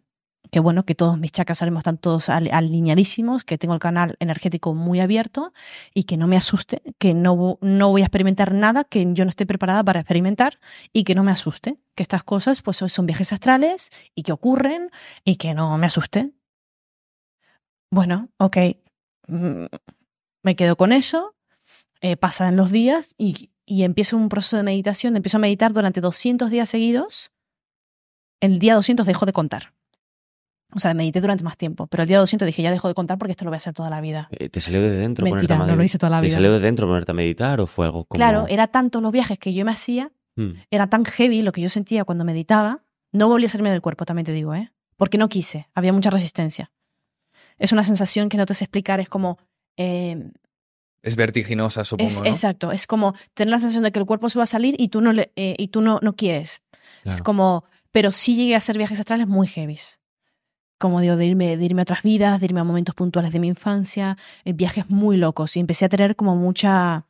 que 0.54 0.60
bueno, 0.60 0.84
que 0.84 0.94
todos 0.94 1.18
mis 1.18 1.32
chakras 1.32 1.60
ahora 1.62 1.76
están 1.78 1.98
todos 1.98 2.28
al- 2.28 2.48
alineadísimos, 2.52 3.42
que 3.42 3.58
tengo 3.58 3.74
el 3.74 3.80
canal 3.80 4.14
energético 4.20 4.72
muy 4.72 5.00
abierto 5.00 5.52
y 5.92 6.04
que 6.04 6.16
no 6.16 6.28
me 6.28 6.36
asuste, 6.36 6.80
que 6.98 7.12
no, 7.12 7.58
no 7.60 7.88
voy 7.90 8.02
a 8.02 8.04
experimentar 8.04 8.54
nada 8.54 8.84
que 8.84 9.04
yo 9.14 9.24
no 9.24 9.30
esté 9.30 9.46
preparada 9.46 9.82
para 9.82 9.98
experimentar 9.98 10.60
y 10.92 11.02
que 11.02 11.16
no 11.16 11.24
me 11.24 11.32
asuste, 11.32 11.80
que 11.96 12.04
estas 12.04 12.22
cosas 12.22 12.62
pues 12.62 12.76
son 12.76 13.04
viajes 13.04 13.32
astrales 13.32 13.90
y 14.14 14.22
que 14.22 14.30
ocurren 14.30 14.92
y 15.24 15.38
que 15.38 15.54
no 15.54 15.76
me 15.76 15.86
asuste. 15.86 16.30
Bueno, 17.90 18.28
ok, 18.38 18.56
mm, 19.26 19.64
me 20.44 20.54
quedo 20.54 20.76
con 20.76 20.92
eso, 20.92 21.34
eh, 22.00 22.16
pasan 22.16 22.54
los 22.54 22.70
días 22.70 23.16
y, 23.18 23.50
y 23.66 23.82
empiezo 23.82 24.16
un 24.16 24.28
proceso 24.28 24.56
de 24.56 24.62
meditación, 24.62 25.16
empiezo 25.16 25.38
a 25.38 25.40
meditar 25.40 25.72
durante 25.72 26.00
200 26.00 26.48
días 26.48 26.68
seguidos. 26.68 27.32
El 28.40 28.60
día 28.60 28.76
200 28.76 29.04
dejo 29.04 29.26
de 29.26 29.32
contar. 29.32 29.73
O 30.74 30.78
sea, 30.80 30.92
medité 30.94 31.20
durante 31.20 31.44
más 31.44 31.56
tiempo, 31.56 31.86
pero 31.86 32.02
el 32.02 32.08
día 32.08 32.18
200 32.18 32.44
dije, 32.46 32.62
ya 32.62 32.70
dejo 32.70 32.88
de 32.88 32.94
contar 32.94 33.16
porque 33.18 33.30
esto 33.32 33.44
lo 33.44 33.50
voy 33.50 33.56
a 33.56 33.58
hacer 33.58 33.72
toda 33.74 33.90
la 33.90 34.00
vida. 34.00 34.28
Eh, 34.32 34.48
¿Te 34.48 34.60
salió 34.60 34.80
de 34.82 34.90
dentro 34.90 35.24
ponerte 35.24 35.42
Mentira, 35.42 35.54
a 35.54 35.58
no 35.58 35.64
meditar? 35.64 35.78
lo 35.78 35.84
hice 35.84 35.98
toda 35.98 36.10
la 36.10 36.20
¿Te 36.20 36.26
vida. 36.26 36.34
salió 36.34 36.52
de 36.52 36.60
dentro 36.60 36.86
ponerte 36.88 37.10
a 37.12 37.14
meditar 37.14 37.60
o 37.60 37.66
fue 37.66 37.86
algo 37.86 38.04
como...? 38.04 38.18
Claro, 38.18 38.46
era 38.48 38.66
tanto 38.68 39.00
los 39.00 39.12
viajes 39.12 39.38
que 39.38 39.54
yo 39.54 39.64
me 39.64 39.70
hacía, 39.70 40.10
Mm. 40.36 40.50
era 40.72 40.88
tan 40.88 41.04
heavy 41.04 41.42
lo 41.42 41.52
que 41.52 41.60
yo 41.60 41.68
sentía 41.68 42.04
cuando 42.04 42.24
meditaba. 42.24 42.82
No 43.12 43.28
volví 43.28 43.44
a 43.46 43.48
salirme 43.48 43.70
del 43.70 43.80
cuerpo, 43.80 44.04
también 44.04 44.26
te 44.26 44.32
digo, 44.32 44.52
¿eh? 44.52 44.72
Porque 44.96 45.16
no 45.16 45.28
quise, 45.28 45.68
había 45.74 45.92
mucha 45.92 46.10
resistencia. 46.10 46.72
Es 47.56 47.70
una 47.70 47.84
sensación 47.84 48.28
que 48.28 48.36
no 48.36 48.44
te 48.46 48.54
sé 48.54 48.64
explicar, 48.64 48.98
es 48.98 49.08
como... 49.08 49.38
eh, 49.76 50.30
Es 51.02 51.14
vertiginosa, 51.14 51.84
supongo, 51.84 52.08
es, 52.10 52.20
¿no? 52.20 52.26
Exacto, 52.26 52.72
es 52.72 52.88
como 52.88 53.14
tener 53.34 53.50
la 53.52 53.60
sensación 53.60 53.84
de 53.84 53.92
que 53.92 54.00
el 54.00 54.06
cuerpo 54.06 54.28
se 54.28 54.38
va 54.40 54.42
a 54.42 54.46
salir 54.46 54.74
y 54.76 54.88
tú 54.88 55.00
no, 55.00 55.12
le- 55.12 55.30
eh, 55.36 55.54
y 55.56 55.68
tú 55.68 55.80
no, 55.82 56.00
no 56.02 56.14
quieres. 56.16 56.62
Es 57.04 57.16
Claro. 57.20 57.24
como, 57.24 57.64
pero 57.92 58.10
sí 58.10 58.34
llegué 58.34 58.54
a 58.54 58.58
hacer 58.58 58.76
viajes 58.76 58.98
astrales 58.98 59.28
muy 59.28 59.46
heavies. 59.46 60.00
Como 60.84 61.00
digo, 61.00 61.16
de 61.16 61.24
irme, 61.24 61.56
de 61.56 61.64
irme 61.64 61.80
a 61.80 61.84
otras 61.84 62.02
vidas, 62.02 62.40
de 62.40 62.44
irme 62.44 62.60
a 62.60 62.64
momentos 62.64 62.94
puntuales 62.94 63.32
de 63.32 63.38
mi 63.38 63.48
infancia, 63.48 64.18
eh, 64.44 64.52
viajes 64.52 64.90
muy 64.90 65.16
locos. 65.16 65.56
Y 65.56 65.60
empecé 65.60 65.86
a 65.86 65.88
tener 65.88 66.14
como 66.14 66.36
mucha, 66.36 67.06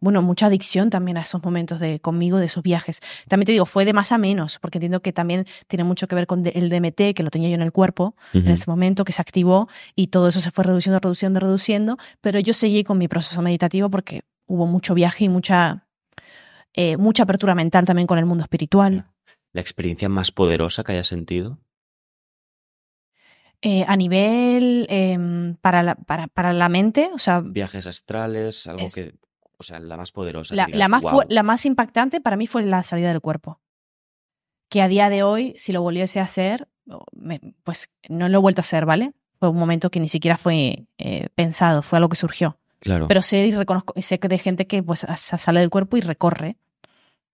bueno, 0.00 0.22
mucha 0.22 0.46
adicción 0.46 0.88
también 0.88 1.18
a 1.18 1.20
esos 1.20 1.42
momentos 1.42 1.78
de 1.78 2.00
conmigo, 2.00 2.38
de 2.38 2.46
esos 2.46 2.62
viajes. 2.62 3.00
También 3.28 3.44
te 3.44 3.52
digo, 3.52 3.66
fue 3.66 3.84
de 3.84 3.92
más 3.92 4.12
a 4.12 4.16
menos, 4.16 4.58
porque 4.58 4.78
entiendo 4.78 5.02
que 5.02 5.12
también 5.12 5.44
tiene 5.66 5.84
mucho 5.84 6.08
que 6.08 6.14
ver 6.14 6.26
con 6.26 6.42
el 6.46 6.70
DMT, 6.70 7.14
que 7.14 7.22
lo 7.22 7.28
tenía 7.28 7.50
yo 7.50 7.56
en 7.56 7.60
el 7.60 7.70
cuerpo 7.70 8.16
en 8.32 8.48
ese 8.48 8.64
momento, 8.66 9.04
que 9.04 9.12
se 9.12 9.20
activó 9.20 9.68
y 9.94 10.06
todo 10.06 10.28
eso 10.28 10.40
se 10.40 10.50
fue 10.50 10.64
reduciendo, 10.64 10.98
reduciendo, 10.98 11.38
reduciendo. 11.38 11.98
Pero 12.22 12.40
yo 12.40 12.54
seguí 12.54 12.82
con 12.82 12.96
mi 12.96 13.08
proceso 13.08 13.42
meditativo 13.42 13.90
porque 13.90 14.22
hubo 14.46 14.64
mucho 14.64 14.94
viaje 14.94 15.26
y 15.26 15.28
mucha, 15.28 15.86
eh, 16.72 16.96
mucha 16.96 17.24
apertura 17.24 17.54
mental 17.54 17.84
también 17.84 18.06
con 18.06 18.16
el 18.18 18.24
mundo 18.24 18.40
espiritual. 18.40 19.04
¿La 19.52 19.60
experiencia 19.60 20.08
más 20.08 20.32
poderosa 20.32 20.82
que 20.82 20.92
hayas 20.92 21.08
sentido? 21.08 21.58
Eh, 23.60 23.84
a 23.88 23.96
nivel 23.96 24.86
em, 24.88 25.56
para, 25.56 25.82
la, 25.82 25.94
para, 25.96 26.28
para 26.28 26.52
la 26.52 26.68
mente, 26.68 27.10
o 27.12 27.18
sea, 27.18 27.40
Viajes 27.40 27.86
astrales, 27.86 28.66
algo 28.66 28.84
Es- 28.84 28.94
que... 28.94 29.14
O 29.60 29.64
sea, 29.64 29.80
la 29.80 29.96
más 29.96 30.12
poderosa. 30.12 30.54
la, 30.54 30.66
digas, 30.66 30.78
la 30.78 30.88
más, 30.88 31.02
la 31.28 31.42
más 31.42 31.66
impactante 31.66 32.20
para 32.20 32.36
mí 32.36 32.46
fue 32.46 32.62
la 32.62 32.84
salida 32.84 33.08
del 33.08 33.20
cuerpo. 33.20 33.60
Que 34.70 34.82
a 34.82 34.86
día 34.86 35.08
de 35.08 35.24
hoy, 35.24 35.54
si 35.56 35.72
lo 35.72 35.82
volviese 35.82 36.20
a 36.20 36.24
hacer, 36.24 36.68
me- 37.12 37.40
pues 37.64 37.90
no 38.08 38.28
lo 38.28 38.38
he 38.38 38.40
vuelto 38.40 38.60
a 38.60 38.62
hacer, 38.62 38.86
¿vale? 38.86 39.14
Fue 39.40 39.48
un 39.48 39.56
momento 39.56 39.90
que 39.90 39.98
ni 39.98 40.06
siquiera 40.06 40.36
fue 40.36 40.86
eh, 40.98 41.28
pensado, 41.34 41.82
fue 41.82 41.96
algo 41.96 42.08
que 42.08 42.14
surgió. 42.16 42.60
Claro. 42.78 43.08
Pero 43.08 43.20
sé 43.22 43.44
y 43.46 43.50
reconozco, 43.50 43.94
sé 44.00 44.20
que 44.20 44.28
de 44.28 44.38
gente 44.38 44.68
que 44.68 44.80
pues 44.84 45.00
sa- 45.00 45.16
sale 45.38 45.58
del 45.58 45.70
cuerpo 45.70 45.96
y 45.96 46.02
recorre, 46.02 46.56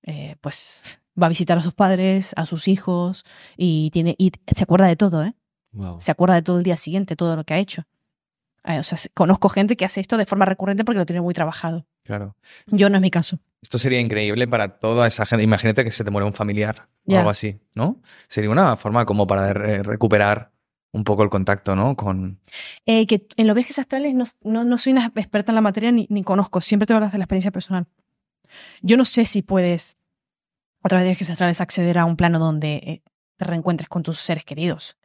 eh, 0.04 0.36
pues 0.40 0.80
va 1.22 1.26
a 1.26 1.28
visitar 1.28 1.58
a 1.58 1.62
sus 1.62 1.74
padres, 1.74 2.32
a 2.36 2.46
sus 2.46 2.68
hijos 2.68 3.24
y 3.58 3.90
tiene 3.90 4.14
y 4.16 4.32
se 4.56 4.64
acuerda 4.64 4.86
de 4.86 4.96
todo, 4.96 5.22
¿eh? 5.24 5.34
Se 6.00 6.10
acuerda 6.10 6.34
de 6.36 6.42
todo 6.42 6.58
el 6.58 6.62
día 6.64 6.76
siguiente, 6.76 7.16
todo 7.16 7.36
lo 7.36 7.44
que 7.44 7.54
ha 7.54 7.58
hecho. 7.58 7.84
O 8.64 8.82
sea, 8.82 8.96
se- 8.98 9.10
conozco 9.10 9.48
gente 9.48 9.76
que 9.76 9.84
hace 9.84 10.00
esto 10.00 10.16
de 10.16 10.24
forma 10.26 10.44
recurrente 10.46 10.84
porque 10.84 10.98
lo 10.98 11.06
tiene 11.06 11.20
muy 11.20 11.34
trabajado. 11.34 11.86
Claro. 12.04 12.36
Yo 12.66 12.88
no 12.90 12.96
es 12.96 13.02
mi 13.02 13.10
caso. 13.10 13.38
Esto 13.62 13.78
sería 13.78 13.98
increíble 14.00 14.46
para 14.48 14.78
toda 14.78 15.06
esa 15.06 15.26
gente. 15.26 15.42
Imagínate 15.42 15.84
que 15.84 15.90
se 15.90 16.04
te 16.04 16.10
muere 16.10 16.26
un 16.26 16.34
familiar 16.34 16.88
o 17.06 17.12
algo 17.18 17.30
así, 17.30 17.58
¿no? 17.74 18.00
Sería 18.28 18.50
una 18.50 18.76
forma 18.76 19.04
como 19.06 19.26
para 19.26 19.52
re- 19.52 19.82
recuperar 19.82 20.52
un 20.92 21.02
poco 21.04 21.22
el 21.24 21.28
contacto, 21.30 21.74
¿no? 21.74 21.96
Con... 21.96 22.40
Eh, 22.86 23.06
que 23.06 23.26
en 23.36 23.46
los 23.46 23.56
viajes 23.56 23.78
astrales 23.78 24.14
no, 24.14 24.24
no, 24.42 24.64
no 24.64 24.78
soy 24.78 24.92
una 24.92 25.06
experta 25.14 25.50
en 25.50 25.56
la 25.56 25.60
materia 25.60 25.90
ni, 25.92 26.06
ni 26.08 26.22
conozco, 26.22 26.60
siempre 26.60 26.86
te 26.86 26.92
hablas 26.94 27.10
de 27.12 27.18
la 27.18 27.24
experiencia 27.24 27.50
personal. 27.50 27.86
Yo 28.82 28.96
no 28.96 29.04
sé 29.04 29.24
si 29.24 29.42
puedes, 29.42 29.96
a 30.82 30.88
través 30.88 31.04
de 31.04 31.10
viajes 31.10 31.30
astrales, 31.30 31.60
acceder 31.60 31.98
a 31.98 32.04
un 32.04 32.16
plano 32.16 32.38
donde 32.38 32.74
eh, 32.76 33.02
te 33.36 33.44
reencuentres 33.44 33.88
con 33.88 34.02
tus 34.02 34.18
seres 34.18 34.44
queridos. 34.44 34.96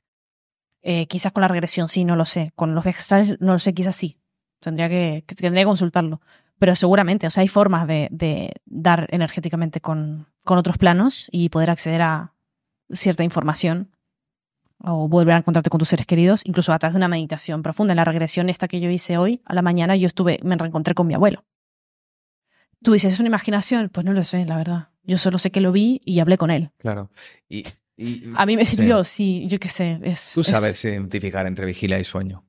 Eh, 0.81 1.07
quizás 1.07 1.31
con 1.31 1.41
la 1.41 1.47
regresión 1.47 1.89
sí, 1.89 2.05
no 2.05 2.15
lo 2.15 2.25
sé. 2.25 2.51
Con 2.55 2.75
los 2.75 2.83
viajes 2.83 3.03
astrales 3.03 3.37
no 3.39 3.53
lo 3.53 3.59
sé, 3.59 3.73
quizás 3.73 3.95
sí. 3.95 4.17
Tendría 4.59 4.89
que, 4.89 5.23
tendría 5.27 5.63
que 5.63 5.67
consultarlo. 5.67 6.21
Pero 6.57 6.75
seguramente, 6.75 7.27
o 7.27 7.29
sea, 7.29 7.41
hay 7.41 7.47
formas 7.47 7.87
de, 7.87 8.09
de 8.11 8.53
dar 8.65 9.07
energéticamente 9.11 9.79
con, 9.79 10.27
con 10.43 10.57
otros 10.57 10.77
planos 10.77 11.27
y 11.31 11.49
poder 11.49 11.69
acceder 11.69 12.01
a 12.01 12.33
cierta 12.91 13.23
información 13.23 13.91
o 14.81 15.07
volver 15.07 15.35
a 15.35 15.37
encontrarte 15.37 15.69
con 15.69 15.79
tus 15.79 15.89
seres 15.89 16.05
queridos, 16.05 16.41
incluso 16.45 16.71
a 16.73 16.79
través 16.79 16.93
de 16.93 16.97
una 16.97 17.07
meditación 17.07 17.61
profunda. 17.61 17.93
En 17.93 17.97
la 17.97 18.05
regresión 18.05 18.49
esta 18.49 18.67
que 18.67 18.79
yo 18.79 18.89
hice 18.89 19.17
hoy, 19.17 19.41
a 19.45 19.53
la 19.53 19.61
mañana, 19.61 19.95
yo 19.95 20.07
estuve, 20.07 20.39
me 20.43 20.55
reencontré 20.55 20.93
con 20.93 21.07
mi 21.07 21.13
abuelo. 21.13 21.43
Tú 22.81 22.93
dices, 22.93 23.13
¿es 23.13 23.19
una 23.19 23.27
imaginación? 23.27 23.89
Pues 23.89 24.05
no 24.05 24.13
lo 24.13 24.23
sé, 24.23 24.45
la 24.45 24.55
verdad. 24.55 24.89
Yo 25.03 25.17
solo 25.17 25.37
sé 25.37 25.51
que 25.51 25.59
lo 25.59 25.71
vi 25.71 26.01
y 26.05 26.19
hablé 26.19 26.37
con 26.37 26.49
él. 26.49 26.71
Claro. 26.77 27.09
Y, 27.49 27.65
y- 27.99 28.33
A 28.35 28.45
mí 28.45 28.55
me 28.55 28.65
sí. 28.65 28.75
sirvió, 28.77 29.03
sí, 29.03 29.45
yo 29.47 29.59
qué 29.59 29.69
sé. 29.69 29.99
Es, 30.03 30.31
Tú 30.33 30.41
es- 30.41 30.47
sabes 30.47 30.83
identificar 30.85 31.45
entre 31.47 31.65
vigilia 31.65 31.99
y 31.99 32.03
sueño. 32.03 32.45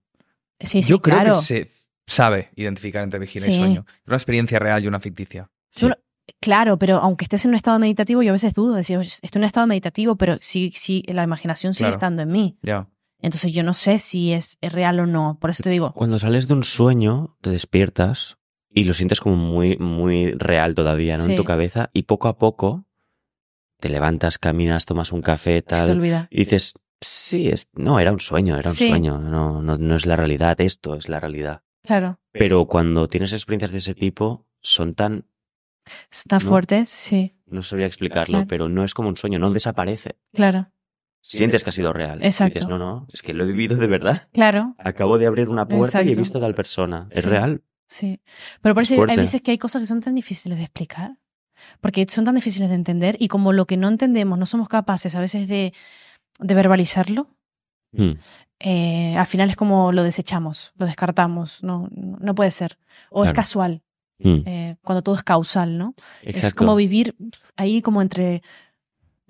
Sí, 0.61 0.82
sí, 0.82 0.88
Yo 0.88 1.01
creo 1.01 1.16
claro. 1.16 1.32
que 1.34 1.40
se 1.44 1.70
sabe 2.07 2.51
identificar 2.57 3.03
entre 3.03 3.18
vigilia 3.20 3.48
y 3.48 3.53
Sí. 3.53 3.59
sueño. 3.59 3.86
Una 4.07 4.16
experiencia 4.16 4.59
real 4.59 4.82
y 4.84 4.86
una 4.88 5.01
ficticia. 5.01 5.51
Yo 5.76 5.88
lo- 5.90 5.96
Claro, 6.40 6.78
pero 6.78 6.98
aunque 6.98 7.24
estés 7.24 7.44
en 7.44 7.51
un 7.51 7.55
estado 7.57 7.78
meditativo, 7.80 8.22
yo 8.22 8.30
a 8.30 8.32
veces 8.32 8.55
dudo, 8.55 8.74
decir, 8.74 8.96
"Oye, 8.96 9.09
estoy 9.09 9.30
en 9.34 9.40
un 9.42 9.44
estado 9.46 9.66
meditativo, 9.66 10.14
pero 10.16 10.36
sí, 10.40 10.70
sí, 10.74 11.03
la 11.09 11.24
imaginación 11.24 11.74
sigue 11.74 11.86
Claro. 11.88 11.96
estando 11.96 12.22
en 12.22 12.30
mí. 12.30 12.57
Ya. 12.62 12.88
Entonces 13.20 13.53
yo 13.53 13.62
no 13.64 13.74
sé 13.74 13.98
si 13.98 14.32
es, 14.32 14.57
es 14.61 14.72
real 14.72 15.01
o 15.01 15.07
no. 15.07 15.38
Por 15.40 15.51
eso 15.51 15.62
te 15.64 15.70
digo, 15.70 15.92
Cuando 15.92 16.18
sales 16.20 16.46
de 16.46 16.55
un 16.55 16.62
sueño, 16.64 17.36
te 17.42 17.51
despiertas 17.51 18.38
y 18.72 18.84
lo 18.84 18.94
sientes 18.94 19.20
como 19.20 19.34
muy, 19.36 19.76
muy 19.78 20.30
real 20.32 20.74
todavía, 20.74 21.16
¿no? 21.18 21.24
En 21.24 21.30
Sí. 21.30 21.36
tu 21.36 21.44
cabeza 21.44 21.90
y 21.92 22.03
poco 22.05 22.28
a 22.28 22.38
poco 22.38 22.86
te 23.81 23.89
levantas, 23.89 24.39
caminas, 24.39 24.87
tomas 24.87 25.12
un 25.12 25.22
café, 25.22 25.57
Se 25.57 25.62
te 25.62 25.68
tal, 25.68 25.91
olvida. 25.91 26.28
y 26.31 26.39
dices, 26.41 26.74
sí, 27.01 27.49
es, 27.49 27.68
no, 27.74 27.99
era 27.99 28.12
un 28.12 28.20
sueño, 28.20 28.57
era 28.57 28.70
un 28.70 28.76
Sí. 28.76 28.89
sueño, 28.89 29.18
no, 29.18 29.61
no, 29.62 29.76
no 29.78 29.97
es 29.97 30.07
la 30.07 30.16
realidad, 30.16 30.61
esto 30.61 30.95
es 30.95 31.09
la 31.09 31.18
realidad. 31.20 31.62
Claro. 31.83 32.20
Pero 32.33 32.66
cuando 32.66 33.09
tienes 33.09 33.33
experiencias 33.33 33.70
de 33.72 33.78
ese 33.78 33.95
tipo, 33.95 34.47
son 34.61 34.95
tan, 34.95 35.26
Está 36.11 36.39
¿No? 36.39 36.41
fuerte, 36.47 36.85
sí. 36.85 37.35
no 37.47 37.62
sabría 37.62 37.87
explicarlo, 37.87 38.35
Claro. 38.39 38.47
pero 38.49 38.68
no 38.68 38.85
es 38.85 38.95
como 38.95 39.09
un 39.09 39.16
sueño, 39.16 39.39
no 39.39 39.51
desaparece. 39.51 40.16
Claro. 40.33 40.70
Sientes 41.22 41.64
que 41.64 41.70
ha 41.70 41.72
sido 41.72 41.93
real. 41.93 42.22
Exacto. 42.22 42.55
Dices, 42.61 42.68
no, 42.68 42.78
no, 42.78 43.07
es 43.12 43.22
que 43.22 43.35
lo 43.35 43.45
he 43.45 43.47
vivido 43.47 43.76
de 43.76 43.87
verdad. 43.87 44.28
Claro. 44.33 44.74
Acabo 44.78 45.18
de 45.18 45.26
abrir 45.26 45.49
una 45.49 45.66
puerta 45.68 46.03
y 46.03 46.12
he 46.12 46.14
visto 46.14 46.39
a 46.39 46.41
tal 46.43 46.55
persona. 46.55 47.09
Es 47.11 47.24
Sí. 47.24 47.28
real. 47.28 47.62
Sí. 47.87 48.20
Pero 48.62 48.74
por 48.74 48.85
Es 48.85 48.91
eso 48.93 49.05
hay 49.09 49.16
veces 49.16 49.43
que 49.43 49.51
hay 49.51 49.59
cosas 49.59 49.81
que 49.83 49.87
son 49.87 50.01
tan 50.01 50.14
difíciles 50.14 50.57
de 50.59 50.64
explicar. 50.64 51.16
Porque 51.80 52.06
son 52.08 52.24
tan 52.24 52.34
difíciles 52.34 52.68
de 52.68 52.74
entender 52.74 53.16
y 53.18 53.28
como 53.28 53.52
lo 53.52 53.66
que 53.66 53.76
no 53.76 53.88
entendemos 53.88 54.38
no 54.38 54.46
somos 54.46 54.68
capaces 54.68 55.14
a 55.14 55.20
veces 55.20 55.48
de, 55.48 55.72
de 56.38 56.54
verbalizarlo, 56.54 57.28
Mm. 57.92 58.12
eh, 58.60 59.16
al 59.16 59.26
final 59.26 59.50
es 59.50 59.56
como 59.56 59.90
lo 59.90 60.04
desechamos, 60.04 60.72
lo 60.76 60.86
descartamos. 60.86 61.62
No, 61.64 61.88
no 61.90 62.34
puede 62.36 62.52
ser. 62.52 62.78
O 63.10 63.24
es 63.24 63.32
casual, 63.32 63.82
Mm. 64.20 64.42
eh, 64.46 64.76
cuando 64.82 65.02
todo 65.02 65.14
es 65.16 65.22
causal, 65.24 65.76
¿no? 65.78 65.94
Es 66.22 66.36
Exacto. 66.36 66.56
como 66.58 66.76
vivir 66.76 67.16
ahí 67.56 67.80
como 67.82 68.00
entre... 68.02 68.42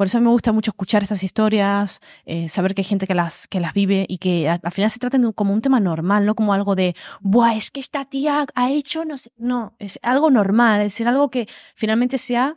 Por 0.01 0.07
eso 0.07 0.17
a 0.17 0.21
mí 0.23 0.25
me 0.25 0.31
gusta 0.31 0.53
mucho 0.53 0.71
escuchar 0.71 1.03
estas 1.03 1.23
historias, 1.23 2.01
eh, 2.25 2.49
saber 2.49 2.75
que 2.75 2.81
hay 2.81 2.85
gente 2.87 3.07
que 3.07 3.13
las, 3.13 3.47
que 3.47 3.61
las 3.61 3.75
vive 3.75 4.07
y 4.09 4.17
que 4.17 4.49
a- 4.49 4.59
al 4.63 4.73
final 4.73 4.91
se 4.91 4.99
trata 4.99 5.19
de 5.19 5.27
un- 5.27 5.35
como 5.35 5.53
un 5.53 5.61
tema 5.61 5.79
normal, 5.79 6.25
no 6.25 6.35
como 6.35 6.55
algo 6.55 6.75
de, 6.75 6.95
Buah, 7.21 7.55
es 7.55 7.71
que 7.71 7.81
esta 7.81 8.07
tía 8.07 8.47
ha 8.55 8.71
hecho, 8.71 9.05
no 9.05 9.19
sé, 9.19 9.31
no, 9.37 9.75
es 9.79 9.99
algo 10.03 10.31
normal, 10.31 10.81
es 10.81 10.85
decir, 10.95 11.07
algo 11.07 11.31
que 11.31 11.47
finalmente 11.75 12.17
sea, 12.17 12.57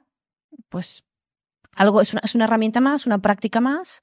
pues, 0.70 1.04
algo, 1.76 2.00
es 2.00 2.14
una, 2.14 2.22
es 2.24 2.34
una 2.34 2.46
herramienta 2.46 2.80
más, 2.80 3.06
una 3.08 3.18
práctica 3.18 3.60
más, 3.60 4.02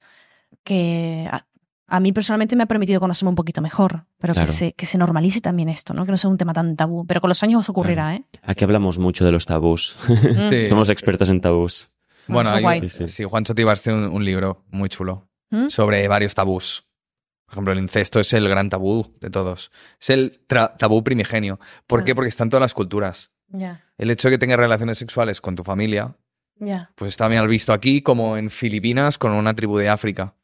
que 0.63 1.27
a, 1.31 1.47
a 1.87 1.99
mí 1.99 2.11
personalmente 2.13 2.55
me 2.55 2.61
ha 2.61 2.67
permitido 2.67 2.99
conocerme 2.99 3.29
un 3.29 3.35
poquito 3.35 3.59
mejor, 3.63 4.05
pero 4.19 4.33
Claro. 4.33 4.45
que, 4.45 4.53
se, 4.53 4.73
que 4.73 4.85
se 4.85 4.99
normalice 4.99 5.41
también 5.41 5.67
esto, 5.69 5.95
¿no? 5.95 6.05
Que 6.05 6.11
no 6.11 6.17
sea 6.17 6.29
un 6.29 6.37
tema 6.37 6.53
tan 6.53 6.75
tabú, 6.75 7.07
pero 7.07 7.21
con 7.21 7.29
los 7.29 7.41
años 7.41 7.61
os 7.61 7.69
ocurrirá, 7.69 8.13
¿eh? 8.13 8.23
Aquí 8.43 8.63
hablamos 8.65 8.99
mucho 8.99 9.25
de 9.25 9.31
los 9.31 9.47
tabús. 9.47 9.97
Sí. 10.51 10.67
Somos 10.69 10.91
expertos 10.91 11.27
en 11.29 11.41
tabús. 11.41 11.89
Bueno, 12.27 12.51
hay, 12.51 12.81
Sí, 12.89 12.89
sí. 12.89 13.07
sí, 13.07 13.23
Juancho 13.23 13.53
te 13.55 13.61
iba 13.61 13.71
a 13.71 13.73
hacer 13.73 13.93
un, 13.93 14.03
un 14.05 14.23
libro 14.25 14.63
muy 14.69 14.89
chulo 14.89 15.27
¿Mm? 15.49 15.67
sobre 15.69 16.07
varios 16.07 16.33
tabús. 16.35 16.85
Por 17.45 17.53
ejemplo, 17.55 17.73
el 17.73 17.79
incesto 17.79 18.19
es 18.19 18.31
el 18.33 18.47
gran 18.47 18.69
tabú 18.69 19.13
de 19.19 19.29
todos. 19.29 19.71
Es 19.99 20.09
el 20.09 20.39
tabú 20.47 21.03
primigenio. 21.03 21.59
¿Por 21.85 22.03
qué? 22.05 22.15
Porque 22.15 22.29
está 22.29 22.43
en 22.45 22.49
todas 22.49 22.61
las 22.61 22.73
culturas. 22.73 23.31
El 23.97 24.09
hecho 24.09 24.29
de 24.29 24.35
que 24.35 24.37
tengas 24.37 24.57
relaciones 24.57 24.97
sexuales 24.97 25.41
con 25.41 25.57
tu 25.57 25.63
familia, 25.65 26.15
ya. 26.55 26.91
pues 26.95 27.09
está 27.09 27.27
bien 27.27 27.45
visto 27.49 27.73
aquí 27.73 28.01
como 28.01 28.37
en 28.37 28.49
Filipinas 28.49 29.17
con 29.17 29.33
una 29.33 29.53
tribu 29.53 29.77
de 29.77 29.89
África. 29.89 30.35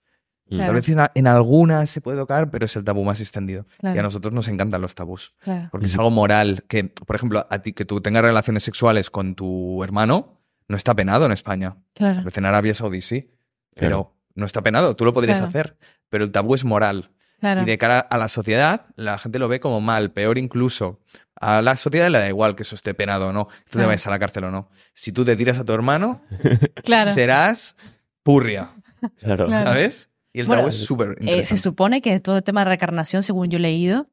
Mm. 0.48 0.56
Claro. 0.56 0.66
Tal 0.66 0.76
vez 0.76 0.90
en, 0.90 1.00
en 1.16 1.28
algunas 1.28 1.90
se 1.90 2.02
puede 2.02 2.18
tocar, 2.18 2.52
pero 2.52 2.66
es 2.66 2.76
el 2.76 2.84
tabú 2.84 3.06
más 3.06 3.22
extendido. 3.22 3.66
Claro. 3.80 3.96
Y 3.96 4.00
a 4.00 4.04
nosotros 4.04 4.34
nos 4.34 4.50
encantan 4.50 4.82
los 4.82 4.94
tabús. 4.94 5.34
Claro. 5.40 5.70
Porque 5.72 5.86
es 5.86 5.94
Ujú. 5.94 6.02
algo 6.02 6.12
moral. 6.12 6.66
Que, 6.68 6.84
por 6.86 7.16
ejemplo, 7.16 7.48
a 7.50 7.60
ti 7.60 7.72
que 7.72 7.86
tú 7.86 8.02
tengas 8.02 8.24
relaciones 8.24 8.64
sexuales 8.64 9.10
con 9.10 9.36
tu 9.36 9.82
hermano, 9.84 10.37
no 10.68 10.76
está 10.78 10.94
penado 10.96 11.26
en 11.26 11.32
España. 11.32 11.78
Claro. 11.94 12.24
En 12.34 12.46
Arabia 12.46 12.74
Saudí 12.74 13.02
sí. 13.02 13.32
Pero 13.76 13.88
Claro. 13.90 14.16
no 14.36 14.46
está 14.46 14.62
penado. 14.62 14.96
Tú 14.96 15.06
lo 15.06 15.14
podrías 15.14 15.38
Claro. 15.40 15.50
hacer. 15.50 15.78
Pero 16.10 16.24
el 16.26 16.32
tabú 16.32 16.56
es 16.56 16.66
moral. 16.66 17.12
Claro. 17.40 17.62
Y 17.62 17.66
de 17.66 17.78
cara 17.78 18.00
a 18.00 18.18
la 18.18 18.30
sociedad, 18.30 18.88
la 18.96 19.18
gente 19.20 19.38
lo 19.38 19.48
ve 19.48 19.60
como 19.60 19.80
mal, 19.82 20.12
peor 20.12 20.38
incluso. 20.40 21.00
A 21.40 21.62
la 21.62 21.76
sociedad 21.76 22.10
le 22.10 22.18
da 22.18 22.28
igual 22.28 22.56
que 22.56 22.64
eso 22.64 22.74
esté 22.74 22.96
penado 22.96 23.28
o 23.28 23.34
no, 23.34 23.48
que 23.48 23.70
tú 23.72 23.78
te 23.80 23.86
vayas 23.86 24.08
a 24.08 24.10
la 24.10 24.18
cárcel 24.18 24.46
o 24.46 24.52
no. 24.52 24.70
Si 24.96 25.12
tú 25.12 25.24
te 25.24 25.36
tiras 25.36 25.60
a 25.60 25.64
tu 25.66 25.72
hermano, 25.74 26.22
Claro. 26.84 27.12
serás 27.12 27.76
purria, 28.24 28.72
Claro. 29.20 29.50
¿sabes? 29.52 30.10
Y 30.34 30.40
el 30.40 30.48
Bueno, 30.48 30.62
tabú 30.64 30.70
es 30.70 30.78
súper 30.84 31.16
Eh, 31.22 31.44
se 31.44 31.58
supone 31.58 32.02
que 32.02 32.20
todo 32.20 32.38
el 32.38 32.44
tema 32.44 32.62
de 32.62 32.66
reencarnación, 32.66 33.22
según 33.22 33.50
yo 33.50 33.58
he 33.58 33.62
leído, 33.62 34.08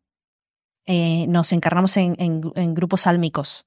eh, 0.86 1.24
nos 1.28 1.52
encarnamos 1.52 1.96
en, 1.96 2.14
en- 2.18 2.52
en 2.54 2.74
grupos 2.74 3.02
sálmicos. 3.02 3.66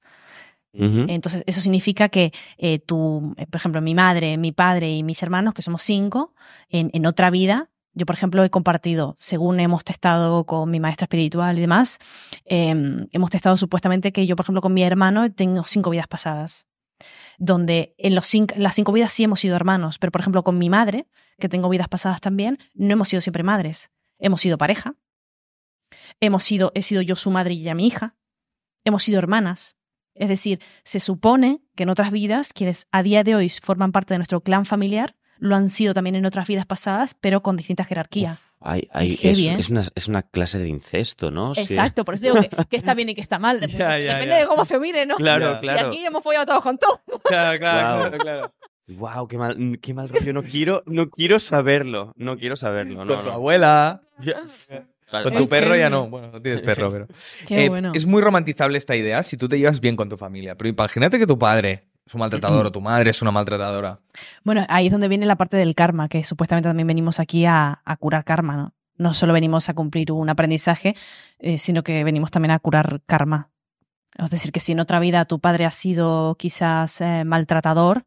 Entonces, 0.72 1.42
eso 1.46 1.60
significa 1.60 2.08
que 2.08 2.32
eh, 2.58 2.78
tú, 2.78 3.34
eh, 3.36 3.46
por 3.46 3.56
ejemplo, 3.56 3.80
mi 3.80 3.94
madre, 3.94 4.36
mi 4.36 4.52
padre 4.52 4.90
y 4.90 5.02
mis 5.02 5.22
hermanos, 5.22 5.54
que 5.54 5.62
somos 5.62 5.82
cinco, 5.82 6.34
en, 6.68 7.06
otra 7.06 7.30
vida, 7.30 7.70
yo, 7.94 8.06
por 8.06 8.14
ejemplo, 8.14 8.44
he 8.44 8.50
compartido, 8.50 9.14
según 9.16 9.58
hemos 9.60 9.82
testado 9.82 10.44
con 10.44 10.70
mi 10.70 10.78
maestra 10.78 11.06
espiritual 11.06 11.58
y 11.58 11.62
demás, 11.62 11.98
eh, 12.44 12.74
hemos 13.10 13.30
testado 13.30 13.56
supuestamente 13.56 14.12
que 14.12 14.26
yo, 14.26 14.36
por 14.36 14.44
ejemplo, 14.44 14.60
con 14.60 14.74
mi 14.74 14.82
hermano 14.82 15.32
tengo 15.32 15.64
cinco 15.64 15.90
vidas 15.90 16.06
pasadas. 16.06 16.66
Donde 17.38 17.94
en 17.98 18.14
los 18.14 18.26
cinco, 18.26 18.54
las 18.58 18.74
cinco 18.74 18.92
vidas 18.92 19.12
sí 19.12 19.24
hemos 19.24 19.40
sido 19.40 19.56
hermanos, 19.56 19.98
pero 19.98 20.10
por 20.10 20.20
ejemplo 20.20 20.42
con 20.42 20.58
mi 20.58 20.68
madre, 20.68 21.06
que 21.38 21.48
tengo 21.48 21.68
vidas 21.68 21.88
pasadas 21.88 22.20
también, 22.20 22.58
no 22.74 22.92
hemos 22.92 23.08
sido 23.08 23.20
siempre 23.20 23.44
madres. 23.44 23.90
Hemos 24.18 24.40
sido 24.40 24.58
pareja, 24.58 24.96
hemos 26.20 26.42
sido, 26.42 26.72
he 26.74 26.82
sido 26.82 27.02
yo 27.02 27.14
su 27.14 27.30
madre 27.30 27.54
y 27.54 27.60
ella 27.60 27.74
mi 27.74 27.86
hija, 27.86 28.16
hemos 28.84 29.04
sido 29.04 29.18
hermanas. 29.18 29.77
Es 30.18 30.28
decir, 30.28 30.60
se 30.84 31.00
supone 31.00 31.60
que 31.74 31.84
en 31.84 31.90
otras 31.90 32.10
vidas, 32.10 32.52
quienes 32.52 32.86
a 32.92 33.02
día 33.02 33.24
de 33.24 33.34
hoy 33.34 33.48
forman 33.48 33.92
parte 33.92 34.14
de 34.14 34.18
nuestro 34.18 34.40
clan 34.40 34.66
familiar, 34.66 35.14
lo 35.38 35.54
han 35.54 35.70
sido 35.70 35.94
también 35.94 36.16
en 36.16 36.26
otras 36.26 36.48
vidas 36.48 36.66
pasadas, 36.66 37.14
pero 37.14 37.42
con 37.42 37.56
distintas 37.56 37.86
jerarquías. 37.86 38.54
Es, 39.00 39.70
una, 39.70 39.82
es 39.94 40.08
una 40.08 40.22
clase 40.22 40.58
de 40.58 40.68
incesto, 40.68 41.30
¿no? 41.30 41.54
Sí. 41.54 41.60
Exacto, 41.60 42.04
por 42.04 42.14
eso 42.14 42.24
digo 42.24 42.40
que, 42.40 42.48
que 42.68 42.76
está 42.76 42.94
bien 42.94 43.10
y 43.10 43.14
que 43.14 43.20
está 43.20 43.38
mal. 43.38 43.60
Depende 43.60 44.34
de 44.34 44.46
cómo 44.48 44.64
se 44.64 44.80
mire, 44.80 45.06
¿no? 45.06 45.14
Claro, 45.14 45.54
Ya. 45.54 45.60
Si 45.60 45.66
claro. 45.68 45.88
aquí 45.88 46.04
hemos 46.04 46.24
follado 46.24 46.46
todos 46.46 46.62
con 46.62 46.76
todo. 46.78 47.00
Claro, 47.24 47.58
Guau. 48.10 48.18
claro. 48.18 48.54
Wow, 48.88 49.28
qué 49.28 49.36
mal, 49.36 49.78
qué 49.82 49.92
mal 49.94 50.08
rollo. 50.08 50.32
No 50.32 50.42
quiero, 50.42 50.82
no 50.86 51.10
quiero 51.10 51.38
saberlo. 51.38 52.14
No 52.16 52.38
quiero 52.38 52.56
saberlo. 52.56 53.04
No, 53.04 53.14
Con 53.16 53.24
tu 53.26 53.30
abuela, 53.30 54.02
Claro, 55.10 55.24
con 55.24 55.34
Es 55.34 55.42
tu 55.42 55.48
perro 55.48 55.72
que- 55.72 55.78
ya 55.80 55.90
no. 55.90 56.08
Bueno, 56.08 56.30
no 56.32 56.42
tienes 56.42 56.60
perro, 56.62 56.90
pero... 56.92 57.06
Qué 57.46 57.64
Eh, 57.64 57.68
bueno. 57.68 57.92
Es 57.94 58.04
muy 58.06 58.20
romantizable 58.22 58.76
esta 58.78 58.94
idea 58.96 59.22
si 59.22 59.36
tú 59.36 59.48
te 59.48 59.58
llevas 59.58 59.80
bien 59.80 59.96
con 59.96 60.08
tu 60.08 60.16
familia. 60.16 60.54
Pero 60.56 60.68
imagínate 60.68 61.18
que 61.18 61.26
tu 61.26 61.38
padre 61.38 61.84
es 62.06 62.14
un 62.14 62.20
maltratador 62.20 62.66
o 62.66 62.72
tu 62.72 62.80
madre 62.80 63.10
es 63.10 63.20
una 63.22 63.30
maltratadora. 63.30 64.00
Bueno, 64.44 64.64
ahí 64.68 64.86
es 64.86 64.92
donde 64.92 65.08
viene 65.08 65.26
la 65.26 65.36
parte 65.36 65.56
del 65.56 65.74
karma, 65.74 66.08
que 66.08 66.22
supuestamente 66.24 66.68
también 66.68 66.86
venimos 66.86 67.20
aquí 67.20 67.44
a, 67.46 67.80
a 67.84 67.96
curar 67.96 68.24
karma, 68.24 68.56
¿no? 68.56 68.74
No 68.96 69.14
solo 69.14 69.32
venimos 69.32 69.68
a 69.68 69.74
cumplir 69.74 70.10
un 70.12 70.28
aprendizaje, 70.28 70.96
eh, 71.38 71.56
sino 71.56 71.82
que 71.84 72.02
venimos 72.04 72.30
también 72.30 72.50
a 72.50 72.58
curar 72.58 73.00
karma. 73.06 73.50
Es 74.16 74.30
decir, 74.30 74.50
que 74.50 74.58
si 74.60 74.72
en 74.72 74.80
otra 74.80 74.98
vida 74.98 75.24
tu 75.24 75.38
padre 75.38 75.64
ha 75.66 75.70
sido 75.70 76.34
quizás 76.36 77.00
eh, 77.00 77.22
maltratador, 77.24 78.04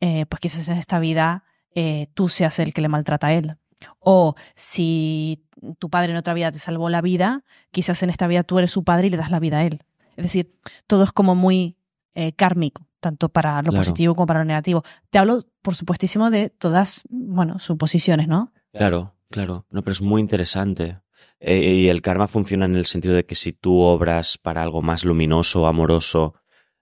eh, 0.00 0.26
pues 0.28 0.40
quizás 0.40 0.68
en 0.68 0.76
esta 0.76 0.98
vida 0.98 1.44
eh, 1.74 2.08
tú 2.14 2.28
seas 2.28 2.58
el 2.58 2.74
que 2.74 2.82
le 2.82 2.88
maltrata 2.88 3.28
a 3.28 3.32
él. 3.32 3.56
O 4.00 4.34
si 4.54 5.44
tu 5.78 5.90
padre 5.90 6.12
en 6.12 6.16
otra 6.18 6.34
vida 6.34 6.50
te 6.52 6.58
salvó 6.58 6.88
la 6.88 7.00
vida, 7.00 7.44
quizás 7.70 8.02
en 8.02 8.10
esta 8.10 8.26
vida 8.26 8.42
tú 8.44 8.58
eres 8.58 8.70
su 8.72 8.84
padre 8.84 9.06
y 9.08 9.10
le 9.10 9.16
das 9.16 9.30
la 9.30 9.40
vida 9.40 9.58
a 9.58 9.64
él. 9.64 9.82
Es 10.16 10.24
decir, 10.24 10.52
todo 10.86 11.04
es 11.04 11.12
como 11.12 11.34
muy 11.34 11.76
eh, 12.14 12.32
kármico, 12.32 12.86
tanto 13.00 13.28
para 13.28 13.56
lo 13.58 13.70
Claro. 13.70 13.76
positivo 13.76 14.14
como 14.14 14.26
para 14.26 14.40
lo 14.40 14.44
negativo. 14.44 14.82
Te 15.10 15.18
hablo, 15.18 15.42
por 15.62 15.74
supuestísimo, 15.76 16.30
de 16.30 16.50
todas, 16.50 17.02
bueno, 17.08 17.58
suposiciones, 17.60 18.26
¿no? 18.26 18.52
Claro, 18.72 19.14
claro. 19.30 19.66
No, 19.70 19.82
pero 19.82 19.92
es 19.92 20.02
muy 20.02 20.20
interesante. 20.20 20.98
Eh, 21.40 21.60
y 21.60 21.88
el 21.88 22.02
karma 22.02 22.26
funciona 22.26 22.64
en 22.66 22.74
el 22.74 22.86
sentido 22.86 23.14
de 23.14 23.24
que 23.24 23.36
si 23.36 23.52
tú 23.52 23.78
obras 23.80 24.38
para 24.38 24.62
algo 24.62 24.82
más 24.82 25.04
luminoso, 25.04 25.66
amoroso, 25.68 26.34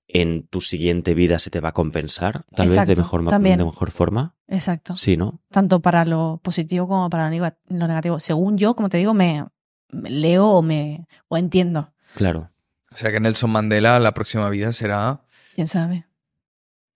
en 0.09 0.47
tu 0.47 0.61
siguiente 0.61 1.15
vida 1.15 1.39
se 1.39 1.51
te 1.51 1.61
va 1.61 1.71
a 1.71 1.73
compensar, 1.73 2.45
tal 2.55 2.69
vez 2.69 2.87
de 2.87 2.97
mejor, 2.97 3.27
también. 3.27 3.59
de 3.59 3.65
mejor 3.65 3.91
forma. 3.91 4.37
Exacto. 4.47 4.97
Sí, 4.97 5.17
¿no? 5.17 5.41
Tanto 5.51 5.81
para 5.81 6.05
lo 6.05 6.41
positivo 6.43 6.87
como 6.87 7.11
para 7.11 7.31
lo 7.31 7.89
negativo. 7.89 8.21
Según 8.21 8.57
yo, 8.57 8.75
como 8.75 8.89
te 8.89 8.99
digo, 8.99 9.15
me, 9.15 9.45
me 9.91 10.11
leo 10.11 10.47
o 10.47 10.63
me 10.63 11.07
o 11.29 11.37
entiendo. 11.37 11.93
Claro. 12.15 12.51
O 12.93 12.97
sea 12.97 13.11
que 13.11 13.21
Nelson 13.21 13.51
Mandela 13.51 13.99
la 13.99 14.15
próxima 14.15 14.49
vida 14.49 14.73
será... 14.73 15.21
¿Quién 15.55 15.67
sabe? 15.67 16.07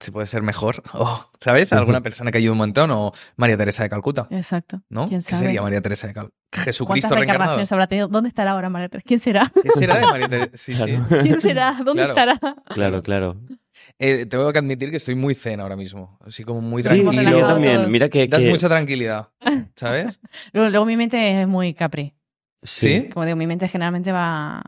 Si 0.01 0.11
puede 0.11 0.27
ser 0.27 0.43
mejor. 0.43 0.83
O, 0.95 1.31
¿Sabes? 1.39 1.73
Alguna 1.73 2.01
persona 2.01 2.31
que 2.33 2.39
ayude 2.39 2.53
un 2.53 2.59
montón 2.59 2.91
o 2.91 3.13
María 3.37 3.57
Teresa 3.57 3.83
de 3.83 3.91
Calcuta. 3.91 4.27
Exacto. 4.31 4.83
¿No? 4.89 5.09
¿Quién 5.09 5.21
¿Qué 5.21 5.25
sabe? 5.25 5.43
sería 5.45 5.63
María 5.63 5.81
Teresa 5.81 6.07
de 6.09 6.15
Calcuta? 6.15 6.37
Jesucristo 6.53 7.09
¿Cuántas 7.11 7.11
reencarnado. 7.29 7.63
habrá 7.71 7.87
tenido? 7.87 8.09
¿Dónde 8.09 8.29
estará 8.29 8.53
ahora 8.53 8.69
María 8.71 8.89
Teresa? 8.89 9.05
¿Quién 9.07 9.21
será? 9.21 9.53
¿Qué 9.63 9.71
será 9.71 9.97
de 9.99 10.07
María 10.07 10.29
Teresa? 10.29 10.51
Sí, 10.57 10.75
sí. 10.75 10.83
Claro. 10.85 11.23
¿Quién 11.23 11.41
será? 11.41 11.73
¿Dónde 11.85 12.05
Claro. 12.07 12.33
estará? 12.33 12.57
Claro, 12.69 13.03
claro. 13.03 13.37
Eh, 13.99 14.27
tengo 14.27 14.51
que 14.53 14.59
admitir 14.59 14.91
que 14.91 14.97
estoy 14.97 15.15
muy 15.15 15.35
zen 15.35 15.61
ahora 15.61 15.77
mismo. 15.77 16.19
Así 16.25 16.45
como 16.45 16.61
muy 16.63 16.83
Sí, 16.83 16.89
tranquilo. 16.89 17.13
yo 17.13 17.21
relajado 17.31 17.53
también. 17.55 17.91
Mira 17.91 18.09
que. 18.09 18.27
Das 18.27 18.41
que- 18.43 18.49
mucha 18.51 18.69
tranquilidad. 18.69 19.29
¿Sabes? 19.77 20.21
Luego, 20.53 20.71
luego 20.71 20.87
mi 20.87 20.97
mente 20.97 21.43
es 21.43 21.47
muy 21.49 21.75
capri. 21.75 22.15
¿Sí? 22.63 23.09
Como 23.13 23.25
digo, 23.27 23.37
mi 23.37 23.47
mente 23.47 23.69
generalmente 23.69 24.13
va 24.13 24.63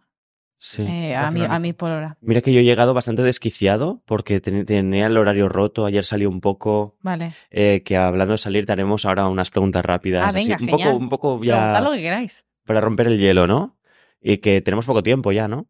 sí. 0.65 0.83
eh, 0.89 1.17
a, 1.17 1.29
una 1.31 1.55
a 1.57 1.59
mí 1.59 1.73
por 1.73 1.91
hora. 1.91 2.17
Mira 2.21 2.41
que 2.41 2.53
yo 2.53 2.61
he 2.61 2.65
llegado 2.65 2.95
bastante 2.95 3.23
desquiciado 3.23 4.01
porque 4.07 4.41
ten- 4.41 4.65
tenía 4.65 5.07
el 5.07 5.17
horario 5.17 5.49
roto. 5.49 5.85
Ayer 5.87 6.05
salió 6.05 6.31
un 6.31 6.41
poco. 6.41 6.97
Vale. 7.03 7.33
eh, 7.51 7.83
que 7.85 7.97
hablando 7.97 8.33
de 8.33 8.39
salir, 8.39 8.65
te 8.65 8.73
haremos 8.73 9.05
ahora 9.05 9.27
unas 9.29 9.51
preguntas 9.51 9.85
rápidas. 9.85 10.25
Ah, 10.25 10.29
así, 10.29 10.51
venga, 10.51 10.63
un 10.63 10.69
poco, 10.69 10.97
un 10.97 11.09
poco 11.09 11.41
Preguntad 11.41 11.75
ya 11.75 11.81
lo 11.81 11.91
que 11.93 12.03
queráis. 12.03 12.47
para 12.65 12.81
romper 12.81 13.09
el 13.09 13.19
hielo, 13.19 13.47
¿no? 13.49 13.77
Y 14.21 14.39
que 14.39 14.61
tenemos 14.63 14.87
poco 14.87 15.03
tiempo 15.03 15.33
ya, 15.33 15.49
¿no? 15.49 15.67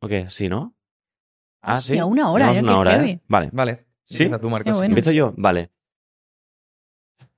¿O 0.00 0.08
qué? 0.08 0.28
Sí, 0.30 0.48
¿no? 0.48 0.74
Ah, 1.62 1.78
sí. 1.78 1.92
Hostia, 1.92 2.04
una 2.06 2.28
hora, 2.30 2.52
ya, 2.52 2.60
una 2.60 2.78
hora, 2.78 3.04
¿eh? 3.06 3.20
Vale. 3.28 3.50
Vale. 3.52 3.84
¿Sí? 4.02 4.24
Empieza 4.24 4.40
tú, 4.40 4.50
Marcos. 4.50 4.76
Bueno. 4.78 4.90
¿Empiezo 4.90 5.12
yo? 5.12 5.32
Vale. 5.36 5.70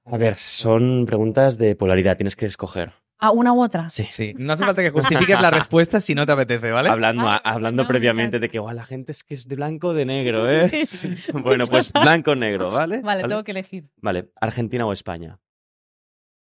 A 0.07 0.17
ver, 0.17 0.35
son 0.37 1.05
preguntas 1.07 1.57
de 1.59 1.77
polaridad, 1.77 2.17
tienes 2.17 2.37
que 2.37 2.47
escoger. 2.47 2.93
¿A 3.19 3.31
una 3.31 3.53
u 3.53 3.62
otra? 3.62 3.89
Sí. 3.91 4.07
Sí, 4.11 4.35
no 4.37 4.53
hace 4.53 4.65
falta 4.65 4.83
que 4.83 4.91
justifiques 5.29 5.41
la 5.41 5.51
respuesta 5.51 6.01
si 6.01 6.15
no 6.15 6.27
te 6.27 6.33
apetece, 6.33 6.71
¿vale? 6.71 6.91
Hablando, 6.91 7.29
Ah, 7.29 7.41
hablando 7.45 7.83
no, 7.85 7.89
previamente 7.89 8.37
me 8.37 8.41
de 8.41 8.51
que 8.51 8.59
"Guau, 8.59 8.75
la 8.75 8.85
gente 8.85 9.12
es 9.12 9.23
que 9.25 9.35
es 9.35 9.49
de 9.49 9.57
blanco 9.57 9.89
o 9.89 9.95
de 9.95 10.05
negro, 10.05 10.51
¿eh? 10.51 10.69
Sí. 10.87 11.15
Bueno, 11.33 11.67
pues 11.67 11.93
blanco 11.93 12.33
o 12.33 12.35
negro, 12.35 12.71
¿vale? 12.71 13.01
Vale, 13.03 13.23
tengo 13.27 13.45
que 13.45 13.53
elegir. 13.53 13.89
Vale, 14.03 14.31
Argentina 14.41 14.85
o 14.85 14.93
España. 14.93 15.39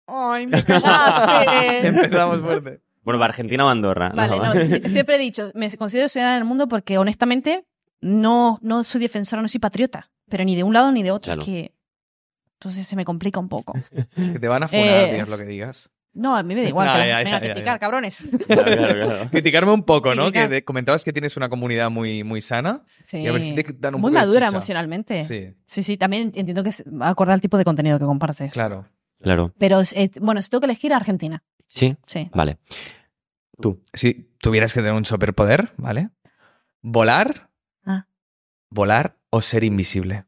¡Ay, 0.07 0.47
me 0.47 0.63
cagaste! 0.63 1.87
Empezamos 1.87 2.39
fuerte. 2.41 2.81
Bueno, 3.03 3.23
Argentina 3.23 3.65
o 3.65 3.69
Andorra. 3.69 4.11
Vale, 4.13 4.37
no, 4.37 4.53
sí- 4.69 4.81
siempre 4.89 5.15
he 5.15 5.19
dicho, 5.19 5.51
me 5.53 5.69
considero 5.77 6.09
ciudadana 6.09 6.35
del 6.37 6.45
mundo 6.45 6.67
porque 6.67 6.97
honestamente 6.97 7.65
no, 8.01 8.59
no 8.61 8.83
soy 8.83 9.01
defensora, 9.01 9.41
no 9.41 9.47
soy 9.47 9.59
patriota, 9.59 10.09
pero 10.29 10.43
ni 10.43 10.55
de 10.55 10.63
un 10.63 10.73
lado 10.73 10.91
ni 10.91 11.03
de 11.03 11.11
otro. 11.11 11.33
Claro. 11.33 11.45
Que... 11.45 11.73
Entonces 12.59 12.87
se 12.87 12.95
me 12.95 13.05
complica 13.05 13.39
un 13.39 13.49
poco. 13.49 13.73
Que 14.15 14.39
te 14.39 14.47
van 14.47 14.63
a 14.63 14.67
funar, 14.67 14.85
Eh, 14.87 15.11
digas 15.13 15.29
lo 15.29 15.37
que 15.37 15.45
digas. 15.45 15.91
No, 16.17 16.35
a 16.35 16.43
mí 16.43 16.55
me 16.55 16.63
da 16.63 16.67
igual. 16.73 16.87
No, 16.87 16.93
que 16.93 16.99
ya, 16.99 17.05
la- 17.05 17.09
ya, 17.09 17.17
venga, 17.19 17.29
ya, 17.31 17.37
a 17.37 17.41
ya. 17.41 17.53
criticar, 17.53 17.79
cabrones. 17.79 18.17
Claro, 18.47 18.63
claro, 18.65 19.05
claro. 19.07 19.29
Criticarme 19.31 19.71
un 19.71 19.83
poco, 19.83 20.15
¿no? 20.15 20.25
Que 20.31 20.39
Criticar. 20.39 20.63
comentabas 20.65 21.03
que 21.03 21.13
tienes 21.13 21.37
una 21.37 21.47
comunidad 21.49 21.89
muy, 21.89 22.23
muy 22.23 22.41
sana. 22.41 22.83
Sí. 23.05 23.19
Y 23.19 23.27
a 23.27 23.31
ver 23.31 23.41
si 23.41 23.53
te 23.53 23.63
dan 23.77 23.95
un 23.95 24.01
Muy 24.01 24.11
poco 24.11 24.19
madura 24.19 24.47
emocionalmente. 24.47 25.23
Sí. 25.23 25.53
Sí, 25.65 25.83
sí, 25.83 25.97
también 25.97 26.31
entiendo 26.35 26.63
que 26.63 26.69
es 26.69 26.83
acordar 27.01 27.35
el 27.35 27.41
tipo 27.41 27.57
de 27.57 27.63
contenido 27.63 27.99
que 27.99 28.05
compartes. 28.05 28.51
claro. 28.53 28.85
Claro. 29.19 29.51
Pero, 29.57 29.81
eh, 29.95 30.11
bueno, 30.21 30.41
si 30.43 30.49
tengo 30.49 30.59
que 30.61 30.65
elegir 30.67 30.93
Argentina. 30.93 31.43
Sí, 31.67 31.97
Sí. 32.05 32.29
vale. 32.35 32.59
Tú. 33.59 33.83
Si 33.91 34.29
tuvieras 34.39 34.73
que 34.73 34.81
tener 34.81 34.93
un 34.93 35.05
superpoder, 35.05 35.73
¿vale? 35.77 36.09
Volar, 36.83 37.49
Ah. 37.83 38.05
volar 38.69 39.17
o 39.31 39.41
ser 39.41 39.63
invisible. 39.63 40.25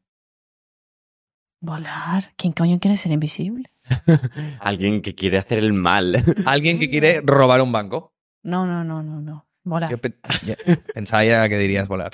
Volar. 1.60 2.32
¿Quién 2.36 2.52
coño 2.52 2.78
quiere 2.80 2.96
ser 2.96 3.12
invisible? 3.12 3.70
Alguien 4.60 5.02
que 5.02 5.14
quiere 5.14 5.38
hacer 5.38 5.58
el 5.58 5.72
mal. 5.72 6.22
Alguien 6.46 6.78
que 6.78 6.90
quiere 6.90 7.20
robar 7.24 7.60
un 7.62 7.72
banco. 7.72 8.14
No, 8.42 8.66
no, 8.66 8.84
no, 8.84 9.02
no, 9.02 9.20
no. 9.20 9.46
Volar. 9.64 9.90
Yo 9.90 9.98
pe- 9.98 10.18
ya- 10.46 10.56
pensaba 10.94 11.24
ya 11.24 11.48
que 11.48 11.58
dirías 11.58 11.86
volar. 11.88 12.12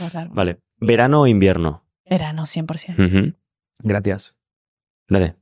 volar. 0.00 0.28
Vale. 0.30 0.58
¿Verano 0.78 1.22
o 1.22 1.26
invierno? 1.26 1.84
Verano, 2.08 2.44
100%. 2.46 2.94
Ujú. 3.06 3.34
Gracias. 3.80 4.36
Dale. 5.08 5.36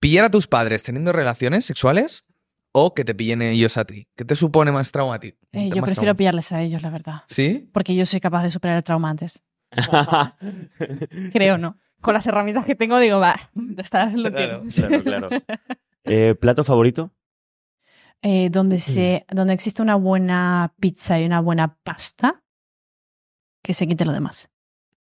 ¿Pillar 0.00 0.24
a 0.26 0.30
tus 0.30 0.46
padres 0.46 0.82
teniendo 0.82 1.12
relaciones 1.12 1.64
sexuales 1.64 2.24
o 2.72 2.94
que 2.94 3.04
te 3.04 3.14
pillen 3.14 3.42
ellos 3.42 3.76
a 3.76 3.84
ti? 3.84 4.08
¿Qué 4.14 4.24
te 4.24 4.36
supone 4.36 4.70
más 4.72 4.92
traumático? 4.92 5.38
Eh, 5.52 5.70
yo 5.74 5.82
prefiero 5.82 6.14
pillarles 6.16 6.52
a 6.52 6.62
ellos, 6.62 6.82
la 6.82 6.90
verdad. 6.90 7.22
¿Sí? 7.26 7.68
Porque 7.72 7.94
yo 7.94 8.04
soy 8.06 8.20
capaz 8.20 8.42
de 8.42 8.50
superar 8.50 8.76
el 8.76 8.84
trauma 8.84 9.10
antes. 9.10 9.42
Creo, 11.32 11.58
¿no? 11.58 11.78
Con 12.06 12.14
las 12.14 12.24
herramientas 12.28 12.64
que 12.64 12.76
tengo, 12.76 13.00
digo, 13.00 13.18
va, 13.18 13.34
está 13.78 14.06
lo 14.12 14.30
Claro, 14.30 14.62
que- 14.62 14.68
claro, 14.72 15.02
claro. 15.02 15.28
Eh, 16.04 16.36
¿Plato 16.36 16.62
favorito? 16.62 17.10
Eh, 18.22 18.48
donde, 18.48 18.78
se, 18.78 19.26
donde 19.28 19.52
existe 19.54 19.82
una 19.82 19.96
buena 19.96 20.72
pizza 20.78 21.18
y 21.20 21.26
una 21.26 21.40
buena 21.40 21.76
pasta, 21.82 22.44
que 23.60 23.74
se 23.74 23.88
quite 23.88 24.04
lo 24.04 24.12
demás. 24.12 24.48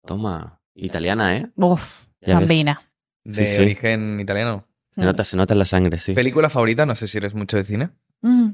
Toma. 0.06 0.60
Italiana, 0.76 1.38
¿eh? 1.38 1.50
Uf, 1.56 2.08
bambina. 2.28 2.82
De 3.24 3.45
Sí, 3.45 3.56
sí. 3.56 3.62
origen 3.62 4.20
italiano. 4.20 4.66
Se 4.93 5.02
nota, 5.06 5.24
se 5.24 5.38
nota 5.38 5.54
en 5.54 5.60
la 5.60 5.66
sangre, 5.66 5.97
sí. 5.97 6.14
¿Película 6.14 6.50
favorita? 6.50 6.86
No 6.86 6.95
sé 6.95 7.08
si 7.08 7.18
eres 7.18 7.34
mucho 7.34 7.56
de 7.56 7.64
cine. 7.64 7.91
Mm. 8.22 8.50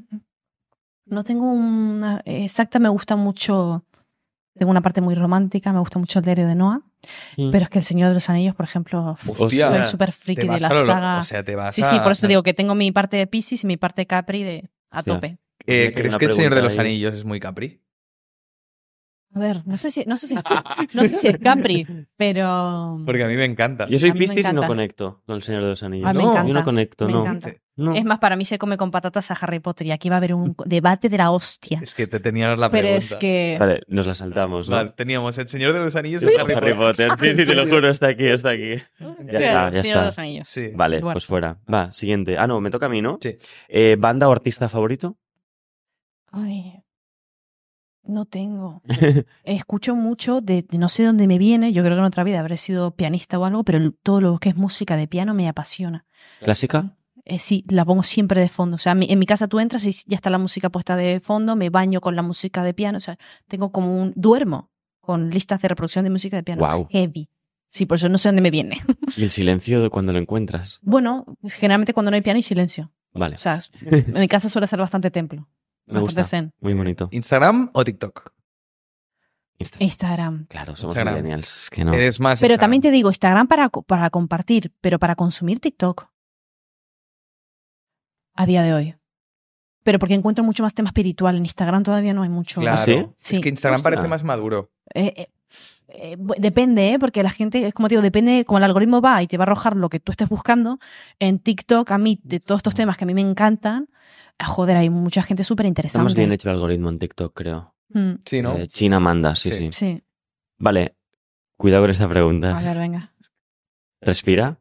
No 1.08 1.24
tengo 1.24 1.52
una 1.52 2.22
exacta, 2.26 2.78
me 2.78 2.90
gusta 2.90 3.16
mucho. 3.16 3.84
Tengo 4.54 4.70
una 4.70 4.82
parte 4.82 5.02
muy 5.02 5.16
romántica, 5.16 5.74
me 5.74 5.80
gusta 5.80 5.98
mucho 5.98 6.20
el 6.20 6.26
diario 6.26 6.46
de 6.48 6.54
Noah, 6.54 6.82
Mm. 7.38 7.52
pero 7.52 7.64
es 7.64 7.70
que 7.70 7.80
El 7.80 7.86
Señor 7.86 8.10
de 8.10 8.16
los 8.16 8.30
Anillos, 8.30 8.56
por 8.56 8.66
ejemplo, 8.66 9.16
Hostia. 9.38 9.70
soy 9.70 9.86
súper 9.86 10.12
friki 10.12 10.48
de 10.48 10.60
la 10.60 10.70
lo 10.70 10.86
saga. 10.86 11.20
O 11.20 11.24
sea, 11.24 11.44
te 11.44 11.56
vas 11.56 11.76
sí, 11.76 11.82
a- 11.82 11.90
sí, 11.90 12.00
por 12.00 12.12
eso 12.14 12.28
digo 12.28 12.44
que 12.44 12.54
tengo 12.54 12.76
mi 12.76 12.92
parte 12.92 13.18
de 13.18 13.28
Pisces 13.28 13.64
y 13.64 13.68
mi 13.68 13.78
parte 13.78 14.06
Capri 14.06 14.44
de 14.44 14.70
a 14.92 15.00
Hostia. 15.00 15.14
tope. 15.14 15.38
Eh, 15.68 15.92
¿Crees 15.96 16.18
que 16.18 16.26
el 16.26 16.32
Señor 16.34 16.54
de 16.56 16.62
los 16.62 16.74
ahí. 16.78 16.88
Anillos 16.88 17.16
es 17.16 17.26
muy 17.26 17.40
Capri? 17.40 17.82
A 19.36 19.40
ver, 19.40 19.64
no 19.68 19.78
sé 19.78 19.92
si, 19.92 20.06
no 20.08 20.16
sé 20.16 20.28
si, 20.28 20.34
no 20.36 21.02
sé 21.02 21.08
si 21.08 21.28
es 21.28 21.38
Capri, 21.40 21.86
pero 22.16 22.98
Porque 23.06 23.26
a 23.26 23.28
mí 23.28 23.36
me 23.36 23.44
encanta. 23.44 23.86
Yo 23.90 24.00
soy 24.00 24.14
Piscis 24.14 24.48
y 24.50 24.54
no 24.54 24.66
conecto 24.66 25.22
con 25.26 25.36
el 25.36 25.44
Señor 25.44 25.62
de 25.64 25.70
los 25.72 25.84
Anillos. 25.84 26.08
A 26.08 26.14
mí 26.14 26.20
me 26.20 26.24
No, 26.24 26.32
encanta. 26.32 26.48
Yo 26.48 26.54
no 26.54 26.64
conecto, 26.64 27.06
me 27.08 27.12
no. 27.12 27.22
encanta. 27.24 27.54
No. 27.78 27.94
Es 27.94 28.06
más, 28.06 28.20
para 28.20 28.38
mí 28.38 28.46
se 28.46 28.58
come 28.58 28.78
con 28.78 28.90
patatas 28.92 29.32
a 29.32 29.34
Harry 29.34 29.60
Potter 29.60 29.86
y 29.88 29.92
aquí 29.92 30.08
va 30.08 30.16
a 30.16 30.18
haber 30.20 30.34
un 30.34 30.56
debate 30.66 31.10
de 31.10 31.18
la 31.18 31.32
hostia. 31.32 31.82
Es 31.84 31.94
que 31.94 32.08
te 32.08 32.22
tenía 32.22 32.56
la 32.56 32.72
Pero 32.72 32.84
pregunta. 32.84 32.98
es 32.98 33.16
que 33.18 33.58
Vale, 33.60 33.82
nos 33.90 34.08
la 34.08 34.14
saltamos, 34.14 34.70
¿no? 34.70 34.78
Vale, 34.78 34.94
teníamos 34.96 35.38
el 35.38 35.50
Señor 35.50 35.74
de 35.74 35.80
los 35.82 35.94
Anillos 35.98 36.24
y 36.24 36.28
Harry, 36.28 36.54
Harry 36.54 36.74
Potter. 36.74 37.10
Potter. 37.10 37.12
Sí, 37.36 37.44
sí, 37.44 37.50
te 37.52 37.56
lo 37.56 37.68
juro, 37.68 37.90
está 37.90 38.08
aquí, 38.08 38.28
está 38.28 38.52
aquí. 38.52 38.78
Ya 39.00 39.40
está, 39.40 39.42
ya 39.42 39.70
Señor 39.70 39.72
de 39.74 39.80
está. 39.90 40.06
los 40.06 40.20
Anillos. 40.20 40.48
Sí. 40.48 40.72
Vale, 40.74 41.00
Bueno. 41.02 41.14
pues 41.14 41.26
fuera. 41.26 41.58
Va, 41.72 41.92
siguiente. 41.92 42.38
Ah, 42.38 42.48
no, 42.48 42.62
me 42.62 42.72
toca 42.72 42.86
a 42.86 42.90
mí, 42.90 43.02
¿no? 43.02 43.18
Sí. 43.22 43.36
Eh, 43.68 43.98
¿Banda 44.00 44.30
o 44.30 44.32
artista 44.32 44.70
favorito? 44.70 45.18
Ay, 46.32 46.82
no 48.08 48.26
tengo. 48.26 48.82
Escucho 49.44 49.96
mucho 49.96 50.42
de, 50.42 50.62
de 50.64 50.78
no 50.78 50.90
sé 50.90 51.04
dónde 51.04 51.28
me 51.28 51.38
viene. 51.38 51.74
Yo 51.74 51.84
creo 51.84 51.96
que 51.96 52.00
en 52.00 52.06
otra 52.06 52.24
vida 52.24 52.40
habré 52.40 52.58
sido 52.58 52.92
pianista 52.96 53.40
o 53.40 53.46
algo, 53.46 53.64
pero 53.64 53.78
el- 53.78 53.94
todo 54.02 54.22
lo 54.22 54.38
que 54.40 54.50
es 54.50 54.56
música 54.56 54.96
de 54.98 55.08
piano 55.08 55.34
me 55.34 55.48
apasiona. 55.48 56.06
¿Clásica? 56.42 56.96
Eh, 57.26 57.40
sí, 57.40 57.66
la 57.70 57.86
pongo 57.86 58.04
siempre 58.04 58.40
de 58.42 58.50
fondo. 58.50 58.76
O 58.76 58.78
sea, 58.80 58.94
mi- 58.96 59.08
en 59.10 59.18
mi 59.20 59.26
casa 59.26 59.48
tú 59.48 59.60
entras 59.60 59.86
y 59.86 59.92
ya 60.08 60.16
está 60.16 60.30
la 60.30 60.38
música 60.38 60.70
puesta 60.70 60.96
de 60.96 61.20
fondo, 61.20 61.56
me 61.56 61.70
baño 61.70 62.02
con 62.02 62.16
la 62.16 62.22
música 62.22 62.64
de 62.64 62.74
piano. 62.74 62.98
O 62.98 63.02
sea, 63.02 63.18
tengo 63.48 63.72
como 63.72 64.00
un. 64.02 64.14
Duermo 64.16 64.70
con 65.02 65.30
listas 65.30 65.62
de 65.62 65.68
reproducción 65.68 66.04
de 66.06 66.12
música 66.12 66.38
de 66.38 66.44
piano. 66.44 66.60
Guau. 66.60 66.88
Heavy. 66.92 67.30
Sí, 67.68 67.86
por 67.86 67.98
eso 67.98 68.10
no 68.10 68.18
sé 68.18 68.30
dónde 68.30 68.42
me 68.42 68.52
viene. 68.52 68.82
¿Y 69.18 69.24
el 69.24 69.30
silencio 69.32 69.82
de 69.82 69.90
cuando 69.90 70.14
lo 70.14 70.20
encuentras? 70.20 70.80
Bueno, 70.82 71.26
generalmente 71.44 71.94
cuando 71.94 72.10
no 72.12 72.16
hay 72.16 72.22
piano 72.22 72.38
hay 72.38 72.44
silencio. 72.44 72.92
Vale, 73.14 73.36
O 73.36 73.38
sea, 73.40 73.60
en 73.82 74.14
mi 74.20 74.28
casa 74.28 74.48
suele 74.50 74.68
ser 74.68 74.80
bastante 74.80 75.10
templo. 75.12 75.48
Me 75.88 76.00
gusta. 76.00 76.24
zen. 76.24 76.54
Muy 76.60 76.74
bonito. 76.74 77.08
¿Instagram 77.12 77.70
o 77.74 77.84
TikTok? 77.84 78.32
Insta- 79.58 79.78
Instagram. 79.80 80.48
Claro, 80.48 80.76
somos 80.76 80.94
Instagram. 80.96 81.16
millennials. 81.16 81.64
es 81.64 81.70
Que 81.70 81.86
no. 81.86 81.94
Eres 81.94 82.20
más 82.20 82.40
Pero 82.40 82.54
Instagram. 82.54 82.60
también 82.60 82.82
te 82.82 82.92
digo, 82.92 83.10
Instagram 83.10 83.48
para, 83.48 83.70
para 83.70 84.10
compartir, 84.10 84.74
pero 84.82 85.00
para 85.00 85.16
consumir 85.16 85.60
TikTok. 85.60 86.08
A 88.34 88.46
día 88.46 88.64
de 88.64 88.74
hoy. 88.74 88.96
Pero 89.84 90.00
porque 90.00 90.16
encuentro 90.16 90.44
mucho 90.44 90.64
más 90.64 90.74
tema 90.74 90.90
espiritual. 90.90 91.38
En 91.38 91.46
Instagram 91.46 91.84
todavía 91.84 92.14
no 92.14 92.24
hay 92.24 92.30
mucho. 92.30 92.60
Claro. 92.60 92.82
¿Sí? 92.82 93.06
Sí. 93.18 93.36
Es 93.36 93.40
que 93.40 93.50
Instagram 93.50 93.76
Hostia. 93.78 93.92
parece 93.92 94.08
más 94.10 94.24
maduro. 94.24 94.72
Eh, 94.94 95.14
eh, 95.16 95.28
eh, 95.88 96.18
depende, 96.40 96.94
¿eh? 96.94 97.00
porque 97.00 97.24
la 97.24 97.30
gente, 97.30 97.66
es 97.68 97.74
como 97.74 97.88
te 97.88 97.94
digo, 97.94 98.02
depende, 98.02 98.44
como 98.46 98.58
el 98.58 98.64
algoritmo 98.64 99.00
va 99.00 99.22
y 99.24 99.28
te 99.28 99.38
va 99.38 99.44
a 99.44 99.46
arrojar 99.48 99.78
lo 99.78 99.88
que 99.90 100.00
tú 100.00 100.12
estés 100.12 100.28
buscando. 100.28 100.80
En 101.20 101.40
TikTok, 101.40 101.90
a 101.92 101.98
mí, 101.98 102.20
de 102.24 102.40
todos 102.40 102.60
estos 102.60 102.76
temas 102.76 102.98
que 102.98 103.04
a 103.06 103.08
mí 103.08 103.14
me 103.14 103.22
encantan, 103.22 103.88
ah, 103.90 104.25
joder, 104.44 104.78
hay 104.78 104.90
mucha 104.90 105.22
gente 105.24 105.44
súper 105.44 105.66
Está 105.66 105.70
interesante. 105.70 106.04
más 106.04 106.16
bien 106.16 106.32
hecho 106.32 106.50
el 106.50 106.56
algoritmo 106.56 106.90
en 106.90 107.00
TikTok, 107.00 107.34
creo. 107.34 107.76
Mm, 107.90 108.14
Sí, 108.26 108.42
¿no? 108.42 108.58
Eh, 108.58 108.68
China 108.68 109.00
manda, 109.00 109.36
sí, 109.36 109.50
Sí. 109.50 109.58
sí, 109.58 109.72
sí, 109.72 110.04
Vale, 110.58 110.96
cuidado 111.58 111.84
con 111.84 111.92
esta 111.92 112.08
pregunta. 112.10 112.58
a 112.58 112.62
ver, 112.62 112.78
venga. 112.78 113.14
Respira. 114.02 114.60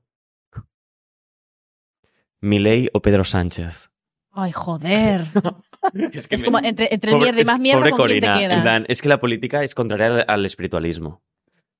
¿Milei 2.40 2.88
o 2.92 3.00
Pedro 3.00 3.24
Sánchez? 3.24 3.90
Ay, 4.32 4.52
joder. 4.52 5.22
Es, 6.12 6.26
es 6.30 6.42
como 6.44 6.58
entre, 6.58 6.88
entre 6.94 7.10
el 7.10 7.16
Pobre- 7.18 7.24
mierda 7.32 7.40
y 7.42 7.44
más 7.44 7.60
mierda, 7.60 7.90
¿con 7.90 8.06
quién 8.06 8.20
te 8.20 8.26
Corina, 8.26 8.38
quedas? 8.38 8.62
plan, 8.62 8.84
es 8.88 9.02
que 9.02 9.08
la 9.10 9.20
política 9.20 9.62
es 9.62 9.74
contraria 9.74 10.06
al, 10.06 10.24
al 10.26 10.46
espiritualismo. 10.46 11.22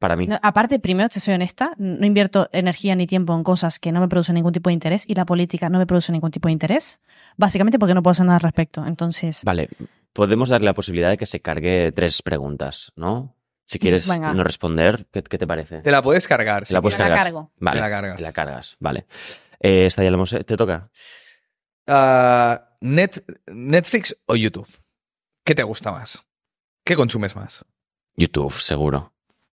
Para 0.05 0.17
mí. 0.17 0.27
No, 0.27 0.39
aparte, 0.43 0.79
primero, 0.79 1.09
te 1.09 1.19
soy 1.19 1.33
honesta, 1.33 1.73
no 1.79 2.05
invierto 2.05 2.51
energía 2.53 2.95
ni 2.95 3.07
tiempo 3.07 3.35
en 3.35 3.43
cosas 3.43 3.79
que 3.79 3.91
no 3.91 4.01
me 4.01 4.09
producen 4.09 4.35
ningún 4.35 4.53
tipo 4.53 4.69
de 4.69 4.75
interés 4.75 5.09
y 5.09 5.15
la 5.15 5.25
política 5.25 5.71
no 5.71 5.79
me 5.79 5.87
produce 5.87 6.13
ningún 6.13 6.31
tipo 6.31 6.49
de 6.49 6.53
interés, 6.53 7.01
básicamente 7.39 7.79
porque 7.79 7.95
no 7.95 8.03
puedo 8.03 8.11
hacer 8.13 8.27
nada 8.27 8.37
al 8.37 8.43
respecto. 8.43 8.85
Entonces, 8.85 9.41
Vale, 9.45 9.71
podemos 10.13 10.51
darle 10.51 10.67
la 10.67 10.75
posibilidad 10.75 11.09
de 11.09 11.17
que 11.17 11.25
se 11.25 11.41
cargue 11.41 11.91
tres 11.93 12.21
preguntas, 12.21 12.93
¿no? 12.97 13.35
Si 13.65 13.79
quieres 13.79 14.07
Venga. 14.11 14.35
no 14.35 14.45
responder, 14.45 15.07
¿qué, 15.11 15.23
qué 15.23 15.39
te 15.39 15.47
parece? 15.47 15.81
Te 15.81 15.91
la 15.91 16.03
puedes 16.03 16.29
cargar. 16.29 16.67
Te 16.67 16.75
la 16.75 16.83
puedes 16.83 16.99
la 16.99 17.09
cargo. 17.09 17.51
Vale, 17.59 17.79
Te 17.79 17.81
la 17.81 17.89
cargas. 17.89 18.17
te 18.19 18.23
la 18.25 18.33
cargas, 18.33 18.77
vale. 18.81 19.07
Eh, 19.61 19.87
esta 19.87 20.05
ya 20.05 20.11
la 20.11 20.17
hemos... 20.17 20.33
¿Te 20.33 20.45
toca? 20.59 20.91
Ah, 21.87 22.77
Net- 22.83 23.25
¿Netflix 23.47 24.15
o 24.27 24.37
YouTube? 24.37 24.69
¿Qué 25.47 25.55
te 25.55 25.63
gusta 25.63 25.93
más? 25.93 26.27
¿Qué 26.85 26.95
consumes 26.95 27.35
más? 27.37 27.65
YouTube, 28.17 28.53
seguro. 28.53 29.14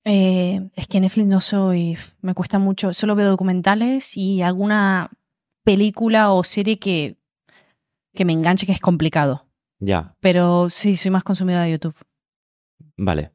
Eh, 0.07 0.69
es 0.75 0.87
que 0.87 0.99
Netflix 0.99 1.27
no 1.27 1.41
soy, 1.41 1.97
me 2.21 2.33
cuesta 2.33 2.57
mucho, 2.59 2.93
solo 2.93 3.15
veo 3.15 3.27
documentales 3.29 4.15
y 4.17 4.41
alguna 4.41 5.11
película 5.63 6.31
o 6.31 6.43
serie 6.43 6.79
que, 6.79 7.17
que 8.15 8.25
me 8.25 8.33
enganche 8.33 8.65
que 8.65 8.71
es 8.71 8.79
complicado. 8.79 9.47
Ya, 9.79 10.15
Pero 10.21 10.69
sí, 10.69 10.95
soy 10.97 11.11
más 11.11 11.23
consumidora 11.23 11.63
de 11.63 11.71
YouTube. 11.71 11.95
vale. 12.95 13.33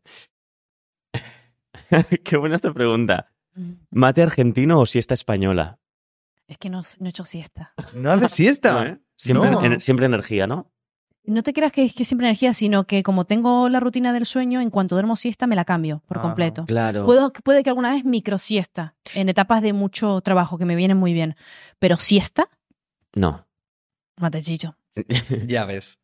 Qué 2.25 2.37
buena 2.37 2.57
esta 2.57 2.73
pregunta. 2.73 3.33
¿Mate 3.91 4.23
argentino 4.23 4.81
o 4.81 4.87
siesta 4.87 5.15
española? 5.15 5.79
Es 6.49 6.59
que 6.59 6.71
no, 6.71 6.81
no 7.01 7.07
he 7.07 7.11
hecho 7.11 7.25
siesta. 7.25 7.75
No 7.95 8.11
haces 8.11 8.33
siesta. 8.33 8.73
No, 8.73 8.83
¿eh? 8.85 9.01
Siempre, 9.17 9.51
No. 9.51 9.61
ener- 9.63 9.81
siempre 9.81 10.07
energía, 10.07 10.47
¿no? 10.47 10.72
No 11.25 11.43
te 11.45 11.53
creas 11.53 11.71
que 11.71 11.85
es 11.85 11.95
que 11.95 12.05
siempre 12.05 12.27
energía, 12.27 12.53
sino 12.53 12.85
que 12.85 13.03
como 13.05 13.25
tengo 13.27 13.69
la 13.69 13.79
rutina 13.79 14.13
del 14.13 14.27
sueño, 14.27 14.61
en 14.61 14.71
cuanto 14.71 14.97
duermo 14.97 15.15
siesta 15.15 15.47
me 15.47 15.55
la 15.55 15.65
cambio 15.65 16.03
por 16.09 16.19
Ah, 16.19 16.23
completo. 16.23 16.65
Claro. 16.67 17.05
Puedo, 17.05 17.33
puede 17.33 17.63
que 17.63 17.71
alguna 17.71 17.93
vez 17.93 18.05
micro 18.05 18.39
siesta, 18.39 18.97
en 19.15 19.29
etapas 19.29 19.63
de 19.63 19.73
mucho 19.73 20.21
trabajo 20.21 20.59
que 20.59 20.65
me 20.65 20.75
vienen 20.75 20.97
muy 20.97 21.13
bien. 21.13 21.37
Pero 21.79 21.97
siesta, 21.97 22.49
No. 23.15 23.47
mate 24.19 24.43
chicho. 24.43 24.77
Ya 25.47 25.65
ves. 25.65 26.01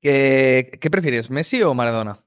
¿Qué, 0.00 0.78
qué 0.80 0.90
prefieres, 0.90 1.28
Messi 1.30 1.62
o 1.62 1.74
Maradona? 1.74 2.20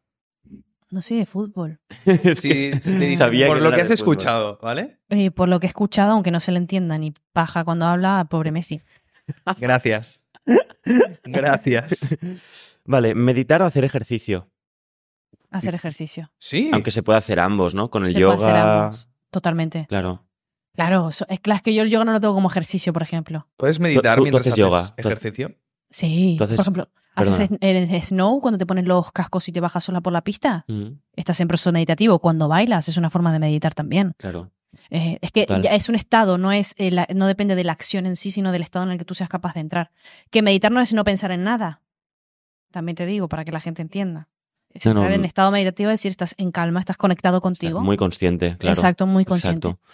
No 0.89 1.01
sé 1.01 1.15
de 1.15 1.25
fútbol. 1.25 1.79
Sí, 2.35 2.71
sí, 2.81 3.15
sabía 3.15 3.47
por 3.47 3.57
que 3.57 3.63
lo 3.63 3.71
que 3.71 3.81
has 3.81 3.89
escuchado, 3.89 4.59
¿vale? 4.61 4.99
Eh, 5.09 5.31
por 5.31 5.49
lo 5.49 5.59
que 5.59 5.65
he 5.65 5.69
escuchado, 5.69 6.11
aunque 6.11 6.31
no 6.31 6.39
se 6.39 6.51
le 6.51 6.59
entienda 6.59 6.97
ni 6.99 7.13
paja 7.33 7.63
cuando 7.65 7.85
habla, 7.87 8.27
pobre 8.29 8.51
Messi. 8.51 8.81
Gracias. 9.59 10.21
Gracias. 11.23 12.15
Vale, 12.85 13.13
meditar 13.15 13.61
o 13.61 13.65
hacer 13.65 13.83
ejercicio. 13.85 14.49
Hacer 15.51 15.75
ejercicio. 15.75 16.31
Sí. 16.39 16.69
Aunque 16.73 16.91
se 16.91 17.03
puede 17.03 17.17
hacer 17.19 17.39
ambos, 17.39 17.73
¿no? 17.75 17.89
Con 17.89 18.05
el 18.05 18.11
se 18.11 18.19
yoga. 18.19 18.35
puede 18.35 18.49
hacer 18.49 18.61
ambos. 18.61 19.09
Totalmente. 19.31 19.85
Claro. 19.89 20.23
Claro, 20.73 21.09
es 21.09 21.25
claro, 21.41 21.57
es 21.57 21.61
que 21.63 21.73
yo 21.73 21.81
el 21.83 21.89
yoga 21.89 22.05
no 22.05 22.11
lo 22.13 22.19
tengo 22.21 22.33
como 22.35 22.49
ejercicio, 22.49 22.93
por 22.93 23.01
ejemplo. 23.01 23.47
¿Puedes 23.57 23.79
meditar 23.79 24.15
tú- 24.17 24.19
tú 24.19 24.23
mientras 24.23 24.41
haces 24.41 24.53
haces 24.53 24.59
yoga, 24.59 24.79
haces- 24.81 24.93
ejercicio? 24.97 25.55
Sí. 25.89 26.35
Por 26.37 26.51
ejemplo, 26.53 26.89
haces 27.15 27.49
perdona. 27.49 27.57
en 27.61 28.01
snow 28.03 28.39
cuando 28.41 28.57
te 28.59 28.65
pones 28.67 28.85
los 28.85 29.11
cascos 29.11 29.47
y 29.49 29.51
te 29.51 29.59
bajas 29.59 29.83
sola 29.85 30.01
por 30.01 30.13
la 30.13 30.21
pista. 30.23 30.65
Mm, 30.67 30.89
Estás 31.13 31.39
en 31.39 31.47
proceso 31.47 31.71
meditativo. 31.71 32.19
Cuando 32.19 32.47
bailas 32.47 32.87
es 32.89 32.97
una 32.97 33.09
forma 33.09 33.31
de 33.33 33.39
meditar 33.39 33.73
también. 33.73 34.13
claro. 34.17 34.51
Eh, 34.89 35.17
es 35.21 35.31
que 35.31 35.45
ya 35.61 35.71
es 35.75 35.89
un 35.89 35.95
estado, 35.95 36.37
no 36.37 36.51
es 36.51 36.73
eh, 36.77 36.91
la- 36.91 37.07
no 37.13 37.27
depende 37.27 37.55
de 37.55 37.63
la 37.63 37.73
acción 37.73 38.05
en 38.05 38.15
sí, 38.15 38.31
sino 38.31 38.51
del 38.51 38.61
estado 38.61 38.85
en 38.85 38.91
el 38.91 38.97
que 38.97 39.05
tú 39.05 39.13
seas 39.13 39.29
capaz 39.29 39.53
de 39.53 39.59
entrar. 39.61 39.91
Que 40.31 40.41
meditar 40.41 40.71
no 40.71 40.79
es 40.81 40.93
no 40.93 41.03
pensar 41.03 41.31
en 41.31 41.43
nada. 41.43 41.81
También 42.71 42.95
te 42.95 43.05
digo, 43.05 43.27
para 43.27 43.43
que 43.45 43.51
la 43.51 43.59
gente 43.59 43.81
entienda. 43.81 44.29
Es 44.73 44.85
No, 44.85 44.93
no, 44.93 44.99
entrar 45.01 45.17
en 45.19 45.25
estado 45.25 45.51
meditativo, 45.51 45.89
es 45.89 45.95
decir, 45.99 46.11
estás 46.11 46.35
en 46.37 46.51
calma, 46.51 46.79
estás 46.79 46.97
conectado 46.97 47.41
contigo. 47.41 47.81
Muy 47.81 47.97
consciente, 47.97 48.57
claro. 48.57 48.73
Exacto, 48.73 49.07
muy 49.07 49.25
consciente. 49.25 49.69
Exacto. 49.69 49.87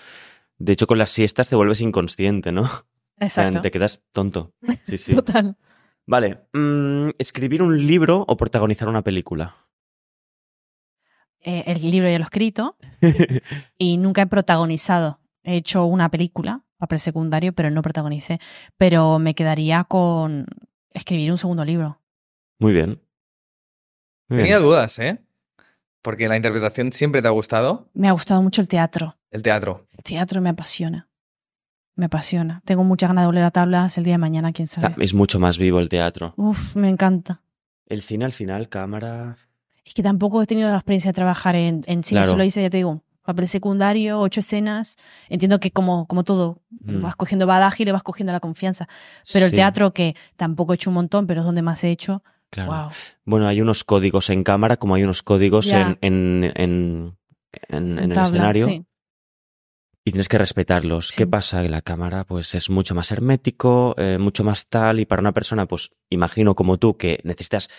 De 0.57 0.73
hecho, 0.73 0.87
con 0.87 0.97
las 0.97 1.09
siestas 1.11 1.49
te 1.49 1.55
vuelves 1.55 1.81
inconsciente, 1.81 2.51
¿no? 2.51 2.63
O 2.63 2.65
sea, 2.65 3.27
Exacto. 3.27 3.61
Te 3.61 3.71
quedas 3.71 4.01
tonto. 4.11 4.53
Sí, 4.85 4.97
sí. 4.97 5.13
Total. 5.15 5.55
Vale. 6.05 6.41
mm, 6.53 7.09
¿Escribir 7.17 7.61
un 7.61 7.85
libro 7.87 8.25
o 8.27 8.35
protagonizar 8.35 8.89
una 8.89 9.03
película? 9.03 9.55
Eh, 11.43 11.63
el 11.67 11.81
libro 11.91 12.07
ya 12.09 12.17
lo 12.17 12.23
he 12.23 12.25
escrito 12.25 12.77
y 13.77 13.97
nunca 13.97 14.21
he 14.23 14.27
protagonizado. 14.27 15.19
He 15.43 15.57
hecho 15.57 15.85
una 15.85 16.09
película, 16.09 16.63
papel 16.77 16.99
secundario, 16.99 17.53
pero 17.53 17.69
no 17.69 17.81
protagonicé. 17.81 18.39
Pero 18.77 19.19
me 19.19 19.35
quedaría 19.35 19.83
con 19.83 20.45
escribir 20.91 21.31
un 21.31 21.37
segundo 21.37 21.65
libro. 21.65 21.99
Muy 22.59 22.71
bien. 22.71 23.01
Muy 24.29 24.37
Tenía 24.39 24.57
bien. 24.57 24.67
dudas, 24.69 24.97
¿eh? 24.99 25.19
Porque 26.01 26.27
la 26.27 26.35
interpretación 26.37 26.91
siempre 26.91 27.21
te 27.21 27.27
ha 27.27 27.31
gustado. 27.31 27.89
Me 27.93 28.07
ha 28.07 28.13
gustado 28.13 28.41
mucho 28.41 28.61
el 28.61 28.67
teatro. 28.67 29.17
El 29.31 29.41
teatro. 29.43 29.85
El 29.97 30.03
teatro 30.03 30.41
me 30.41 30.49
apasiona. 30.49 31.09
Me 31.95 32.05
apasiona. 32.05 32.61
Tengo 32.65 32.83
muchas 32.83 33.09
ganas 33.09 33.23
de 33.23 33.27
volver 33.27 33.43
a 33.43 33.51
tablas 33.51 33.97
el 33.97 34.03
día 34.03 34.13
de 34.15 34.17
mañana, 34.19 34.51
quién 34.53 34.67
sabe. 34.67 34.87
Está- 34.87 35.01
es 35.03 35.13
mucho 35.13 35.39
más 35.39 35.57
vivo 35.57 35.79
el 35.79 35.89
teatro. 35.89 36.33
Uf, 36.37 36.75
me 36.75 36.89
encanta. 36.89 37.41
El 37.85 38.01
cine 38.01 38.25
al 38.25 38.31
final, 38.31 38.69
cámara. 38.69 39.35
Es 39.85 39.93
que 39.93 40.03
tampoco 40.03 40.41
he 40.41 40.45
tenido 40.47 40.69
la 40.69 40.75
experiencia 40.75 41.09
de 41.09 41.15
trabajar 41.15 41.55
en, 41.55 41.83
en 41.87 42.01
cine, 42.03 42.21
Claro. 42.21 42.31
solo 42.31 42.43
hice, 42.43 42.61
ya 42.61 42.69
te 42.69 42.77
digo, 42.77 43.01
papel 43.23 43.47
secundario, 43.47 44.19
ocho 44.19 44.39
escenas. 44.39 44.97
Entiendo 45.29 45.59
que 45.59 45.71
como, 45.71 46.07
como 46.07 46.23
todo, 46.23 46.61
Mm. 46.81 47.01
vas 47.01 47.15
cogiendo 47.15 47.45
badaje 47.47 47.83
y 47.83 47.85
le 47.85 47.91
vas 47.91 48.03
cogiendo 48.03 48.31
la 48.33 48.39
confianza. 48.39 48.87
Pero 49.31 49.45
el 49.45 49.53
teatro, 49.53 49.93
que 49.93 50.15
tampoco 50.35 50.73
he 50.73 50.75
hecho 50.75 50.89
un 50.89 50.95
montón, 50.95 51.27
pero 51.27 51.41
es 51.41 51.45
donde 51.45 51.61
más 51.61 51.83
he 51.83 51.89
hecho, 51.91 52.23
Claro. 52.49 52.71
wow. 52.71 52.89
Bueno, 53.25 53.47
hay 53.47 53.61
unos 53.61 53.83
códigos 53.83 54.29
en 54.29 54.43
cámara 54.43 54.77
como 54.77 54.95
hay 54.95 55.03
unos 55.03 55.23
códigos 55.23 55.71
en, 55.73 55.97
en, 56.01 56.43
en, 56.55 57.17
en- 57.69 57.99
en 57.99 58.11
el 58.11 58.17
escenario 58.19 58.67
sí. 58.67 58.85
y 60.05 60.11
tienes 60.11 60.27
que 60.27 60.37
respetarlos. 60.37 61.07
Sí. 61.09 61.17
¿Qué 61.17 61.27
pasa? 61.27 61.61
Que 61.61 61.69
la 61.69 61.81
cámara 61.81 62.25
pues 62.25 62.53
es 62.55 62.69
mucho 62.69 62.93
más 62.95 63.11
hermético, 63.11 63.95
eh, 63.97 64.17
mucho 64.19 64.43
más 64.43 64.67
tal 64.67 64.99
y 64.99 65.05
para 65.05 65.21
una 65.21 65.31
persona 65.31 65.65
pues 65.65 65.91
imagino 66.09 66.55
como 66.55 66.77
tú 66.77 66.95
que 66.97 67.19
necesitas 67.23 67.69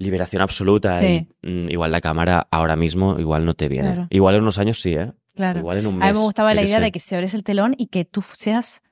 liberación 0.00 0.42
absoluta 0.42 0.98
Sí. 0.98 1.28
y 1.42 1.46
mm, 1.48 1.70
igual 1.70 1.92
la 1.92 2.00
cámara 2.00 2.48
ahora 2.50 2.74
mismo 2.76 3.18
igual 3.18 3.44
no 3.44 3.54
te 3.54 3.68
viene. 3.68 3.92
Claro. 3.92 4.06
Igual 4.10 4.34
en 4.36 4.42
unos 4.42 4.58
años 4.58 4.80
sí, 4.80 4.94
¿eh? 4.94 5.12
Claro. 5.34 5.60
Igual 5.60 5.78
en 5.78 5.86
un 5.86 5.94
A 6.02 6.06
mes. 6.06 6.12
mí 6.14 6.18
me 6.18 6.24
gustaba 6.24 6.54
la 6.54 6.62
idea 6.62 6.76
sé. 6.78 6.82
de 6.82 6.92
que 6.92 7.00
se 7.00 7.14
abres 7.14 7.34
el 7.34 7.44
telón 7.44 7.74
y 7.78 7.86
que 7.86 8.04
tú 8.04 8.22
seas 8.22 8.82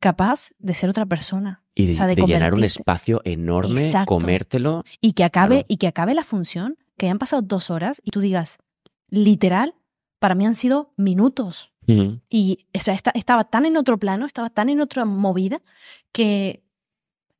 capaz 0.00 0.50
de 0.58 0.74
ser 0.74 0.88
otra 0.90 1.06
persona. 1.06 1.62
y 1.78 1.84
de, 1.86 1.92
o 1.92 1.94
sea, 1.96 2.06
de 2.06 2.14
de 2.14 2.22
llenar 2.22 2.54
un 2.54 2.64
espacio 2.64 3.20
enorme, 3.24 3.84
Exacto. 3.84 4.06
comértelo. 4.14 4.82
Y 5.02 5.12
que 5.12 5.24
acabe, 5.24 5.56
Claro. 5.56 5.66
y 5.68 5.76
que 5.76 5.86
acabe 5.88 6.14
la 6.14 6.24
función, 6.24 6.78
que 6.96 7.04
hayan 7.06 7.18
pasado 7.18 7.42
dos 7.42 7.70
horas 7.70 8.00
y 8.02 8.12
tú 8.12 8.20
digas, 8.20 8.56
literal, 9.10 9.74
para 10.18 10.34
mí 10.34 10.46
han 10.46 10.54
sido 10.54 10.94
minutos. 10.96 11.72
Y 12.30 12.66
o 12.74 12.80
sea, 12.80 12.94
esta- 12.94 13.12
estaba 13.14 13.44
tan 13.44 13.64
en 13.66 13.76
otro 13.76 13.98
plano, 13.98 14.24
estaba 14.26 14.48
tan 14.50 14.68
en 14.70 14.80
otra 14.80 15.04
movida, 15.04 15.60
que 16.12 16.62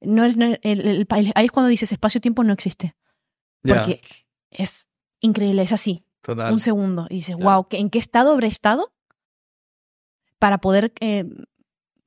no 0.00 0.24
es, 0.24 0.36
no- 0.36 0.46
el- 0.46 0.58
el- 0.62 1.06
el- 1.10 1.32
ahí 1.34 1.44
es 1.46 1.52
cuando 1.52 1.68
dices 1.68 1.92
espacio-tiempo 1.92 2.44
no 2.44 2.52
existe. 2.52 2.94
Porque 3.62 4.00
es 4.50 4.88
increíble, 5.20 5.62
es 5.62 5.72
así, 5.72 6.04
total. 6.22 6.52
un 6.52 6.60
segundo. 6.60 7.06
Y 7.10 7.16
dices, 7.16 7.36
wow, 7.36 7.66
¿en 7.70 7.90
qué 7.90 7.98
estado 7.98 8.32
habré 8.32 8.46
estado 8.46 8.92
para 10.38 10.58
poder 10.58 10.92
eh, 11.00 11.24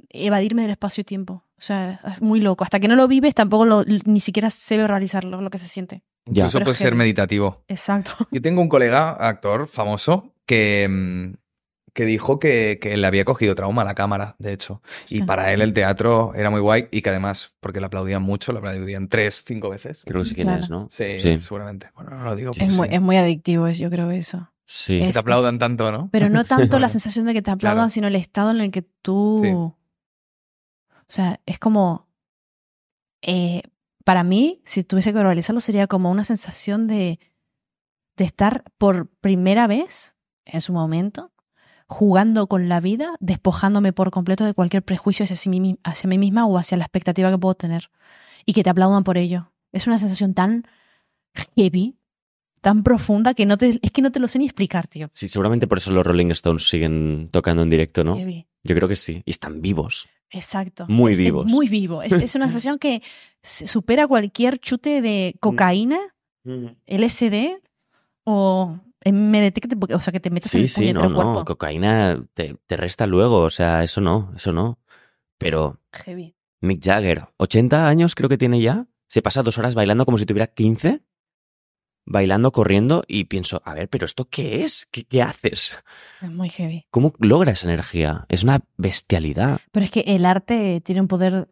evadirme 0.09 0.61
del 0.63 0.71
espacio-tiempo? 0.71 1.43
O 1.57 1.61
sea, 1.61 1.99
es 2.15 2.21
muy 2.21 2.39
loco. 2.39 2.63
Hasta 2.63 2.79
que 2.79 2.87
no 2.87 2.95
lo 2.95 3.07
vives, 3.07 3.35
tampoco 3.35 3.65
lo- 3.65 3.83
ni 3.83 4.19
siquiera 4.21 4.49
se 4.49 4.77
ve 4.77 4.87
realizarlo, 4.87 5.41
lo 5.41 5.49
que 5.49 5.57
se 5.57 5.65
siente. 5.67 6.03
Ya. 6.25 6.43
Incluso 6.43 6.59
Pero 6.59 6.65
puede 6.65 6.73
es 6.73 6.77
ser 6.79 6.95
meditativo. 6.95 7.63
Exacto. 7.67 8.11
Yo 8.31 8.41
tengo 8.41 8.61
un 8.61 8.69
colega, 8.69 9.11
actor 9.11 9.67
famoso, 9.67 10.33
que, 10.45 10.87
mm, 10.89 11.33
que 11.93 12.05
dijo 12.05 12.39
que, 12.39 12.77
que 12.81 12.95
le 12.97 13.05
había 13.07 13.25
cogido 13.25 13.55
trauma 13.55 13.81
a 13.81 13.85
la 13.85 13.95
cámara, 13.95 14.35
de 14.39 14.53
hecho. 14.53 14.81
Y 15.05 15.15
Sí. 15.15 15.21
para 15.23 15.51
él 15.53 15.61
el 15.61 15.73
teatro 15.73 16.33
era 16.35 16.49
muy 16.49 16.61
guay 16.61 16.87
y 16.91 17.01
que 17.01 17.09
además, 17.09 17.55
porque 17.59 17.79
le 17.79 17.85
aplaudían 17.87 18.21
mucho, 18.21 18.51
le 18.53 18.59
aplaudían 18.59 19.07
tres, 19.09 19.43
cinco 19.45 19.69
veces. 19.69 20.03
Creo 20.05 20.21
que 20.21 20.29
sé 20.29 20.35
quién 20.35 20.47
Claro. 20.47 20.61
es, 20.61 20.69
¿no? 20.69 20.87
Sí, 20.91 21.19
Sí. 21.19 21.39
seguramente. 21.39 21.89
Bueno, 21.95 22.11
no 22.11 22.23
lo 22.23 22.35
digo. 22.35 22.51
Es 22.57 22.75
muy, 22.77 22.87
sí. 22.89 22.95
es 22.95 23.01
muy 23.01 23.17
adictivo, 23.17 23.67
es- 23.67 23.79
yo 23.79 23.89
creo 23.89 24.11
eso. 24.11 24.51
Sí. 24.65 24.99
Que 24.99 25.07
es- 25.07 25.13
te 25.13 25.19
aplaudan 25.19 25.57
tanto, 25.59 25.91
¿no? 25.91 26.09
Pero 26.11 26.29
no 26.29 26.43
tanto 26.75 26.79
la 26.79 26.89
sensación 26.89 27.25
de 27.25 27.33
que 27.33 27.41
te 27.41 27.51
aplaudan, 27.51 27.77
claro. 27.85 27.89
sino 27.89 28.07
el 28.07 28.15
estado 28.15 28.51
en 28.51 28.61
el 28.61 28.71
que 28.71 28.83
tú... 28.83 29.41
Sí. 29.43 29.49
O 29.51 29.75
sea, 31.11 31.39
es 31.45 31.57
como... 31.59 32.07
eh, 33.21 33.63
para 34.05 34.23
mí, 34.23 34.61
si 34.65 34.83
tuviese 34.83 35.11
que 35.11 35.17
verbalizarlo, 35.17 35.59
sería 35.59 35.85
como 35.87 36.09
una 36.09 36.23
sensación 36.23 36.87
de, 36.87 37.19
de 38.17 38.23
estar 38.25 38.63
por 38.77 39.07
primera 39.07 39.67
vez, 39.67 40.15
en 40.45 40.61
su 40.61 40.73
momento, 40.73 41.31
jugando 41.91 42.45
con 42.47 42.69
la 42.69 42.79
vida, 42.79 43.15
despojándome 43.19 43.93
por 43.93 44.11
completo 44.11 44.45
de 44.45 44.53
cualquier 44.53 44.83
prejuicio 44.83 45.23
hacia, 45.25 45.49
mí 46.07 46.17
misma 46.19 46.45
o 46.45 46.57
hacia 46.59 46.77
la 46.77 46.83
expectativa 46.85 47.31
que 47.31 47.37
puedo 47.39 47.55
tener. 47.55 47.89
Y 48.45 48.53
que 48.53 48.63
te 48.63 48.69
aplaudan 48.69 49.03
por 49.03 49.17
ello. 49.17 49.51
Es 49.71 49.87
una 49.87 49.97
sensación 49.97 50.33
tan 50.35 50.65
heavy, 51.57 51.97
tan 52.61 52.83
profunda, 52.83 53.33
que 53.33 53.45
no 53.47 53.57
te, 53.57 53.79
es 53.81 53.91
que 53.91 54.01
no 54.03 54.11
te 54.11 54.19
lo 54.19 54.27
sé 54.27 54.37
ni 54.39 54.45
explicar, 54.45 54.87
tío. 54.87 55.09
Sí, 55.13 55.27
seguramente 55.27 55.65
por 55.67 55.79
eso 55.79 55.91
los 55.91 56.05
Rolling 56.05 56.29
Stones 56.31 56.69
siguen 56.69 57.29
tocando 57.31 57.63
en 57.63 57.69
directo, 57.71 58.03
¿no? 58.03 58.15
Heavy. 58.17 58.45
Yo 58.63 58.75
creo 58.75 58.87
que 58.87 58.95
sí. 58.95 59.23
Y 59.25 59.31
están 59.31 59.61
vivos. 59.61 60.07
Exacto. 60.29 60.85
Muy 60.89 61.13
Es- 61.13 61.19
es 61.19 61.23
vivos. 61.25 61.45
muy 61.47 61.67
vivo. 61.69 62.03
Es, 62.03 62.13
es 62.13 62.35
una 62.35 62.47
sensación 62.47 62.77
que 62.77 63.01
supera 63.41 64.07
cualquier 64.07 64.59
chute 64.59 65.01
de 65.01 65.35
cocaína, 65.39 65.97
LSD 66.85 67.57
o 68.25 68.77
MDT, 69.05 69.59
que 69.61 69.67
te, 69.67 69.93
o 69.95 69.99
sea, 69.99 70.11
que 70.11 70.19
te 70.19 70.29
metas 70.29 70.53
en 70.55 70.67
Sí, 70.67 70.81
el 70.83 70.87
sí, 70.89 70.93
no, 70.93 71.07
no. 71.07 71.15
cuerpo. 71.15 71.45
Cocaína 71.45 72.23
te, 72.33 72.57
te 72.67 72.77
resta 72.77 73.05
luego. 73.07 73.39
O 73.41 73.49
sea, 73.49 73.83
eso 73.83 74.01
no, 74.01 74.31
eso 74.35 74.51
no. 74.51 74.79
Pero 75.37 75.79
Heavy. 75.93 76.35
Mick 76.61 76.83
Jagger, 76.83 77.27
80 77.37 77.87
años 77.87 78.15
creo 78.15 78.27
que 78.29 78.37
tiene 78.37 78.59
ya. 78.61 78.87
Se 79.07 79.21
pasa 79.21 79.41
dos 79.43 79.57
horas 79.57 79.73
bailando 79.75 80.05
como 80.05 80.17
si 80.17 80.25
tuviera 80.25 80.47
15. 80.47 81.01
Bailando, 82.05 82.51
corriendo. 82.51 83.03
Y 83.07 83.25
pienso, 83.25 83.61
a 83.65 83.73
ver, 83.73 83.87
pero 83.89 84.05
¿esto 84.05 84.25
qué 84.29 84.63
es? 84.63 84.87
¿Qué, 84.91 85.05
qué 85.05 85.21
haces? 85.21 85.77
Es 86.21 86.29
muy 86.31 86.49
heavy. 86.49 86.85
¿Cómo 86.89 87.13
logra 87.19 87.51
esa 87.51 87.67
energía? 87.67 88.25
Es 88.29 88.43
una 88.43 88.61
bestialidad. 88.77 89.59
Pero 89.71 89.83
es 89.83 89.91
que 89.91 90.01
el 90.01 90.25
arte 90.25 90.81
tiene 90.81 91.01
un 91.01 91.07
poder 91.07 91.49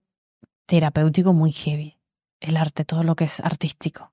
terapéutico 0.65 1.32
muy 1.34 1.52
heavy. 1.52 1.98
El 2.40 2.57
arte, 2.57 2.86
todo 2.86 3.03
lo 3.03 3.15
que 3.15 3.24
es 3.26 3.40
artístico. 3.40 4.11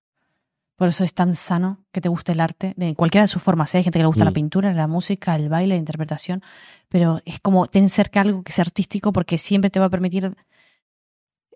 Por 0.76 0.88
eso 0.88 1.04
es 1.04 1.14
tan 1.14 1.34
sano 1.36 1.84
que 1.92 2.00
te 2.00 2.08
guste 2.08 2.32
el 2.32 2.40
arte, 2.40 2.74
de 2.76 2.94
cualquiera 2.96 3.24
de 3.24 3.28
sus 3.28 3.40
formas. 3.42 3.72
¿eh? 3.74 3.78
Hay 3.78 3.84
gente 3.84 3.98
que 3.98 4.02
le 4.02 4.06
gusta 4.08 4.24
la 4.24 4.30
Mm. 4.32 4.34
pintura, 4.34 4.72
la 4.74 4.88
música, 4.88 5.36
el 5.36 5.48
baile, 5.48 5.74
la 5.74 5.78
interpretación. 5.78 6.42
Pero 6.88 7.20
es 7.24 7.38
como 7.40 7.66
tener 7.68 7.88
cerca 7.90 8.20
algo 8.22 8.42
que 8.42 8.50
sea 8.52 8.62
artístico 8.62 9.12
porque 9.12 9.38
siempre 9.38 9.70
te 9.70 9.78
va 9.78 9.86
a 9.86 9.90
permitir 9.90 10.34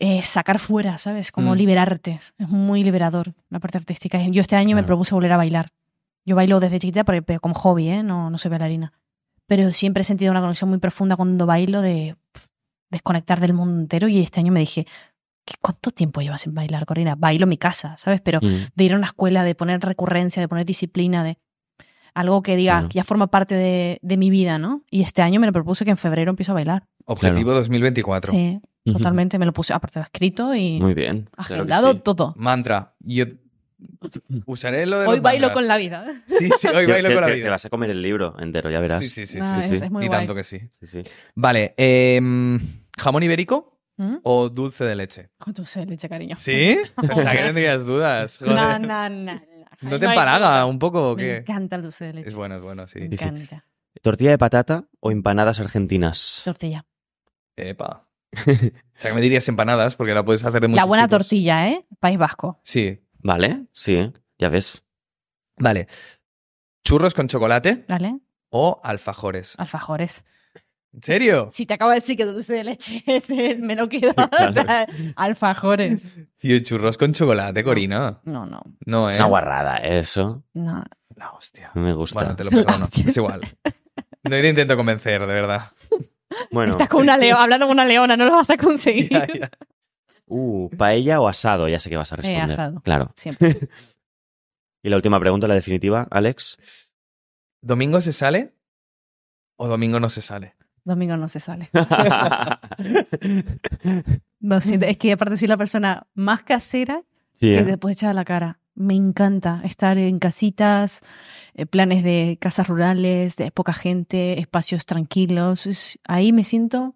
eh, 0.00 0.22
sacar 0.22 0.60
fuera, 0.60 0.96
¿sabes? 0.98 1.32
Como 1.32 1.52
Mm. 1.54 1.58
liberarte. 1.58 2.20
Es 2.38 2.48
muy 2.48 2.84
liberador 2.84 3.34
la 3.50 3.58
parte 3.58 3.78
artística. 3.78 4.22
Yo 4.28 4.40
este 4.42 4.54
año 4.54 4.76
me 4.76 4.84
propuse 4.84 5.12
volver 5.14 5.32
a 5.32 5.36
bailar. 5.36 5.70
Yo 6.24 6.36
bailo 6.36 6.60
desde 6.60 6.78
chiquita 6.78 7.02
pero, 7.02 7.40
como 7.40 7.54
hobby, 7.56 7.88
¿eh? 7.88 8.02
No, 8.04 8.30
no 8.30 8.38
soy 8.38 8.50
bailarina. 8.50 8.92
Pero 9.46 9.72
siempre 9.72 10.02
he 10.02 10.04
sentido 10.04 10.30
una 10.30 10.40
conexión 10.40 10.70
muy 10.70 10.78
profunda 10.78 11.16
cuando 11.16 11.46
bailo 11.46 11.80
de 11.80 12.14
desconectar 12.90 13.40
del 13.40 13.54
mundo 13.54 13.80
entero 13.80 14.06
y 14.06 14.20
este 14.20 14.38
año 14.38 14.52
me 14.52 14.60
dije, 14.60 14.86
¿qué- 15.48 15.54
¿cuánto 15.60 15.90
tiempo 15.90 16.20
llevas 16.20 16.42
sin 16.42 16.54
bailar, 16.54 16.84
Corina? 16.84 17.14
Bailo 17.16 17.44
en 17.44 17.48
mi 17.50 17.56
casa, 17.58 17.96
¿sabes? 17.96 18.20
Pero 18.20 18.40
Mm, 18.42 18.46
de 18.74 18.84
ir 18.84 18.92
a 18.92 18.96
una 18.96 19.06
escuela, 19.06 19.44
de 19.44 19.54
poner 19.54 19.80
recurrencia, 19.80 20.40
de 20.42 20.48
poner 20.48 20.66
disciplina, 20.66 21.24
de 21.24 21.38
algo 22.14 22.42
que 22.42 22.56
diga 22.56 22.74
Claro. 22.74 22.88
que 22.88 22.94
ya 22.96 23.04
forma 23.04 23.28
parte 23.28 23.54
de, 23.54 23.98
de 24.02 24.16
mi 24.16 24.28
vida, 24.30 24.58
¿no? 24.58 24.82
Y 24.90 25.02
este 25.02 25.22
año 25.22 25.38
me 25.40 25.46
lo 25.46 25.52
propuse 25.52 25.84
que 25.84 25.90
en 25.92 25.96
febrero 25.96 26.30
empiezo 26.30 26.52
a 26.52 26.54
bailar. 26.54 26.86
Objetivo 27.06 27.52
2024. 27.52 28.32
Sí, 28.32 28.60
totalmente. 28.84 29.38
Me 29.38 29.46
lo 29.46 29.52
puse, 29.52 29.72
aparte, 29.72 30.00
escrito 30.00 30.54
y 30.54 30.80
Muy 30.80 30.94
bien. 30.94 31.28
claro 31.32 31.54
agendado 31.54 31.92
sí. 31.92 32.00
todo. 32.02 32.34
Mantra. 32.36 32.94
Yo 33.00 33.24
usaré 34.46 34.86
lo 34.86 34.98
de 35.00 35.06
Hoy 35.06 35.16
los 35.16 35.22
bailo 35.22 35.46
mantras. 35.46 35.54
con 35.54 35.68
la 35.68 35.76
vida. 35.76 36.04
Sí, 36.26 36.50
sí, 36.58 36.66
hoy 36.68 36.86
bailo 36.86 37.08
que- 37.08 37.14
con 37.14 37.20
la 37.22 37.28
que 37.28 37.34
Te 37.34 37.38
vida. 37.40 37.50
vas 37.50 37.64
a 37.64 37.70
comer 37.70 37.90
el 37.90 38.02
libro 38.02 38.34
entero, 38.40 38.68
ya 38.70 38.80
verás. 38.80 39.00
Sí, 39.04 39.08
sí, 39.08 39.26
sí. 39.26 39.38
Ah, 39.40 39.60
sí, 39.62 39.72
es, 39.74 39.78
sí. 39.78 39.84
es 39.84 39.90
muy 39.90 40.04
y 40.04 40.08
guay. 40.08 40.18
tanto 40.18 40.34
que 40.34 40.42
sí. 40.44 40.58
Sí, 40.80 40.86
sí. 40.86 41.02
Vale, 41.36 41.74
em, 41.76 42.58
¿jamón 42.98 43.22
ibérico 43.22 43.77
¿Mm? 43.98 44.16
o 44.22 44.48
dulce 44.48 44.84
de 44.84 44.94
leche? 44.96 45.30
Con 45.38 45.52
tu 45.52 45.62
leche, 45.86 46.08
cariño. 46.08 46.36
¿Sí? 46.38 46.78
Pensaba 46.96 47.32
que 47.32 47.42
tendrías 47.42 47.84
dudas. 47.84 48.40
No, 48.40 48.78
no, 48.78 49.08
no. 49.08 49.40
¿No 49.80 49.98
te 49.98 50.06
empalaga 50.06 50.64
un 50.66 50.78
poco 50.78 51.10
o 51.10 51.16
Me 51.16 51.22
qué? 51.22 51.36
encanta 51.38 51.76
el 51.76 51.82
dulce 51.82 52.06
de 52.06 52.12
leche. 52.14 52.28
Es 52.28 52.34
bueno, 52.34 52.56
es 52.56 52.62
bueno, 52.62 52.86
sí. 52.86 53.00
Me 53.00 53.08
Sí, 53.10 53.16
sí. 53.18 53.24
encanta. 53.28 53.64
¿Tortilla 54.02 54.30
de 54.30 54.38
patata 54.38 54.84
o 55.00 55.10
empanadas 55.10 55.60
argentinas? 55.60 56.42
Tortilla. 56.44 56.86
Epa. 57.56 58.08
O 58.98 59.00
sea, 59.00 59.10
que 59.12 59.14
me 59.14 59.20
dirías 59.20 59.46
empanadas 59.48 59.94
porque 59.94 60.12
la 60.12 60.24
puedes 60.24 60.44
hacer 60.44 60.60
de 60.60 60.66
muchos 60.66 60.82
La 60.82 60.86
buena 60.86 61.04
tipos. 61.06 61.18
tortilla, 61.28 61.68
¿eh? 61.68 61.86
País 62.00 62.18
Vasco. 62.18 62.60
Sí. 62.64 63.00
¿Vale? 63.20 63.66
Sí, 63.72 64.12
ya 64.38 64.48
ves. 64.48 64.84
Vale. 65.56 65.86
¿Churros 66.84 67.14
con 67.14 67.28
chocolate 67.28 67.84
¿Vale? 67.88 68.18
o 68.50 68.80
alfajores? 68.82 69.54
Alfajores. 69.58 70.24
¿En 70.98 71.02
serio? 71.04 71.48
Si 71.52 71.64
te 71.64 71.74
acabo 71.74 71.90
de 71.92 71.96
decir 71.98 72.16
que 72.16 72.24
dulce 72.24 72.54
de 72.54 72.64
leche 72.64 73.04
es 73.06 73.30
el 73.30 73.60
me 73.60 73.76
lo 73.76 73.88
quedo. 73.88 74.12
Claro. 74.30 74.50
O 74.50 74.52
sea, 74.52 74.86
alfajores. 75.14 76.12
Y 76.42 76.60
churros 76.62 76.98
con 76.98 77.12
chocolate, 77.12 77.62
Corina. 77.62 78.20
No, 78.24 78.46
no, 78.46 78.60
No, 78.84 79.08
¿eh? 79.08 79.12
Es 79.12 79.18
una 79.20 79.28
guarrada, 79.28 79.76
eso. 79.76 80.44
no. 80.54 80.84
La 81.14 81.30
hostia. 81.32 81.70
No 81.74 81.82
me 81.82 81.92
gusta. 81.94 82.20
Bueno, 82.20 82.36
te 82.36 82.44
lo 82.44 82.50
perdono. 82.64 82.84
Es 82.84 83.16
igual. 83.16 83.40
No 84.24 84.30
te 84.30 84.48
intento 84.48 84.76
convencer, 84.76 85.20
de 85.20 85.34
verdad. 85.34 85.72
Bueno, 86.52 86.70
Estás 86.72 86.88
con 86.88 87.02
una 87.02 87.16
leona, 87.16 87.42
hablando 87.42 87.66
con 87.66 87.74
una 87.74 87.84
leona, 87.84 88.16
no 88.16 88.24
lo 88.24 88.32
vas 88.32 88.50
a 88.50 88.56
conseguir. 88.56 89.08
Ya, 89.08 89.26
ya. 89.26 89.50
uh, 90.26 90.68
paella 90.76 91.20
o 91.20 91.26
asado, 91.28 91.68
ya 91.68 91.78
sé 91.80 91.90
que 91.90 91.96
vas 91.96 92.12
a 92.12 92.16
responder. 92.16 92.42
asado. 92.44 92.80
Claro. 92.82 93.10
Siempre. 93.14 93.68
Y 94.82 94.90
la 94.90 94.96
última 94.96 95.18
pregunta, 95.18 95.48
la 95.48 95.54
definitiva, 95.54 96.06
Alex. 96.10 96.58
¿Domingo 97.62 98.00
se 98.00 98.12
sale 98.12 98.54
o 99.56 99.66
domingo 99.66 99.98
no 99.98 100.10
se 100.10 100.22
sale? 100.22 100.54
Domingo 100.88 101.16
no 101.16 101.28
se 101.28 101.40
sale. 101.40 101.70
Lo 104.40 104.60
siento, 104.60 104.86
es 104.86 104.96
que 104.96 105.12
aparte 105.12 105.36
soy 105.36 105.48
la 105.48 105.56
persona 105.56 106.06
más 106.14 106.42
casera 106.42 107.02
Sí, 107.34 107.46
que 107.48 107.60
¿eh? 107.60 107.64
te 107.64 107.78
puedes 107.78 107.98
echar 107.98 108.10
a 108.10 108.14
la 108.14 108.24
cara. 108.24 108.60
Me 108.74 108.94
encanta 108.94 109.60
estar 109.64 109.98
en 109.98 110.18
casitas, 110.18 111.00
eh, 111.54 111.66
planes 111.66 112.04
de 112.04 112.38
casas 112.40 112.68
rurales, 112.68 113.36
de 113.36 113.50
poca 113.50 113.72
gente, 113.72 114.38
espacios 114.40 114.86
tranquilos. 114.86 115.98
Ahí 116.04 116.32
me 116.32 116.44
siento 116.44 116.94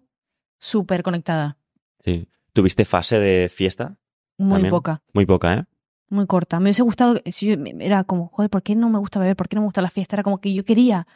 súper 0.59 1.03
conectada. 1.03 1.57
Sí. 1.99 2.27
¿Tuviste 2.53 2.85
fase 2.85 3.19
de 3.19 3.49
fiesta? 3.49 3.97
Muy 4.37 4.53
También. 4.53 4.71
poca, 4.71 5.01
Muy 5.13 5.25
poca, 5.25 5.53
¿eh? 5.55 5.63
muy 6.09 6.27
corta. 6.27 6.59
Me 6.59 6.65
hubiese 6.65 6.83
gustado, 6.83 7.19
era 7.79 8.03
como, 8.03 8.27
joder, 8.27 8.49
¿por 8.49 8.61
qué 8.61 8.75
no 8.75 8.87
me 8.89 8.99
gusta 8.99 9.19
beber? 9.19 9.35
¿Por 9.35 9.49
qué 9.49 9.55
no 9.55 9.63
me 9.63 9.67
gusta 9.67 9.81
la 9.81 9.89
fiesta? 9.89 10.15
Era 10.15 10.23
como 10.23 10.39
que 10.39 10.53
yo 10.53 10.63
quería, 10.63 11.07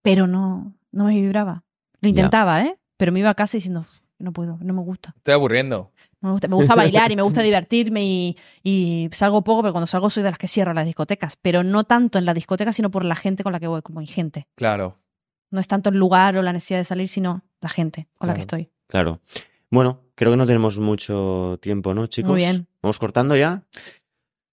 pero 0.00 0.26
no, 0.26 0.74
no 0.92 1.04
me 1.04 1.14
vibraba. 1.14 1.62
Lo 2.04 2.08
intentaba, 2.10 2.62
¿eh? 2.62 2.76
Pero 2.96 3.12
me 3.12 3.20
iba 3.20 3.30
a 3.30 3.34
casa 3.34 3.56
diciendo, 3.56 3.80
"Uf, 3.80 4.00
no 4.18 4.32
puedo, 4.32 4.58
no 4.60 4.74
me 4.74 4.82
gusta. 4.82 5.12
Estoy 5.16 5.34
aburriendo. 5.34 5.92
Me 6.20 6.30
gusta, 6.30 6.48
me 6.48 6.56
gusta 6.56 6.74
bailar 6.74 7.12
y 7.12 7.16
me 7.16 7.22
gusta 7.22 7.42
divertirme 7.42 8.02
y, 8.04 8.36
y 8.62 9.08
salgo 9.12 9.42
poco, 9.42 9.62
pero 9.62 9.72
cuando 9.72 9.86
salgo 9.86 10.08
soy 10.08 10.22
de 10.22 10.30
las 10.30 10.38
que 10.38 10.48
cierro 10.48 10.72
las 10.72 10.86
discotecas. 10.86 11.36
Pero 11.36 11.62
no 11.62 11.84
tanto 11.84 12.18
en 12.18 12.24
la 12.24 12.32
discoteca, 12.32 12.72
sino 12.72 12.90
por 12.90 13.04
la 13.04 13.14
gente 13.16 13.42
con 13.42 13.52
la 13.52 13.60
que 13.60 13.66
voy, 13.66 13.82
como 13.82 14.00
mi 14.00 14.06
gente. 14.06 14.48
Claro. 14.54 14.98
No 15.50 15.60
es 15.60 15.68
tanto 15.68 15.90
el 15.90 15.96
lugar 15.96 16.36
o 16.36 16.42
la 16.42 16.52
necesidad 16.52 16.80
de 16.80 16.84
salir, 16.84 17.08
sino 17.08 17.42
la 17.60 17.68
gente 17.68 18.08
con 18.18 18.28
la 18.28 18.34
que 18.34 18.40
estoy. 18.40 18.70
Claro. 18.86 19.20
Bueno, 19.70 20.00
creo 20.14 20.32
que 20.32 20.36
no 20.36 20.46
tenemos 20.46 20.78
mucho 20.78 21.58
tiempo, 21.60 21.94
¿no, 21.94 22.06
chicos? 22.06 22.30
Muy 22.30 22.40
bien. 22.40 22.66
¿Vamos 22.82 22.98
cortando 22.98 23.36
ya? 23.36 23.62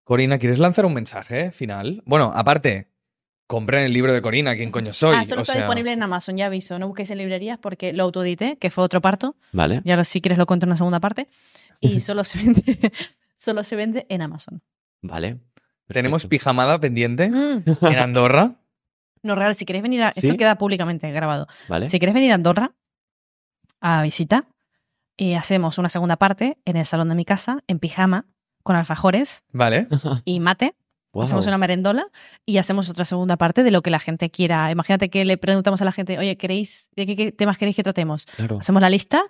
Corina, 0.04 0.38
¿quieres 0.38 0.60
lanzar 0.60 0.86
un 0.86 0.94
mensaje 0.94 1.52
final? 1.52 2.04
Bueno, 2.06 2.32
aparte, 2.36 2.91
compren 3.52 3.84
el 3.84 3.92
libro 3.92 4.14
de 4.14 4.22
Corina, 4.22 4.56
¿quién 4.56 4.72
coño 4.72 4.94
soy? 4.94 5.14
ah, 5.18 5.26
solo 5.26 5.42
O 5.42 5.44
está 5.44 5.54
sea, 5.56 5.62
disponible 5.64 5.92
en 5.92 6.02
Amazon, 6.02 6.38
ya 6.38 6.46
aviso. 6.46 6.80
No 6.80 6.88
busquéis 6.88 7.12
en 7.12 7.18
librerías 7.18 7.60
porque 7.60 7.92
lo 7.92 8.04
autoedité, 8.04 8.56
que 8.58 8.70
fue 8.70 8.82
otro 8.86 9.02
parto. 9.02 9.36
Vale. 9.52 9.82
Ya 9.84 9.98
lo, 9.98 10.06
si 10.06 10.22
quieres 10.22 10.38
lo 10.38 10.46
cuento 10.46 10.66
en 10.66 10.70
una 10.70 10.78
segunda 10.78 11.02
parte. 11.02 11.28
Y 11.82 12.00
solo 12.00 12.24
se 12.24 12.38
vende, 12.40 12.92
solo 13.36 13.64
se 13.64 13.76
vende 13.76 14.06
en 14.08 14.22
Amazon. 14.22 14.62
Vale. 15.02 15.40
Tenemos 15.88 16.26
pijamada 16.28 16.80
pendiente 16.80 17.30
Mm. 17.30 17.64
en 17.86 17.98
Andorra. 18.00 18.56
No, 19.24 19.36
real, 19.36 19.54
si 19.54 19.66
queréis 19.66 19.84
venir 19.84 20.02
a... 20.02 20.12
¿Sí? 20.14 20.26
Esto 20.26 20.36
queda 20.36 20.58
públicamente 20.58 21.12
grabado. 21.12 21.48
Vale. 21.68 21.90
Si 21.90 22.00
quieres 22.00 22.16
venir 22.16 22.32
a 22.32 22.36
Andorra 22.36 22.74
a 23.80 24.02
visita, 24.02 24.46
y 25.18 25.34
hacemos 25.34 25.78
una 25.78 25.90
segunda 25.90 26.16
parte 26.16 26.58
en 26.66 26.76
el 26.78 26.88
salón 26.88 27.10
de 27.10 27.14
mi 27.16 27.24
casa, 27.26 27.60
en 27.68 27.78
pijama, 27.78 28.26
con 28.64 28.76
alfajores 28.76 29.44
Vale. 29.52 29.88
y 30.26 30.40
mate. 30.40 30.74
Hacemos 31.14 31.46
una 31.48 31.58
merendola 31.58 32.06
y 32.46 32.58
hacemos 32.58 32.90
otra 32.90 33.06
segunda 33.06 33.36
parte 33.38 33.64
de 33.64 33.72
lo 33.72 33.82
que 33.82 33.90
la 33.90 34.00
gente 34.00 34.30
quiera. 34.32 34.72
Imagínate 34.72 35.10
que 35.10 35.26
le 35.26 35.38
preguntamos 35.38 35.82
a 35.82 35.86
la 35.86 35.92
gente, 35.92 36.18
oye, 36.18 36.38
¿queréis, 36.38 36.90
¿de 36.96 37.06
qué, 37.06 37.16
qué 37.16 37.32
temas 37.32 37.58
queréis 37.58 37.76
que 37.76 37.84
tratemos? 37.84 38.26
Claro. 38.38 38.60
Hacemos 38.60 38.82
la 38.82 38.90
lista 38.90 39.24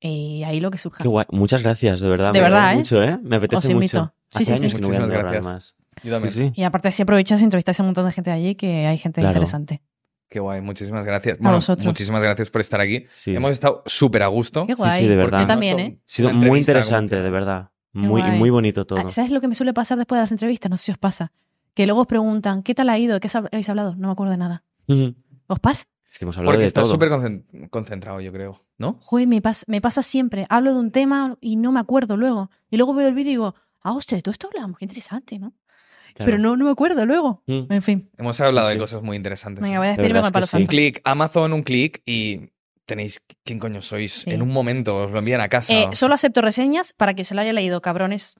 y 0.00 0.42
ahí 0.44 0.60
lo 0.60 0.70
que 0.70 0.78
surja. 0.78 1.02
Qué 1.02 1.08
guay. 1.08 1.26
Muchas 1.30 1.62
gracias, 1.62 2.00
de 2.00 2.08
verdad. 2.08 2.32
De 2.32 2.38
me 2.38 2.44
verdad, 2.44 2.72
¿eh? 2.72 2.76
mucho, 2.76 3.02
¿eh? 3.02 3.18
Me 3.22 3.36
apetece 3.36 3.58
Os 3.58 3.64
invito. 3.70 4.00
mucho. 4.00 4.14
Sí, 4.30 4.42
Hace 4.44 4.56
sí, 4.56 4.70
sí. 4.70 4.76
que 4.76 4.82
no 4.82 4.88
voy 4.88 4.96
a 4.96 5.06
gracias. 5.22 5.74
Yo 6.02 6.12
también. 6.12 6.52
Y 6.56 6.62
aparte 6.62 6.92
si 6.92 7.02
aprovechas 7.02 7.42
entrevistas 7.42 7.78
a 7.80 7.82
un 7.82 7.88
montón 7.88 8.06
de 8.06 8.12
gente 8.12 8.30
de 8.30 8.36
allí, 8.36 8.54
que 8.54 8.86
hay 8.86 8.96
gente 8.98 9.20
Claro. 9.20 9.32
interesante. 9.32 9.82
Qué 10.30 10.40
guay, 10.40 10.60
muchísimas 10.60 11.04
gracias. 11.06 11.38
Bueno, 11.38 11.56
vosotros. 11.56 11.86
muchísimas 11.86 12.22
gracias 12.22 12.50
por 12.50 12.60
estar 12.60 12.80
aquí. 12.80 13.06
Sí. 13.08 13.34
Hemos 13.34 13.50
estado 13.52 13.82
súper 13.86 14.22
a 14.22 14.26
gusto. 14.26 14.66
Qué 14.66 14.74
Sí, 14.76 14.82
guay. 14.82 15.00
sí, 15.00 15.06
de 15.08 15.16
verdad. 15.16 15.40
Yo 15.40 15.46
también, 15.46 15.80
¿eh? 15.80 15.98
Ha 15.98 16.02
sido 16.04 16.32
muy 16.34 16.58
interesante, 16.58 17.20
de 17.20 17.30
verdad. 17.30 17.70
Muy, 17.92 18.22
muy 18.22 18.50
bonito 18.50 18.86
todo. 18.86 18.98
Ah, 19.00 19.10
¿Sabes 19.10 19.30
lo 19.30 19.40
que 19.40 19.48
me 19.48 19.54
suele 19.54 19.72
pasar 19.74 19.98
después 19.98 20.18
de 20.18 20.22
las 20.22 20.32
entrevistas? 20.32 20.70
No 20.70 20.76
sé 20.76 20.84
si 20.86 20.92
os 20.92 20.98
pasa. 20.98 21.32
Que 21.74 21.86
luego 21.86 22.02
os 22.02 22.06
preguntan, 22.06 22.62
¿qué 22.62 22.74
tal 22.74 22.90
ha 22.90 22.98
ido? 22.98 23.14
¿De 23.14 23.20
qué 23.20 23.28
habéis 23.36 23.68
hablado? 23.68 23.94
No 23.96 24.08
me 24.08 24.12
acuerdo 24.12 24.32
de 24.32 24.38
nada. 24.38 24.64
¿Os 25.46 25.58
pasa? 25.60 25.86
Es 26.10 26.18
que 26.18 26.24
hemos 26.24 26.36
hablado 26.38 26.52
Porque 26.54 26.60
de 26.62 26.66
estás 26.66 26.84
todo. 26.84 26.92
súper 26.92 27.10
concen- 27.10 27.68
concentrado, 27.70 28.20
yo 28.20 28.32
creo. 28.32 28.64
¿No? 28.78 28.98
Joder, 29.02 29.26
me 29.28 29.40
pasa, 29.42 29.64
me 29.68 29.80
pasa 29.80 30.02
siempre. 30.02 30.46
Hablo 30.48 30.72
de 30.72 30.80
un 30.80 30.90
tema 30.90 31.36
y 31.40 31.56
no 31.56 31.72
me 31.72 31.80
acuerdo 31.80 32.16
luego. 32.16 32.50
Y 32.70 32.76
luego 32.76 32.94
veo 32.94 33.08
el 33.08 33.14
vídeo 33.14 33.28
y 33.30 33.34
digo, 33.34 33.54
ah, 33.82 33.92
hostia, 33.92 34.16
de 34.16 34.22
todo 34.22 34.32
esto 34.32 34.48
hablamos, 34.52 34.78
qué 34.78 34.84
interesante, 34.86 35.38
¿no? 35.38 35.52
Claro. 36.14 36.30
Pero 36.32 36.38
no, 36.38 36.56
no 36.56 36.64
me 36.64 36.70
acuerdo 36.70 37.04
luego. 37.06 37.42
Mm. 37.46 37.72
En 37.72 37.82
fin. 37.82 38.10
Hemos 38.16 38.40
hablado 38.40 38.68
Sí. 38.68 38.74
de 38.74 38.80
cosas 38.80 39.02
muy 39.02 39.16
interesantes. 39.16 39.62
Venga, 39.62 39.78
voy 39.78 39.86
a 39.88 39.90
despedirme 39.90 40.22
con 40.22 40.30
palo 40.32 40.46
sí. 40.46 40.56
Un 40.56 40.66
clic, 40.66 41.00
Amazon, 41.04 41.52
un 41.52 41.62
clic 41.62 42.02
y 42.06 42.50
tenéis 42.88 43.22
quién 43.44 43.58
coño 43.60 43.82
sois. 43.82 44.22
Sí. 44.24 44.30
En 44.32 44.40
un 44.42 44.48
momento 44.48 45.04
os 45.04 45.10
lo 45.12 45.18
envían 45.20 45.40
a 45.42 45.48
casa. 45.48 45.72
Eh, 45.72 45.88
solo 45.92 46.14
acepto 46.14 46.40
reseñas 46.40 46.94
para 46.94 47.12
que 47.14 47.22
se 47.22 47.34
lo 47.34 47.42
haya 47.42 47.52
leído, 47.52 47.80
cabrones. 47.82 48.34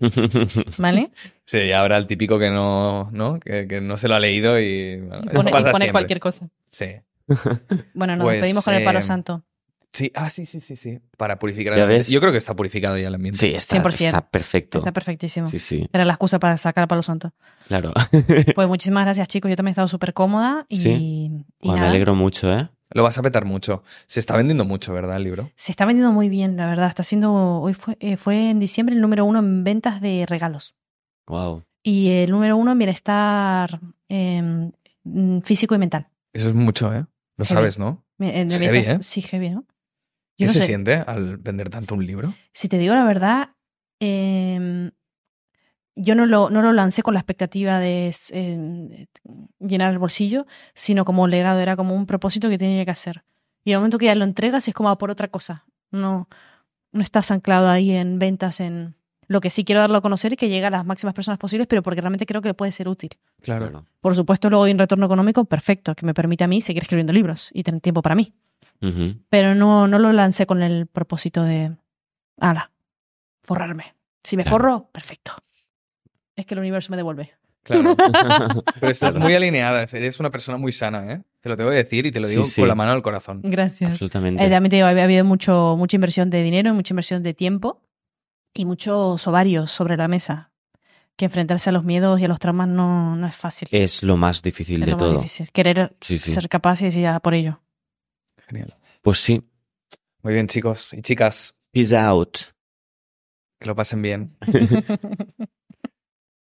¿Vale? 0.78 1.10
Sí, 1.44 1.58
y 1.58 1.72
ahora 1.72 1.98
el 1.98 2.06
típico 2.06 2.38
que 2.38 2.50
no, 2.50 3.10
¿no? 3.12 3.38
Que, 3.38 3.66
que 3.68 3.80
no 3.82 3.96
se 3.98 4.08
lo 4.08 4.14
ha 4.14 4.20
leído 4.20 4.58
y, 4.58 4.96
bueno, 5.00 5.22
Y 5.30 5.34
pone, 5.72 5.86
y 5.86 5.90
cualquier 5.92 6.18
cosa. 6.20 6.48
Sí. 6.68 6.86
Bueno, 7.94 8.16
nos 8.16 8.24
Pues, 8.24 8.36
despedimos 8.38 8.64
con 8.64 8.74
el 8.74 8.82
palo 8.82 8.98
eh, 8.98 9.02
santo. 9.02 9.44
Sí, 9.92 10.10
ah, 10.14 10.30
sí, 10.30 10.46
sí, 10.46 10.60
sí, 10.60 10.74
sí. 10.76 10.98
Para 11.16 11.38
purificar 11.38 11.72
Ya 11.74 11.78
el 11.78 11.82
ambiente. 11.82 12.06
ves. 12.06 12.10
Yo 12.10 12.20
creo 12.20 12.32
que 12.32 12.38
está 12.38 12.54
purificado 12.56 12.96
ya 12.96 13.08
el 13.08 13.14
ambiente. 13.14 13.38
sí, 13.38 13.48
está, 13.54 13.76
100%. 13.82 14.04
está 14.06 14.20
perfecto. 14.30 14.78
Está 14.78 14.92
perfectísimo. 14.92 15.46
Sí, 15.48 15.58
sí, 15.58 15.86
Era 15.92 16.04
la 16.04 16.12
excusa 16.14 16.38
para 16.38 16.56
sacar 16.56 16.82
el 16.82 16.88
palo 16.88 17.02
santo. 17.02 17.32
claro. 17.68 17.92
Pues 18.54 18.68
muchísimas 18.68 19.04
gracias, 19.04 19.28
chicos. 19.28 19.48
Yo 19.50 19.56
también 19.56 19.70
he 19.70 19.74
estado 19.74 19.88
súper 19.88 20.12
cómoda 20.14 20.64
y, 20.68 20.76
Sí. 20.76 21.44
y 21.60 21.68
Bueno, 21.68 21.82
me 21.82 21.88
alegro 21.88 22.14
mucho, 22.14 22.52
¿eh? 22.52 22.68
Lo 22.92 23.02
vas 23.02 23.16
a 23.18 23.22
petar 23.22 23.44
mucho. 23.44 23.82
Se 24.06 24.18
está 24.20 24.36
vendiendo 24.36 24.64
mucho, 24.64 24.92
¿verdad, 24.92 25.16
el 25.16 25.24
libro? 25.24 25.50
Se 25.54 25.70
está 25.72 25.84
vendiendo 25.84 26.12
muy 26.12 26.28
bien, 26.28 26.56
la 26.56 26.66
verdad. 26.66 26.88
Está 26.88 27.02
siendo. 27.04 27.60
Hoy 27.60 27.74
fue, 27.74 27.96
eh, 28.00 28.16
fue 28.16 28.50
en 28.50 28.58
diciembre 28.58 28.94
el 28.94 29.00
número 29.00 29.24
uno 29.24 29.38
en 29.38 29.62
ventas 29.64 30.00
de 30.00 30.26
regalos. 30.26 30.74
Wow. 31.28 31.64
Y 31.82 32.10
el 32.10 32.30
número 32.30 32.56
uno 32.56 32.72
en 32.72 32.78
bienestar 32.78 33.80
eh, 34.08 34.70
mm, 35.04 35.40
físico 35.42 35.74
y 35.74 35.78
mental. 35.78 36.08
Eso 36.32 36.48
es 36.48 36.54
mucho, 36.54 36.92
¿eh? 36.94 37.06
Lo 37.36 37.44
Heavy. 37.44 37.56
sabes, 37.56 37.78
¿no? 37.78 38.04
Me- 38.18 38.40
eh, 38.40 38.46
Es 38.48 38.58
heavy, 38.58 38.78
¿eh? 38.80 38.98
Sí, 39.02 39.22
heavy, 39.22 39.50
¿no? 39.50 39.64
¿Qué 40.36 40.46
no 40.46 40.52
se 40.52 40.58
sé. 40.60 40.64
siente 40.66 40.94
al 40.96 41.36
vender 41.36 41.70
tanto 41.70 41.94
un 41.94 42.04
libro? 42.04 42.34
Si 42.52 42.68
te 42.68 42.78
digo 42.78 42.94
la 42.94 43.04
verdad, 43.04 43.50
eh, 44.00 44.90
yo 45.96 46.14
no 46.14 46.26
lo, 46.26 46.50
no 46.50 46.62
lo 46.62 46.72
lancé 46.72 47.02
con 47.02 47.14
la 47.14 47.20
expectativa 47.20 47.78
de 47.78 48.14
eh, 48.32 49.06
llenar 49.58 49.92
el 49.92 49.98
bolsillo, 49.98 50.46
sino 50.74 51.04
como 51.04 51.26
legado, 51.26 51.60
era 51.60 51.76
como 51.76 51.94
un 51.94 52.06
propósito 52.06 52.48
que 52.48 52.58
tenía 52.58 52.84
que 52.84 52.90
hacer. 52.90 53.24
Y 53.64 53.72
el 53.72 53.78
momento 53.78 53.98
que 53.98 54.06
ya 54.06 54.14
lo 54.14 54.24
entregas 54.24 54.66
es 54.68 54.74
como 54.74 54.88
a 54.88 54.98
por 54.98 55.10
otra 55.10 55.28
cosa. 55.28 55.66
No, 55.90 56.28
no 56.92 57.02
estás 57.02 57.30
anclado 57.30 57.68
ahí 57.68 57.90
en 57.92 58.18
ventas, 58.18 58.60
en 58.60 58.94
lo 59.26 59.40
que 59.40 59.50
sí 59.50 59.64
quiero 59.64 59.80
darlo 59.80 59.98
a 59.98 60.00
conocer 60.00 60.32
y 60.32 60.36
que 60.36 60.48
llegue 60.48 60.66
a 60.66 60.70
las 60.70 60.84
máximas 60.84 61.14
personas 61.14 61.38
posibles, 61.38 61.66
pero 61.68 61.82
porque 61.82 62.00
realmente 62.00 62.26
creo 62.26 62.42
que 62.42 62.48
le 62.48 62.54
puede 62.54 62.72
ser 62.72 62.88
útil. 62.88 63.10
Claro. 63.40 63.86
Por 64.00 64.16
supuesto, 64.16 64.50
luego 64.50 64.64
hay 64.64 64.72
un 64.72 64.78
retorno 64.78 65.06
económico 65.06 65.44
perfecto 65.44 65.94
que 65.94 66.04
me 66.04 66.14
permite 66.14 66.44
a 66.44 66.48
mí 66.48 66.60
seguir 66.62 66.82
escribiendo 66.82 67.12
libros 67.12 67.50
y 67.52 67.62
tener 67.62 67.80
tiempo 67.80 68.02
para 68.02 68.14
mí. 68.14 68.32
Ujú. 68.82 69.20
Pero 69.28 69.54
no, 69.54 69.86
no 69.86 69.98
lo 69.98 70.12
lancé 70.12 70.46
con 70.46 70.62
el 70.62 70.86
propósito 70.86 71.44
de, 71.44 71.76
ala, 72.38 72.72
forrarme. 73.42 73.94
Si 74.24 74.36
me 74.36 74.42
Claro. 74.42 74.56
forro, 74.56 74.88
perfecto. 74.92 75.32
Es 76.40 76.46
que 76.46 76.54
el 76.54 76.60
universo 76.60 76.90
me 76.90 76.96
devuelve. 76.96 77.32
Claro. 77.62 77.94
Pero 78.80 78.90
estás 78.90 79.14
muy 79.14 79.34
alineada. 79.34 79.82
Eres 79.92 80.18
una 80.18 80.30
persona 80.30 80.56
muy 80.56 80.72
sana, 80.72 81.12
¿eh? 81.12 81.22
Te 81.40 81.48
lo 81.50 81.56
tengo 81.56 81.68
que 81.70 81.76
decir 81.76 82.06
y 82.06 82.10
te 82.12 82.18
lo 82.20 82.26
Sí, 82.26 82.32
digo 82.32 82.44
sí. 82.46 82.62
con 82.62 82.68
la 82.68 82.74
mano 82.74 82.92
al 82.92 83.02
corazón. 83.02 83.40
Gracias. 83.44 83.90
Absolutamente. 83.92 84.42
Eh, 84.44 84.48
también 84.50 84.70
te 84.70 84.76
digo, 84.76 84.88
había 84.88 85.04
habido 85.04 85.24
mucho, 85.24 85.74
mucha 85.76 85.96
inversión 85.96 86.30
de 86.30 86.42
dinero, 86.42 86.72
mucha 86.74 86.94
inversión 86.94 87.22
de 87.22 87.34
tiempo 87.34 87.82
y 88.54 88.64
muchos 88.64 89.26
ovarios 89.28 89.70
sobre 89.70 89.96
la 89.98 90.08
mesa. 90.08 90.50
Que 91.16 91.26
enfrentarse 91.26 91.68
a 91.68 91.72
los 91.74 91.84
miedos 91.84 92.18
y 92.18 92.24
a 92.24 92.28
los 92.28 92.38
traumas 92.38 92.68
no, 92.68 93.14
no 93.16 93.26
es 93.26 93.34
fácil. 93.36 93.68
Es 93.72 94.02
lo 94.02 94.16
más 94.16 94.42
difícil 94.42 94.80
es 94.82 94.86
de 94.86 94.92
lo 94.92 94.96
más 94.96 95.06
todo. 95.06 95.16
difícil. 95.18 95.50
Querer 95.52 95.94
Sí, 96.00 96.16
sí. 96.16 96.32
ser 96.32 96.48
capaces 96.48 96.96
y 96.96 97.00
ir 97.00 97.06
a 97.08 97.20
por 97.20 97.34
ello. 97.34 97.60
Genial. 98.48 98.74
Pues 99.02 99.18
sí. 99.20 99.42
Muy 100.22 100.32
bien, 100.32 100.46
chicos 100.48 100.94
y 100.94 101.02
chicas. 101.02 101.54
Peace 101.72 101.94
out. 101.96 102.38
Que 103.58 103.66
lo 103.66 103.76
pasen 103.76 104.00
bien. 104.00 104.34